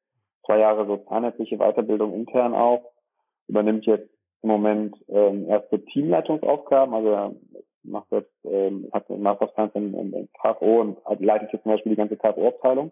zwei 0.46 0.60
Jahre 0.60 0.86
so 0.86 0.98
zahnärztliche 0.98 1.58
Weiterbildung 1.58 2.14
intern 2.14 2.54
auch, 2.54 2.92
übernimmt 3.48 3.86
jetzt 3.86 4.10
im 4.44 4.50
Moment 4.50 4.96
ähm, 5.10 5.48
erste 5.50 5.84
Teamleitungsaufgaben, 5.86 6.94
also 6.94 7.10
er 7.10 7.36
macht 7.84 8.12
jetzt, 8.12 8.32
ähm, 8.44 8.90
hat 8.92 9.10
einen 9.10 9.24
Master 9.24 9.46
of 9.46 9.52
Science 9.52 9.76
in, 9.76 9.94
in, 9.94 10.14
in 10.14 10.30
KFO 10.34 10.82
und 10.82 10.98
leitet 11.20 11.54
jetzt 11.54 11.64
zum 11.64 11.72
Beispiel 11.72 11.92
die 11.92 11.98
ganze 11.98 12.18
KFO-Abteilung. 12.18 12.92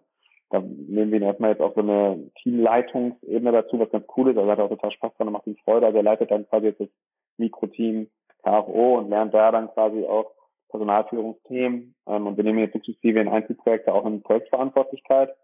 Da 0.50 0.60
nehmen 0.60 1.10
wir 1.10 1.18
ihn 1.18 1.24
erstmal 1.24 1.50
jetzt 1.50 1.60
auch 1.60 1.74
so 1.74 1.80
eine 1.80 2.30
Teamleitungsebene 2.42 3.52
dazu, 3.52 3.78
was 3.78 3.90
ganz 3.90 4.06
cool 4.16 4.30
ist. 4.30 4.38
Also 4.38 4.48
er 4.48 4.52
hat 4.52 4.60
auch 4.60 4.68
total 4.68 4.92
Spaß 4.92 5.12
dran 5.16 5.26
und 5.28 5.32
macht 5.32 5.46
ihm 5.46 5.56
Freude. 5.64 5.86
Also 5.86 5.98
er 5.98 6.04
leitet 6.04 6.30
dann 6.30 6.48
quasi 6.48 6.66
jetzt 6.66 6.80
das 6.80 6.88
Mikroteam 7.36 8.08
KFO 8.42 8.98
und 8.98 9.10
lernt 9.10 9.34
da 9.34 9.50
dann 9.50 9.68
quasi 9.68 10.04
auch 10.04 10.30
Personalführungsthemen 10.68 11.94
ähm, 12.06 12.26
und 12.26 12.36
wir 12.36 12.44
nehmen 12.44 12.58
jetzt 12.58 12.74
sukzessive 12.74 13.20
in 13.20 13.28
Einzelprojekte 13.28 13.92
auch 13.92 14.06
in 14.06 14.22
Projektverantwortlichkeit 14.22 15.34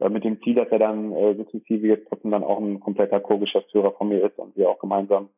äh, 0.00 0.08
mit 0.08 0.24
dem 0.24 0.40
Ziel, 0.42 0.54
dass 0.54 0.68
er 0.68 0.78
dann 0.78 1.12
äh, 1.12 1.34
sukzessive 1.34 1.86
jetzt 1.86 2.08
trotzdem 2.08 2.30
dann 2.30 2.44
auch 2.44 2.58
ein 2.58 2.80
kompletter 2.80 3.20
Co-Geschäftsführer 3.20 3.92
von 3.92 4.08
mir 4.08 4.24
ist 4.24 4.38
und 4.38 4.56
wir 4.56 4.68
auch 4.68 4.78
gemeinsam 4.78 5.28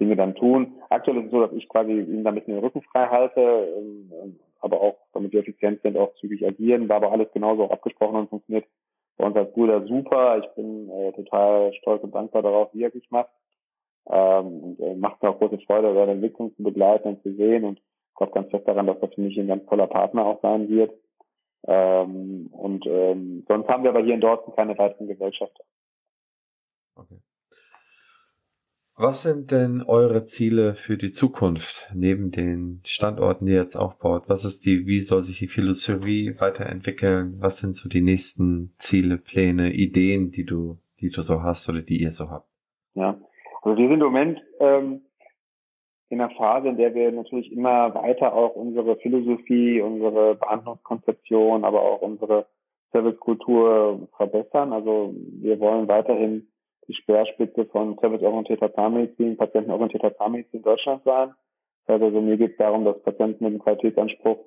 Dinge 0.00 0.16
dann 0.16 0.34
tun. 0.34 0.74
Aktuell 0.90 1.18
ist 1.18 1.26
es 1.26 1.30
so, 1.30 1.40
dass 1.40 1.52
ich 1.52 1.68
quasi 1.68 1.92
ihm 1.92 2.24
da 2.24 2.30
ein 2.30 2.44
den 2.44 2.58
Rücken 2.58 2.82
frei 2.82 3.06
halte, 3.06 3.40
ähm, 3.40 4.38
aber 4.60 4.80
auch, 4.80 4.96
damit 5.12 5.32
wir 5.32 5.40
effizient 5.40 5.82
sind, 5.82 5.96
auch 5.96 6.14
zügig 6.16 6.46
agieren. 6.46 6.88
War 6.88 6.96
aber 6.96 7.12
alles 7.12 7.30
genauso 7.32 7.64
auch 7.64 7.70
abgesprochen 7.70 8.16
und 8.16 8.30
funktioniert 8.30 8.66
bei 9.16 9.26
uns 9.26 9.36
als 9.36 9.52
Bruder 9.52 9.86
super. 9.86 10.38
Ich 10.38 10.48
bin 10.54 10.88
äh, 10.88 11.12
total 11.12 11.72
stolz 11.74 12.02
und 12.02 12.14
dankbar 12.14 12.42
darauf, 12.42 12.72
wie 12.72 12.84
er 12.84 12.90
sich 12.90 13.10
macht. 13.10 13.30
Ähm, 14.08 14.46
und 14.46 14.80
äh, 14.80 14.94
macht 14.94 15.22
mir 15.22 15.30
auch 15.30 15.38
große 15.38 15.58
Freude, 15.66 15.94
seine 15.94 16.12
Entwicklung 16.12 16.54
zu 16.56 16.62
begleiten 16.62 17.08
und 17.08 17.22
zu 17.22 17.34
sehen 17.34 17.64
und 17.64 17.80
glaube 18.18 18.32
ganz 18.32 18.50
fest 18.50 18.68
daran, 18.68 18.86
dass 18.86 19.00
das 19.00 19.14
für 19.14 19.22
mich 19.22 19.38
ein 19.38 19.46
ganz 19.46 19.64
toller 19.66 19.86
Partner 19.86 20.26
auch 20.26 20.42
sein 20.42 20.68
wird. 20.68 20.92
Ähm, 21.66 22.48
und 22.52 22.86
ähm, 22.86 23.44
sonst 23.48 23.68
haben 23.68 23.82
wir 23.82 23.90
aber 23.90 24.02
hier 24.02 24.14
in 24.14 24.20
Dortmund 24.20 24.56
keine 24.56 24.76
weiteren 24.76 25.08
Gesellschafter. 25.08 25.64
Okay. 26.94 27.20
Was 29.00 29.22
sind 29.22 29.52
denn 29.52 29.82
eure 29.82 30.24
Ziele 30.24 30.74
für 30.74 30.96
die 30.96 31.12
Zukunft 31.12 31.88
neben 31.94 32.32
den 32.32 32.80
Standorten, 32.84 33.46
die 33.46 33.52
ihr 33.52 33.62
jetzt 33.62 33.76
aufbaut? 33.76 34.24
Was 34.26 34.44
ist 34.44 34.66
die, 34.66 34.86
wie 34.86 35.00
soll 35.00 35.22
sich 35.22 35.38
die 35.38 35.46
Philosophie 35.46 36.34
weiterentwickeln? 36.40 37.36
Was 37.38 37.58
sind 37.58 37.76
so 37.76 37.88
die 37.88 38.00
nächsten 38.00 38.72
Ziele, 38.74 39.16
Pläne, 39.16 39.72
Ideen, 39.72 40.32
die 40.32 40.44
du, 40.44 40.78
die 41.00 41.10
du 41.10 41.22
so 41.22 41.44
hast 41.44 41.68
oder 41.68 41.80
die 41.80 42.02
ihr 42.02 42.10
so 42.10 42.28
habt? 42.28 42.48
Ja, 42.94 43.20
also 43.62 43.78
wir 43.78 43.88
sind 43.88 44.00
im 44.00 44.06
Moment 44.06 44.42
ähm, 44.58 45.02
in 46.10 46.20
einer 46.20 46.34
Phase, 46.34 46.68
in 46.68 46.76
der 46.76 46.94
wir 46.94 47.12
natürlich 47.12 47.52
immer 47.52 47.94
weiter 47.94 48.32
auch 48.34 48.54
unsere 48.54 48.96
Philosophie, 48.96 49.80
unsere 49.80 50.36
Behandlungskonzeption, 50.36 51.64
aber 51.64 51.82
auch 51.82 52.00
unsere 52.00 52.46
Servicekultur 52.92 54.08
verbessern. 54.16 54.72
Also 54.72 55.14
wir 55.14 55.60
wollen 55.60 55.88
weiterhin 55.88 56.48
die 56.86 56.94
Speerspitze 56.94 57.66
von 57.66 57.98
serviceorientierter 57.98 58.72
Zahnmedizin, 58.72 59.36
patientenorientierter 59.36 60.16
Zahnmedizin 60.16 60.60
in 60.60 60.62
Deutschland 60.62 61.02
sein. 61.04 61.34
Also 61.86 62.20
mir 62.20 62.36
geht 62.36 62.52
es 62.52 62.56
darum, 62.56 62.84
dass 62.84 63.02
Patienten 63.02 63.44
mit 63.44 63.54
dem 63.54 63.60
Qualitätsanspruch 63.60 64.38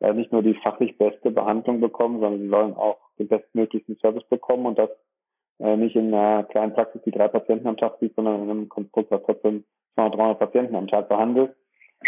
äh, 0.00 0.12
nicht 0.14 0.32
nur 0.32 0.42
die 0.42 0.54
fachlich 0.54 0.96
beste 0.98 1.30
Behandlung 1.30 1.80
bekommen, 1.80 2.20
sondern 2.20 2.40
sie 2.40 2.48
sollen 2.48 2.74
auch 2.74 2.98
den 3.18 3.28
bestmöglichen 3.28 3.96
Service 3.98 4.24
bekommen 4.24 4.66
und 4.66 4.78
das 4.78 4.90
äh, 5.58 5.76
nicht 5.76 5.96
in 5.96 6.12
einer 6.12 6.44
kleinen 6.44 6.74
Praxis, 6.74 7.02
die 7.02 7.10
drei 7.10 7.28
Patienten 7.28 7.68
am 7.68 7.76
Tag 7.76 7.98
sieht, 8.00 8.14
sondern 8.14 8.42
in 8.42 8.50
einem 8.50 8.68
Konstrukt, 8.68 9.10
was 9.10 9.22
trotzdem 9.24 9.64
200, 9.94 10.18
300 10.18 10.38
Patienten 10.38 10.76
am 10.76 10.88
Tag 10.88 11.08
behandelt. 11.08 11.54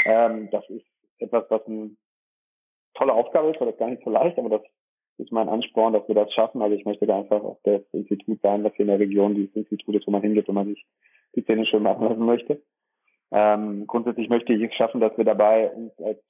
Ähm, 0.05 0.49
das 0.51 0.69
ist 0.71 0.87
etwas, 1.19 1.45
was 1.49 1.67
eine 1.67 1.91
tolle 2.95 3.13
Aufgabe 3.13 3.51
ist, 3.51 3.61
weil 3.61 3.69
das 3.69 3.79
gar 3.79 3.91
nicht 3.91 4.03
so 4.05 4.11
leicht, 4.11 4.39
aber 4.39 4.51
das 4.51 4.63
ist 5.19 5.33
mein 5.33 5.49
Ansporn, 5.49 5.93
dass 5.93 6.07
wir 6.09 6.15
das 6.15 6.33
schaffen. 6.33 6.63
Also 6.63 6.75
ich 6.75 6.85
möchte 6.85 7.07
da 7.07 7.19
einfach 7.19 7.43
auch 7.43 7.59
das 7.65 7.83
Institut 7.93 8.41
sein, 8.43 8.65
dass 8.65 8.75
hier 8.75 8.85
in 8.85 8.89
der 8.89 8.99
Region 8.99 9.35
dieses 9.35 9.55
Institut 9.55 9.95
ist, 9.95 10.07
wo 10.07 10.11
man 10.11 10.23
hingeht, 10.23 10.49
wenn 10.49 10.55
man 10.55 10.69
sich 10.69 10.85
die 11.37 11.45
Zähne 11.45 11.67
schön 11.67 11.83
machen 11.83 12.09
lassen 12.09 12.25
möchte. 12.25 12.63
Ähm, 13.31 13.87
grundsätzlich 13.87 14.29
möchte 14.29 14.53
ich 14.53 14.63
es 14.63 14.75
schaffen, 14.75 15.01
dass 15.01 15.17
wir 15.17 15.25
dabei 15.25 15.73
uns 15.73 15.93
als 15.99 16.21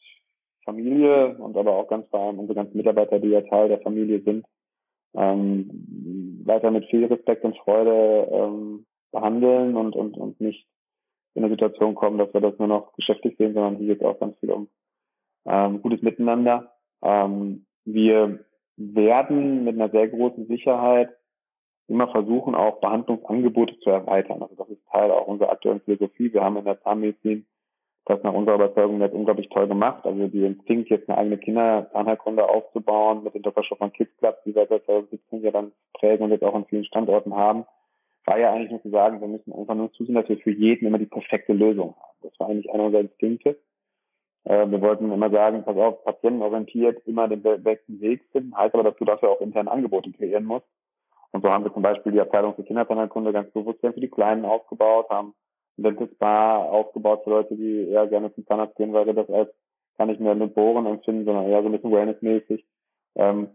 Familie 0.64 1.36
und 1.36 1.56
aber 1.56 1.76
auch 1.76 1.88
ganz 1.88 2.08
vor 2.08 2.20
allem 2.20 2.38
unsere 2.38 2.56
ganzen 2.56 2.76
Mitarbeiter, 2.76 3.18
die 3.18 3.28
ja 3.28 3.42
Teil 3.42 3.68
der 3.68 3.80
Familie 3.80 4.20
sind, 4.22 4.46
ähm, 5.14 6.42
weiter 6.44 6.70
mit 6.70 6.86
viel 6.86 7.04
Respekt 7.06 7.44
und 7.44 7.56
Freude 7.58 8.28
ähm, 8.32 8.86
behandeln 9.12 9.76
und, 9.76 9.94
und, 9.94 10.16
und 10.16 10.40
nicht 10.40 10.66
in 11.34 11.42
eine 11.44 11.52
Situation 11.52 11.94
kommen, 11.94 12.18
dass 12.18 12.32
wir 12.32 12.40
das 12.40 12.58
nur 12.58 12.68
noch 12.68 12.92
geschäftlich 12.94 13.36
sehen, 13.36 13.54
sondern 13.54 13.76
hier 13.76 13.88
geht 13.88 14.02
es 14.02 14.06
auch 14.06 14.18
ganz 14.18 14.36
viel 14.38 14.50
um 14.50 14.68
ähm, 15.46 15.82
gutes 15.82 16.02
Miteinander. 16.02 16.72
Ähm, 17.02 17.66
wir 17.84 18.44
werden 18.76 19.64
mit 19.64 19.74
einer 19.74 19.90
sehr 19.90 20.08
großen 20.08 20.46
Sicherheit 20.46 21.10
immer 21.86 22.08
versuchen, 22.08 22.54
auch 22.54 22.80
Behandlungsangebote 22.80 23.78
zu 23.80 23.90
erweitern. 23.90 24.42
Also 24.42 24.54
das 24.54 24.68
ist 24.70 24.86
Teil 24.90 25.10
auch 25.10 25.26
unserer 25.26 25.50
aktuellen 25.50 25.80
Philosophie. 25.80 26.32
Wir 26.32 26.42
haben 26.42 26.56
in 26.56 26.64
der 26.64 26.80
Zahnmedizin 26.80 27.46
das 28.06 28.22
nach 28.22 28.34
unserer 28.34 28.56
Überzeugung 28.56 29.00
jetzt 29.00 29.14
unglaublich 29.14 29.48
toll 29.48 29.66
gemacht. 29.66 30.04
Also 30.04 30.28
die 30.28 30.44
Instinkt, 30.44 30.90
jetzt 30.90 31.08
eine 31.08 31.18
eigene 31.18 31.38
Kinderzahnheilkunde 31.38 32.48
aufzubauen 32.48 33.24
mit 33.24 33.34
den 33.34 33.42
Dr. 33.42 33.64
Schoffmann 33.64 33.92
Kids 33.92 34.16
Club, 34.18 34.36
die 34.44 34.54
wir 34.54 34.66
seit 34.66 34.84
2017 34.84 35.42
ja 35.42 35.50
dann 35.50 35.72
prägen 35.94 36.24
und 36.24 36.30
jetzt 36.30 36.44
auch 36.44 36.54
an 36.54 36.66
vielen 36.66 36.84
Standorten 36.84 37.34
haben, 37.34 37.64
war 38.26 38.38
ja 38.38 38.52
eigentlich 38.52 38.70
nur 38.70 38.82
zu 38.82 38.90
sagen, 38.90 39.20
wir 39.20 39.28
müssen 39.28 39.52
einfach 39.52 39.74
nur 39.74 39.92
zusehen, 39.92 40.14
dass 40.14 40.28
wir 40.28 40.38
für 40.38 40.50
jeden 40.50 40.86
immer 40.86 40.98
die 40.98 41.06
perfekte 41.06 41.52
Lösung 41.52 41.94
haben. 41.96 42.18
Das 42.22 42.32
war 42.38 42.48
eigentlich 42.48 42.70
einer 42.70 42.84
unserer 42.84 43.02
Instinkte. 43.02 43.58
Äh, 44.44 44.66
wir 44.68 44.80
wollten 44.80 45.10
immer 45.10 45.30
sagen, 45.30 45.64
pass 45.64 45.76
auf, 45.76 46.04
patientenorientiert 46.04 47.06
immer 47.06 47.28
den 47.28 47.42
besten 47.42 48.00
Weg 48.00 48.22
finden, 48.32 48.56
heißt 48.56 48.74
aber, 48.74 48.84
dass 48.84 48.96
du 48.96 49.04
dafür 49.04 49.30
auch 49.30 49.40
interne 49.40 49.70
Angebote 49.70 50.10
kreieren 50.12 50.44
musst. 50.44 50.66
Und 51.32 51.42
so 51.42 51.50
haben 51.50 51.64
wir 51.64 51.72
zum 51.72 51.82
Beispiel 51.82 52.12
die 52.12 52.20
Abteilung 52.20 52.54
für 52.54 52.62
Kinderzahnheilkunde 52.62 53.32
ganz 53.32 53.50
bewusst 53.52 53.80
für 53.80 53.92
die 53.92 54.08
Kleinen 54.08 54.44
aufgebaut, 54.44 55.10
haben 55.10 55.34
ein 55.76 55.82
Dental 55.82 56.08
Spa 56.14 56.58
aufgebaut 56.58 57.24
für 57.24 57.30
Leute, 57.30 57.56
die 57.56 57.88
eher 57.88 58.06
gerne 58.06 58.32
zum 58.34 58.46
Zahnarzt 58.46 58.76
gehen, 58.76 58.92
weil 58.92 59.06
wir 59.06 59.14
das 59.14 59.28
als 59.28 59.50
gar 59.98 60.06
nicht 60.06 60.20
mehr 60.20 60.34
mit 60.34 60.54
Bohren 60.54 60.86
empfinden, 60.86 61.24
sondern 61.24 61.48
eher 61.48 61.62
so 61.62 61.68
ein 61.68 61.72
bisschen 61.72 61.92
wellnessmäßig. 61.92 62.64
Ähm, 63.16 63.48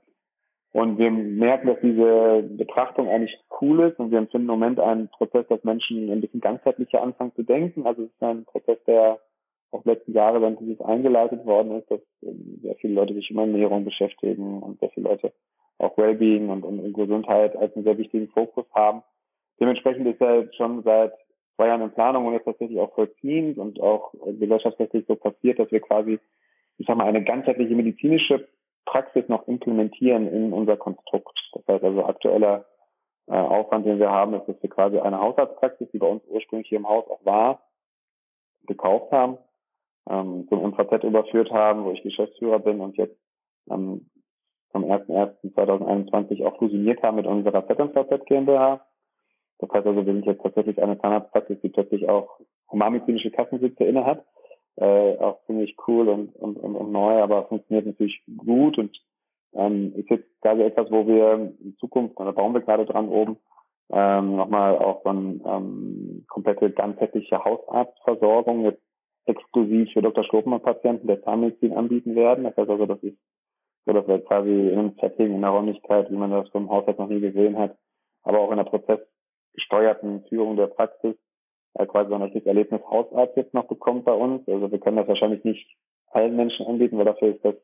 und 0.71 0.99
wir 0.99 1.09
merken, 1.09 1.67
dass 1.67 1.79
diese 1.81 2.43
Betrachtung 2.43 3.07
eigentlich 3.07 3.35
cool 3.59 3.89
ist 3.89 3.99
und 3.99 4.11
wir 4.11 4.19
empfinden 4.19 4.49
im 4.49 4.59
Moment 4.59 4.79
einen 4.79 5.07
Prozess, 5.09 5.47
dass 5.47 5.63
Menschen 5.63 6.11
ein 6.11 6.21
bisschen 6.21 6.41
ganzheitlicher 6.41 7.01
anfangen 7.01 7.33
zu 7.35 7.43
denken. 7.43 7.87
Also 7.87 8.03
es 8.03 8.09
ist 8.09 8.21
ein 8.21 8.45
Prozess, 8.45 8.77
der 8.85 9.19
auch 9.71 9.85
letzten 9.85 10.13
Jahre 10.13 10.39
dann 10.39 10.57
dieses 10.57 10.81
eingeleitet 10.81 11.45
worden 11.45 11.79
ist, 11.79 11.89
dass 11.89 12.01
ähm, 12.23 12.59
sehr 12.61 12.75
viele 12.75 12.93
Leute 12.93 13.13
sich 13.13 13.29
immer 13.31 13.41
Ernährung 13.43 13.83
beschäftigen 13.83 14.61
und 14.61 14.79
sehr 14.79 14.89
viele 14.89 15.09
Leute 15.09 15.31
auch 15.79 15.97
Wellbeing 15.97 16.49
und, 16.49 16.63
und, 16.63 16.79
und 16.79 16.93
Gesundheit 16.93 17.55
als 17.55 17.75
einen 17.75 17.85
sehr 17.85 17.97
wichtigen 17.97 18.27
Fokus 18.29 18.65
haben. 18.73 19.01
Dementsprechend 19.59 20.07
ist 20.07 20.21
er 20.21 20.51
schon 20.53 20.83
seit 20.83 21.13
zwei 21.55 21.67
Jahren 21.67 21.81
in 21.81 21.91
Planung 21.91 22.25
und 22.25 22.33
jetzt 22.33 22.45
tatsächlich 22.45 22.79
auch 22.79 22.93
vollziehend 22.93 23.57
und 23.57 23.79
auch 23.79 24.13
gesellschaftsrechtlich 24.39 25.05
so 25.07 25.15
passiert, 25.15 25.59
dass 25.59 25.71
wir 25.71 25.81
quasi, 25.81 26.19
ich 26.77 26.87
sag 26.87 26.97
mal, 26.97 27.07
eine 27.07 27.23
ganzheitliche 27.23 27.75
medizinische 27.75 28.47
Praxis 28.89 29.27
noch 29.27 29.47
implementieren 29.47 30.27
in 30.27 30.51
unser 30.51 30.75
Konstrukt. 30.75 31.37
Das 31.53 31.67
heißt 31.67 31.83
also 31.83 32.05
aktueller 32.05 32.65
äh, 33.27 33.33
Aufwand, 33.33 33.85
den 33.85 33.99
wir 33.99 34.09
haben, 34.09 34.33
ist, 34.33 34.47
dass 34.47 34.61
wir 34.63 34.69
quasi 34.69 34.97
eine 34.97 35.19
Hausarztpraxis, 35.19 35.91
die 35.91 35.99
bei 35.99 36.07
uns 36.07 36.23
ursprünglich 36.27 36.69
hier 36.69 36.79
im 36.79 36.89
Haus 36.89 37.07
auch 37.07 37.23
war, 37.23 37.61
gekauft 38.65 39.11
haben, 39.11 39.37
ähm, 40.09 40.47
zum 40.49 40.63
MVZ 40.63 41.03
überführt 41.03 41.51
haben, 41.51 41.85
wo 41.85 41.91
ich 41.91 42.01
Geschäftsführer 42.01 42.57
bin 42.57 42.81
und 42.81 42.97
jetzt 42.97 43.15
ähm, 43.69 44.09
vom 44.71 44.85
01.01.2021 44.85 46.43
auch 46.45 46.57
fusioniert 46.57 47.03
haben 47.03 47.17
mit 47.17 47.27
unserer 47.27 47.67
ZMVZ 47.67 48.25
GmbH. 48.25 48.83
Das 49.59 49.69
heißt 49.69 49.85
also, 49.85 50.03
wir 50.03 50.13
sind 50.13 50.25
jetzt 50.25 50.41
tatsächlich 50.41 50.81
eine 50.81 50.99
Zahnarztpraxis, 50.99 51.61
die 51.61 51.69
plötzlich 51.69 52.09
auch 52.09 52.39
humanmedizinische 52.71 53.29
Kassensitze 53.29 53.83
inne 53.83 54.05
hat. 54.05 54.25
Äh, 54.79 55.17
auch 55.17 55.43
ziemlich 55.45 55.75
cool 55.87 56.07
und, 56.07 56.33
und, 56.37 56.55
und, 56.57 56.73
und 56.73 56.91
neu, 56.93 57.21
aber 57.21 57.43
funktioniert 57.47 57.85
natürlich 57.85 58.21
gut 58.37 58.77
und 58.77 58.97
ähm, 59.53 59.93
ist 59.97 60.09
jetzt 60.09 60.29
quasi 60.41 60.61
etwas, 60.61 60.89
wo 60.89 61.05
wir 61.05 61.53
in 61.59 61.75
Zukunft, 61.79 62.17
da 62.17 62.31
bauen 62.31 62.53
wir 62.53 62.61
gerade 62.61 62.85
dran 62.85 63.09
oben, 63.09 63.35
ähm, 63.91 64.37
nochmal 64.37 64.77
auch 64.77 65.03
so 65.03 65.09
eine 65.09 65.41
ähm, 65.45 66.23
komplette 66.29 66.71
ganzheitliche 66.71 67.43
Hausarztversorgung 67.43 68.63
jetzt 68.63 68.81
exklusiv 69.25 69.91
für 69.91 70.01
Dr. 70.01 70.23
Schlopmann-Patienten 70.23 71.07
der 71.07 71.23
Zahnmedizin 71.23 71.73
anbieten 71.73 72.15
werden. 72.15 72.45
Das 72.45 72.55
heißt 72.55 72.69
also, 72.69 72.85
das 72.85 73.03
ist 73.03 73.17
so, 73.85 73.91
dass 73.91 74.07
wir 74.07 74.19
quasi 74.19 74.49
in 74.49 74.79
einem 74.79 74.95
Setting, 75.01 75.35
in 75.35 75.41
der 75.41 75.49
Räumlichkeit, 75.49 76.09
wie 76.09 76.15
man 76.15 76.31
das 76.31 76.47
vom 76.49 76.69
Haushalt 76.69 76.99
noch 76.99 77.09
nie 77.09 77.19
gesehen 77.19 77.57
hat, 77.57 77.75
aber 78.23 78.39
auch 78.39 78.51
in 78.51 78.57
der 78.57 78.63
prozessgesteuerten 78.63 80.23
Führung 80.29 80.55
der 80.55 80.67
Praxis, 80.67 81.17
äh, 81.75 81.85
quasi 81.85 82.09
so 82.09 82.15
ein 82.15 82.21
richtiges 82.21 82.47
Erlebnis 82.47 82.81
Hausarzt 82.89 83.37
jetzt 83.37 83.53
noch 83.53 83.67
bekommt 83.67 84.05
bei 84.05 84.13
uns. 84.13 84.47
Also 84.47 84.71
wir 84.71 84.79
können 84.79 84.97
das 84.97 85.07
wahrscheinlich 85.07 85.43
nicht 85.43 85.67
allen 86.11 86.35
Menschen 86.35 86.65
anbieten, 86.65 86.97
weil 86.97 87.05
dafür 87.05 87.35
ist 87.35 87.45
das 87.45 87.55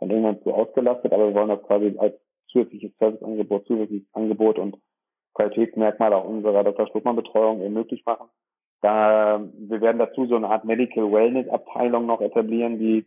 dann 0.00 0.10
irgendwann 0.10 0.42
zu 0.42 0.52
ausgelastet, 0.52 1.12
aber 1.12 1.28
wir 1.28 1.34
wollen 1.34 1.48
das 1.48 1.62
quasi 1.62 1.94
als 1.98 2.14
zusätzliches 2.48 2.92
Serviceangebot, 2.98 3.66
zusätzliches 3.66 4.08
Angebot 4.14 4.58
und 4.58 4.76
Qualitätsmerkmal 5.34 6.12
auch 6.12 6.24
unserer 6.24 6.64
Dr. 6.64 6.86
Schluckmann 6.88 7.16
Betreuung 7.16 7.62
eben 7.62 7.74
möglich 7.74 8.04
machen. 8.04 8.28
Da, 8.82 9.40
wir 9.54 9.80
werden 9.80 9.98
dazu 9.98 10.26
so 10.26 10.36
eine 10.36 10.48
Art 10.48 10.64
Medical 10.64 11.10
Wellness 11.12 11.48
Abteilung 11.48 12.06
noch 12.06 12.20
etablieren, 12.20 12.78
die, 12.78 13.06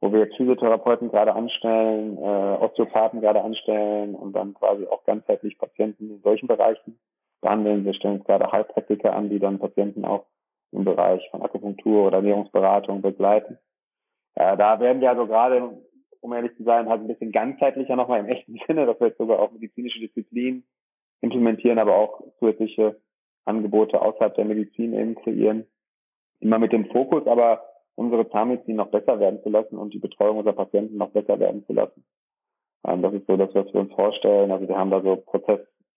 wo 0.00 0.12
wir 0.12 0.26
Physiotherapeuten 0.36 1.10
gerade 1.10 1.34
anstellen, 1.34 2.18
äh, 2.18 2.20
Osteopathen 2.20 3.20
gerade 3.20 3.42
anstellen 3.42 4.14
und 4.14 4.34
dann 4.34 4.54
quasi 4.54 4.86
auch 4.86 5.04
ganzheitlich 5.04 5.58
Patienten 5.58 6.10
in 6.10 6.22
solchen 6.22 6.48
Bereichen 6.48 6.98
behandeln. 7.42 7.84
Wir 7.84 7.92
stellen 7.92 8.24
gerade 8.24 8.50
Heilpraktiker 8.50 9.14
an, 9.14 9.28
die 9.28 9.38
dann 9.38 9.58
Patienten 9.58 10.06
auch 10.06 10.26
im 10.72 10.84
Bereich 10.84 11.28
von 11.30 11.42
Akupunktur 11.42 12.06
oder 12.06 12.16
Ernährungsberatung 12.16 13.02
begleiten. 13.02 13.58
Äh, 14.34 14.56
da 14.56 14.80
werden 14.80 15.02
wir 15.02 15.10
also 15.10 15.26
gerade, 15.26 15.76
um 16.20 16.32
ehrlich 16.32 16.56
zu 16.56 16.64
sein, 16.64 16.88
halt 16.88 17.02
ein 17.02 17.08
bisschen 17.08 17.32
ganzheitlicher 17.32 17.96
nochmal 17.96 18.20
im 18.20 18.26
echten 18.26 18.58
Sinne, 18.66 18.86
dass 18.86 18.98
wir 18.98 19.08
jetzt 19.08 19.18
sogar 19.18 19.38
auch 19.38 19.52
medizinische 19.52 20.00
Disziplinen 20.00 20.64
implementieren, 21.20 21.78
aber 21.78 21.96
auch 21.96 22.22
zusätzliche 22.38 23.00
Angebote 23.44 24.00
außerhalb 24.00 24.34
der 24.34 24.44
Medizin 24.44 24.94
eben 24.94 25.14
kreieren. 25.14 25.66
Immer 26.40 26.58
mit 26.58 26.72
dem 26.72 26.86
Fokus, 26.86 27.26
aber 27.26 27.62
unsere 27.94 28.28
Zahnmedizin 28.30 28.76
noch 28.76 28.90
besser 28.90 29.20
werden 29.20 29.42
zu 29.42 29.50
lassen 29.50 29.76
und 29.76 29.92
die 29.92 29.98
Betreuung 29.98 30.38
unserer 30.38 30.54
Patienten 30.54 30.96
noch 30.96 31.10
besser 31.10 31.38
werden 31.38 31.64
zu 31.66 31.72
lassen. 31.72 32.04
Ähm, 32.86 33.02
das 33.02 33.14
ist 33.14 33.26
so 33.26 33.36
das, 33.36 33.54
was 33.54 33.72
wir 33.72 33.80
uns 33.80 33.92
vorstellen. 33.92 34.50
Also 34.50 34.68
wir 34.68 34.76
haben 34.76 34.90
da 34.90 35.02
so 35.02 35.16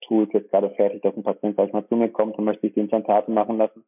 Prozesstools 0.06 0.32
jetzt 0.32 0.50
gerade 0.50 0.70
fertig, 0.70 1.02
dass 1.02 1.16
ein 1.16 1.22
Patient 1.22 1.56
gleich 1.56 1.72
mal 1.72 1.86
zu 1.86 1.96
mir 1.96 2.08
kommt 2.08 2.38
und 2.38 2.44
möchte 2.44 2.62
sich 2.62 2.74
die 2.74 2.80
Implantate 2.80 3.30
machen 3.30 3.58
lassen. 3.58 3.84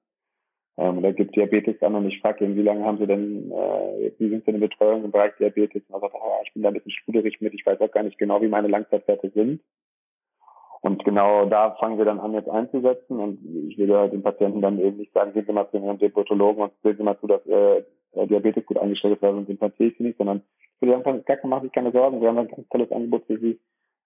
Ähm, 0.77 0.99
oder 0.99 1.13
gibt 1.13 1.35
Diabetes 1.35 1.83
an 1.83 1.95
und 1.95 2.07
ich 2.07 2.21
frage 2.21 2.45
ihn, 2.45 2.57
wie 2.57 2.63
lange 2.63 2.85
haben 2.85 2.99
Sie 2.99 3.07
denn, 3.07 3.51
äh, 3.51 4.13
wie 4.19 4.29
sind 4.29 4.45
Sie 4.45 4.51
in 4.51 4.61
Betreuung 4.61 5.05
im 5.05 5.11
Bereich 5.11 5.33
Diabetes? 5.37 5.83
Und 5.89 5.95
er 5.95 6.01
sagt, 6.01 6.15
oh, 6.15 6.43
ich 6.45 6.53
bin 6.53 6.63
da 6.63 6.69
ein 6.69 6.75
bisschen 6.75 6.93
schluderig 6.93 7.41
mit, 7.41 7.55
ich 7.55 7.67
weiß 7.67 7.81
auch 7.81 7.91
gar 7.91 8.03
nicht 8.03 8.19
genau, 8.19 8.41
wie 8.43 8.49
meine 8.49 8.69
Langzeitwerte 8.69 9.31
sind. 9.31 9.61
Und 10.81 11.05
genau 11.05 11.47
da 11.47 11.73
fangen 11.81 11.99
wir 11.99 12.05
dann 12.05 12.21
an, 12.21 12.35
jetzt 12.35 12.49
einzusetzen. 12.49 13.19
Und 13.19 13.41
ich 13.69 13.77
will 13.77 13.89
ja 13.89 14.07
den 14.07 14.23
Patienten 14.23 14.61
dann 14.61 14.79
eben 14.79 14.99
nicht 14.99 15.13
sagen, 15.13 15.33
gehen 15.33 15.45
Sie 15.45 15.53
mal 15.53 15.69
zu 15.71 15.79
Ihrem 15.79 15.99
Diabetologen 15.99 16.63
und 16.63 16.73
sehen 16.85 16.97
Sie 16.97 17.03
mal 17.03 17.19
zu, 17.19 17.27
dass 17.27 17.45
äh, 17.47 17.83
Diabetes 18.15 18.65
gut 18.65 18.79
eingestellt 18.79 19.17
ist, 19.17 19.23
weil 19.23 19.35
sonst 19.35 19.49
implantiere 19.49 19.91
ich 19.91 19.99
Sie 19.99 20.05
nicht, 20.05 20.19
sondern 20.19 20.43
ich 20.81 20.83
will 20.83 21.03
sagen, 21.03 21.25
gar 21.25 21.37
keine 21.69 21.91
Sorgen. 21.91 22.21
Wir 22.21 22.29
haben 22.29 22.39
ein 22.39 22.49
ganz 22.49 22.69
tolles 22.69 22.93
Angebot 22.93 23.25
für 23.27 23.39
Sie. 23.39 23.59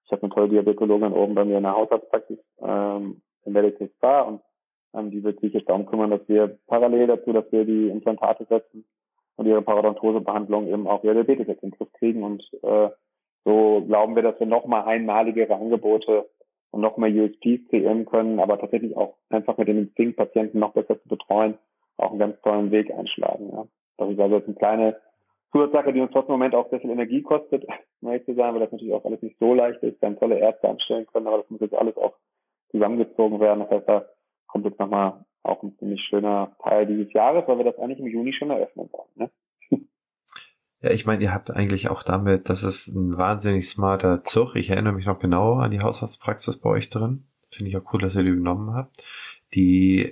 Ich 0.04 0.12
habe 0.12 0.22
eine 0.22 0.32
tolle 0.32 0.48
Diabetologin 0.48 1.12
oben 1.12 1.34
bei 1.34 1.44
mir 1.44 1.58
in 1.58 1.62
der 1.62 1.74
Hausarztpraxis 1.74 2.38
ähm, 2.60 3.22
in 3.44 3.52
Medical 3.52 3.88
Spa 3.96 4.22
und 4.22 4.40
ähm, 4.94 5.10
die 5.10 5.22
wird 5.24 5.40
sich 5.40 5.52
jetzt 5.52 5.68
darum 5.68 5.86
kümmern, 5.86 6.10
dass 6.10 6.28
wir 6.28 6.58
parallel 6.66 7.06
dazu, 7.06 7.32
dass 7.32 7.50
wir 7.50 7.64
die 7.64 7.88
Implantate 7.88 8.44
setzen 8.48 8.84
und 9.36 9.46
ihre 9.46 9.62
Parodontosebehandlung 9.62 10.68
eben 10.68 10.86
auch 10.86 11.02
ihre 11.04 11.14
Diabetes 11.14 11.46
jetzt 11.46 11.62
in 11.62 11.70
den 11.70 11.78
Griff 11.78 11.92
kriegen. 11.94 12.22
Und 12.22 12.42
äh, 12.62 12.90
so 13.44 13.82
glauben 13.86 14.14
wir, 14.14 14.22
dass 14.22 14.38
wir 14.38 14.46
nochmal 14.46 14.84
einmaligere 14.84 15.54
Angebote 15.54 16.28
und 16.70 16.80
noch 16.80 16.96
mehr 16.96 17.10
USPs 17.10 17.68
kreieren 17.68 18.06
können, 18.06 18.40
aber 18.40 18.58
tatsächlich 18.58 18.96
auch 18.96 19.16
einfach 19.30 19.58
mit 19.58 19.68
den 19.68 19.78
Instinkt-Patienten 19.78 20.58
noch 20.58 20.72
besser 20.72 21.00
zu 21.00 21.08
betreuen, 21.08 21.58
auch 21.96 22.10
einen 22.10 22.18
ganz 22.18 22.40
tollen 22.42 22.70
Weg 22.70 22.90
einschlagen. 22.90 23.50
Ja. 23.52 23.66
Das 23.98 24.10
ist 24.10 24.20
also 24.20 24.36
jetzt 24.36 24.46
eine 24.46 24.56
kleine 24.56 24.96
Zusatzsache, 25.52 25.92
die 25.92 26.00
uns 26.00 26.12
trotzdem 26.12 26.34
im 26.34 26.40
Moment 26.40 26.54
auch 26.54 26.68
sehr 26.70 26.80
viel 26.80 26.90
Energie 26.90 27.22
kostet, 27.22 27.64
um 28.00 28.08
ehrlich 28.08 28.24
zu 28.24 28.34
sein, 28.34 28.54
weil 28.54 28.60
das 28.60 28.72
natürlich 28.72 28.94
auch 28.94 29.04
alles 29.04 29.22
nicht 29.22 29.38
so 29.38 29.54
leicht 29.54 29.82
ist, 29.82 30.02
dann 30.02 30.18
tolle 30.18 30.38
Ärzte 30.38 30.68
anstellen 30.68 31.06
können, 31.06 31.26
aber 31.26 31.38
das 31.38 31.50
muss 31.50 31.60
jetzt 31.60 31.74
alles 31.74 31.96
auch 31.96 32.14
zusammengezogen 32.70 33.38
werden. 33.40 33.60
Das 33.60 33.70
heißt, 33.70 33.88
da 33.88 34.06
kommt 34.46 34.64
jetzt 34.64 34.80
nochmal 34.80 35.24
auch 35.42 35.62
ein 35.62 35.76
ziemlich 35.78 36.00
schöner 36.02 36.56
Teil 36.62 36.86
dieses 36.86 37.12
Jahres, 37.12 37.46
weil 37.46 37.58
wir 37.58 37.64
das 37.64 37.78
eigentlich 37.78 38.00
im 38.00 38.06
Juni 38.06 38.32
schon 38.32 38.50
eröffnen 38.50 38.88
wollen. 38.92 39.10
Ne? 39.16 39.30
Ja, 40.82 40.90
ich 40.90 41.06
meine, 41.06 41.22
ihr 41.22 41.32
habt 41.32 41.50
eigentlich 41.52 41.90
auch 41.90 42.02
damit, 42.02 42.48
das 42.48 42.64
ist 42.64 42.88
ein 42.88 43.16
wahnsinnig 43.16 43.68
smarter 43.68 44.24
Zug. 44.24 44.56
Ich 44.56 44.70
erinnere 44.70 44.92
mich 44.92 45.06
noch 45.06 45.20
genau 45.20 45.54
an 45.54 45.70
die 45.70 45.80
Hausarztpraxis 45.80 46.58
bei 46.58 46.70
euch 46.70 46.90
drin. 46.90 47.24
Finde 47.52 47.70
ich 47.70 47.76
auch 47.76 47.92
cool, 47.92 48.00
dass 48.00 48.16
ihr 48.16 48.24
die 48.24 48.30
übernommen 48.30 48.74
habt. 48.74 49.00
Die 49.54 50.10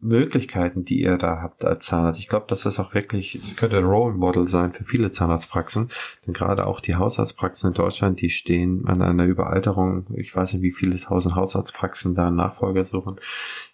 Möglichkeiten, 0.00 0.84
die 0.84 1.02
ihr 1.02 1.18
da 1.18 1.40
habt 1.42 1.64
als 1.64 1.86
Zahnarzt. 1.86 2.20
Ich 2.20 2.28
glaube, 2.28 2.46
das 2.48 2.66
ist 2.66 2.78
auch 2.78 2.94
wirklich, 2.94 3.38
das 3.40 3.56
könnte 3.56 3.78
ein 3.78 3.84
Role 3.84 4.14
Model 4.14 4.46
sein 4.46 4.72
für 4.72 4.84
viele 4.84 5.12
Zahnarztpraxen. 5.12 5.88
Denn 6.26 6.34
gerade 6.34 6.66
auch 6.66 6.80
die 6.80 6.96
Hausarztpraxen 6.96 7.68
in 7.68 7.74
Deutschland, 7.74 8.20
die 8.20 8.30
stehen 8.30 8.86
an 8.86 9.02
einer 9.02 9.26
Überalterung. 9.26 10.06
Ich 10.14 10.34
weiß 10.34 10.54
nicht, 10.54 10.62
wie 10.62 10.72
viele 10.72 10.96
tausend 10.96 11.36
Hausarztpraxen 11.36 12.14
da 12.14 12.30
Nachfolger 12.30 12.84
suchen. 12.84 13.16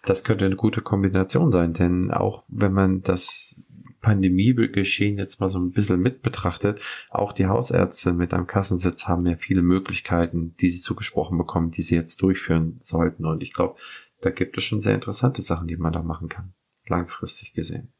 Das 0.05 0.23
könnte 0.23 0.45
eine 0.45 0.55
gute 0.55 0.81
Kombination 0.81 1.51
sein, 1.51 1.73
denn 1.73 2.11
auch 2.11 2.43
wenn 2.47 2.73
man 2.73 3.01
das 3.01 3.55
Pandemiegeschehen 4.01 5.17
jetzt 5.17 5.41
mal 5.41 5.49
so 5.49 5.59
ein 5.59 5.71
bisschen 5.71 5.99
mit 5.99 6.21
betrachtet, 6.21 6.79
auch 7.09 7.33
die 7.33 7.47
Hausärzte 7.47 8.13
mit 8.13 8.33
einem 8.33 8.47
Kassensitz 8.47 9.07
haben 9.07 9.25
ja 9.25 9.35
viele 9.35 9.61
Möglichkeiten, 9.61 10.55
die 10.61 10.69
sie 10.69 10.79
zugesprochen 10.79 11.37
bekommen, 11.37 11.71
die 11.71 11.81
sie 11.81 11.95
jetzt 11.95 12.21
durchführen 12.21 12.77
sollten. 12.79 13.25
Und 13.25 13.43
ich 13.43 13.53
glaube, 13.53 13.75
da 14.21 14.29
gibt 14.31 14.57
es 14.57 14.63
schon 14.63 14.79
sehr 14.79 14.95
interessante 14.95 15.41
Sachen, 15.41 15.67
die 15.67 15.77
man 15.77 15.93
da 15.93 16.01
machen 16.01 16.29
kann, 16.29 16.53
langfristig 16.87 17.53
gesehen. 17.53 17.93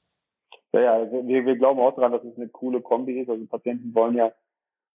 Ja, 0.73 0.81
ja, 0.81 0.93
also 0.93 1.27
wir, 1.27 1.45
wir 1.45 1.55
glauben 1.55 1.79
auch 1.79 1.95
daran, 1.95 2.11
dass 2.11 2.23
es 2.23 2.35
eine 2.37 2.49
coole 2.49 2.81
Kombi 2.81 3.19
ist. 3.21 3.29
Also 3.29 3.45
Patienten 3.45 3.93
wollen 3.93 4.15
ja 4.15 4.31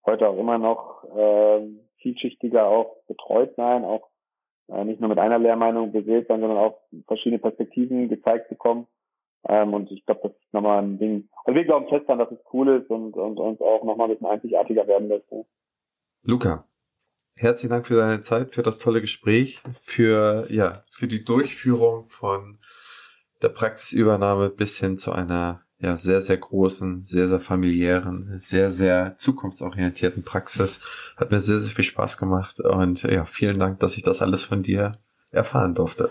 heute 0.04 0.28
auch 0.28 0.38
immer 0.38 0.58
noch 0.58 1.04
äh, 1.16 1.66
vielschichtiger 1.98 2.66
auch 2.66 3.02
betreut 3.06 3.54
sein, 3.56 3.84
auch 3.84 4.08
äh, 4.68 4.84
nicht 4.84 5.00
nur 5.00 5.08
mit 5.08 5.18
einer 5.18 5.38
Lehrmeinung 5.38 5.92
beseelt 5.92 6.28
sein, 6.28 6.40
sondern 6.40 6.58
auch 6.58 6.78
verschiedene 7.06 7.38
Perspektiven 7.38 8.08
gezeigt 8.08 8.48
bekommen. 8.48 8.86
Ähm, 9.48 9.74
und 9.74 9.90
ich 9.90 10.04
glaube, 10.04 10.20
das 10.24 10.32
ist 10.32 10.52
nochmal 10.52 10.82
ein 10.82 10.98
Ding. 10.98 11.28
Also 11.44 11.56
wir 11.56 11.64
glauben 11.64 11.88
fest 11.88 12.04
daran, 12.08 12.18
dass 12.18 12.30
es 12.30 12.44
cool 12.52 12.80
ist 12.80 12.90
und, 12.90 13.16
und 13.16 13.38
uns 13.38 13.60
auch 13.60 13.84
nochmal 13.84 14.08
ein 14.08 14.14
bisschen 14.14 14.28
einzigartiger 14.28 14.86
werden 14.86 15.08
lässt. 15.08 15.26
Luca, 16.24 16.64
herzlichen 17.34 17.70
Dank 17.70 17.86
für 17.86 17.96
deine 17.96 18.20
Zeit, 18.20 18.54
für 18.54 18.62
das 18.62 18.78
tolle 18.78 19.00
Gespräch, 19.00 19.60
für, 19.82 20.46
ja, 20.50 20.84
für 20.90 21.06
die 21.06 21.24
Durchführung 21.24 22.06
von 22.08 22.58
der 23.42 23.48
Praxisübernahme 23.48 24.50
bis 24.50 24.78
hin 24.78 24.96
zu 24.96 25.12
einer 25.12 25.62
ja, 25.78 25.96
sehr, 25.96 26.22
sehr 26.22 26.36
großen, 26.36 27.02
sehr, 27.02 27.26
sehr 27.26 27.40
familiären, 27.40 28.38
sehr, 28.38 28.70
sehr 28.70 29.16
zukunftsorientierten 29.16 30.22
Praxis. 30.22 31.14
Hat 31.16 31.32
mir 31.32 31.40
sehr, 31.40 31.58
sehr 31.58 31.74
viel 31.74 31.84
Spaß 31.84 32.18
gemacht 32.18 32.60
und 32.60 33.02
ja, 33.02 33.24
vielen 33.24 33.58
Dank, 33.58 33.80
dass 33.80 33.96
ich 33.96 34.04
das 34.04 34.22
alles 34.22 34.44
von 34.44 34.60
dir 34.62 34.92
erfahren 35.32 35.74
durfte. 35.74 36.10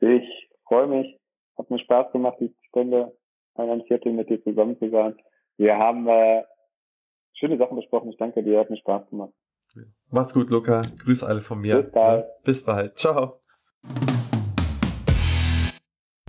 Ich 0.00 0.50
freue 0.66 0.88
mich. 0.88 1.18
Hat 1.56 1.70
mir 1.70 1.78
Spaß 1.78 2.12
gemacht, 2.12 2.36
die 2.40 2.54
Stunde 2.68 3.16
ein 3.54 3.82
Viertel 3.86 4.12
mit 4.12 4.28
dir 4.28 4.42
zusammen 4.42 4.78
zu 4.78 4.90
sein. 4.90 5.16
Wir 5.56 5.76
haben 5.76 6.06
äh, 6.08 6.42
schöne 7.34 7.56
Sachen 7.56 7.76
besprochen. 7.76 8.10
Ich 8.10 8.18
danke 8.18 8.42
dir, 8.42 8.60
hat 8.60 8.70
mir 8.70 8.78
Spaß 8.78 9.08
gemacht. 9.08 9.32
Mach's 10.10 10.34
gut, 10.34 10.50
Luca. 10.50 10.82
Grüß 11.04 11.24
alle 11.24 11.40
von 11.40 11.60
mir. 11.60 11.82
Bis 11.82 11.92
bald. 11.92 12.24
Bis 12.44 12.62
bald. 12.62 12.98
Ciao. 12.98 13.40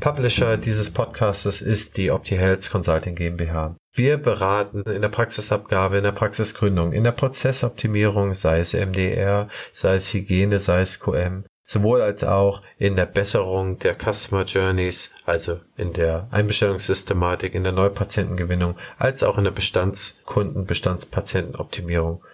Publisher 0.03 0.57
dieses 0.57 0.91
Podcastes 0.91 1.61
ist 1.61 1.97
die 1.97 2.11
OptiHealth 2.11 2.69
Consulting 2.69 3.15
GmbH. 3.15 3.77
Wir 3.93 4.17
beraten 4.17 4.83
in 4.83 5.01
der 5.01 5.09
Praxisabgabe, 5.09 5.97
in 5.97 6.03
der 6.03 6.11
Praxisgründung, 6.11 6.91
in 6.93 7.03
der 7.03 7.11
Prozessoptimierung, 7.13 8.33
sei 8.33 8.59
es 8.59 8.73
MDR, 8.73 9.47
sei 9.71 9.95
es 9.95 10.13
Hygiene, 10.13 10.59
sei 10.59 10.81
es 10.81 10.99
QM, 10.99 11.45
sowohl 11.63 12.01
als 12.01 12.23
auch 12.23 12.61
in 12.77 12.95
der 12.95 13.05
Besserung 13.05 13.79
der 13.79 13.95
Customer 13.95 14.43
Journeys, 14.43 15.13
also 15.25 15.59
in 15.77 15.93
der 15.93 16.27
Einbestellungssystematik, 16.31 17.55
in 17.55 17.63
der 17.63 17.71
Neupatientengewinnung, 17.71 18.75
als 18.97 19.23
auch 19.23 19.37
in 19.37 19.45
der 19.45 19.51
Bestandskunden, 19.51 20.65
Bestandspatientenoptimierung 20.65 22.23